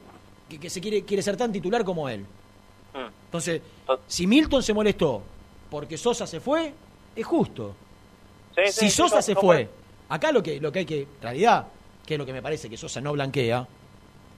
que, 0.49 0.60
que 0.60 0.70
se 0.70 0.82
quiere, 0.82 1.03
quiere 1.03 1.24
ser 1.24 1.38
tan 1.38 1.52
titular 1.52 1.84
como 1.84 2.07
él. 2.10 2.22
Mm. 2.94 3.10
Entonces, 3.26 3.61
si 4.07 4.28
Milton 4.28 4.61
se 4.61 4.74
molestó 4.74 5.24
porque 5.70 5.98
Sosa 5.98 6.28
se 6.28 6.40
fue, 6.40 6.74
es 7.15 7.26
justo. 7.26 7.76
Sí, 8.56 8.61
sí, 8.68 8.72
si 8.72 8.90
Sosa 8.90 9.22
se 9.22 9.36
fue, 9.36 9.68
acá 10.10 10.32
lo 10.32 10.44
que, 10.44 10.60
lo 10.60 10.72
que 10.72 10.80
hay 10.80 10.86
que, 10.86 11.02
en 11.02 11.22
realidad, 11.22 11.68
que 12.06 12.14
es 12.14 12.18
lo 12.18 12.26
que 12.26 12.34
me 12.34 12.41
parece 12.41 12.70
que 12.70 12.78
Sosa 12.78 13.02
no 13.02 13.14
blanquea, 13.14 13.68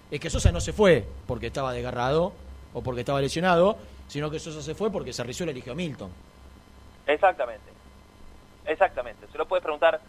es 0.10 0.20
que 0.20 0.30
Sosa 0.30 0.52
no 0.52 0.62
se 0.62 0.72
fue 0.72 1.06
porque 1.28 1.48
estaba 1.48 1.74
desgarrado 1.74 2.34
o 2.74 2.82
porque 2.82 3.02
estaba 3.02 3.20
lesionado, 3.20 3.78
sino 4.08 4.30
que 4.30 4.40
Sosa 4.40 4.62
se 4.62 4.76
fue 4.76 4.92
porque 4.92 5.12
Cerrizuela 5.12 5.52
eligió 5.52 5.74
a 5.74 5.76
Milton. 5.76 6.10
Exactamente. 7.08 7.66
Exactamente. 8.66 9.28
Se 9.32 9.38
lo 9.38 9.46
puedes 9.46 9.64
preguntar 9.64 10.00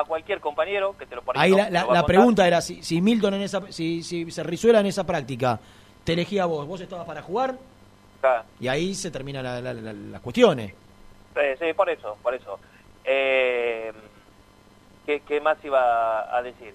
a 0.00 0.04
cualquier 0.04 0.40
compañero 0.40 0.96
que 0.98 1.06
te 1.06 1.14
lo 1.16 1.22
Ahí 1.34 1.50
no, 1.52 1.56
la, 1.58 1.70
la- 1.70 1.84
lo 2.00 2.06
pregunta 2.06 2.46
era 2.46 2.60
si, 2.60 2.82
si 2.82 3.00
Milton 3.00 3.34
en 3.34 3.42
esa, 3.42 3.60
si, 3.72 4.02
si 4.02 4.30
Cerrizuela 4.30 4.80
en 4.80 4.86
esa 4.86 5.04
práctica 5.04 5.58
te 6.04 6.12
elegía 6.14 6.42
a 6.44 6.46
vos, 6.46 6.66
vos 6.66 6.80
estabas 6.80 7.06
para 7.06 7.22
jugar 7.22 7.56
Claro. 8.20 8.44
y 8.60 8.68
ahí 8.68 8.94
se 8.94 9.10
terminan 9.10 9.44
la- 9.44 9.60
la- 9.60 9.74
la- 9.74 9.92
las 9.92 10.20
cuestiones. 10.20 10.74
Sí, 11.34 11.40
sí, 11.58 11.72
por 11.74 11.88
eso, 11.88 12.16
por 12.22 12.34
eso. 12.34 12.58
Eh, 13.04 13.92
¿qué, 15.06 15.20
qué 15.20 15.40
más 15.40 15.56
iba 15.64 16.36
a 16.36 16.42
decir? 16.42 16.74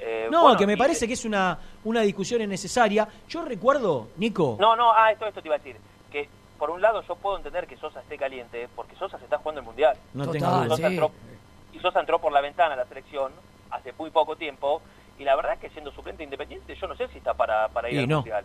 Eh, 0.00 0.28
No, 0.30 0.42
bueno, 0.42 0.58
que 0.58 0.66
me 0.66 0.72
y- 0.72 0.76
parece 0.76 1.06
que 1.06 1.12
es 1.14 1.24
una, 1.24 1.58
una 1.84 2.00
discusión 2.00 2.42
innecesaria. 2.42 3.06
Yo 3.28 3.44
recuerdo, 3.44 4.08
Nico, 4.16 4.56
No, 4.60 4.74
no, 4.76 4.92
ah, 4.92 5.12
esto, 5.12 5.26
esto 5.26 5.40
te 5.40 5.48
iba 5.48 5.54
a 5.56 5.58
decir. 5.58 5.76
Que 6.10 6.28
por 6.58 6.70
un 6.70 6.80
lado 6.82 7.02
yo 7.02 7.14
puedo 7.16 7.36
entender 7.36 7.66
que 7.66 7.76
Sosa 7.76 8.00
esté 8.00 8.16
caliente, 8.18 8.68
porque 8.74 8.96
Sosa 8.96 9.18
se 9.18 9.24
está 9.24 9.38
jugando 9.38 9.60
el 9.60 9.66
Mundial. 9.66 9.96
no 10.14 10.24
Total, 10.26 10.40
tengo 10.40 10.52
duda. 10.56 10.68
Sosa 10.68 10.76
sí. 10.88 10.94
entró, 10.94 11.10
Sosa 11.84 12.00
entró 12.00 12.18
por 12.18 12.32
la 12.32 12.40
ventana 12.40 12.72
a 12.74 12.76
la 12.78 12.86
selección 12.86 13.30
hace 13.70 13.92
muy 13.98 14.10
poco 14.10 14.36
tiempo, 14.36 14.80
y 15.18 15.24
la 15.24 15.36
verdad 15.36 15.54
es 15.54 15.60
que 15.60 15.68
siendo 15.70 15.92
suplente 15.92 16.24
independiente, 16.24 16.74
yo 16.74 16.86
no 16.88 16.96
sé 16.96 17.08
si 17.08 17.18
está 17.18 17.34
para, 17.34 17.68
para 17.68 17.88
ir 17.90 17.96
Y 17.96 17.98
al 17.98 18.08
no. 18.08 18.16
Mundial. 18.16 18.44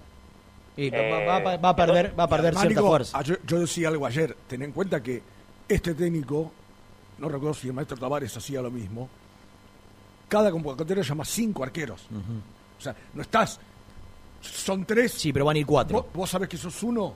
Y 0.76 0.88
Eh, 0.94 1.26
va, 1.28 1.40
va- 1.40 1.58
va 1.58 1.70
a 1.70 1.76
perder, 1.76 2.20
va 2.20 2.24
a 2.24 2.28
perder 2.28 2.54
cierta 2.54 2.70
Nico, 2.70 2.88
fuerza. 2.88 3.18
ayer- 3.18 3.40
yo 3.46 3.60
decía 3.60 3.88
algo 3.88 4.06
ayer, 4.06 4.36
ten 4.48 4.62
en 4.64 4.72
cuenta 4.72 5.02
que 5.02 5.22
este 5.68 5.94
técnico, 5.94 6.52
no 7.18 7.30
recuerdo 7.30 7.54
si 7.54 7.68
el 7.68 7.74
maestro 7.74 7.98
Tavares 7.98 8.36
hacía 8.36 8.62
lo 8.62 8.72
mismo, 8.72 9.08
cada 10.28 10.52
convocatoria 10.52 11.04
llama 11.04 11.26
cinco 11.26 11.64
arqueros. 11.64 12.08
O 12.78 12.82
sea, 12.82 12.96
no 13.14 13.22
estás, 13.22 13.60
son 14.42 14.86
tres. 14.86 15.14
Sí, 15.14 15.32
pero 15.34 15.46
van 15.46 15.56
a 15.56 15.60
ir 15.60 15.66
cuatro. 15.66 16.02
Vos, 16.04 16.14
vos 16.14 16.30
sabés 16.30 16.48
que 16.50 16.58
sos 16.58 16.82
uno 16.84 17.14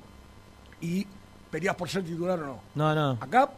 y 0.81 1.05
peleás 1.51 1.75
por 1.75 1.89
ser 1.89 2.03
titular 2.03 2.39
o 2.39 2.45
no. 2.47 2.59
No, 2.75 2.95
no. 2.95 3.17
Acá 3.21 3.49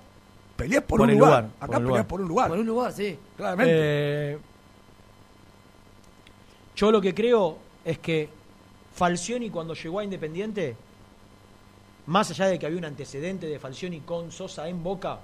peleás 0.56 0.84
por, 0.84 1.00
Por 1.00 1.10
un 1.10 1.16
lugar. 1.16 1.44
lugar, 1.44 1.56
Acá 1.60 1.74
por 1.74 1.82
lugar. 1.82 2.08
por 2.08 2.22
un 2.22 2.28
lugar. 2.28 2.48
Por 2.50 2.60
un 2.60 2.66
lugar, 2.68 2.92
sí. 2.94 3.18
Claramente. 3.38 3.72
Eh, 3.76 4.38
yo 6.76 6.92
lo 6.92 7.02
que 7.02 7.14
creo 7.14 7.58
es 7.84 8.00
que 8.00 8.30
Falcioni 8.94 9.50
cuando 9.50 9.74
llegó 9.74 10.00
a 10.00 10.04
Independiente, 10.04 10.76
más 12.08 12.30
allá 12.32 12.48
de 12.48 12.60
que 12.60 12.66
había 12.66 12.78
un 12.78 12.86
antecedente 12.86 13.48
de 13.48 13.60
Falcioni 13.60 14.02
con 14.02 14.32
Sosa 14.32 14.68
en 14.70 14.84
Boca, 14.84 15.20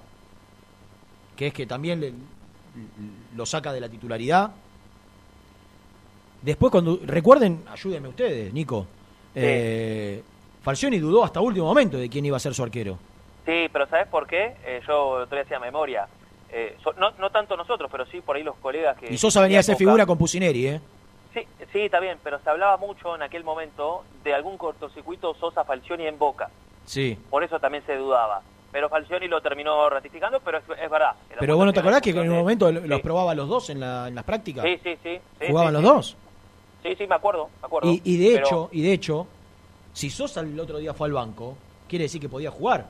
que 1.36 1.48
es 1.48 1.54
que 1.54 1.66
también 1.66 2.00
le- 2.00 2.12
lo 3.36 3.44
saca 3.46 3.72
de 3.72 3.80
la 3.80 3.88
titularidad. 3.88 4.50
Después 6.42 6.70
cuando 6.72 6.98
recuerden, 7.04 7.62
ayúdenme 7.70 8.08
ustedes, 8.08 8.52
Nico. 8.52 8.86
eh, 9.34 10.22
Falcioni 10.62 10.98
dudó 10.98 11.24
hasta 11.24 11.40
último 11.40 11.66
momento 11.66 11.96
de 11.98 12.08
quién 12.08 12.24
iba 12.26 12.36
a 12.36 12.40
ser 12.40 12.54
su 12.54 12.62
arquero. 12.62 12.98
Sí, 13.46 13.68
pero 13.72 13.86
¿sabes 13.88 14.06
por 14.08 14.26
qué? 14.26 14.54
Eh, 14.64 14.80
yo 14.86 15.24
todavía 15.26 15.42
hacía 15.42 15.58
memoria. 15.58 16.06
Eh, 16.50 16.76
so- 16.82 16.92
no, 16.94 17.10
no 17.18 17.30
tanto 17.30 17.56
nosotros, 17.56 17.90
pero 17.90 18.06
sí 18.06 18.20
por 18.20 18.36
ahí 18.36 18.42
los 18.42 18.56
colegas 18.56 18.96
que... 18.98 19.12
Y 19.12 19.16
Sosa 19.18 19.40
venía 19.40 19.58
a 19.58 19.62
tenían 19.62 19.78
figura 19.78 20.06
con 20.06 20.18
Pusineri, 20.18 20.66
¿eh? 20.66 20.80
Sí, 21.34 21.40
sí, 21.72 21.80
está 21.80 21.98
bien, 21.98 22.18
pero 22.22 22.38
se 22.40 22.50
hablaba 22.50 22.76
mucho 22.76 23.14
en 23.16 23.22
aquel 23.22 23.42
momento 23.42 24.04
de 24.22 24.34
algún 24.34 24.58
cortocircuito 24.58 25.34
Sosa 25.34 25.64
Falcioni 25.64 26.06
en 26.06 26.18
Boca. 26.18 26.50
Sí. 26.84 27.16
Por 27.30 27.42
eso 27.42 27.58
también 27.58 27.82
se 27.86 27.96
dudaba. 27.96 28.42
Pero 28.70 28.88
Falcioni 28.88 29.28
lo 29.28 29.40
terminó 29.40 29.88
ratificando, 29.90 30.40
pero 30.40 30.58
es, 30.58 30.64
es 30.82 30.90
verdad. 30.90 31.14
Pero 31.38 31.56
vos 31.56 31.66
no 31.66 31.72
te 31.72 31.80
acordás 31.80 32.00
que 32.02 32.10
en 32.10 32.18
un 32.20 32.36
momento 32.36 32.68
Sí. 32.70 32.80
los 32.86 33.00
probaba 33.00 33.34
los 33.34 33.48
dos 33.48 33.70
en, 33.70 33.80
la- 33.80 34.08
en 34.08 34.14
las 34.14 34.24
prácticas. 34.24 34.64
Sí, 34.64 34.78
sí, 34.82 34.96
sí. 35.02 35.18
sí, 35.40 35.46
¿Jugaban 35.48 35.74
sí, 35.74 35.82
los 35.82 35.82
dos? 35.94 36.16
Sí, 36.82 36.94
sí, 36.96 37.06
me 37.06 37.14
acuerdo, 37.14 37.48
me 37.62 37.66
acuerdo. 37.66 37.90
Y, 37.90 38.02
y 38.04 38.16
de 38.18 38.34
Pero- 38.34 38.46
hecho, 38.46 38.68
y 38.72 38.82
de 38.82 38.92
hecho, 38.92 39.26
si 39.94 40.10
Sosa 40.10 40.40
el 40.40 40.58
otro 40.60 40.78
día 40.78 40.92
fue 40.94 41.06
al 41.08 41.12
banco, 41.14 41.56
quiere 41.88 42.04
decir 42.04 42.20
que 42.20 42.28
podía 42.28 42.50
jugar. 42.50 42.86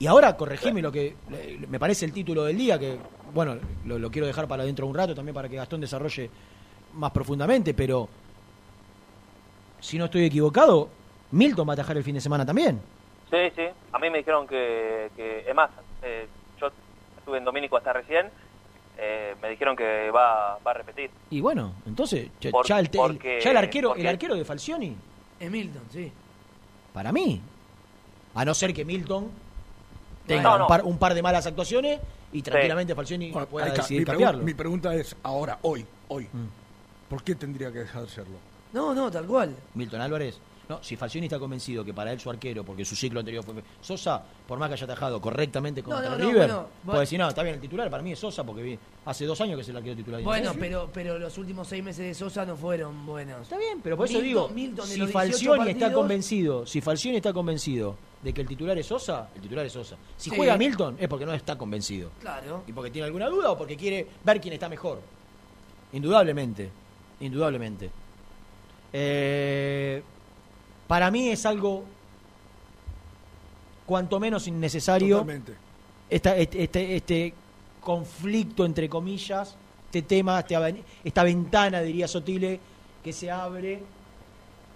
Y 0.00 0.06
ahora 0.06 0.36
corregime 0.36 0.80
lo 0.80 0.92
que 0.92 1.14
me 1.68 1.78
parece 1.80 2.04
el 2.04 2.12
título 2.12 2.44
del 2.44 2.56
día, 2.56 2.78
que 2.78 2.98
bueno, 3.34 3.56
lo, 3.84 3.98
lo 3.98 4.10
quiero 4.10 4.26
dejar 4.26 4.46
para 4.46 4.64
dentro 4.64 4.86
de 4.86 4.90
un 4.90 4.96
rato 4.96 5.14
también 5.14 5.34
para 5.34 5.48
que 5.48 5.56
Gastón 5.56 5.80
desarrolle 5.80 6.30
más 6.94 7.10
profundamente, 7.10 7.74
pero 7.74 8.08
si 9.80 9.98
no 9.98 10.06
estoy 10.06 10.24
equivocado, 10.24 10.88
Milton 11.32 11.68
va 11.68 11.72
a 11.72 11.74
atajar 11.74 11.96
el 11.96 12.04
fin 12.04 12.14
de 12.14 12.20
semana 12.20 12.46
también. 12.46 12.80
Sí, 13.30 13.36
sí. 13.54 13.62
A 13.92 13.98
mí 13.98 14.08
me 14.10 14.18
dijeron 14.18 14.46
que, 14.46 15.10
que 15.16 15.44
es 15.48 15.54
más, 15.54 15.70
eh, 16.02 16.26
yo 16.60 16.70
estuve 17.18 17.38
en 17.38 17.44
Domínico 17.44 17.76
hasta 17.76 17.92
recién, 17.92 18.26
eh, 18.98 19.34
me 19.42 19.50
dijeron 19.50 19.76
que 19.76 20.10
va, 20.10 20.58
va 20.66 20.70
a 20.70 20.74
repetir. 20.74 21.10
Y 21.30 21.40
bueno, 21.40 21.74
entonces, 21.86 22.30
ya, 22.40 22.50
Por- 22.50 22.66
ya 22.66 22.78
el, 22.78 22.88
te- 22.90 22.98
el- 22.98 23.02
porque- 23.14 23.40
ya 23.40 23.50
el 23.50 23.56
arquero, 23.56 23.94
el 23.96 24.06
arquero 24.06 24.34
de 24.34 24.44
Falcioni, 24.44 24.96
Es 25.38 25.50
Milton, 25.50 25.82
sí. 25.90 26.10
para 26.92 27.12
mí, 27.12 27.40
a 28.34 28.44
no 28.44 28.54
ser 28.54 28.72
que 28.72 28.84
Milton 28.84 29.30
tenga 30.28 30.56
No, 30.58 30.62
un, 30.64 30.68
par, 30.68 30.84
un 30.84 30.98
par 30.98 31.14
de 31.14 31.22
malas 31.22 31.44
actuaciones 31.46 31.98
y 32.32 32.42
tranquilamente 32.42 32.94
Falcioni 32.94 33.32
Bueno, 33.32 33.48
pueda 33.48 33.66
hay 33.66 33.72
ca- 33.72 33.82
decidir 33.82 34.02
mi, 34.02 34.06
cambiarlo. 34.06 34.42
Mm. 34.42 34.44
mi 34.46 34.54
pregunta 34.54 34.94
es, 34.94 35.16
ahora, 35.24 35.58
hoy, 35.62 35.84
hoy, 36.08 36.28
¿por 37.08 37.22
qué 37.24 37.34
tendría 37.34 37.72
que 37.72 37.80
dejar 37.80 38.02
de 38.02 38.08
serlo? 38.08 38.36
No, 38.72 38.94
no, 38.94 39.10
tal 39.10 39.26
cual. 39.26 39.54
Milton 39.74 40.00
Álvarez. 40.00 40.38
No, 40.68 40.80
si 40.82 40.96
Falcioni 40.96 41.26
está 41.28 41.38
convencido 41.38 41.82
que 41.82 41.94
para 41.94 42.12
él 42.12 42.20
su 42.20 42.28
arquero, 42.28 42.62
porque 42.62 42.84
su 42.84 42.94
ciclo 42.94 43.20
anterior 43.20 43.42
fue 43.42 43.54
Sosa, 43.80 44.22
por 44.46 44.58
más 44.58 44.68
que 44.68 44.74
haya 44.74 44.84
atajado 44.84 45.18
correctamente 45.18 45.82
contra 45.82 46.10
no, 46.10 46.18
no, 46.18 46.28
River, 46.28 46.36
bueno, 46.46 46.66
puede 46.84 47.00
decir, 47.00 47.18
no, 47.18 47.26
está 47.26 47.42
bien 47.42 47.54
el 47.54 47.60
titular, 47.62 47.88
para 47.88 48.02
mí 48.02 48.12
es 48.12 48.18
Sosa, 48.18 48.44
porque 48.44 48.78
hace 49.06 49.24
dos 49.24 49.40
años 49.40 49.56
que 49.56 49.62
es 49.62 49.68
el 49.70 49.78
arquero 49.78 49.96
titular. 49.96 50.20
Bueno, 50.22 50.52
pero, 50.60 50.90
pero 50.92 51.18
los 51.18 51.38
últimos 51.38 51.66
seis 51.68 51.82
meses 51.82 52.04
de 52.04 52.12
Sosa 52.14 52.44
no 52.44 52.54
fueron 52.54 53.06
buenos. 53.06 53.40
Está 53.44 53.56
bien, 53.56 53.80
Pero 53.82 53.96
por 53.96 54.04
eso 54.04 54.18
Milton- 54.20 54.24
digo, 54.28 54.48
Milton 54.50 54.86
si 54.86 54.98
los 54.98 55.08
18 55.08 55.12
Falcioni 55.18 55.70
está 55.70 55.90
convencido, 55.90 56.66
si 56.66 56.82
Falcioni 56.82 57.16
está 57.16 57.32
convencido 57.32 57.96
de 58.22 58.32
que 58.32 58.40
el 58.40 58.48
titular 58.48 58.76
es 58.78 58.86
Sosa, 58.86 59.28
el 59.34 59.42
titular 59.42 59.64
es 59.64 59.72
Sosa. 59.72 59.96
Si 60.16 60.30
Sí. 60.30 60.36
juega 60.36 60.56
Milton 60.56 60.96
es 60.98 61.08
porque 61.08 61.24
no 61.24 61.32
está 61.32 61.56
convencido. 61.56 62.10
Claro. 62.20 62.64
Y 62.66 62.72
porque 62.72 62.90
tiene 62.90 63.06
alguna 63.06 63.28
duda 63.28 63.52
o 63.52 63.58
porque 63.58 63.76
quiere 63.76 64.06
ver 64.24 64.40
quién 64.40 64.54
está 64.54 64.68
mejor. 64.68 65.00
Indudablemente. 65.92 66.70
Indudablemente. 67.20 67.90
Eh, 68.92 70.02
para 70.86 71.10
mí 71.10 71.28
es 71.28 71.44
algo 71.46 71.84
cuanto 73.86 74.18
menos 74.20 74.46
innecesario. 74.48 75.16
Totalmente. 75.18 75.54
Esta- 76.10 76.36
este, 76.36 76.62
este, 76.62 76.96
este 76.96 77.34
conflicto, 77.80 78.64
entre 78.64 78.88
comillas, 78.88 79.56
este 79.86 80.02
tema, 80.02 80.40
este 80.40 80.82
esta 81.04 81.22
ventana, 81.22 81.80
diría 81.80 82.08
Sotile, 82.08 82.60
que 83.02 83.12
se 83.12 83.30
abre 83.30 83.82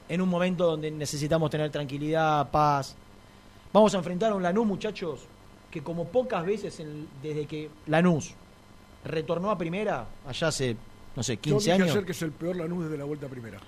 en 0.08 0.20
un 0.20 0.28
momento 0.28 0.66
donde 0.66 0.90
necesitamos 0.90 1.50
tener 1.50 1.70
tranquilidad, 1.70 2.50
paz. 2.50 2.96
Vamos 3.72 3.94
a 3.94 3.98
enfrentar 3.98 4.32
a 4.32 4.34
un 4.34 4.42
Lanús, 4.42 4.66
muchachos, 4.66 5.20
que 5.70 5.82
como 5.82 6.06
pocas 6.08 6.44
veces 6.44 6.78
en- 6.80 7.08
desde 7.22 7.46
que 7.46 7.70
Lanús 7.86 8.34
retornó 9.04 9.50
a 9.50 9.56
primera, 9.58 10.06
allá 10.26 10.48
hace, 10.48 10.76
no 11.16 11.22
sé, 11.22 11.36
Yo 11.36 11.40
15 11.40 11.58
dije 11.58 11.72
años, 11.72 11.90
ayer 11.96 12.04
que 12.04 12.12
es 12.12 12.22
el 12.22 12.32
peor 12.32 12.56
Lanús 12.56 12.84
desde 12.84 12.98
la 12.98 13.04
vuelta 13.04 13.28
primera. 13.28 13.58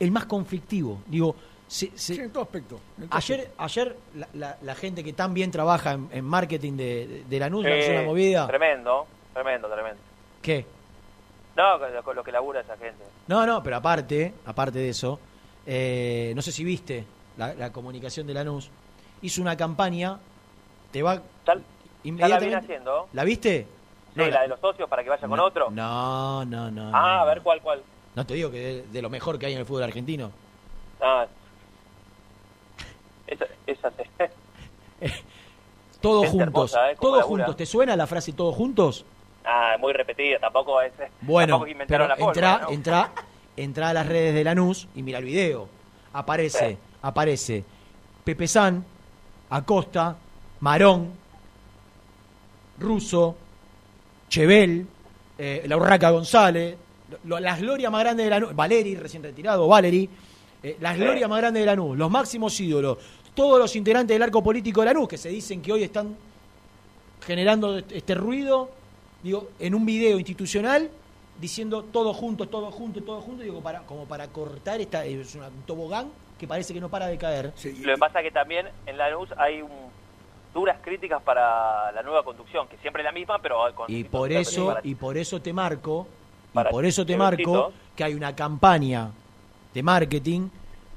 el 0.00 0.10
más 0.10 0.26
conflictivo. 0.26 1.00
Digo, 1.06 1.36
se- 1.68 1.92
se- 1.94 2.14
Sí, 2.16 2.20
en 2.20 2.30
todo 2.30 2.42
aspecto. 2.42 2.80
en 2.98 3.08
todo 3.08 3.16
ayer, 3.16 3.52
ayer 3.56 3.96
la, 4.16 4.28
la- 4.34 4.58
la 4.60 4.74
gente 4.74 5.04
que 5.04 5.12
tan 5.12 5.32
bien 5.32 5.52
trabaja 5.52 5.92
en, 5.92 6.08
en 6.10 6.24
marketing 6.24 6.72
de, 6.76 7.06
de, 7.06 7.24
de 7.24 7.38
Lanús 7.38 7.64
una 7.64 8.02
movida. 8.02 8.46
Tremendo, 8.48 9.06
tremendo, 9.32 9.68
tremendo. 9.68 10.00
¿Qué? 10.42 10.66
No, 11.56 11.78
con 11.78 11.92
lo, 11.94 12.14
lo 12.14 12.24
que 12.24 12.32
labura 12.32 12.60
esa 12.62 12.76
gente. 12.76 13.04
No, 13.28 13.46
no, 13.46 13.62
pero 13.62 13.76
aparte, 13.76 14.34
aparte 14.46 14.80
de 14.80 14.88
eso, 14.88 15.20
eh, 15.64 16.32
no 16.34 16.42
sé 16.42 16.50
si 16.50 16.64
viste 16.64 17.04
la, 17.38 17.54
la 17.54 17.70
comunicación 17.72 18.26
de 18.26 18.34
Lanús, 18.34 18.68
hizo 19.24 19.40
una 19.42 19.56
campaña, 19.56 20.18
te 20.92 21.02
va 21.02 21.20
Ya 22.04 22.28
la 22.28 22.38
viene 22.38 22.56
haciendo. 22.56 23.08
¿La 23.12 23.24
viste? 23.24 23.66
Sí, 24.14 24.20
No, 24.20 24.26
la 24.28 24.42
de 24.42 24.48
los 24.48 24.60
socios 24.60 24.88
para 24.88 25.02
que 25.02 25.10
vaya 25.10 25.26
con 25.26 25.40
otro. 25.40 25.70
No, 25.70 26.44
no, 26.44 26.70
no. 26.70 26.90
Ah, 26.94 27.16
no. 27.16 27.22
a 27.22 27.24
ver 27.24 27.40
cuál, 27.42 27.60
cuál. 27.60 27.82
No 28.14 28.24
te 28.26 28.34
digo 28.34 28.50
que 28.50 28.58
de, 28.58 28.82
de 28.82 29.02
lo 29.02 29.10
mejor 29.10 29.38
que 29.38 29.46
hay 29.46 29.54
en 29.54 29.58
el 29.60 29.66
fútbol 29.66 29.82
argentino. 29.82 30.30
Ah. 31.00 31.26
Esa, 33.26 33.46
esa 33.66 33.90
Todos 36.00 36.24
Es 36.26 36.30
juntos, 36.30 36.46
hermosa, 36.74 36.90
¿eh? 36.92 36.96
Todos 37.00 37.18
labura. 37.20 37.44
juntos. 37.44 37.56
¿Te 37.56 37.66
suena 37.66 37.96
la 37.96 38.06
frase 38.06 38.32
todos 38.34 38.54
juntos? 38.54 39.04
Ah, 39.44 39.76
muy 39.80 39.92
repetida, 39.94 40.38
tampoco 40.38 40.80
es. 40.82 40.92
Bueno, 41.22 41.54
tampoco 41.54 41.70
inventaron 41.70 42.08
pero 42.08 42.18
la 42.20 42.28
entra, 42.30 42.58
¿no? 42.62 42.70
entra, 42.70 43.12
entra 43.56 43.88
a 43.88 43.92
las 43.94 44.06
redes 44.06 44.34
de 44.34 44.44
Lanús 44.44 44.86
y 44.94 45.02
mira 45.02 45.18
el 45.18 45.24
video. 45.24 45.66
Aparece, 46.12 46.70
Sí. 46.72 46.78
aparece 47.02 47.64
Pepe 48.22 48.46
San, 48.46 48.84
Acosta, 49.50 50.16
Marón, 50.60 51.10
Russo, 52.78 53.36
Chevel, 54.28 54.86
eh, 55.38 55.64
la 55.66 55.76
Urraca 55.76 56.10
González, 56.10 56.76
las 57.24 57.60
glorias 57.60 57.92
más 57.92 58.02
grandes 58.02 58.26
de 58.26 58.30
Lanús, 58.30 58.54
Valeri, 58.54 58.96
recién 58.96 59.22
retirado, 59.22 59.68
Valeri, 59.68 60.08
eh, 60.62 60.76
las 60.80 60.96
glorias 60.96 61.28
más 61.28 61.38
grandes 61.40 61.62
de 61.62 61.66
Lanús, 61.66 61.96
los 61.96 62.10
máximos 62.10 62.58
ídolos, 62.60 62.98
todos 63.34 63.58
los 63.58 63.74
integrantes 63.76 64.14
del 64.14 64.22
arco 64.22 64.42
político 64.42 64.80
de 64.80 64.86
Lanús 64.86 65.08
que 65.08 65.18
se 65.18 65.28
dicen 65.28 65.60
que 65.60 65.72
hoy 65.72 65.82
están 65.82 66.16
generando 67.20 67.78
este 67.78 68.14
ruido, 68.14 68.70
digo, 69.22 69.50
en 69.58 69.74
un 69.74 69.84
video 69.84 70.18
institucional, 70.18 70.90
diciendo 71.40 71.84
todos 71.84 72.16
juntos, 72.16 72.50
todos 72.50 72.74
juntos, 72.74 73.04
todos 73.04 73.24
juntos, 73.24 73.44
digo, 73.44 73.60
para, 73.60 73.82
como 73.82 74.04
para 74.04 74.28
cortar 74.28 74.80
esta, 74.80 75.04
es 75.04 75.34
un 75.34 75.42
tobogán 75.66 76.08
que 76.44 76.48
parece 76.48 76.74
que 76.74 76.80
no 76.80 76.90
para 76.90 77.06
de 77.06 77.16
caer. 77.16 77.52
Lo 77.80 77.94
que 77.94 77.98
pasa 77.98 78.20
es 78.20 78.24
que 78.26 78.30
también 78.30 78.68
en 78.84 78.98
la 78.98 79.08
luz 79.10 79.30
hay 79.38 79.62
un- 79.62 79.90
duras 80.52 80.76
críticas 80.84 81.22
para 81.22 81.90
la 81.92 82.02
nueva 82.02 82.22
conducción, 82.22 82.68
que 82.68 82.76
siempre 82.78 83.02
es 83.02 83.04
la 83.04 83.12
misma, 83.12 83.38
pero 83.40 83.58
con 83.74 83.90
Y 83.90 84.04
por 84.04 84.30
eso, 84.30 84.76
y 84.84 84.94
por 84.94 85.16
eso 85.16 85.40
te 85.40 85.52
marco, 85.52 86.06
y 86.52 86.54
Para 86.54 86.70
por 86.70 86.84
eso 86.84 87.04
te 87.04 87.16
marco 87.16 87.72
que 87.96 88.04
hay 88.04 88.14
una 88.14 88.36
campaña 88.36 89.10
de 89.72 89.82
marketing 89.82 90.48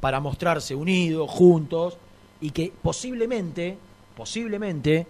para 0.01 0.19
mostrarse 0.19 0.75
unidos, 0.75 1.29
juntos, 1.31 1.97
y 2.41 2.51
que 2.51 2.71
posiblemente, 2.83 3.77
posiblemente, 4.15 5.07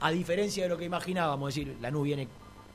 a 0.00 0.10
diferencia 0.10 0.64
de 0.64 0.70
lo 0.70 0.76
que 0.78 0.84
imaginábamos, 0.86 1.50
es 1.50 1.54
decir, 1.66 1.76
la 1.80 1.90
nube 1.90 2.04
viene 2.06 2.26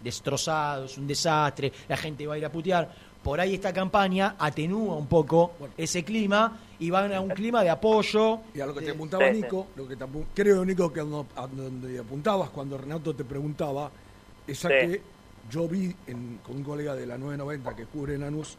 destrozado, 0.02 0.86
es 0.86 0.98
un 0.98 1.08
desastre, 1.08 1.72
la 1.88 1.98
gente 1.98 2.26
va 2.28 2.36
a 2.36 2.38
ir 2.38 2.46
a 2.46 2.52
putear, 2.52 2.90
por 3.24 3.40
ahí 3.40 3.56
esta 3.56 3.72
campaña 3.74 4.36
atenúa 4.38 4.96
un 4.96 5.08
poco 5.08 5.54
ese 5.78 6.04
clima 6.04 6.60
y 6.80 6.90
van 6.90 7.14
a 7.14 7.22
un 7.22 7.30
clima 7.30 7.64
de 7.64 7.70
apoyo. 7.70 8.40
Y 8.54 8.60
a 8.60 8.66
lo 8.66 8.74
que 8.74 8.82
te 8.82 8.92
apuntaba 8.92 9.30
Nico, 9.30 9.68
lo 9.76 9.88
que 9.88 9.96
te 9.96 10.06
apu- 10.06 10.26
creo 10.36 10.66
Nico 10.66 10.92
que 10.92 11.00
a 11.00 11.04
donde, 11.04 12.00
apuntabas 12.00 12.50
cuando 12.50 12.78
Renato 12.78 13.16
te 13.16 13.24
preguntaba 13.24 13.90
es 14.46 14.66
a 14.66 14.68
Sí. 14.68 14.74
que 14.74 15.02
yo 15.50 15.68
vi 15.68 15.96
en- 16.08 16.40
con 16.44 16.58
un 16.58 16.64
colega 16.64 16.96
de 16.96 17.06
la 17.06 17.18
990 17.18 17.76
que 17.76 17.86
cubre 17.86 18.18
Lanús, 18.18 18.58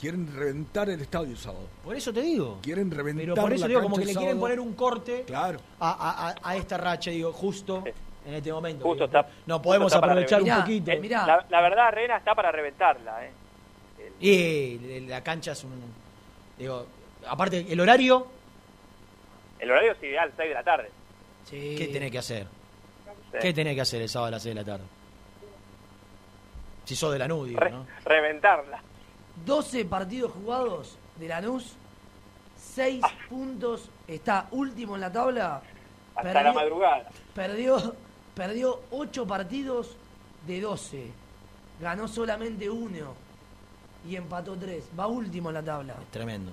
quieren 0.00 0.32
reventar 0.34 0.88
el 0.90 1.00
estadio 1.00 1.30
el 1.32 1.38
sábado. 1.38 1.66
Por 1.84 1.96
eso 1.96 2.12
te 2.12 2.20
digo. 2.22 2.58
Quieren 2.62 2.90
reventar 2.90 3.24
Pero 3.24 3.34
por 3.34 3.52
eso 3.52 3.62
la 3.64 3.68
digo, 3.68 3.82
como 3.82 3.96
que 3.96 4.04
le 4.04 4.12
quieren 4.12 4.24
sábado. 4.28 4.40
poner 4.40 4.60
un 4.60 4.74
corte 4.74 5.24
Claro. 5.26 5.58
a, 5.80 5.90
a- 5.90 6.50
a- 6.50 6.56
esta 6.56 6.76
racha, 6.78 7.10
digo, 7.10 7.32
justo 7.32 7.82
en 8.24 8.34
este 8.34 8.52
momento. 8.52 8.84
Justo 8.84 9.06
Digo, 9.08 9.18
está- 9.18 9.28
no 9.46 9.54
justo 9.56 9.62
podemos 9.62 9.92
aprovechar 9.92 10.42
un 10.42 10.48
poquito. 10.50 10.90
Eh, 10.92 11.08
La, 11.08 11.44
la 11.50 11.60
verdad, 11.60 11.90
Rena 11.92 12.16
está 12.18 12.34
para 12.36 12.52
reventarla, 12.52 13.26
¿eh? 13.26 13.30
Y 14.20 15.00
la 15.06 15.22
cancha 15.22 15.52
es 15.52 15.64
un. 15.64 15.80
Digo, 16.58 16.86
aparte, 17.28 17.64
el 17.68 17.78
horario, 17.80 18.26
El 19.58 19.70
horario 19.70 19.92
es 19.92 20.02
ideal, 20.02 20.32
6 20.36 20.48
de 20.48 20.54
la 20.54 20.62
tarde. 20.64 20.90
¿qué 21.48 21.88
tenés 21.92 22.10
que 22.10 22.18
hacer? 22.18 22.46
Sí. 23.32 23.38
¿Qué 23.40 23.52
tenés 23.52 23.74
que 23.74 23.80
hacer 23.82 24.02
el 24.02 24.08
sábado 24.08 24.28
a 24.28 24.30
las 24.32 24.42
6 24.42 24.54
de 24.54 24.60
la 24.60 24.66
tarde? 24.66 24.84
Si 26.84 26.96
sos 26.96 27.12
de 27.12 27.18
la 27.18 27.26
digo, 27.28 27.60
Re- 27.60 27.70
¿no? 27.70 27.86
Reventarla. 28.04 28.82
12 29.44 29.84
partidos 29.84 30.32
jugados 30.32 30.96
de 31.16 31.28
Lanús, 31.28 31.74
6 32.56 33.02
puntos, 33.28 33.88
está 34.06 34.48
último 34.50 34.94
en 34.94 35.02
la 35.02 35.12
tabla. 35.12 35.62
Hasta 36.14 36.42
la 36.42 36.52
madrugada. 36.52 37.08
Perdió, 37.34 37.94
perdió 38.34 38.80
8 38.90 39.26
partidos 39.26 39.96
de 40.46 40.60
12. 40.60 41.10
Ganó 41.80 42.08
solamente 42.08 42.68
uno 42.68 43.14
y 44.06 44.16
empató 44.16 44.56
3. 44.56 44.84
Va 44.98 45.06
último 45.06 45.48
en 45.50 45.54
la 45.54 45.62
tabla. 45.62 45.96
Tremendo. 46.10 46.52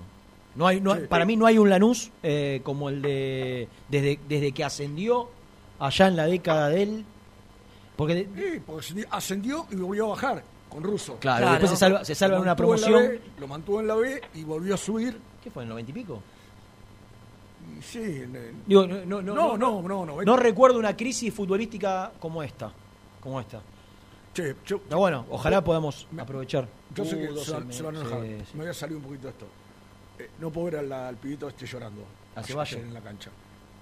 No 0.54 0.66
hay, 0.66 0.80
no 0.80 0.92
hay- 0.92 1.06
para 1.06 1.24
mí 1.26 1.36
no 1.36 1.44
hay 1.46 1.58
un 1.58 1.68
Lanús 1.68 2.10
eh, 2.22 2.60
como 2.64 2.88
el 2.88 3.02
de 3.02 3.68
desde, 3.90 4.18
desde 4.26 4.52
que 4.52 4.64
ascendió 4.64 5.28
allá 5.78 6.06
en 6.08 6.16
la 6.16 6.24
década 6.26 6.68
de 6.70 6.82
él. 6.82 7.04
Porque 7.96 8.14
de- 8.14 8.24
Sí, 8.54 8.60
porque 8.66 8.82
ascendi- 8.86 9.06
ascendió 9.10 9.66
y 9.70 9.76
volvió 9.76 10.06
a 10.06 10.08
bajar 10.10 10.44
con 10.70 10.82
Russo. 10.82 11.16
Claro, 11.20 11.50
después 11.50 11.70
se 11.70 11.76
salva- 11.76 12.04
se 12.04 12.14
salva 12.14 12.36
en 12.36 12.42
una 12.42 12.56
promoción. 12.56 13.02
B, 13.02 13.20
lo 13.38 13.46
mantuvo 13.48 13.80
en 13.80 13.86
la 13.86 13.94
B 13.96 14.20
y 14.34 14.44
volvió 14.44 14.74
a 14.74 14.78
subir. 14.78 15.18
¿Qué 15.42 15.50
fue, 15.50 15.62
en 15.62 15.66
el 15.68 15.70
90 15.70 15.90
y 15.90 15.94
pico? 15.94 16.22
Sí, 17.82 17.98
en 18.00 18.36
el- 18.36 18.54
Digo, 18.66 18.86
no, 18.86 19.04
no, 19.04 19.22
no, 19.22 19.34
no, 19.34 19.56
no, 19.58 19.82
no, 19.82 20.06
no, 20.06 20.22
no 20.22 20.36
recuerdo 20.36 20.78
una 20.78 20.96
crisis 20.96 21.32
futbolística 21.34 22.12
como 22.18 22.42
esta. 22.42 22.72
Como 23.20 23.40
esta. 23.40 23.60
Che, 24.34 24.54
yo- 24.66 24.80
Pero 24.80 24.98
bueno, 24.98 25.26
ojalá 25.30 25.62
podamos 25.62 26.06
aprovechar. 26.18 26.68
Yo 26.94 27.04
sé 27.04 27.18
que 27.18 27.26
12 27.28 27.44
se, 27.44 27.52
van- 27.52 27.72
se 27.72 27.82
van 27.82 27.96
a 27.96 28.00
enojar. 28.00 28.22
sí, 28.22 28.36
sí. 28.38 28.50
Me 28.56 28.60
voy 28.60 28.70
a 28.70 28.74
salir 28.74 28.96
un 28.96 29.02
poquito 29.02 29.22
de 29.24 29.30
esto. 29.30 29.46
Eh, 30.18 30.30
no 30.40 30.50
puedo 30.50 30.66
ver 30.66 30.76
al, 30.76 30.92
al 30.92 31.16
pibito 31.16 31.48
este 31.48 31.66
llorando. 31.66 32.02
¿A 32.34 32.42
Ceballos? 32.42 32.80
en 32.80 32.94
la 32.94 33.00
cancha. 33.00 33.30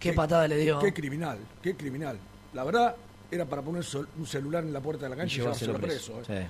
Qué 0.01 0.13
patada 0.13 0.47
le 0.49 0.57
dio. 0.59 0.79
Qué 0.81 0.93
criminal, 0.93 1.39
qué 1.63 1.75
criminal. 1.77 2.19
La 2.53 2.65
verdad, 2.65 2.95
era 3.31 3.45
para 3.45 3.63
poner 3.63 3.85
sol- 3.85 4.09
un 4.19 4.27
celular 4.27 4.63
en 4.65 4.73
la 4.73 4.81
puerta 4.81 5.05
de 5.05 5.11
la 5.11 5.17
cancha 5.17 5.35
y, 5.35 5.39
llevárselo 5.41 5.75
llevárselo 5.79 6.13
preso. 6.23 6.33
eh. 6.33 6.47
Sí. 6.47 6.49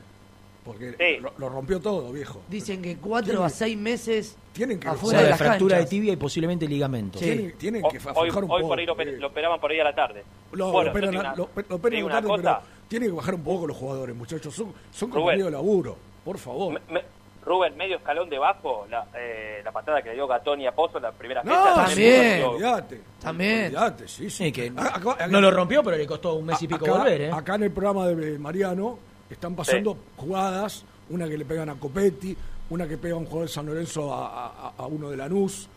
Porque 0.64 1.18
lo, 1.20 1.32
lo 1.36 1.48
rompió 1.50 1.78
todo, 1.78 2.10
viejo. 2.10 2.40
Dicen 2.48 2.80
que 2.80 2.96
4 2.96 3.30
Tiene- 3.32 3.44
a 3.44 3.50
6 3.50 3.76
meses 3.76 4.36
Tienen 4.54 4.80
que 4.80 4.88
afuera 4.88 5.18
O 5.18 5.20
sea, 5.20 5.22
de 5.24 5.30
las 5.30 5.38
fractura 5.38 5.78
de 5.78 5.84
tibia 5.86 6.12
y 6.14 6.16
posiblemente 6.16 6.66
ligamento. 6.66 7.18
Tienen, 7.18 7.52
tienen 7.58 7.82
que 7.82 7.98
hoy, 8.14 8.30
un 8.30 8.36
hoy 8.36 8.46
poco. 8.46 8.68
por 8.68 8.78
ahí 8.78 8.86
lo, 8.86 8.96
pe- 8.96 9.18
lo 9.18 9.26
operaban 9.26 9.60
por 9.60 9.70
ahí 9.70 9.80
a 9.80 9.84
la 9.84 9.94
tarde. 9.94 10.24
Lo, 10.52 10.72
bueno, 10.72 10.84
lo 10.86 10.90
operan, 10.90 11.12
yo 11.12 11.20
te 11.20 11.26
a- 11.26 11.30
digo 11.32 11.36
lo, 11.36 11.50
una- 11.54 11.66
lo 11.68 11.76
operan 11.76 11.90
te 11.90 11.96
digo 11.96 12.08
tarde, 12.08 12.28
pero 12.42 12.58
tienen 12.88 13.08
que 13.10 13.14
bajar 13.16 13.34
un 13.34 13.42
poco 13.44 13.66
los 13.66 13.76
jugadores, 13.76 14.16
muchachos. 14.16 14.54
Son, 14.54 14.72
son 14.90 15.10
compañeros 15.10 15.46
de 15.48 15.50
laburo, 15.52 15.98
por 16.24 16.38
favor. 16.38 16.72
Me- 16.74 16.80
me- 16.94 17.14
Rubén, 17.44 17.76
medio 17.76 17.96
escalón 17.98 18.30
debajo, 18.30 18.86
la, 18.88 19.06
eh, 19.14 19.60
la 19.62 19.70
patada 19.70 20.00
que 20.00 20.08
le 20.08 20.14
dio 20.14 20.26
Gatoni 20.26 20.66
a 20.66 20.72
Pozo 20.72 20.96
en 20.96 21.02
la 21.02 21.12
primera 21.12 21.42
No, 21.44 21.52
fecha. 21.52 21.84
también. 21.86 22.42
Olvídate. 22.44 23.00
También. 23.20 23.74
Sí, 24.06 24.30
sí. 24.30 24.50
Que 24.50 24.72
Ah, 24.74 24.92
acá- 24.94 25.10
acá- 25.12 25.26
no 25.26 25.42
lo 25.42 25.50
rompió, 25.50 25.82
pero 25.84 25.98
le 25.98 26.06
costó 26.06 26.36
un 26.36 26.46
mes 26.46 26.62
y 26.62 26.66
pico 26.68 26.86
acá, 26.86 26.94
volver, 26.98 27.20
¿eh? 27.20 27.30
acá 27.30 27.56
en 27.56 27.64
el 27.64 27.70
programa 27.70 28.06
de 28.06 28.38
Mariano 28.38 28.98
están 29.28 29.54
pasando 29.54 29.94
jugadas, 30.16 30.86
una 31.10 31.28
que 31.28 31.36
le 31.36 31.44
pegan 31.44 31.68
a 31.68 31.74
Copetti, 31.74 32.34
una 32.70 32.88
que 32.88 32.96
pega 32.96 33.14
a 33.14 33.18
un 33.18 33.26
jugador 33.26 33.46
de 33.48 33.52
San 33.52 33.66
Lorenzo 33.66 34.14
a, 34.14 34.46
a- 34.46 34.72
a 34.78 34.86
uno 34.86 35.10
de 35.10 35.16
Lanús. 35.18 35.68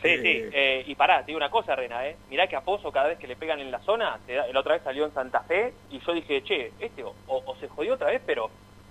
Sí, 0.00 0.08
Eh, 0.08 0.18
sí, 0.22 0.50
eh, 0.54 0.84
y 0.86 0.94
pará, 0.94 1.20
te 1.20 1.26
digo 1.26 1.36
una 1.36 1.50
cosa, 1.50 1.74
Rena, 1.76 2.06
¿eh? 2.06 2.16
Mirá 2.30 2.46
que 2.46 2.56
a 2.56 2.62
Pozo 2.62 2.90
cada 2.90 3.08
vez 3.08 3.18
que 3.18 3.26
le 3.26 3.36
pegan 3.36 3.60
en 3.60 3.70
la 3.70 3.80
zona, 3.80 4.18
te 4.26 4.32
da- 4.32 4.46
la 4.46 4.60
otra 4.60 4.72
vez 4.74 4.82
salió 4.82 5.04
en 5.04 5.12
Santa 5.12 5.40
Fe, 5.40 5.74
y 5.90 5.98
yo 6.00 6.12
dije, 6.14 6.42
che, 6.42 6.72
este 6.80 7.04
o, 7.04 7.12
o 7.28 7.56
se 7.60 7.68
jodió 7.68 7.94
otra 7.94 8.06
vez, 8.08 8.22
pero 8.24 8.48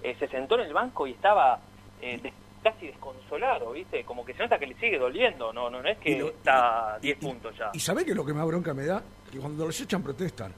eh, 0.09 0.15
se 0.19 0.27
sentó 0.27 0.55
en 0.55 0.67
el 0.67 0.73
banco 0.73 1.05
y 1.07 1.11
estaba 1.11 1.59
eh, 2.01 2.19
des- 2.21 2.33
casi 2.63 2.87
desconsolado, 2.87 3.71
¿viste? 3.71 4.03
Como 4.03 4.25
que 4.25 4.33
se 4.33 4.43
nota 4.43 4.57
que 4.57 4.67
le 4.67 4.75
sigue 4.75 4.97
doliendo, 4.97 5.53
no 5.53 5.69
no, 5.69 5.81
no 5.81 5.87
es 5.89 5.97
que 5.99 6.11
Y 6.11 6.19
lo- 6.19 6.27
está 6.29 6.95
a 6.95 6.99
10 6.99 7.17
puntos 7.19 7.55
ya. 7.57 7.69
¿Y 7.73 7.79
sabés 7.79 8.05
que 8.05 8.15
lo 8.15 8.25
que 8.25 8.33
más 8.33 8.45
bronca 8.45 8.73
me 8.73 8.85
da? 8.85 9.01
Que 9.31 9.37
cuando 9.39 9.65
los 9.65 9.79
echan 9.81 10.01
protestan. 10.01 10.51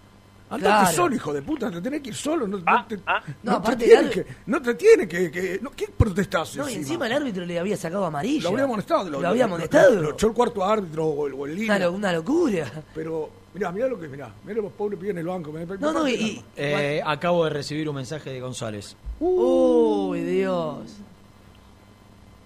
Andate 0.49 0.74
Claro. 0.80 0.95
solo, 0.95 1.14
hijo 1.15 1.34
de 1.34 1.41
puta, 1.41 1.69
te 1.69 1.82
tenés 1.82 2.02
que 2.02 2.07
ir 2.07 2.15
solo. 2.15 2.48
No, 2.48 2.61
Ah, 2.65 2.80
no 2.80 2.88
te, 2.88 2.95
No, 2.95 3.03
no 3.44 3.52
te 3.52 3.57
aparte 3.57 3.86
tiene 3.86 4.10
que, 4.10 4.26
no 4.45 4.61
te 4.61 4.76
tiene 4.76 5.06
que... 5.06 5.30
que 5.30 5.60
no, 5.61 5.72
¿Qué 5.72 5.90
protestás 5.90 6.56
No, 6.56 6.64
y 6.64 6.68
encima? 6.68 6.82
encima 6.84 7.07
el 7.07 7.11
árbitro 7.14 7.45
le 7.45 7.60
había 7.60 7.76
sacado 7.76 8.06
amarilla. 8.06 8.44
Lo 8.44 8.49
habría 8.52 8.64
amonestado. 8.64 9.10
Lo, 9.10 9.28
había 9.28 9.44
amonestado. 9.44 10.02
Lo, 10.02 10.11
echó 10.11 10.28
el 10.28 10.34
cuarto 10.34 10.64
árbitro 10.64 11.06
o 11.06 11.28
el, 11.28 11.34
o 11.34 11.45
el 11.45 11.68
lo- 11.68 11.91
una 11.91 12.14
locura. 12.14 12.65
Pero, 12.95 13.30
mirá, 13.58 13.72
mirá 13.72 13.88
lo 13.88 14.00
que 14.00 14.08
mirá. 14.08 14.32
Mirá 14.46 14.62
los 14.62 14.72
pobres 14.72 15.00
pibes 15.00 15.12
en 15.12 15.18
el 15.20 15.26
banco. 15.28 15.52
me- 15.52 15.66
me 15.66 15.78
No, 15.78 15.92
no, 15.92 16.08
y- 16.08 16.14
el. 16.14 16.44
Eh, 16.56 17.02
acabo 17.06 17.44
de 17.46 17.50
recibir 17.52 17.88
un 17.90 17.96
mensaje 17.96 18.30
de 18.32 18.40
González, 18.40 18.96
Uy, 19.20 20.22
Dios. 20.22 20.98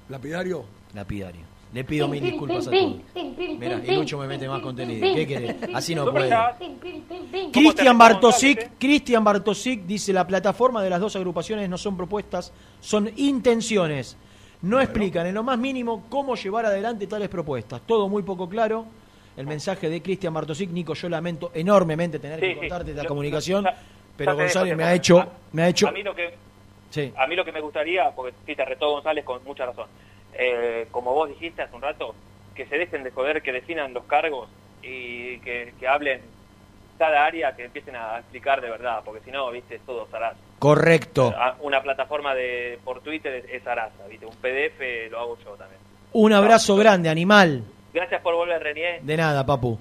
Lapidario. 0.10 0.66
lapidario. 0.94 1.42
Le 1.74 1.86
pido 1.86 2.06
mil 2.10 2.22
disculpas 2.22 2.68
a 2.68 2.72
todos. 2.72 2.96
Mira, 3.58 3.82
y 3.88 3.96
Lucho 3.96 4.18
me 4.18 4.28
mete 4.28 4.46
más 4.50 4.62
contenido. 4.62 5.16
¿Qué 5.16 5.26
querés? 5.26 5.56
Así 5.74 5.96
no 5.96 6.12
puede. 6.12 6.30
Cristian 7.54 7.98
Bartosik, 7.98 8.72
Cristian 8.78 9.24
Bartosik 9.24 9.86
dice 9.86 10.12
la 10.12 10.28
plataforma 10.28 10.84
de 10.84 10.90
las 10.90 11.00
dos 11.00 11.16
agrupaciones 11.16 11.70
no 11.70 11.78
son 11.78 11.96
propuestas, 11.96 12.52
son 12.82 13.10
intenciones. 13.16 14.18
No 14.64 14.82
explican 14.82 15.26
en 15.28 15.34
lo 15.34 15.44
más 15.44 15.58
mínimo 15.58 16.04
cómo 16.10 16.36
llevar 16.36 16.66
adelante 16.66 17.08
tales 17.08 17.30
propuestas. 17.30 17.82
Todo 17.86 18.10
muy 18.10 18.22
poco 18.24 18.50
claro. 18.50 18.86
El 19.38 19.48
mensaje 19.48 19.90
de 19.90 20.02
Cristian 20.02 20.34
Bartosik, 20.34 20.70
Nico, 20.72 20.94
yo 20.94 21.08
lamento 21.10 21.52
enormemente 21.54 22.20
tener 22.20 22.40
Sí, 22.40 22.48
que 22.48 22.54
sí. 22.54 22.60
contarte 22.60 22.92
esta 22.92 23.06
comunicación, 23.06 23.64
ya- 23.64 23.76
pero 24.18 24.32
ya 24.34 24.38
González 24.44 24.76
me 24.78 24.84
ha 24.84 24.94
hecho, 24.94 25.20
A- 25.20 25.30
me 25.54 25.64
ha 25.64 25.68
hecho, 25.70 25.88
A 25.88 25.92
mí 25.92 26.04
lo 26.04 26.14
que 26.14 26.34
sí, 26.90 27.14
a 27.16 27.28
mí 27.28 27.36
lo 27.36 27.46
que 27.46 27.52
me 27.52 27.62
gustaría, 27.62 28.12
porque 28.12 28.36
sí 28.46 28.56
te 28.56 28.66
retó 28.66 28.92
González 28.92 29.24
con 29.24 29.44
mucha 29.46 29.66
razón, 29.66 29.88
eh, 30.34 30.88
como 30.92 31.14
vos 31.14 31.30
dijiste 31.30 31.62
hace 31.62 31.76
un 31.76 31.82
rato, 31.82 32.14
que 32.56 32.66
se 32.66 32.78
dejen 32.78 33.04
de 33.04 33.12
joder, 33.12 33.42
que 33.42 33.52
definan 33.54 33.94
los 33.94 34.04
cargos 34.04 34.50
y 34.84 35.38
que, 35.40 35.74
que 35.80 35.88
hablen 35.88 36.20
cada 37.00 37.26
área, 37.26 37.56
que 37.56 37.64
empiecen 37.66 37.96
a 37.96 38.20
explicar 38.20 38.62
de 38.62 38.70
verdad, 38.70 39.02
porque 39.06 39.22
si 39.24 39.32
no, 39.32 39.50
viste, 39.50 39.80
todo 39.86 40.08
zaraza. 40.12 40.38
correcto. 40.60 41.34
Una 41.62 41.82
plataforma 41.82 42.36
de 42.36 42.78
por 42.84 43.02
Twitter 43.02 43.34
es, 43.34 43.46
es 43.50 43.64
zaraza, 43.64 44.06
viste, 44.08 44.26
un 44.26 44.36
PDF 44.36 45.10
lo 45.10 45.20
hago 45.20 45.38
yo 45.44 45.52
también. 45.56 45.80
Un 46.14 46.34
abrazo 46.34 46.76
grande, 46.76 47.10
animal. 47.10 47.64
Gracias 47.94 48.22
por 48.22 48.36
volver, 48.36 48.62
Renier. 48.62 49.02
De 49.02 49.18
nada, 49.18 49.46
papu. 49.46 49.78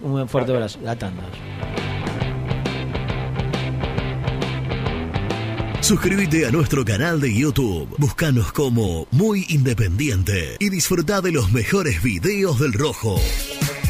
Un 0.00 0.28
fuerte 0.28 0.52
abrazo. 0.52 0.78
La 0.82 0.96
tanda. 0.96 1.22
Suscríbete 5.80 6.44
a 6.46 6.50
nuestro 6.50 6.84
canal 6.84 7.20
de 7.20 7.32
YouTube. 7.32 7.88
Búscanos 7.96 8.52
como 8.52 9.06
Muy 9.10 9.46
Independiente 9.48 10.56
y 10.58 10.68
disfruta 10.68 11.20
de 11.22 11.32
los 11.32 11.50
mejores 11.50 12.02
videos 12.02 12.60
del 12.60 12.74
Rojo. 12.74 13.18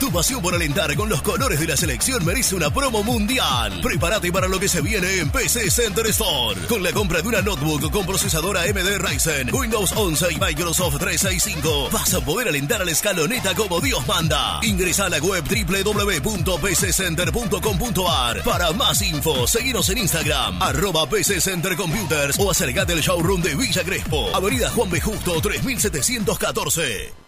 Tu 0.00 0.10
pasión 0.12 0.40
por 0.40 0.54
alentar 0.54 0.94
con 0.94 1.08
los 1.08 1.20
colores 1.22 1.58
de 1.58 1.66
la 1.66 1.76
selección 1.76 2.24
merece 2.24 2.54
una 2.54 2.70
promo 2.70 3.02
mundial. 3.02 3.80
Prepárate 3.82 4.30
para 4.30 4.46
lo 4.46 4.60
que 4.60 4.68
se 4.68 4.80
viene 4.80 5.18
en 5.18 5.28
PC 5.30 5.72
Center 5.72 6.06
Store. 6.06 6.54
Con 6.68 6.84
la 6.84 6.92
compra 6.92 7.20
de 7.20 7.26
una 7.26 7.42
notebook 7.42 7.90
con 7.90 8.06
procesadora 8.06 8.62
AMD 8.62 8.98
Ryzen, 8.98 9.52
Windows 9.52 9.92
11 9.96 10.32
y 10.32 10.38
Microsoft 10.38 10.98
365, 10.98 11.88
vas 11.90 12.14
a 12.14 12.20
poder 12.20 12.46
alentar 12.46 12.80
a 12.80 12.84
la 12.84 12.92
escaloneta 12.92 13.56
como 13.56 13.80
Dios 13.80 14.06
manda. 14.06 14.60
Ingresa 14.62 15.06
a 15.06 15.08
la 15.08 15.18
web 15.18 15.42
www.pccenter.com.ar 15.44 18.44
para 18.44 18.70
más 18.72 19.02
info. 19.02 19.48
Seguinos 19.48 19.88
en 19.88 19.98
Instagram, 19.98 20.62
arroba 20.62 21.08
PC 21.08 21.40
Center 21.40 21.74
Computers 21.76 22.38
o 22.38 22.52
acercate 22.52 22.92
al 22.92 23.00
showroom 23.00 23.42
de 23.42 23.56
Villa 23.56 23.82
Crespo, 23.82 24.30
Avenida 24.34 24.70
Juan 24.70 24.90
B. 24.90 25.00
Justo 25.00 25.40
3714. 25.40 27.27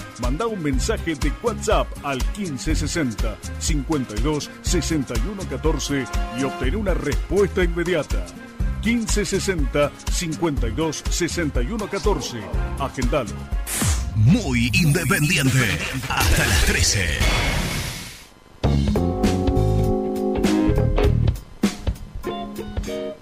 Manda 0.21 0.45
un 0.45 0.61
mensaje 0.61 1.15
de 1.15 1.31
WhatsApp 1.41 1.87
al 2.03 2.19
1560 2.37 3.37
52 3.57 4.51
61 4.61 5.43
14 5.49 6.05
y 6.39 6.43
obtén 6.43 6.75
una 6.75 6.93
respuesta 6.93 7.63
inmediata. 7.63 8.23
1560 8.83 9.91
52 10.11 11.03
61 11.09 11.87
14. 11.87 12.37
Agendalo. 12.79 13.31
Muy 14.15 14.69
independiente. 14.73 15.79
Hasta 16.07 16.45
las 16.45 16.65
13. 16.65 17.07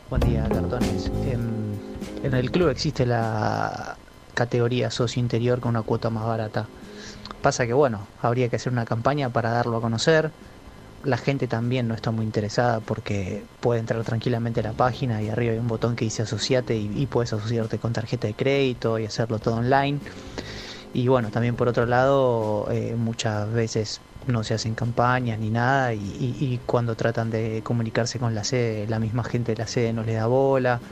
Buen 0.09 0.21
día, 0.21 0.49
cartones. 0.49 1.09
En, 1.31 1.79
en 2.23 2.33
el 2.33 2.51
club 2.51 2.67
existe 2.67 3.05
la 3.05 3.95
categoría 4.33 4.91
socio 4.91 5.21
interior 5.21 5.61
con 5.61 5.69
una 5.69 5.83
cuota 5.83 6.09
más 6.09 6.25
barata. 6.25 6.67
Pasa 7.41 7.65
que 7.65 7.73
bueno, 7.73 8.11
habría 8.17 8.49
que 8.49 8.57
hacer 8.57 8.71
una 8.73 8.85
campaña 8.85 9.31
para 9.31 9.51
darlo 9.51 9.77
a 9.77 9.81
conocer. 9.81 10.35
La 11.03 11.17
gente 11.17 11.47
también 11.47 11.87
no 11.87 11.95
está 11.95 12.11
muy 12.11 12.25
interesada 12.25 12.81
porque 12.81 13.49
puede 13.61 13.79
entrar 13.81 14.03
tranquilamente 14.05 14.61
a 14.61 14.63
la 14.63 14.73
página 14.75 15.23
y 15.23 15.29
arriba 15.29 15.53
hay 15.53 15.59
un 15.59 15.67
botón 15.67 15.95
que 15.95 16.05
dice 16.05 16.23
asociate 16.23 16.77
y, 16.77 17.07
puedes 17.07 17.33
asociarte 17.33 17.79
con 17.79 17.93
tarjeta 17.93 18.27
de 18.27 18.35
crédito 18.35 18.99
y 18.99 19.05
hacerlo 19.05 19.39
todo 19.39 19.55
online. 19.57 20.01
Y 20.93 21.07
bueno, 21.07 21.31
también 21.31 21.55
por 21.55 21.67
otro 21.69 21.85
lado, 21.85 22.69
eh, 22.71 22.95
muchas 22.95 23.51
veces 23.51 24.03
no 24.25 24.43
se 24.43 24.53
hacen 24.55 24.75
campañas 24.75 25.39
ni 25.39 25.51
nada 25.51 25.93
y, 25.93 26.01
y- 26.03 26.59
cuando 26.65 26.95
tratan 26.95 27.29
de 27.29 27.63
comunicarse 27.63 28.19
con 28.19 28.35
la 28.35 28.43
sede, 28.43 28.87
la 28.87 28.99
misma 28.99 29.23
gente 29.23 29.53
de 29.53 29.57
la 29.57 29.67
sede 29.67 29.93
no 29.93 30.03
les 30.03 30.15
da 30.15 30.27
bola 30.27 30.83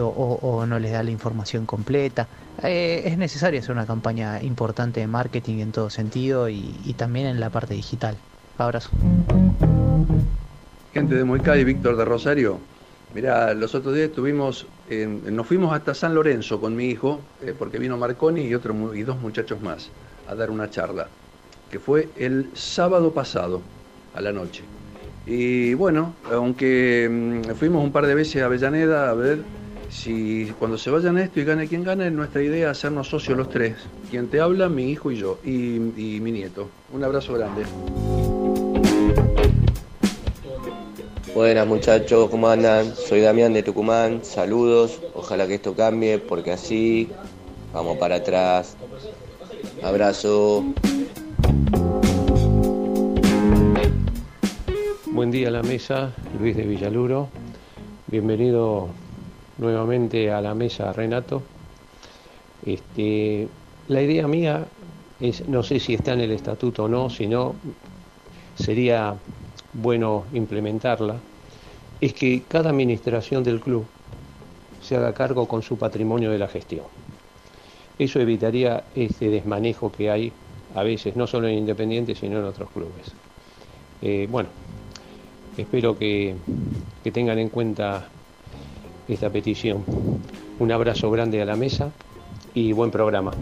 o, 0.00 0.08
o- 0.08 0.66
no 0.66 0.78
les 0.78 0.92
da 0.92 1.02
la 1.02 1.10
información 1.10 1.66
completa. 1.66 2.28
Eh, 2.62 3.02
es 3.06 3.18
necesario 3.18 3.60
hacer 3.60 3.72
una 3.72 3.86
campaña 3.86 4.42
importante 4.42 5.00
de 5.00 5.06
marketing 5.06 5.58
en 5.58 5.72
todo 5.72 5.90
sentido 5.90 6.48
y, 6.48 6.94
también 6.96 7.26
en 7.26 7.40
la 7.40 7.50
parte 7.50 7.74
digital. 7.74 8.16
Abrazo. 8.58 8.90
Gente 10.92 11.14
de 11.14 11.24
Moicay, 11.24 11.64
Víctor 11.64 11.96
de 11.96 12.04
Rosario. 12.04 12.58
Mira, 13.14 13.54
los 13.54 13.74
otros 13.74 13.94
días 13.94 14.08
estuvimos, 14.08 14.66
nos 14.88 15.46
fuimos 15.46 15.74
hasta 15.74 15.94
San 15.94 16.14
Lorenzo 16.14 16.60
con 16.60 16.74
mi 16.74 16.86
hijo, 16.86 17.20
eh, 17.40 17.54
porque 17.58 17.78
vino 17.78 17.96
Marconi 17.96 18.42
y, 18.42 18.54
otro, 18.54 18.94
y 18.94 19.02
dos 19.02 19.18
muchachos 19.20 19.60
más 19.62 19.90
a 20.28 20.34
dar 20.34 20.50
una 20.50 20.68
charla, 20.70 21.08
que 21.70 21.78
fue 21.78 22.08
el 22.16 22.50
sábado 22.54 23.12
pasado, 23.12 23.62
a 24.14 24.20
la 24.20 24.32
noche. 24.32 24.62
Y 25.26 25.74
bueno, 25.74 26.14
aunque 26.32 27.08
mm, 27.10 27.54
fuimos 27.54 27.82
un 27.84 27.92
par 27.92 28.06
de 28.06 28.14
veces 28.14 28.42
a 28.42 28.46
Avellaneda 28.46 29.10
a 29.10 29.14
ver 29.14 29.38
si 29.96 30.52
cuando 30.58 30.76
se 30.76 30.90
vayan 30.90 31.18
esto 31.18 31.40
y 31.40 31.44
gane 31.44 31.66
quien 31.66 31.82
gane, 31.82 32.10
nuestra 32.10 32.42
idea 32.42 32.70
es 32.70 32.78
hacernos 32.78 33.08
socios 33.08 33.36
los 33.36 33.48
tres. 33.48 33.76
Quien 34.10 34.28
te 34.28 34.40
habla, 34.40 34.68
mi 34.68 34.90
hijo 34.90 35.10
y 35.10 35.16
yo, 35.16 35.38
y, 35.44 35.76
y 35.76 36.20
mi 36.20 36.32
nieto. 36.32 36.68
Un 36.92 37.02
abrazo 37.02 37.32
grande. 37.32 37.64
Buenas 41.34 41.66
muchachos, 41.66 42.30
¿cómo 42.30 42.48
andan? 42.48 42.94
Soy 42.94 43.20
Damián 43.20 43.52
de 43.52 43.62
Tucumán, 43.62 44.20
saludos, 44.22 45.00
ojalá 45.14 45.46
que 45.46 45.54
esto 45.54 45.74
cambie 45.74 46.18
porque 46.18 46.52
así 46.52 47.08
vamos 47.72 47.98
para 47.98 48.16
atrás. 48.16 48.76
Abrazo. 49.82 50.64
Buen 55.06 55.30
día 55.30 55.48
a 55.48 55.50
la 55.50 55.62
mesa, 55.62 56.12
Luis 56.38 56.56
de 56.56 56.64
Villaluro. 56.64 57.28
Bienvenido 58.06 58.88
nuevamente 59.58 60.30
a 60.30 60.40
la 60.40 60.54
mesa, 60.54 60.92
Renato. 60.92 61.42
Este, 62.64 63.48
la 63.88 64.02
idea 64.02 64.26
mía 64.26 64.64
es, 65.20 65.48
no 65.48 65.62
sé 65.62 65.80
si 65.80 65.94
está 65.94 66.12
en 66.12 66.20
el 66.20 66.32
estatuto 66.32 66.84
o 66.84 66.88
no, 66.88 67.10
si 67.10 67.26
no, 67.26 67.54
sería 68.56 69.14
bueno 69.72 70.24
implementarla, 70.32 71.16
es 72.00 72.12
que 72.12 72.42
cada 72.48 72.70
administración 72.70 73.44
del 73.44 73.60
club 73.60 73.86
se 74.82 74.96
haga 74.96 75.12
cargo 75.12 75.46
con 75.46 75.62
su 75.62 75.76
patrimonio 75.78 76.30
de 76.30 76.38
la 76.38 76.48
gestión. 76.48 76.84
Eso 77.98 78.20
evitaría 78.20 78.84
este 78.94 79.30
desmanejo 79.30 79.90
que 79.90 80.10
hay 80.10 80.32
a 80.74 80.82
veces, 80.82 81.16
no 81.16 81.26
solo 81.26 81.48
en 81.48 81.58
Independiente, 81.58 82.14
sino 82.14 82.38
en 82.38 82.44
otros 82.44 82.68
clubes. 82.70 83.12
Eh, 84.02 84.28
bueno, 84.30 84.50
espero 85.56 85.98
que, 85.98 86.34
que 87.02 87.10
tengan 87.10 87.38
en 87.38 87.48
cuenta 87.48 88.06
esta 89.08 89.30
petición. 89.30 89.84
Un 90.58 90.72
abrazo 90.72 91.10
grande 91.10 91.40
a 91.40 91.44
la 91.44 91.56
mesa 91.56 91.90
y 92.54 92.72
buen 92.72 92.90
programa. 92.90 93.32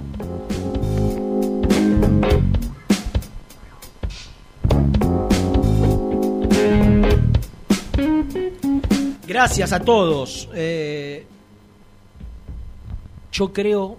Gracias 9.26 9.72
a 9.72 9.80
todos. 9.80 10.48
Eh, 10.54 11.26
yo 13.32 13.52
creo, 13.52 13.96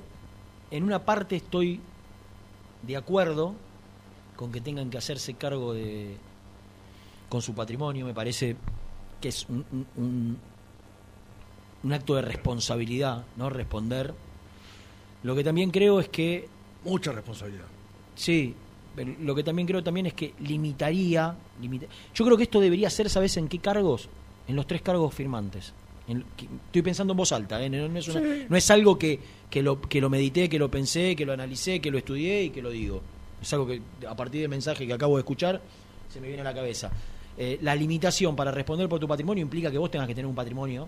en 0.71 0.83
una 0.83 1.03
parte 1.03 1.35
estoy 1.35 1.81
de 2.83 2.95
acuerdo 2.95 3.53
con 4.35 4.51
que 4.51 4.61
tengan 4.61 4.89
que 4.89 4.97
hacerse 4.97 5.33
cargo 5.33 5.73
de 5.73 6.15
con 7.27 7.41
su 7.41 7.53
patrimonio. 7.53 8.05
Me 8.05 8.13
parece 8.13 8.55
que 9.19 9.29
es 9.29 9.45
un, 9.49 10.37
un 11.85 11.93
acto 11.93 12.15
de 12.15 12.21
responsabilidad, 12.23 13.23
¿no? 13.37 13.49
Responder. 13.49 14.13
Lo 15.23 15.35
que 15.35 15.43
también 15.43 15.71
creo 15.71 15.99
es 15.99 16.09
que 16.09 16.47
Mucha 16.83 17.11
responsabilidad. 17.11 17.65
Sí, 18.13 18.53
pero 18.95 19.11
lo 19.21 19.33
que 19.33 19.43
también 19.43 19.67
creo 19.67 19.83
también 19.83 20.05
es 20.05 20.13
que 20.13 20.33
limitaría, 20.39 21.35
limita- 21.59 21.87
Yo 22.13 22.23
creo 22.25 22.37
que 22.37 22.43
esto 22.43 22.59
debería 22.59 22.89
ser, 22.91 23.09
¿sabes 23.09 23.35
en 23.37 23.47
qué 23.47 23.57
cargos? 23.59 24.07
En 24.47 24.55
los 24.55 24.67
tres 24.67 24.81
cargos 24.83 25.13
firmantes. 25.13 25.73
En- 26.07 26.23
que- 26.37 26.45
estoy 26.67 26.83
pensando 26.83 27.13
en 27.13 27.17
voz 27.17 27.31
alta, 27.31 27.59
¿eh? 27.63 27.69
no, 27.69 27.87
no 27.89 27.97
es 27.97 28.07
una- 28.07 28.19
Sí. 28.19 28.45
no 28.47 28.55
es 28.55 28.69
algo 28.69 28.99
que, 28.99 29.19
que, 29.49 29.63
lo, 29.63 29.81
que 29.81 29.99
lo 29.99 30.09
medité, 30.11 30.47
que 30.47 30.59
lo 30.59 30.69
pensé, 30.69 31.15
que 31.15 31.25
lo 31.25 31.33
analicé, 31.33 31.79
que 31.81 31.89
lo 31.89 31.97
estudié 31.97 32.43
y 32.43 32.49
que 32.51 32.61
lo 32.61 32.69
digo. 32.69 33.01
Es 33.41 33.51
algo 33.53 33.65
que 33.65 33.81
a 34.07 34.15
partir 34.15 34.41
del 34.41 34.49
mensaje 34.49 34.85
que 34.85 34.93
acabo 34.93 35.15
de 35.17 35.21
escuchar 35.21 35.59
se 36.09 36.21
me 36.21 36.27
viene 36.27 36.41
a 36.41 36.45
la 36.45 36.53
cabeza. 36.53 36.91
Eh, 37.37 37.57
la 37.63 37.73
limitación 37.75 38.35
para 38.35 38.51
responder 38.51 38.87
por 38.87 38.99
tu 38.99 39.07
patrimonio 39.07 39.41
implica 39.41 39.71
que 39.71 39.79
vos 39.79 39.89
tengas 39.89 40.07
que 40.07 40.13
tener 40.13 40.27
un 40.27 40.35
patrimonio 40.35 40.87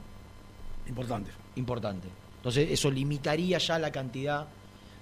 Importante. 0.88 1.32
importante. 1.56 2.08
Entonces 2.38 2.70
eso 2.72 2.90
limitaría 2.92 3.58
ya 3.58 3.78
la 3.80 3.92
cantidad 3.92 4.48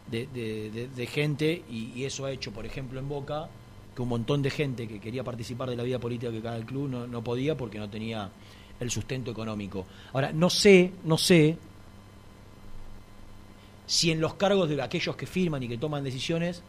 de, 0.10 0.28
de- 0.28 1.08
gente 1.08 1.64
y, 1.70 1.92
y 1.96 2.06
eso 2.06 2.26
ha 2.26 2.32
hecho, 2.32 2.52
por 2.52 2.66
ejemplo, 2.66 3.00
en 3.00 3.08
Boca, 3.10 3.48
que 3.96 4.02
un 4.02 4.10
montón 4.10 4.42
de 4.42 4.50
gente 4.50 4.88
que 4.88 5.00
quería 5.00 5.24
participar 5.24 5.70
de 5.70 5.76
la 5.76 5.84
vida 5.84 6.00
política 6.00 6.32
que 6.32 6.42
cada 6.42 6.60
club 6.66 6.90
no, 6.90 7.08
no 7.08 7.24
podía 7.24 7.56
porque 7.56 7.78
no 7.80 7.90
tenía 7.90 8.30
el 8.80 8.92
sustento 8.92 9.32
económico. 9.32 9.86
Ahora, 10.14 10.32
no 10.34 10.50
sé, 10.50 10.92
no 11.06 11.18
sé 11.18 11.58
si 13.86 14.12
en 14.12 14.20
los 14.20 14.34
cargos 14.36 14.68
de 14.70 14.82
aquellos 14.82 15.16
que 15.16 15.26
firman 15.28 15.62
y 15.64 15.68
que 15.68 15.78
toman 15.78 16.04
decisiones, 16.04 16.62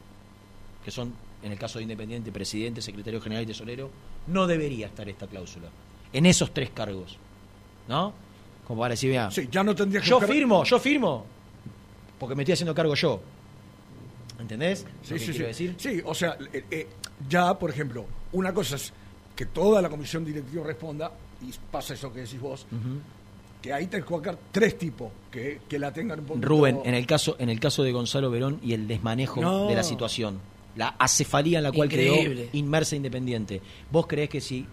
que 0.85 0.91
son, 0.91 1.13
en 1.43 1.53
el 1.53 1.59
caso 1.59 1.79
de 1.79 1.83
Independiente, 1.85 2.31
presidente, 2.31 2.83
secretario 2.83 3.21
general 3.21 3.45
y 3.45 3.47
tesorero, 3.47 3.91
no 4.29 4.47
debería 4.47 4.87
estar 4.87 5.09
esta 5.09 5.27
cláusula. 5.27 5.69
En 6.13 6.27
esos 6.27 6.53
tres 6.53 6.71
cargos. 6.71 7.17
¿No? 7.89 8.13
Como 8.67 8.81
para 8.81 8.93
decir, 8.93 9.11
mira, 9.11 9.31
Sí, 9.31 9.49
ya 9.51 9.63
no 9.63 9.75
tendría 9.75 10.01
que 10.01 10.07
yo 10.09 10.17
buscar- 10.17 10.35
firmo, 10.35 10.65
yo 10.65 10.79
firmo, 10.81 11.25
porque 12.19 12.35
me 12.35 12.43
estoy 12.43 12.55
haciendo 12.55 12.75
cargo 12.75 12.95
yo. 12.95 13.21
¿Entendés? 14.39 14.85
lo 14.85 14.89
Sí, 15.07 15.15
que 15.15 15.19
sí, 15.19 15.25
quiero 15.33 15.55
sí. 15.55 15.67
decir? 15.67 15.75
Sí, 15.79 16.03
o 16.05 16.15
sea, 16.15 16.37
eh, 16.53 16.65
eh, 16.71 16.87
ya, 17.29 17.59
por 17.59 17.71
ejemplo, 17.71 18.05
una 18.33 18.53
cosa 18.53 18.77
es 18.77 18.93
que 19.35 19.47
toda 19.47 19.81
la 19.81 19.89
comisión 19.89 20.25
directiva 20.25 20.67
responda, 20.67 21.11
y 21.43 21.51
pasa 21.71 21.95
eso 21.95 22.13
que 22.13 22.21
decís 22.21 22.41
vos, 22.41 22.67
que 23.63 23.73
ahí 23.73 23.87
tenés 23.87 24.07
que 24.07 24.37
tres 24.53 24.77
tipos 24.79 25.11
que, 25.31 25.61
que 25.69 25.79
la 25.79 25.93
tengan 25.93 26.21
un 26.21 26.27
poco. 26.27 26.41
Rubén, 26.43 26.81
en 26.85 26.95
el 26.95 27.07
caso, 27.07 27.37
en 27.39 27.49
el 27.49 27.59
caso 27.61 27.83
de 27.83 27.93
Gonzalo 27.93 28.31
Verón 28.31 28.61
y 28.63 28.73
el 28.75 28.87
desmanejo 28.87 29.41
No. 29.41 29.69
de 29.69 29.75
la 29.75 29.83
situación, 29.83 30.39
la 30.77 30.89
acefalía 30.99 31.59
en 31.59 31.65
la 31.65 31.73
cual 31.73 31.87
Increíble. 31.91 32.43
quedó 32.47 32.57
inmersa 32.59 32.97
Independiente. 32.97 33.63
¿Vos 33.91 34.07
creés 34.07 34.29
que 34.29 34.41
si 34.43 34.67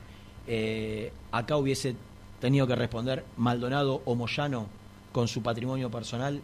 eh, 0.48 1.12
acá 1.32 1.56
hubiese 1.56 1.96
tenido 2.44 2.68
que 2.68 2.76
responder 2.76 3.24
Maldonado 3.38 4.02
o 4.04 4.16
Moyano 4.16 4.68
con 5.14 5.28
su 5.30 5.42
patrimonio 5.42 5.90
personal 5.90 6.42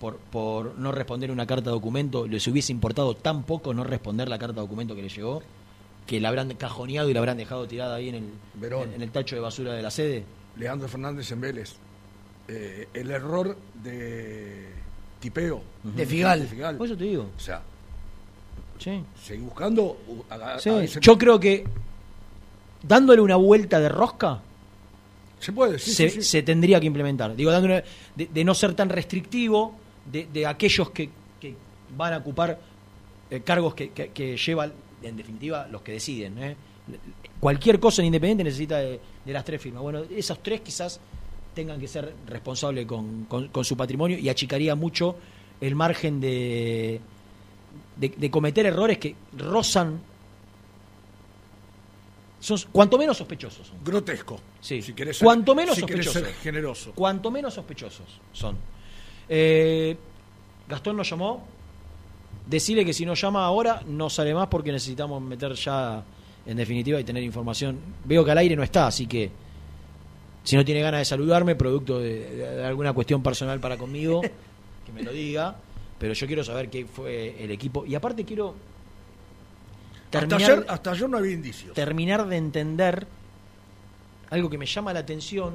por, 0.00 0.16
por 0.16 0.78
no 0.78 0.90
responder 0.90 1.30
una 1.30 1.46
carta 1.46 1.66
de 1.70 1.74
documento, 1.74 2.26
les 2.26 2.46
hubiese 2.46 2.72
importado 2.72 3.14
tan 3.14 3.42
poco 3.42 3.74
no 3.74 3.84
responder 3.84 4.26
la 4.28 4.38
carta 4.38 4.54
de 4.54 4.60
documento 4.62 4.94
que 4.94 5.02
le 5.02 5.08
llegó, 5.10 5.42
que 6.06 6.18
la 6.18 6.30
habrán 6.30 6.54
cajoneado 6.54 7.10
y 7.10 7.12
la 7.12 7.18
habrán 7.20 7.36
dejado 7.36 7.68
tirada 7.68 7.96
ahí 7.96 8.08
en 8.08 8.14
el, 8.14 8.24
Verón. 8.54 8.90
en 8.94 9.02
el 9.02 9.10
tacho 9.10 9.36
de 9.36 9.42
basura 9.42 9.74
de 9.74 9.82
la 9.82 9.90
sede? 9.90 10.24
Leandro 10.56 10.88
Fernández 10.88 11.30
en 11.30 11.40
Vélez. 11.42 11.74
Eh, 12.48 12.88
el 12.94 13.10
error 13.10 13.54
de 13.84 14.68
tipeo. 15.20 15.60
De 15.82 16.06
Figal. 16.06 16.48
Por 16.78 16.86
eso 16.86 16.96
te 16.96 17.04
digo. 17.04 17.26
O 17.36 17.40
sea, 17.40 17.60
Sí. 18.78 19.04
seguí 19.22 19.42
buscando. 19.42 19.82
uh, 20.08 20.22
a- 20.30 20.54
a- 20.54 20.58
Sí, 20.58 20.70
a 20.70 20.82
ese- 20.82 21.00
yo 21.00 21.18
creo 21.18 21.38
que 21.38 21.64
dándole 22.82 23.20
una 23.20 23.36
vuelta 23.36 23.78
de 23.80 23.88
rosca 23.90 24.40
Se 25.40 25.52
puede, 25.52 25.78
sí, 25.78 25.92
se, 25.92 26.10
sí, 26.10 26.22
sí. 26.22 26.28
se 26.28 26.42
tendría 26.42 26.80
que 26.80 26.86
implementar. 26.86 27.34
Digo, 27.36 27.50
dándole 27.50 27.84
de, 28.16 28.26
de 28.26 28.44
no 28.44 28.54
ser 28.54 28.74
tan 28.74 28.88
restrictivo 28.88 29.74
de, 30.10 30.26
de 30.32 30.46
aquellos 30.46 30.90
que, 30.90 31.10
que 31.40 31.54
van 31.96 32.12
a 32.14 32.18
ocupar 32.18 32.58
eh, 33.30 33.40
cargos 33.40 33.74
que, 33.74 33.90
que- 33.90 34.08
que 34.08 34.36
llevan, 34.36 34.72
en 35.02 35.16
definitiva, 35.16 35.68
los 35.70 35.82
que 35.82 35.92
deciden. 35.92 36.42
¿eh? 36.42 36.56
Cualquier 37.38 37.78
cosa 37.78 38.02
en 38.02 38.06
Independiente 38.06 38.42
necesita 38.44 38.78
de, 38.78 38.98
de 39.24 39.32
las 39.32 39.44
tres 39.44 39.60
firmas. 39.62 39.82
Bueno, 39.82 40.02
esos 40.10 40.42
tres 40.42 40.60
quizás 40.62 40.98
tengan 41.54 41.78
que 41.78 41.86
ser 41.88 42.12
responsables 42.26 42.86
con, 42.86 43.24
con- 43.26 43.48
con 43.48 43.64
su 43.64 43.76
patrimonio 43.76 44.18
y 44.18 44.28
achicaría 44.28 44.74
mucho 44.74 45.16
el 45.60 45.74
margen 45.74 46.20
de, 46.20 47.00
de 47.96 48.30
cometer 48.30 48.66
errores 48.66 48.98
que 48.98 49.14
rozan 49.36 50.00
son 52.40 52.58
cuanto 52.72 52.96
menos 52.98 53.16
sospechosos 53.16 53.66
son. 53.68 53.76
Grotesco. 53.84 54.40
Sí. 54.60 54.80
Si 54.82 54.92
querés 54.92 55.18
ser- 55.18 55.24
cuanto 55.26 55.54
menos 55.54 55.74
si 55.74 55.80
sospechosos. 55.80 56.12
ser 56.22 56.34
generoso. 56.34 56.92
Cuanto 56.94 57.30
menos 57.30 57.54
sospechosos 57.54 58.06
son. 58.32 58.56
Eh, 59.28 59.96
Gastón 60.68 60.96
nos 60.96 61.08
llamó. 61.10 61.44
Decirle 62.46 62.84
que 62.84 62.94
si 62.94 63.04
no 63.04 63.14
llama 63.14 63.44
ahora 63.44 63.82
no 63.86 64.08
sale 64.08 64.32
más 64.34 64.48
porque 64.48 64.72
necesitamos 64.72 65.20
meter 65.20 65.52
ya 65.54 66.02
en 66.46 66.56
definitiva 66.56 66.98
y 66.98 67.04
tener 67.04 67.22
información. 67.22 67.78
Veo 68.04 68.24
que 68.24 68.30
al 68.30 68.38
aire 68.38 68.56
no 68.56 68.62
está, 68.62 68.86
así 68.86 69.06
que 69.06 69.30
si 70.44 70.56
no 70.56 70.64
tiene 70.64 70.80
ganas 70.80 71.00
de 71.00 71.04
saludarme, 71.04 71.56
producto 71.56 71.98
de, 72.00 72.36
de 72.36 72.64
alguna 72.64 72.94
cuestión 72.94 73.22
personal 73.22 73.60
para 73.60 73.76
conmigo, 73.76 74.22
que 74.86 74.92
me 74.94 75.02
lo 75.02 75.12
diga. 75.12 75.56
Pero 75.98 76.14
yo 76.14 76.26
quiero 76.26 76.42
saber 76.44 76.70
qué 76.70 76.86
fue 76.86 77.34
el 77.42 77.50
equipo. 77.50 77.84
Y 77.84 77.94
aparte 77.94 78.24
quiero 78.24 78.54
Hasta 80.10 80.20
terminar, 80.26 80.50
ayer, 80.52 80.66
hasta 80.68 80.90
ayer 80.92 81.08
no 81.08 81.18
había 81.18 81.32
indicios. 81.32 81.74
terminar 81.74 82.26
de 82.26 82.36
entender 82.36 83.06
algo 84.30 84.48
que 84.50 84.58
me 84.58 84.66
llama 84.66 84.92
la 84.92 85.00
atención. 85.00 85.54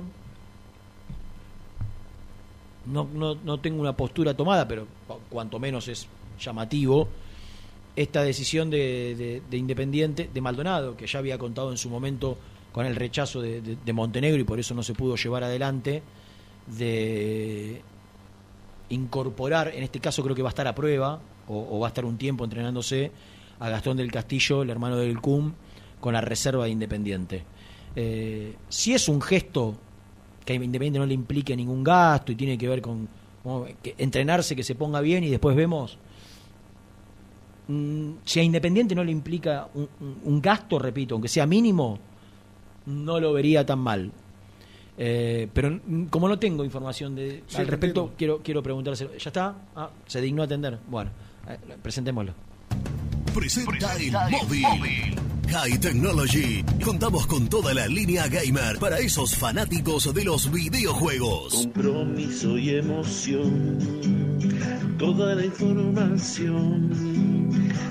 No, 2.85 3.07
no, 3.13 3.35
no 3.35 3.59
tengo 3.59 3.80
una 3.81 3.95
postura 3.95 4.34
tomada, 4.35 4.67
pero 4.67 4.88
cu- 5.07 5.19
cuanto 5.30 5.57
menos 5.59 5.88
es 5.88 6.07
llamativo. 6.39 7.07
Esta 7.95 8.23
decisión 8.23 8.69
de, 8.69 9.15
de- 9.15 9.41
de 9.49 9.57
Independiente, 9.57 10.30
de 10.34 10.41
Maldonado, 10.41 10.97
que 10.97 11.07
ya 11.07 11.19
había 11.19 11.38
contado 11.38 11.71
en 11.71 11.77
su 11.77 11.89
momento 11.89 12.38
con 12.71 12.85
el 12.85 12.95
rechazo 12.95 13.41
de, 13.41 13.61
de- 13.61 13.77
de 13.77 13.93
Montenegro 13.93 14.39
y 14.41 14.43
por 14.43 14.59
eso 14.59 14.73
no 14.73 14.84
se 14.84 14.93
pudo 14.93 15.15
llevar 15.15 15.43
adelante, 15.43 16.01
de 16.67 17.81
incorporar, 18.89 19.69
en 19.69 19.84
este 19.84 19.99
caso 19.99 20.23
creo 20.23 20.35
que 20.35 20.41
va 20.41 20.49
a 20.49 20.51
estar 20.55 20.67
a 20.67 20.75
prueba, 20.75 21.19
o, 21.47 21.67
o 21.71 21.80
va 21.80 21.88
a 21.88 21.89
estar 21.89 22.03
un 22.05 22.17
tiempo 22.17 22.43
entrenándose, 22.43 23.11
a 23.59 23.69
Gastón 23.69 23.97
del 23.97 24.11
Castillo, 24.11 24.61
el 24.63 24.69
hermano 24.69 24.97
del 24.97 25.19
CUM, 25.19 25.53
con 25.99 26.13
la 26.13 26.21
reserva 26.21 26.65
de 26.65 26.71
Independiente. 26.71 27.43
Eh, 27.95 28.55
si 28.69 28.93
es 28.93 29.07
un 29.07 29.21
gesto 29.21 29.75
que 30.45 30.53
a 30.53 30.55
Independiente 30.55 30.99
no 30.99 31.05
le 31.05 31.13
implique 31.13 31.55
ningún 31.55 31.84
gasto 31.84 32.31
y 32.31 32.35
tiene 32.35 32.57
que 32.57 32.67
ver 32.67 32.81
con 32.81 33.07
que 33.81 33.93
entrenarse, 33.97 34.55
que 34.55 34.63
se 34.63 34.73
ponga 34.75 35.01
bien 35.01 35.23
y 35.23 35.30
después 35.30 35.55
vemos. 35.55 35.97
Mm, 37.67 38.11
si 38.25 38.39
a 38.39 38.43
Independiente 38.43 38.93
no 38.95 39.03
le 39.03 39.11
implica 39.11 39.67
un, 39.73 39.88
un- 40.01 40.17
un 40.23 40.41
gasto, 40.41 40.80
repito, 40.80 41.15
aunque 41.15 41.27
sea 41.30 41.45
mínimo, 41.45 41.97
no 42.85 43.19
lo 43.19 43.31
vería 43.34 43.65
tan 43.65 43.80
mal. 43.80 44.11
Eh, 44.97 45.47
pero 45.53 45.71
mm, 45.85 46.05
como 46.05 46.27
no 46.27 46.38
tengo 46.38 46.63
información 46.65 47.15
de, 47.15 47.43
Sí, 47.47 47.57
al 47.57 47.67
respecto, 47.67 48.01
entiendo. 48.01 48.13
quiero, 48.17 48.39
quiero 48.43 48.61
preguntárselo. 48.63 49.11
¿Ya 49.17 49.30
está? 49.30 49.55
Ah, 49.75 49.89
se 50.05 50.19
dignó 50.21 50.41
a 50.41 50.45
atender. 50.45 50.77
Bueno, 50.89 51.11
eh, 51.47 51.57
presentémoslo. 51.81 52.34
Presenta 53.34 53.95
el 53.95 54.12
móvil. 54.32 55.16
High 55.50 55.78
Technology. 55.80 56.64
Contamos 56.84 57.28
con 57.28 57.48
toda 57.48 57.74
la 57.76 57.88
línea 57.88 58.28
gamer 58.28 58.80
para 58.80 58.98
esos 58.98 59.36
fanáticos 59.36 60.12
de 60.14 60.24
los 60.24 60.52
videojuegos. 60.52 61.54
Compromiso 61.54 62.58
y 62.58 62.72
emoción. 62.78 63.78
Toda 64.98 65.36
la 65.36 65.45
información 65.45 66.90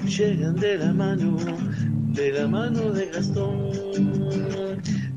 llegan 0.07 0.57
de 0.57 0.79
la 0.79 0.93
mano, 0.93 1.37
de 2.09 2.33
la 2.33 2.49
mano 2.49 2.91
de 2.91 3.07
Gastón, 3.07 3.71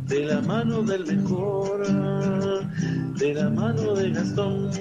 de 0.05 0.25
la 0.25 0.41
mano 0.41 0.83
del 0.83 1.05
mejor, 1.05 1.87
de 3.15 3.33
la 3.33 3.49
mano 3.49 3.93
de 3.95 4.11
Gastón. 4.11 4.71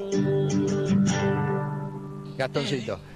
Gastoncito. 2.36 3.13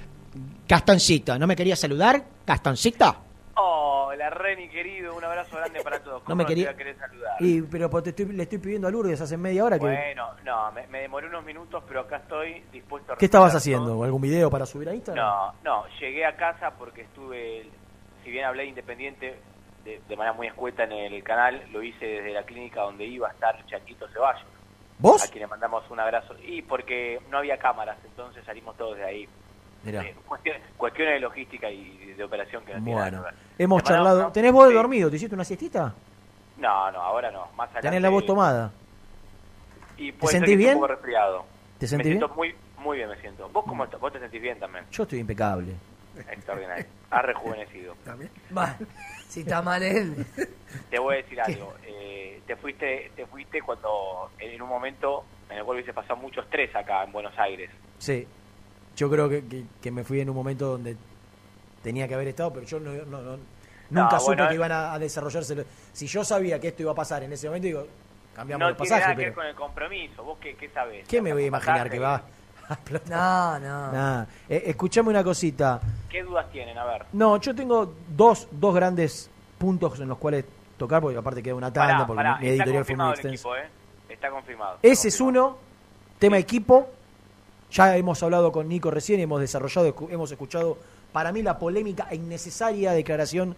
Castoncito, 0.68 1.38
¿no 1.38 1.46
me 1.46 1.56
quería 1.56 1.74
saludar? 1.76 2.22
Castoncito. 2.44 3.16
Hola, 3.54 4.28
Reni, 4.30 4.68
querido, 4.68 5.16
un 5.16 5.24
abrazo 5.24 5.56
grande 5.56 5.80
para 5.82 5.98
todos. 6.00 6.20
No 6.20 6.24
¿Cómo 6.26 6.36
me 6.36 6.44
te 6.44 6.48
quería. 6.48 6.76
querer 6.76 6.98
saludar? 6.98 7.36
Y, 7.40 7.62
pero 7.62 7.88
pues, 7.88 8.04
te 8.04 8.10
estoy- 8.10 8.26
le 8.36 8.42
estoy 8.42 8.58
pidiendo 8.58 8.86
a 8.86 8.90
Lourdes 8.90 9.18
hace 9.20 9.36
media 9.38 9.64
hora 9.64 9.78
que. 9.78 9.86
Bueno, 9.86 10.30
no, 10.44 10.70
me, 10.72 10.86
me 10.88 11.00
demoré 11.00 11.26
unos 11.28 11.42
minutos, 11.44 11.82
pero 11.88 12.00
acá 12.00 12.16
estoy 12.18 12.62
dispuesto 12.70 13.14
a 13.14 13.16
¿Qué 13.16 13.24
estabas 13.24 13.54
haciendo? 13.54 14.04
¿Algún 14.04 14.20
video 14.20 14.50
para 14.50 14.66
subir 14.66 14.88
a 14.90 14.94
Instagram? 14.94 15.24
No, 15.24 15.54
no, 15.64 15.84
llegué 16.00 16.26
a 16.26 16.36
casa 16.36 16.72
porque 16.78 17.00
estuve, 17.02 17.66
si 18.22 18.30
bien 18.30 18.44
hablé 18.44 18.64
de 18.64 18.68
Independiente 18.68 19.38
de, 19.84 20.02
de 20.06 20.16
manera 20.16 20.34
muy 20.36 20.48
escueta 20.48 20.84
en 20.84 20.92
el 20.92 21.22
canal, 21.24 21.62
lo 21.72 21.82
hice 21.82 22.04
desde 22.04 22.32
la 22.34 22.42
clínica 22.42 22.82
donde 22.82 23.06
iba 23.06 23.28
a 23.28 23.32
estar 23.32 23.64
Chaquito 23.66 24.06
Ceballos. 24.08 24.44
¿Vos? 24.98 25.24
A 25.24 25.28
quien 25.28 25.40
le 25.42 25.46
mandamos 25.46 25.88
un 25.90 25.98
abrazo. 26.00 26.34
Y 26.44 26.60
porque 26.62 27.20
no 27.30 27.38
había 27.38 27.56
cámaras, 27.56 27.96
entonces 28.04 28.44
salimos 28.44 28.76
todos 28.76 28.96
de 28.98 29.04
ahí. 29.04 29.28
Mirá. 29.84 30.02
Eh, 30.02 30.14
cuestiones, 30.26 30.62
cuestiones 30.76 31.14
de 31.14 31.20
logística 31.20 31.70
y 31.70 32.14
de 32.16 32.24
operación 32.24 32.64
que 32.64 32.74
no 32.74 32.80
Bueno, 32.80 33.24
hemos 33.58 33.82
Te 33.82 33.88
charlado. 33.88 34.20
una- 34.20 34.32
¿Tenés 34.32 34.52
vos 34.52 34.64
de 34.64 34.70
Sí. 34.70 34.76
dormido? 34.76 35.10
¿Te 35.10 35.16
hiciste 35.16 35.34
una 35.34 35.44
siestita? 35.44 35.94
No, 36.56 36.90
no, 36.90 37.00
ahora 37.00 37.30
no. 37.30 37.46
Más 37.56 37.68
adelante. 37.68 37.80
¿Tenés 37.88 38.02
la 38.02 38.08
voz 38.08 38.26
tomada? 38.26 38.72
Y 39.96 40.12
puede 40.12 40.32
ser 40.32 40.40
sentís 40.40 40.58
bien? 40.58 40.74
Un 40.74 40.80
poco 40.80 40.88
resfriado. 40.94 41.44
¿Te 41.78 41.84
me 41.84 41.88
sentís 41.88 42.06
siento 42.08 42.26
bien? 42.28 42.36
muy, 42.36 42.54
muy 42.84 42.96
bien, 42.98 43.08
me 43.08 43.16
siento. 43.20 43.48
¿Vos 43.50 43.64
cómo 43.66 43.84
estás? 43.84 44.00
¿Vos 44.00 44.12
te 44.12 44.18
sentís 44.18 44.42
bien 44.42 44.58
también? 44.58 44.84
Yo 44.90 45.02
estoy 45.04 45.20
impecable. 45.20 45.74
Extraordinario. 46.28 46.86
Has 47.10 47.22
rejuvenecido. 47.24 47.94
Va, 48.56 48.76
si 49.28 49.40
está 49.40 49.62
mal 49.62 49.82
él. 49.82 50.26
Te 50.90 50.98
voy 50.98 51.14
a 51.14 51.16
decir 51.18 51.40
algo. 51.40 51.74
eh, 51.84 52.42
te 52.46 52.56
fuiste 52.56 53.12
te 53.14 53.26
fuiste 53.26 53.60
cuando 53.62 54.30
en 54.40 54.60
un 54.60 54.68
momento 54.68 55.24
en 55.50 55.58
el 55.58 55.64
cual 55.64 55.76
hubiese 55.76 55.92
pasado 55.92 56.16
mucho 56.16 56.40
estrés 56.40 56.74
acá 56.74 57.04
en 57.04 57.12
Buenos 57.12 57.38
Aires. 57.38 57.70
Sí. 57.98 58.26
Yo 58.98 59.08
creo 59.08 59.28
que, 59.28 59.46
que- 59.46 59.64
que 59.80 59.90
me 59.92 60.02
fui 60.02 60.20
en 60.20 60.28
un 60.28 60.34
momento 60.34 60.66
donde 60.72 60.96
tenía 61.84 62.08
que 62.08 62.14
haber 62.14 62.26
estado, 62.28 62.52
pero 62.52 62.66
yo 62.66 62.80
no, 62.80 62.90
no- 62.92 63.22
no- 63.22 63.30
nunca 63.30 63.38
No, 63.90 64.10
supe 64.20 64.34
bueno, 64.34 64.48
que 64.48 64.54
iban 64.56 64.72
a, 64.72 64.92
a 64.94 64.98
desarrollarse. 64.98 65.54
lo- 65.54 65.64
Si 65.92 66.08
yo 66.08 66.24
sabía 66.24 66.58
que 66.60 66.68
esto 66.68 66.82
iba 66.82 66.90
a 66.92 66.96
pasar 66.96 67.22
en 67.22 67.32
ese 67.32 67.46
momento, 67.46 67.66
digo, 67.66 67.86
cambiamos 68.34 68.60
no 68.60 68.68
el 68.70 68.76
tiene 68.76 68.88
pasaje. 68.90 69.02
nada 69.04 69.14
que 69.16 69.24
ver 69.26 69.34
con 69.34 69.46
el 69.46 69.54
compromiso. 69.54 70.24
¿Vos 70.24 70.38
qué, 70.40 70.56
qué 70.56 70.68
sabés? 70.70 71.06
¿Qué 71.06 71.22
me 71.22 71.32
voy 71.32 71.44
a 71.44 71.46
imaginar 71.46 71.76
Pasaje. 71.78 71.90
que 71.90 71.98
va? 72.00 72.22
No, 73.08 73.58
no. 73.60 73.92
Nah. 73.92 74.24
Eh, 74.48 74.64
escuchame 74.66 75.08
una 75.10 75.24
cosita. 75.24 75.80
¿Qué 76.10 76.22
dudas 76.22 76.50
tienen? 76.50 76.76
A 76.76 76.84
ver. 76.84 77.06
No, 77.14 77.40
yo 77.40 77.54
tengo 77.54 77.94
dos, 78.08 78.46
dos 78.50 78.74
grandes 78.74 79.30
puntos 79.56 79.98
en 80.00 80.08
los 80.08 80.18
cuales 80.18 80.44
tocar, 80.76 81.00
porque 81.00 81.16
aparte 81.16 81.42
queda 81.42 81.54
una 81.54 81.72
tanda, 81.72 81.94
Pará, 81.94 82.06
porque 82.06 82.16
pará, 82.18 82.38
mi 82.38 82.48
editorial 82.48 82.84
fue 82.84 82.96
muy 82.96 83.12
equipo, 83.14 83.56
¿eh? 83.56 83.68
Está 84.08 84.28
confirmado. 84.30 84.78
Ese 84.82 85.08
es 85.08 85.18
uno, 85.20 85.56
tema 86.18 86.36
equipo. 86.36 86.90
Ya 87.70 87.96
hemos 87.96 88.22
hablado 88.22 88.50
con 88.52 88.68
Nico 88.68 88.90
recién, 88.90 89.20
hemos 89.20 89.40
desarrollado, 89.40 89.94
hemos 90.10 90.30
escuchado 90.32 90.78
para 91.12 91.32
mí 91.32 91.42
la 91.42 91.58
polémica 91.58 92.06
e 92.10 92.16
innecesaria 92.16 92.92
declaración 92.92 93.56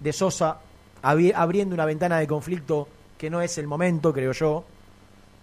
de 0.00 0.12
Sosa 0.12 0.58
abri- 1.02 1.32
abriendo 1.34 1.74
una 1.74 1.84
ventana 1.84 2.18
de 2.18 2.26
conflicto 2.26 2.88
que 3.18 3.30
no 3.30 3.40
es 3.40 3.56
el 3.58 3.66
momento, 3.68 4.12
creo 4.12 4.32
yo, 4.32 4.64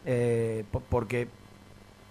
eh, 0.06 0.64
po- 0.72 0.82
porque 0.90 1.28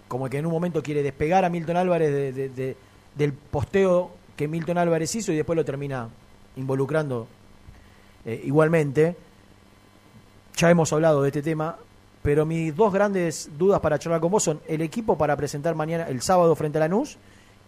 como 0.09 0.31
que 0.31 0.39
en 0.39 0.47
un 0.47 0.53
momento 0.53 0.83
quiere 0.83 1.03
despegar 1.03 1.45
a 1.45 1.51
Milton 1.51 1.77
Álvarez 1.77 2.11
de- 2.35 2.77
del 3.15 3.33
posteo 3.35 4.11
que 4.37 4.49
Milton 4.49 4.79
Álvarez 4.79 5.15
hizo 5.15 5.33
y 5.33 5.37
después 5.37 5.57
lo 5.57 5.65
termina 5.65 6.09
involucrando 6.57 7.27
eh, 8.25 8.41
igualmente. 8.45 9.17
Ya 10.57 10.71
hemos 10.71 10.93
hablado 10.93 11.23
de 11.23 11.29
este 11.29 11.43
tema, 11.43 11.77
pero 12.23 12.45
mis 12.45 12.75
dos 12.75 12.93
grandes 12.93 13.51
dudas 13.57 13.81
para 13.81 13.99
charlar 13.99 14.21
con 14.21 14.31
vos 14.31 14.43
son 14.43 14.61
el 14.67 14.81
equipo 14.83 15.17
para 15.17 15.37
presentar 15.37 15.75
mañana, 15.75 16.09
el 16.09 16.21
sábado, 16.21 16.55
frente 16.57 16.79
a 16.79 16.81
Lanús 16.81 17.19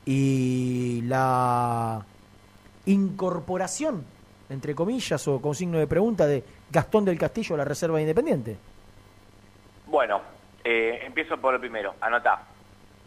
y 0.04 1.02
la 1.02 2.04
incorporación, 2.86 4.04
entre 4.48 4.74
comillas 4.74 5.26
o 5.28 5.40
con 5.40 5.54
signo 5.54 5.78
de 5.78 5.86
pregunta, 5.86 6.26
de 6.26 6.42
Gastón 6.70 7.04
del 7.04 7.18
Castillo 7.18 7.54
a 7.54 7.58
la 7.58 7.64
Reserva 7.64 8.00
Independiente. 8.00 8.56
Bueno, 9.86 10.20
eh, 10.64 11.00
empiezo 11.04 11.36
por 11.38 11.54
el 11.54 11.60
primero. 11.60 11.94
Anotá. 12.00 12.42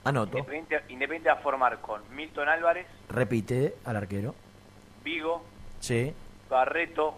Anoto, 0.06 0.38
Independiente, 0.38 0.84
Independiente 0.90 1.30
va 1.30 1.36
a 1.36 1.41
formar 1.41 1.80
con 1.80 2.02
Milton 2.14 2.49
Álvarez, 2.49 2.86
repite 3.10 3.76
al 3.86 3.95
arquero. 3.95 4.36
Vigo, 5.03 5.44
Sí, 5.80 6.14
Barreto, 6.49 7.14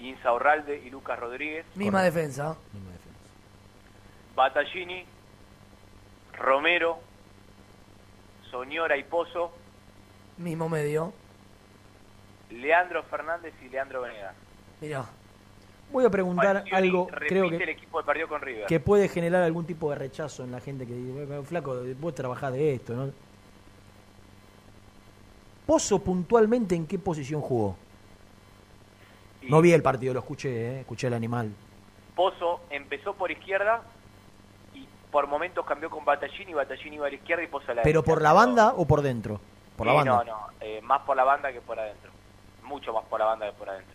Insaurralde 0.00 0.82
y 0.84 0.90
Lucas 0.90 1.18
Rodríguez. 1.18 1.64
Misma 1.74 2.02
defensa. 2.02 2.56
Battaglini, 4.34 5.04
Romero, 6.34 6.98
Soñora 8.50 8.96
y 8.96 9.04
Pozo, 9.04 9.52
Mismo 10.38 10.68
medio. 10.70 11.12
Leandro 12.50 13.02
Fernández 13.04 13.52
y 13.62 13.68
Leandro 13.68 14.00
Venegas. 14.02 14.34
Mirá. 14.80 15.04
Voy 15.92 16.04
a 16.04 16.10
preguntar 16.10 16.56
Falcioni 16.60 16.86
algo, 16.88 17.06
creo 17.08 17.44
el 17.44 17.58
que, 17.58 17.70
equipo 17.72 17.98
que 17.98 18.04
perdió 18.04 18.28
con 18.28 18.40
River. 18.40 18.66
que 18.66 18.80
puede 18.80 19.08
generar 19.08 19.42
algún 19.42 19.66
tipo 19.66 19.90
de 19.90 19.96
rechazo 19.96 20.44
en 20.44 20.52
la 20.52 20.60
gente 20.60 20.86
que 20.86 20.94
dice, 20.94 21.24
"Bueno, 21.26 21.42
flaco, 21.42 21.76
vos 22.00 22.14
trabajás 22.14 22.52
de 22.54 22.74
esto, 22.74 22.94
¿no? 22.94 23.12
Pozo 25.66 25.98
puntualmente 26.02 26.74
en 26.74 26.86
qué 26.86 26.98
posición 26.98 27.40
jugó? 27.40 27.76
No 29.42 29.60
vi 29.60 29.72
el 29.72 29.82
partido, 29.82 30.14
lo 30.14 30.20
escuché, 30.20 30.48
¿eh? 30.76 30.80
escuché 30.80 31.06
al 31.08 31.14
animal. 31.14 31.52
Pozo 32.14 32.60
empezó 32.70 33.14
por 33.14 33.30
izquierda 33.30 33.82
por 35.10 35.26
momentos 35.26 35.64
cambió 35.66 35.90
con 35.90 36.04
Battaglini, 36.04 36.52
Battaglini 36.54 36.96
iba 36.96 37.06
a 37.06 37.10
la 37.10 37.14
izquierda 37.16 37.42
y 37.42 37.46
Pozo 37.48 37.72
a 37.72 37.74
la 37.74 37.82
¿Pero 37.82 38.02
por 38.02 38.22
la 38.22 38.32
banda 38.32 38.74
o 38.76 38.86
por 38.86 39.02
dentro? 39.02 39.40
Por 39.76 39.86
la 39.86 39.92
Sí, 39.92 39.96
banda. 39.98 40.12
No, 40.12 40.24
no, 40.24 40.46
eh, 40.60 40.80
más 40.82 41.02
por 41.02 41.16
la 41.16 41.24
banda 41.24 41.52
que 41.52 41.60
por 41.60 41.78
adentro. 41.78 42.10
Mucho 42.64 42.92
más 42.92 43.04
por 43.06 43.18
la 43.20 43.26
banda 43.26 43.46
que 43.46 43.52
por 43.52 43.68
adentro. 43.68 43.94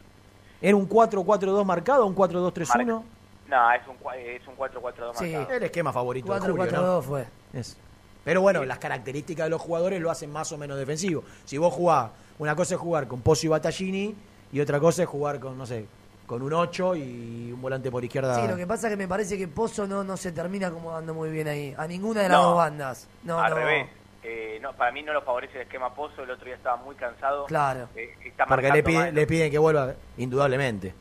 ¿Era 0.61 0.75
un 0.75 0.87
4-4-2 0.89 1.63
marcado 1.65 2.03
o 2.03 2.07
un 2.07 2.15
4-2-3-1? 2.15 3.03
No, 3.47 3.71
es 3.71 3.87
un, 3.87 3.97
cua- 3.99 4.15
es 4.15 4.47
un 4.47 4.55
4-4-2 4.57 5.13
Sí, 5.15 5.31
marcado. 5.33 5.57
el 5.57 5.63
esquema 5.63 5.93
favorito 5.93 6.33
de 6.33 6.39
4-4-2 6.39 6.49
Julio, 6.51 6.71
¿no? 6.81 7.01
fue. 7.01 7.25
Es. 7.53 7.77
Pero 8.23 8.41
bueno, 8.41 8.65
las 8.65 8.79
características 8.79 9.45
de 9.45 9.49
los 9.51 9.61
jugadores 9.61 10.01
lo 10.01 10.09
hacen 10.09 10.31
más 10.31 10.51
o 10.51 10.57
menos 10.57 10.77
defensivo. 10.79 11.23
Si 11.45 11.57
vos 11.59 11.71
jugás, 11.73 12.09
una 12.39 12.55
cosa 12.55 12.73
es 12.75 12.81
jugar 12.81 13.07
con 13.07 13.21
Pozzo 13.21 13.45
y 13.45 13.49
Battaglini 13.49 14.15
y 14.51 14.59
otra 14.59 14.79
cosa 14.79 15.03
es 15.03 15.09
jugar 15.09 15.39
con, 15.39 15.55
no 15.57 15.65
sé, 15.67 15.85
con 16.25 16.41
un 16.41 16.53
8 16.53 16.95
y 16.95 17.51
un 17.53 17.61
volante 17.61 17.91
por 17.91 18.03
izquierda. 18.03 18.35
Sí, 18.41 18.47
lo 18.47 18.55
que 18.57 18.65
pasa 18.67 18.87
es 18.87 18.93
que 18.93 18.97
me 18.97 19.07
parece 19.07 19.37
que 19.37 19.47
Pozo 19.47 19.85
no, 19.87 20.03
no 20.03 20.17
se 20.17 20.31
termina 20.31 20.67
acomodando 20.67 21.13
muy 21.13 21.29
bien 21.29 21.47
ahí. 21.47 21.73
A 21.77 21.85
ninguna 21.87 22.21
de 22.21 22.29
las 22.29 22.37
No, 22.37 22.43
dos 22.49 22.57
bandas. 22.57 23.07
No, 23.23 23.39
Al 23.39 23.51
no. 23.51 23.55
revés. 23.57 23.87
Eh, 24.23 24.57
no, 24.59 24.73
para 24.73 24.91
mí 24.91 25.03
no 25.03 25.13
lo 25.13 25.21
favorece 25.21 25.57
el 25.57 25.61
esquema 25.63 25.93
Pozo. 25.93 26.23
El 26.23 26.31
otro 26.31 26.45
día 26.45 26.55
estaba 26.55 26.77
muy 26.77 26.95
cansado. 26.95 27.45
Claro. 27.45 27.89
Eh, 27.95 28.09
está 28.25 28.45
Porque 28.47 28.71
le, 28.71 28.83
pide- 28.83 29.11
le 29.11 29.27
piden 29.27 29.51
que 29.51 29.57
vuelva, 29.59 29.93
indudablemente. 30.17 30.93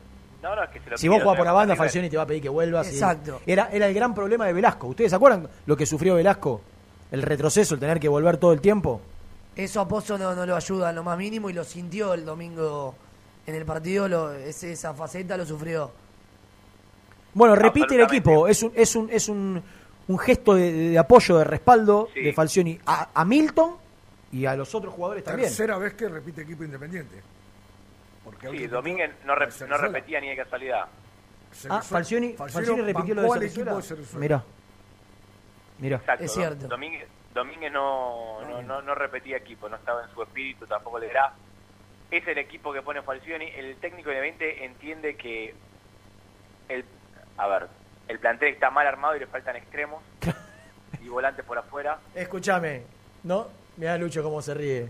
No, 0.43 0.55
no, 0.55 0.61
es 0.63 0.69
que 0.69 0.79
se 0.79 0.89
lo 0.91 0.97
Si 0.97 1.07
vos 1.07 1.23
jugás 1.23 1.37
por 1.37 1.45
la 1.47 1.53
banda. 1.53 1.75
Falcioni 1.75 2.07
te 2.07 2.17
va 2.17 2.23
a 2.23 2.27
pedir 2.27 2.43
que 2.43 2.49
vuelvas. 2.49 2.85
y- 2.87 2.91
Exacto. 2.93 3.41
Era, 3.47 3.69
era 3.71 3.87
el 3.87 3.93
gran 3.95 4.13
problema 4.13 4.45
de 4.45 4.53
Velasco. 4.53 4.85
¿Ustedes 4.87 5.09
se 5.09 5.15
acuerdan 5.15 5.47
lo 5.65 5.75
que 5.75 5.87
sufrió 5.87 6.13
Velasco? 6.15 6.61
El 7.11 7.23
retroceso, 7.23 7.73
el 7.73 7.79
tener 7.79 7.99
que 7.99 8.07
volver 8.07 8.37
todo 8.37 8.53
el 8.53 8.61
tiempo. 8.61 9.01
Eso 9.55 9.81
a 9.81 9.87
Pozo 9.87 10.17
no, 10.19 10.35
no 10.35 10.45
lo 10.45 10.55
ayuda 10.55 10.89
en 10.91 10.97
lo 10.97 11.03
más 11.03 11.17
mínimo 11.17 11.49
y 11.49 11.53
lo 11.53 11.63
sintió 11.63 12.13
el 12.13 12.25
domingo 12.25 12.93
en 13.45 13.55
el 13.55 13.65
partido. 13.65 14.07
Lo, 14.07 14.31
ese- 14.33 14.71
esa 14.73 14.93
faceta 14.93 15.35
lo 15.37 15.45
sufrió. 15.45 15.91
Bueno, 17.33 17.55
repite 17.55 17.95
el 17.95 18.01
equipo. 18.01 18.47
Es 18.47 18.63
un, 18.63 18.71
es 18.75 18.95
un, 18.95 19.09
es 19.11 19.27
un, 19.27 19.61
un 20.07 20.19
gesto 20.19 20.55
de, 20.55 20.71
de 20.91 20.97
apoyo, 20.97 21.37
de 21.37 21.43
respaldo 21.43 22.09
de 22.15 22.31
Falcioni 22.33 22.79
a, 22.85 23.09
a 23.13 23.25
Milton 23.25 23.75
y 24.31 24.45
a 24.45 24.55
los 24.55 24.73
otros 24.73 24.93
jugadores 24.93 25.23
también. 25.23 25.47
Tercera 25.49 25.77
vez 25.77 25.93
que 25.95 26.07
repite 26.07 26.41
equipo 26.43 26.63
independiente. 26.63 27.21
Porque 28.23 28.49
Sí, 28.51 28.67
Domínguez 28.67 29.11
no, 29.25 29.33
rep- 29.35 29.45
no 29.45 29.51
Cerzuela. 29.51 29.77
repetía 29.77 30.19
ni 30.21 30.29
de 30.29 30.35
casualidad. 30.37 30.85
Ah, 31.69 31.81
Falcioni, 31.81 32.33
Falcioni 32.33 32.65
Falcioni 32.65 32.81
repitió 32.81 33.15
lo 33.15 33.33
de 33.33 33.49
Cerzuela. 33.49 33.81
Mirá. 34.19 34.43
Mirá. 35.79 35.97
Exacto, 35.97 36.23
Dom- 36.55 36.69
Domínguez, 36.69 37.07
Domínguez 37.33 37.71
no, 37.71 38.41
no, 38.49 38.61
no, 38.61 38.81
no 38.81 38.95
repetía 38.95 39.37
equipo, 39.37 39.67
no 39.69 39.75
estaba 39.75 40.03
en 40.05 40.09
su 40.13 40.23
espíritu, 40.23 40.65
tampoco 40.65 40.99
le 40.99 41.09
era. 41.09 41.33
Es 42.15 42.25
el 42.29 42.37
equipo 42.37 42.71
que 42.71 42.81
pone 42.81 43.01
Falcioni. 43.01 43.49
El 43.57 43.75
técnico 43.75 44.09
de 44.09 44.21
20 44.21 44.63
entiende 44.63 45.17
que 45.17 45.53
el, 46.69 46.85
a 47.35 47.45
ver, 47.47 47.67
el 48.07 48.19
plantel 48.19 48.53
está 48.53 48.69
mal 48.69 48.87
armado 48.87 49.17
y 49.17 49.19
le 49.19 49.27
faltan 49.27 49.57
extremos 49.57 50.01
y 51.03 51.09
volantes 51.09 51.43
por 51.43 51.57
afuera. 51.57 51.99
Escúchame, 52.13 52.83
¿no? 53.23 53.47
Mirá 53.75 53.97
Lucho 53.97 54.23
cómo 54.23 54.41
se 54.41 54.53
ríe. 54.53 54.89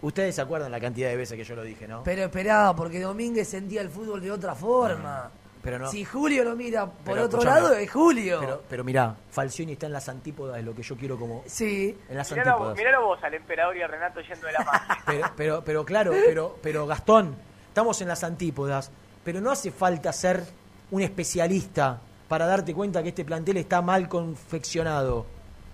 Ustedes 0.00 0.34
se 0.34 0.40
acuerdan 0.40 0.72
la 0.72 0.80
cantidad 0.80 1.10
de 1.10 1.16
veces 1.18 1.36
que 1.36 1.44
yo 1.44 1.54
lo 1.56 1.62
dije, 1.62 1.86
¿no? 1.86 2.04
Pero 2.04 2.22
esperaba, 2.22 2.74
porque 2.74 3.00
Domínguez 3.00 3.48
sentía 3.48 3.82
el 3.82 3.90
fútbol 3.90 4.22
de 4.22 4.30
otra 4.30 4.54
forma. 4.54 5.30
Pero 5.66 5.80
no. 5.80 5.90
Si 5.90 6.04
Julio 6.04 6.44
lo 6.44 6.54
mira 6.54 6.86
por 6.86 7.14
Pero 7.14 7.24
otro 7.26 7.40
escuchame, 7.40 7.60
lado, 7.60 7.74
es 7.74 7.90
Julio. 7.90 8.38
Pero, 8.40 8.62
pero 8.70 8.84
mirá, 8.84 9.16
Falcioni 9.30 9.72
está 9.72 9.86
en 9.86 9.92
las 9.92 10.08
antípodas 10.08 10.54
de 10.56 10.62
lo 10.62 10.74
que 10.76 10.82
yo 10.82 10.96
quiero 10.96 11.18
como... 11.18 11.42
Sí. 11.46 11.98
En 12.08 12.16
las 12.16 12.30
Miralo, 12.30 12.50
antípodas. 12.52 12.76
miralo 12.78 13.04
vos 13.04 13.18
al 13.24 13.34
emperador 13.34 13.76
y 13.76 13.82
a 13.82 13.88
Renato 13.88 14.20
yendo 14.20 14.46
de 14.46 14.52
la 14.52 14.60
mano. 14.60 14.80
Pero, 15.06 15.30
pero, 15.36 15.62
pero 15.64 15.84
claro, 15.84 16.12
pero, 16.12 16.56
pero 16.62 16.86
Gastón, 16.86 17.34
estamos 17.68 18.00
en 18.00 18.06
las 18.08 18.22
antípodas, 18.22 18.90
pero 19.24 19.40
no 19.40 19.50
hace 19.50 19.72
falta 19.72 20.12
ser 20.12 20.44
un 20.92 21.02
especialista 21.02 22.00
para 22.28 22.46
darte 22.46 22.72
cuenta 22.72 23.02
que 23.02 23.08
este 23.08 23.24
plantel 23.24 23.56
está 23.56 23.82
mal 23.82 24.08
confeccionado. 24.08 25.26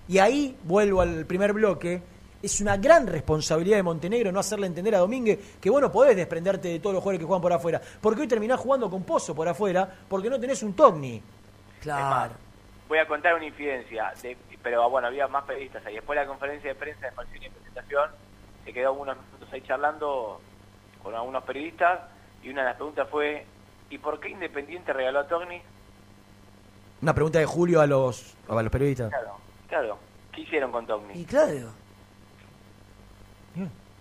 Y 0.08 0.18
ahí 0.18 0.56
vuelvo 0.64 1.02
al 1.02 1.26
primer 1.26 1.52
bloque, 1.52 2.02
es 2.42 2.60
una 2.60 2.76
gran 2.76 3.06
responsabilidad 3.06 3.76
de 3.76 3.82
Montenegro 3.82 4.32
no 4.32 4.40
hacerle 4.40 4.66
entender 4.66 4.94
a 4.94 4.98
Domínguez 4.98 5.56
que 5.60 5.70
vos 5.70 5.80
no 5.80 5.90
podés 5.92 6.16
desprenderte 6.16 6.68
de 6.68 6.80
todos 6.80 6.94
los 6.94 7.02
jugadores 7.02 7.20
que 7.20 7.26
juegan 7.26 7.42
por 7.42 7.52
afuera. 7.52 7.80
Porque 8.00 8.22
hoy 8.22 8.28
terminás 8.28 8.58
jugando 8.58 8.90
con 8.90 9.04
Pozo 9.04 9.34
por 9.34 9.46
afuera 9.48 9.88
porque 10.08 10.28
no 10.28 10.38
tenés 10.40 10.62
un 10.62 10.74
Togni. 10.74 11.22
Claro. 11.80 12.34
Voy 12.88 12.98
a 12.98 13.06
contar 13.06 13.34
una 13.34 13.46
infidencia, 13.46 14.12
de- 14.22 14.36
pero 14.62 14.88
bueno, 14.90 15.08
había 15.08 15.26
más 15.28 15.44
periodistas 15.44 15.84
ahí. 15.86 15.94
Después 15.94 16.16
de 16.18 16.24
la 16.24 16.28
conferencia 16.28 16.68
de 16.70 16.74
prensa 16.76 17.06
de 17.06 17.12
Falcioni 17.12 17.46
en 17.46 17.52
presentación, 17.52 18.10
se 18.64 18.72
quedó 18.72 18.92
unos 18.92 19.16
minutos 19.16 19.48
ahí 19.52 19.60
charlando 19.62 20.40
con 21.02 21.14
algunos 21.14 21.42
periodistas 21.44 22.00
y 22.42 22.50
una 22.50 22.62
de 22.62 22.66
las 22.68 22.76
preguntas 22.76 23.08
fue, 23.10 23.44
¿y 23.90 23.98
por 23.98 24.20
qué 24.20 24.28
Independiente 24.28 24.92
regaló 24.92 25.20
a 25.20 25.26
Togni? 25.26 25.60
Una 27.02 27.14
pregunta 27.14 27.38
de 27.40 27.46
Julio 27.46 27.80
a 27.80 27.86
los, 27.86 28.34
a 28.48 28.62
los 28.62 28.70
periodistas. 28.70 29.08
Claro, 29.10 29.36
claro. 29.68 29.98
¿Qué 30.32 30.42
hicieron 30.42 30.70
con 30.70 30.86
Togni? 30.86 31.20
Y 31.20 31.24
claro. 31.24 31.72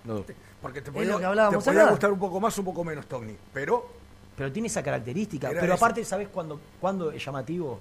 No. 0.04 0.24
Porque 0.62 0.82
te 0.82 0.92
podía, 0.92 1.18
te 1.50 1.58
podía 1.58 1.90
gustar 1.90 2.12
un 2.12 2.20
poco 2.20 2.40
más, 2.40 2.58
un 2.58 2.66
poco 2.66 2.84
menos, 2.84 3.08
Togni. 3.08 3.36
Pero 3.54 3.88
Pero 4.36 4.52
tiene 4.52 4.68
esa 4.68 4.84
característica. 4.84 5.50
Pero 5.50 5.66
eso. 5.66 5.74
aparte, 5.74 6.04
¿sabés 6.06 6.30
cuándo, 6.30 6.60
cuándo 6.80 7.12
es 7.12 7.24
llamativo? 7.24 7.80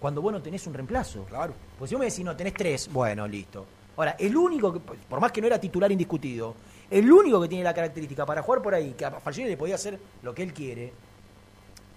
Cuando 0.00 0.20
vos 0.20 0.32
no 0.32 0.42
tenés 0.42 0.66
un 0.66 0.74
reemplazo. 0.74 1.24
Claro. 1.24 1.54
Pues 1.78 1.88
si 1.88 1.94
vos 1.94 2.00
me 2.00 2.06
decís, 2.06 2.24
no, 2.24 2.36
tenés 2.36 2.54
tres, 2.54 2.92
bueno, 2.92 3.26
listo. 3.26 3.64
Ahora, 3.96 4.16
el 4.18 4.36
único, 4.36 4.72
que, 4.72 4.80
por 4.80 5.20
más 5.20 5.30
que 5.30 5.40
no 5.40 5.46
era 5.46 5.60
titular 5.60 5.92
indiscutido, 5.92 6.54
el 6.90 7.10
único 7.10 7.40
que 7.40 7.48
tiene 7.48 7.64
la 7.64 7.74
característica 7.74 8.26
para 8.26 8.42
jugar 8.42 8.62
por 8.62 8.74
ahí, 8.74 8.94
que 8.94 9.04
a 9.04 9.10
Falcioni 9.12 9.50
le 9.50 9.56
podía 9.56 9.76
hacer 9.76 9.98
lo 10.22 10.34
que 10.34 10.42
él 10.42 10.52
quiere, 10.52 10.92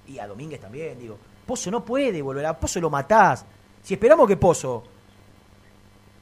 y 0.07 0.19
a 0.19 0.27
Domínguez 0.27 0.59
también, 0.59 0.99
digo, 0.99 1.17
Pozo 1.45 1.71
no 1.71 1.83
puede 1.83 2.21
volver, 2.21 2.45
a 2.45 2.59
Pozo 2.59 2.79
lo 2.79 2.89
matás. 2.89 3.45
Si 3.81 3.93
esperamos 3.93 4.27
que 4.27 4.37
Pozo 4.37 4.83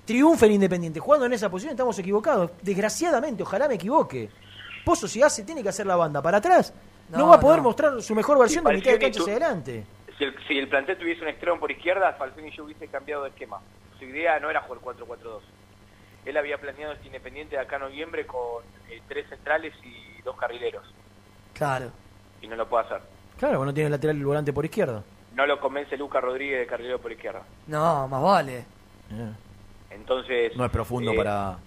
triunfe 0.05 0.45
en 0.47 0.53
Independiente 0.53 0.99
jugando 0.99 1.25
en 1.25 1.33
esa 1.33 1.49
posición, 1.49 1.71
estamos 1.71 1.97
equivocados. 1.99 2.51
Desgraciadamente, 2.61 3.43
ojalá 3.43 3.67
me 3.67 3.75
equivoque. 3.75 4.29
Pozo, 4.85 5.07
si 5.07 5.21
hace, 5.21 5.43
tiene 5.43 5.63
que 5.63 5.69
hacer 5.69 5.85
la 5.85 5.95
banda 5.95 6.21
para 6.21 6.37
atrás. 6.37 6.73
No, 7.09 7.17
No, 7.19 7.27
va 7.29 7.35
a 7.35 7.39
poder 7.39 7.57
no. 7.57 7.63
mostrar 7.63 8.01
su 8.01 8.15
mejor 8.15 8.37
versión 8.39 8.63
Sí, 8.63 8.69
de 8.69 8.75
mitad 8.77 8.91
de 8.91 8.99
cancha 8.99 9.21
hacia 9.21 9.31
adelante. 9.33 9.85
Si 10.17 10.23
el, 10.25 10.35
si 10.47 10.57
el 10.57 10.67
plantel 10.69 10.97
tuviese 10.97 11.21
un 11.21 11.27
extremo 11.29 11.59
por 11.59 11.71
izquierda, 11.71 12.13
Falcioni 12.13 12.51
yo 12.51 12.65
hubiese 12.65 12.87
cambiado 12.87 13.23
de 13.23 13.29
esquema. 13.29 13.59
Su 13.97 14.05
idea 14.05 14.39
no 14.39 14.49
era 14.49 14.61
jugar 14.61 14.81
4-4-2. 14.81 15.39
Él 16.25 16.37
había 16.37 16.57
planeado 16.57 16.93
este 16.93 17.07
Independiente 17.07 17.55
de 17.55 17.61
acá 17.61 17.75
a 17.77 17.79
noviembre 17.79 18.25
con 18.25 18.63
eh, 18.89 19.01
tres 19.07 19.27
centrales 19.29 19.73
y 19.83 20.21
dos 20.21 20.37
carrileros. 20.37 20.83
Claro. 21.53 21.91
Y 22.41 22.47
no 22.47 22.55
lo 22.55 22.67
puede 22.67 22.85
hacer. 22.85 23.01
Claro, 23.37 23.57
porque 23.57 23.67
no 23.67 23.73
tiene 23.73 23.89
lateral 23.89 24.17
el 24.17 24.25
volante 24.25 24.53
por 24.53 24.63
izquierda. 24.65 25.03
No 25.35 25.45
lo 25.47 25.59
convence 25.59 25.97
Lucas 25.97 26.21
Rodríguez 26.23 26.59
de 26.59 26.67
carrilero 26.67 26.99
por 26.99 27.11
izquierda. 27.11 27.41
No, 27.67 28.07
más 28.07 28.21
vale. 28.21 28.57
Eh, 29.11 29.31
Entonces... 29.93 30.55
No 30.57 30.65
es 30.65 30.71
profundo 30.71 31.11
eh, 31.13 31.17
para... 31.17 31.57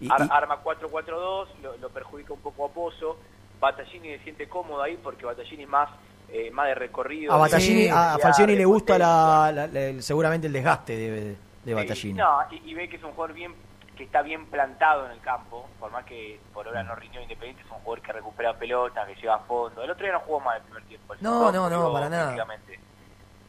y- 0.00 0.10
ar- 0.10 0.22
y- 0.24 0.28
arma 0.30 0.62
4-4-2, 0.62 1.46
lo, 1.62 1.76
lo 1.78 1.88
perjudica 1.90 2.32
un 2.32 2.40
poco 2.40 2.66
a 2.66 2.68
Pozo. 2.68 3.16
Battaglini 3.60 4.08
se 4.16 4.24
siente 4.24 4.48
cómodo 4.48 4.82
ahí 4.82 4.98
porque 5.02 5.24
Battaglini 5.24 5.62
es 5.62 5.68
más, 5.68 5.88
eh, 6.28 6.50
más 6.50 6.66
de 6.66 6.74
recorrido. 6.74 7.32
A 7.32 7.38
Battaglini, 7.38 7.84
de- 7.84 7.90
a 7.90 8.16
de- 8.16 8.22
Falcioni 8.22 8.56
le 8.56 8.64
gusta 8.64 8.98
la, 8.98 9.52
la- 9.52 10.02
seguramente 10.02 10.46
el 10.48 10.52
desgaste 10.52 10.96
de, 10.96 11.36
de, 11.64 11.74
Battaglini. 11.74 12.18
No, 12.18 12.38
y, 12.50 12.70
y 12.70 12.74
ve 12.74 12.88
que 12.88 12.96
es 12.96 13.02
un 13.04 13.12
jugador 13.12 13.34
bien 13.34 13.54
que 13.96 14.02
está 14.02 14.22
bien 14.22 14.46
plantado 14.46 15.06
en 15.06 15.12
el 15.12 15.20
campo, 15.20 15.68
por 15.78 15.92
más 15.92 16.04
que 16.04 16.40
por 16.52 16.66
ahora 16.66 16.82
no 16.82 16.96
rindió 16.96 17.22
Independiente, 17.22 17.62
es 17.62 17.70
un 17.70 17.78
jugador 17.78 18.02
que 18.02 18.12
recupera 18.12 18.52
pelota, 18.58 19.06
que 19.06 19.14
lleva 19.14 19.36
a 19.36 19.38
fondo. 19.38 19.84
El 19.84 19.90
otro 19.92 20.02
día 20.04 20.12
no 20.14 20.20
jugó 20.20 20.40
mal 20.40 20.56
el 20.56 20.62
primer 20.64 20.82
tiempo. 20.84 21.14
el 21.14 21.22
No, 21.22 21.52
no, 21.52 21.70
no, 21.70 21.92
para 21.92 22.08
nada. 22.08 22.34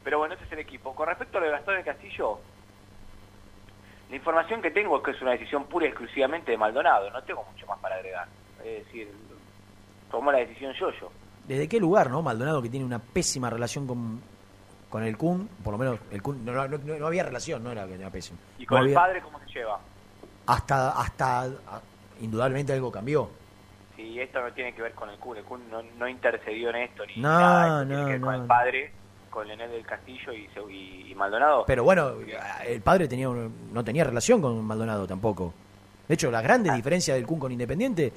Pero 0.04 0.20
bueno, 0.20 0.36
ese 0.36 0.44
es 0.46 0.52
el 0.52 0.60
equipo. 0.60 0.94
Con 0.94 1.08
respecto 1.08 1.40
a 1.40 1.42
lo 1.42 1.48
de 1.48 1.52
Gastón 1.54 1.76
del 1.78 1.84
Castillo, 1.84 2.40
la 4.10 4.16
información 4.16 4.62
que 4.62 4.72
tengo 4.72 4.98
es 4.98 5.04
que 5.04 5.12
es 5.12 5.22
una 5.22 5.32
decisión 5.32 5.66
pura 5.66 5.86
y 5.86 5.90
exclusivamente 5.90 6.52
de 6.52 6.58
Maldonado, 6.58 7.10
no 7.12 7.24
tengo 7.24 7.44
mucho 7.52 7.66
más 7.68 7.80
para 7.80 7.96
agregar. 7.96 8.28
Es 8.64 8.86
decir, 8.86 9.12
tomó 10.12 10.32
la 10.32 10.40
decisión 10.40 10.74
yo, 10.74 10.92
yo. 11.00 11.12
¿Desde 11.48 11.68
qué 11.68 11.80
lugar, 11.80 12.10
no? 12.10 12.22
Maldonado 12.22 12.62
que 12.62 12.70
tiene 12.70 12.86
una 12.86 13.00
pésima 13.00 13.50
relación 13.50 13.86
con, 13.88 14.22
con 14.90 15.04
el 15.04 15.18
Kun, 15.18 15.48
por 15.64 15.74
lo 15.74 15.78
menos 15.78 16.00
el 16.12 16.22
Kun, 16.22 16.44
no, 16.46 16.52
no- 16.54 16.68
no- 16.68 16.98
no 17.00 17.08
había 17.08 17.24
relación, 17.24 17.64
no 17.64 17.72
era 17.72 17.86
que 17.88 17.96
era 17.96 18.10
pésimo. 18.10 18.38
Y 18.58 18.66
con 18.66 18.78
el 18.80 18.84
había- 18.86 18.96
padre, 19.00 19.22
¿cómo 19.22 19.40
se 19.40 19.46
lleva? 19.48 19.80
Hasta, 20.48 20.92
hasta, 21.00 21.42
a- 21.44 21.82
indudablemente 22.22 22.74
algo 22.74 22.92
cambió. 22.92 23.30
Sí, 23.96 24.20
esto 24.20 24.42
no 24.42 24.52
tiene 24.54 24.74
que 24.74 24.82
ver 24.82 24.94
con 24.94 25.10
el 25.10 25.18
Kun, 25.18 25.38
el 25.38 25.44
Kun 25.44 25.70
no, 25.70 25.82
no 25.98 26.08
intercedió 26.08 26.70
en 26.70 26.76
esto 26.78 27.06
ni 27.06 27.18
nada, 27.22 27.86
tiene 27.86 28.06
que 28.06 28.12
ver 28.14 28.22
con 28.22 28.36
el 28.36 28.42
padre, 28.48 28.92
con 29.36 29.48
Leonel 29.48 29.70
del 29.70 29.86
Castillo 29.86 30.32
y, 30.34 30.50
y- 30.74 31.12
y 31.12 31.16
Maldonado. 31.16 31.66
Pero 31.68 31.84
bueno, 31.84 32.14
el 32.66 32.82
padre 32.82 33.08
tenía 33.08 33.30
un- 33.30 33.54
no 33.74 33.84
tenía 33.84 34.04
relación 34.04 34.42
con 34.42 34.64
Maldonado 34.66 35.06
tampoco. 35.06 35.54
De 36.08 36.14
hecho, 36.16 36.32
las 36.32 36.42
grandes 36.42 36.72
Ah. 36.72 36.76
diferencias 36.76 37.16
del 37.18 37.28
Kun 37.28 37.38
con 37.40 37.52
Independiente, 37.52 38.12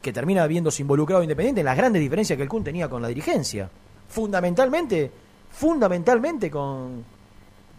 que 0.00 0.12
termina 0.12 0.46
viéndose 0.46 0.82
involucrado 0.82 1.22
Independiente, 1.22 1.62
las 1.64 1.76
grandes 1.76 2.00
diferencias 2.00 2.36
que 2.36 2.44
el 2.44 2.48
Kun 2.48 2.62
tenía 2.64 2.88
con 2.88 3.02
la 3.02 3.08
dirigencia. 3.08 3.68
Fundamentalmente, 4.08 5.10
fundamentalmente 5.50 6.50
con, 6.50 7.04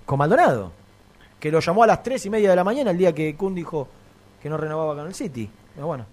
con 0.06 0.20
Maldonado. 0.20 0.72
Que 1.40 1.52
lo 1.52 1.60
llamó 1.62 1.84
a 1.84 1.88
las 1.88 2.04
tres 2.04 2.26
y 2.26 2.30
media 2.30 2.50
de 2.50 2.56
la 2.56 2.64
mañana 2.64 2.92
el 2.92 2.98
día 2.98 3.14
que 3.14 3.36
Kun 3.36 3.56
dijo 3.56 3.88
que 4.42 4.50
no 4.50 4.58
renovaba 4.58 4.96
con 4.96 5.08
el 5.08 5.14
City. 5.14 5.50
Pero 5.76 5.88
bueno, 5.88 6.06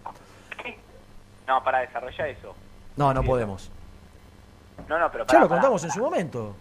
No, 1.48 1.62
para 1.64 1.80
desarrollar 1.80 2.28
eso. 2.28 2.54
no, 2.96 3.12
no 3.12 3.22
podemos. 3.22 3.70
No, 4.88 4.98
no, 4.98 5.10
pero 5.10 5.24
Ya 5.24 5.26
pará, 5.28 5.40
lo 5.40 5.48
pará, 5.48 5.60
contamos 5.60 5.82
pará. 5.82 5.92
en 5.92 5.94
su 5.96 6.02
momento. 6.04 6.56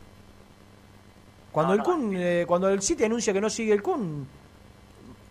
Cuando 1.52 1.74
el 1.74 1.84
Kun, 1.84 2.14
eh, 2.16 2.46
cuando 2.48 2.70
el 2.70 2.82
City 2.82 3.04
anuncia 3.04 3.32
que 3.32 3.42
no 3.42 3.50
sigue 3.50 3.74
el 3.74 3.84
Kun, 3.84 4.28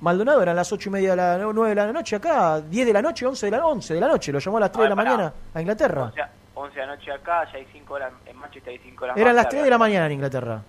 Maldonado 0.01 0.43
eran 0.43 0.57
las 0.57 0.73
ocho 0.73 0.89
y 0.89 0.93
media 0.93 1.11
de 1.11 1.17
la 1.17 1.39
nueve 1.39 1.71
de 1.71 1.75
la 1.75 1.93
noche 1.93 2.17
acá, 2.17 2.61
10 2.61 2.87
de 2.87 2.93
la 2.93 3.03
noche, 3.03 3.25
11 3.25 3.47
de 3.47 3.51
la 3.53 3.65
once 3.67 3.95
de 3.95 4.01
la 4.01 4.09
noche, 4.09 4.33
lo 4.33 4.39
llamó 4.41 4.57
a 4.57 4.61
las 4.61 4.73
3 4.73 4.83
de 4.85 4.89
la 4.89 4.95
mañana 4.97 5.33
a 5.55 5.61
Inglaterra. 5.61 6.03
11, 6.03 6.23
11 6.55 6.75
de 6.81 6.87
la 6.87 6.97
noche 6.97 7.13
acá, 7.13 7.45
ya 7.53 7.59
hay 7.59 7.67
5 7.73 7.95
horas 7.95 8.13
en 8.27 8.37
Manchester, 8.37 8.73
hay 8.73 8.79
5 8.79 9.05
horas 9.05 9.17
Eran 9.17 9.35
más, 9.35 9.45
las 9.45 9.49
3 9.51 9.63
de 9.65 9.71
la 9.71 9.79
mañana 9.79 10.07
en 10.07 10.13
Inglaterra. 10.13 10.63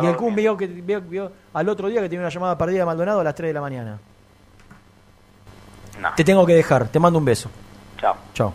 Y 0.00 0.06
el 0.06 0.16
Kun 0.16 0.34
vio 0.34 0.56
que 0.56 0.66
vio, 0.66 1.00
vio 1.00 1.32
al 1.54 1.68
otro 1.68 1.88
día 1.88 2.00
que 2.00 2.08
tenía 2.08 2.20
una 2.20 2.30
llamada 2.30 2.58
perdida 2.58 2.80
de 2.80 2.86
Maldonado 2.86 3.20
a 3.20 3.24
las 3.24 3.34
3 3.34 3.48
de 3.50 3.54
la 3.54 3.60
mañana. 3.60 3.98
No. 6.00 6.14
Te 6.16 6.24
tengo 6.24 6.44
que 6.46 6.54
dejar, 6.54 6.88
te 6.88 6.98
mando 6.98 7.18
un 7.18 7.24
beso. 7.24 7.50
Chao. 7.98 8.16
Chao. 8.34 8.54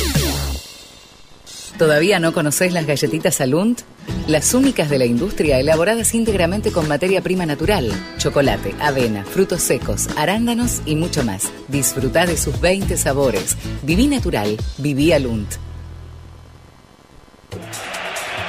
¿Todavía 1.81 2.19
no 2.19 2.31
conocés 2.31 2.73
las 2.73 2.85
galletitas 2.85 3.41
Alunt? 3.41 3.81
Las 4.27 4.53
únicas 4.53 4.87
de 4.87 4.99
la 4.99 5.05
industria 5.05 5.59
elaboradas 5.59 6.13
íntegramente 6.13 6.71
con 6.71 6.87
materia 6.87 7.23
prima 7.23 7.47
natural, 7.47 7.91
chocolate, 8.19 8.75
avena, 8.79 9.25
frutos 9.25 9.63
secos, 9.63 10.07
arándanos 10.15 10.83
y 10.85 10.95
mucho 10.95 11.23
más. 11.23 11.51
Disfruta 11.69 12.27
de 12.27 12.37
sus 12.37 12.61
20 12.61 12.95
sabores. 12.97 13.57
Viví 13.81 14.05
natural, 14.05 14.57
viví 14.77 15.11
Alunt. 15.11 15.53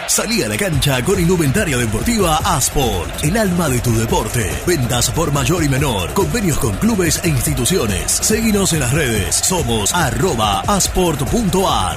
Salí 0.06 0.42
a 0.42 0.48
la 0.48 0.58
cancha 0.58 1.02
con 1.02 1.18
indumentaria 1.18 1.78
deportiva 1.78 2.36
Asport, 2.36 3.24
el 3.24 3.38
alma 3.38 3.70
de 3.70 3.80
tu 3.80 3.96
deporte. 3.96 4.50
Ventas 4.66 5.10
por 5.10 5.32
mayor 5.32 5.64
y 5.64 5.70
menor, 5.70 6.12
convenios 6.12 6.58
con 6.58 6.76
clubes 6.76 7.18
e 7.24 7.28
instituciones. 7.28 8.12
Seguinos 8.12 8.74
en 8.74 8.80
las 8.80 8.92
redes, 8.92 9.36
somos 9.36 9.94
arroba 9.94 10.60
asport.ar. 10.66 11.96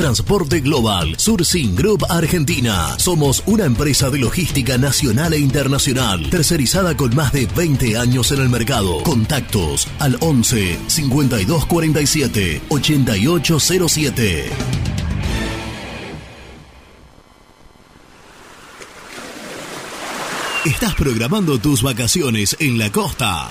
Transporte 0.00 0.60
Global, 0.60 1.14
Sourcing 1.18 1.76
Group 1.76 2.06
Argentina. 2.08 2.98
Somos 2.98 3.42
una 3.44 3.66
empresa 3.66 4.08
de 4.08 4.18
logística 4.18 4.78
nacional 4.78 5.34
e 5.34 5.38
internacional, 5.38 6.30
tercerizada 6.30 6.96
con 6.96 7.14
más 7.14 7.34
de 7.34 7.44
20 7.44 7.98
años 7.98 8.32
en 8.32 8.40
el 8.40 8.48
mercado. 8.48 9.02
Contactos 9.02 9.86
al 9.98 10.16
11 10.20 10.78
5247 10.86 12.62
8807. 12.70 14.50
¿Estás 20.64 20.94
programando 20.94 21.58
tus 21.58 21.82
vacaciones 21.82 22.56
en 22.58 22.78
la 22.78 22.90
costa? 22.90 23.50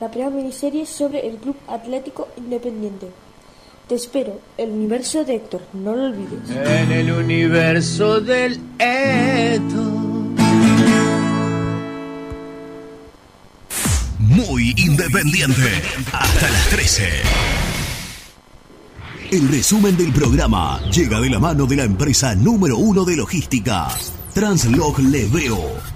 la 0.00 0.10
primera 0.10 0.30
miniserie 0.30 0.86
sobre 0.86 1.26
el 1.26 1.36
Club 1.36 1.56
Atlético 1.68 2.28
Independiente. 2.36 3.08
Te 3.88 3.96
espero, 3.96 4.40
el 4.56 4.70
universo 4.70 5.24
de 5.24 5.36
Héctor, 5.36 5.60
no 5.74 5.94
lo 5.94 6.04
olvides. 6.06 6.50
En 6.50 6.90
el 6.90 7.12
universo 7.12 8.20
del 8.20 8.58
Eto. 8.78 10.04
Muy 14.18 14.74
independiente. 14.78 15.82
Hasta 16.12 16.50
las 16.50 16.68
13. 16.70 17.08
El 19.30 19.48
resumen 19.48 19.96
del 19.96 20.12
programa 20.12 20.80
llega 20.90 21.20
de 21.20 21.28
la 21.28 21.38
mano 21.38 21.66
de 21.66 21.76
la 21.76 21.84
empresa 21.84 22.34
número 22.34 22.78
uno 22.78 23.04
de 23.04 23.16
logística, 23.16 23.88
Translog 24.32 24.98
Leveo. 25.00 25.93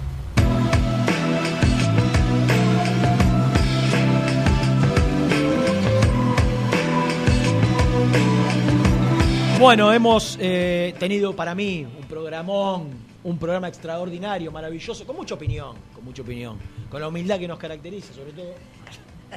Bueno, 9.59 9.91
hemos 9.91 10.37
eh, 10.39 10.95
tenido 10.99 11.35
para 11.35 11.53
mí 11.53 11.85
un 11.85 12.07
programón, 12.07 12.87
un 13.25 13.37
programa 13.37 13.67
extraordinario, 13.67 14.53
maravilloso, 14.53 15.05
con 15.05 15.17
mucha 15.17 15.35
opinión, 15.35 15.75
con 15.93 16.05
mucha 16.05 16.21
opinión, 16.21 16.57
con 16.89 17.01
la 17.01 17.09
humildad 17.09 17.37
que 17.37 17.47
nos 17.49 17.59
caracteriza, 17.59 18.13
sobre 18.13 18.31
todo 18.31 18.53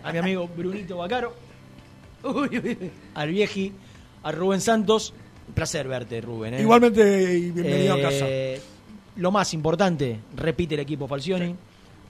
a 0.00 0.12
mi 0.12 0.18
amigo 0.18 0.48
Brunito 0.56 0.98
Bacaro, 0.98 1.34
al 3.14 3.28
vieji, 3.30 3.72
a 4.22 4.30
Rubén 4.30 4.60
Santos. 4.60 5.12
Un 5.48 5.54
placer 5.54 5.88
verte, 5.88 6.20
Rubén. 6.20 6.54
¿eh? 6.54 6.60
Igualmente, 6.60 7.36
y 7.36 7.50
bienvenido 7.50 7.94
a 7.94 8.00
casa. 8.00 8.24
Eh, 8.28 8.60
Lo 9.16 9.32
más 9.32 9.52
importante, 9.54 10.20
repite 10.36 10.76
el 10.76 10.82
equipo 10.82 11.08
Falcioni, 11.08 11.52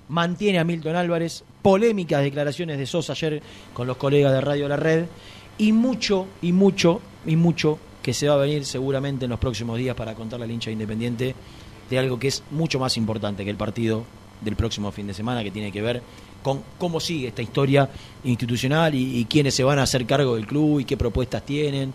mantiene 0.08 0.58
a 0.58 0.64
Milton 0.64 0.96
Álvarez, 0.96 1.44
polémicas 1.62 2.22
declaraciones 2.22 2.76
de 2.76 2.84
Sosa 2.84 3.14
ayer 3.14 3.40
con 3.72 3.86
los 3.86 3.96
colegas 3.96 4.34
de 4.34 4.42
Radio 4.42 4.68
La 4.68 4.76
Red, 4.76 5.06
y 5.56 5.72
mucho, 5.72 6.26
y 6.42 6.52
mucho, 6.52 7.00
y 7.24 7.36
mucho 7.36 7.78
que 8.02 8.12
se 8.12 8.28
va 8.28 8.34
a 8.34 8.38
venir 8.38 8.64
seguramente 8.64 9.24
en 9.26 9.30
los 9.30 9.38
próximos 9.40 9.78
días 9.78 9.94
para 9.94 10.14
contarle 10.14 10.44
al 10.44 10.50
hincha 10.50 10.70
independiente 10.70 11.34
de 11.88 11.98
algo 11.98 12.18
que 12.18 12.28
es 12.28 12.42
mucho 12.50 12.78
más 12.78 12.96
importante 12.96 13.44
que 13.44 13.50
el 13.50 13.56
partido 13.56 14.04
del 14.40 14.56
próximo 14.56 14.90
fin 14.90 15.06
de 15.06 15.14
semana, 15.14 15.42
que 15.44 15.50
tiene 15.50 15.70
que 15.70 15.80
ver 15.82 16.02
con 16.42 16.62
cómo 16.78 16.98
sigue 16.98 17.28
esta 17.28 17.42
historia 17.42 17.88
institucional 18.24 18.94
y, 18.94 19.24
quiénes 19.26 19.54
se 19.54 19.62
van 19.62 19.78
a 19.78 19.84
hacer 19.84 20.04
cargo 20.06 20.34
del 20.34 20.46
club 20.46 20.80
y 20.80 20.84
qué 20.84 20.96
propuestas 20.96 21.44
tienen. 21.46 21.92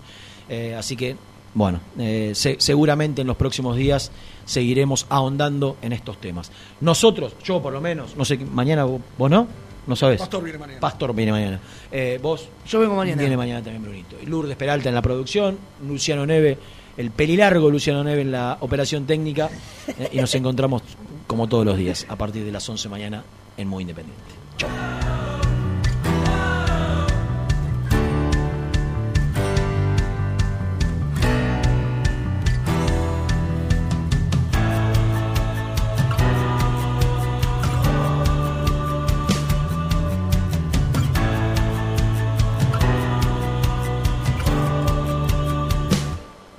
Eh, 0.47 0.73
así 0.77 0.95
que, 0.95 1.17
bueno, 1.53 1.81
eh, 1.99 2.31
se- 2.33 2.55
seguramente 2.59 3.21
en 3.21 3.27
los 3.27 3.35
próximos 3.35 3.75
días 3.75 4.11
seguiremos 4.45 5.05
ahondando 5.09 5.75
en 5.81 5.91
estos 5.91 6.21
temas. 6.21 6.49
Nosotros, 6.79 7.33
yo 7.43 7.61
por 7.61 7.73
lo 7.73 7.81
menos, 7.81 8.15
no 8.15 8.23
sé, 8.23 8.37
mañana 8.37 8.85
vos 8.85 9.29
no, 9.29 9.47
no 9.87 9.95
sabes. 9.95 10.19
Pastor 10.19 10.43
viene 10.43 10.59
mañana. 10.59 10.79
Pastor 10.79 11.15
viene 11.15 11.31
mañana. 11.31 11.59
Eh, 11.91 12.19
vos. 12.21 12.47
Yo 12.67 12.79
vengo 12.79 12.95
mañana. 12.95 13.19
Viene 13.21 13.37
mañana 13.37 13.61
también 13.63 13.81
Brunito. 13.83 14.17
Lourdes 14.25 14.55
Peralta 14.57 14.89
en 14.89 14.95
la 14.95 15.01
producción, 15.01 15.57
Luciano 15.87 16.25
Neve, 16.25 16.57
el 16.97 17.11
pelilargo 17.11 17.69
Luciano 17.69 18.03
Neve 18.03 18.21
en 18.21 18.31
la 18.31 18.57
operación 18.59 19.05
técnica. 19.05 19.49
eh, 19.87 20.09
y 20.13 20.17
nos 20.17 20.33
encontramos 20.35 20.83
como 21.25 21.47
todos 21.47 21.65
los 21.65 21.77
días 21.77 22.05
a 22.09 22.15
partir 22.15 22.43
de 22.45 22.51
las 22.51 22.67
11 22.67 22.89
mañana 22.89 23.23
en 23.57 23.67
Muy 23.67 23.81
Independiente. 23.83 24.23
Chau. 24.57 24.69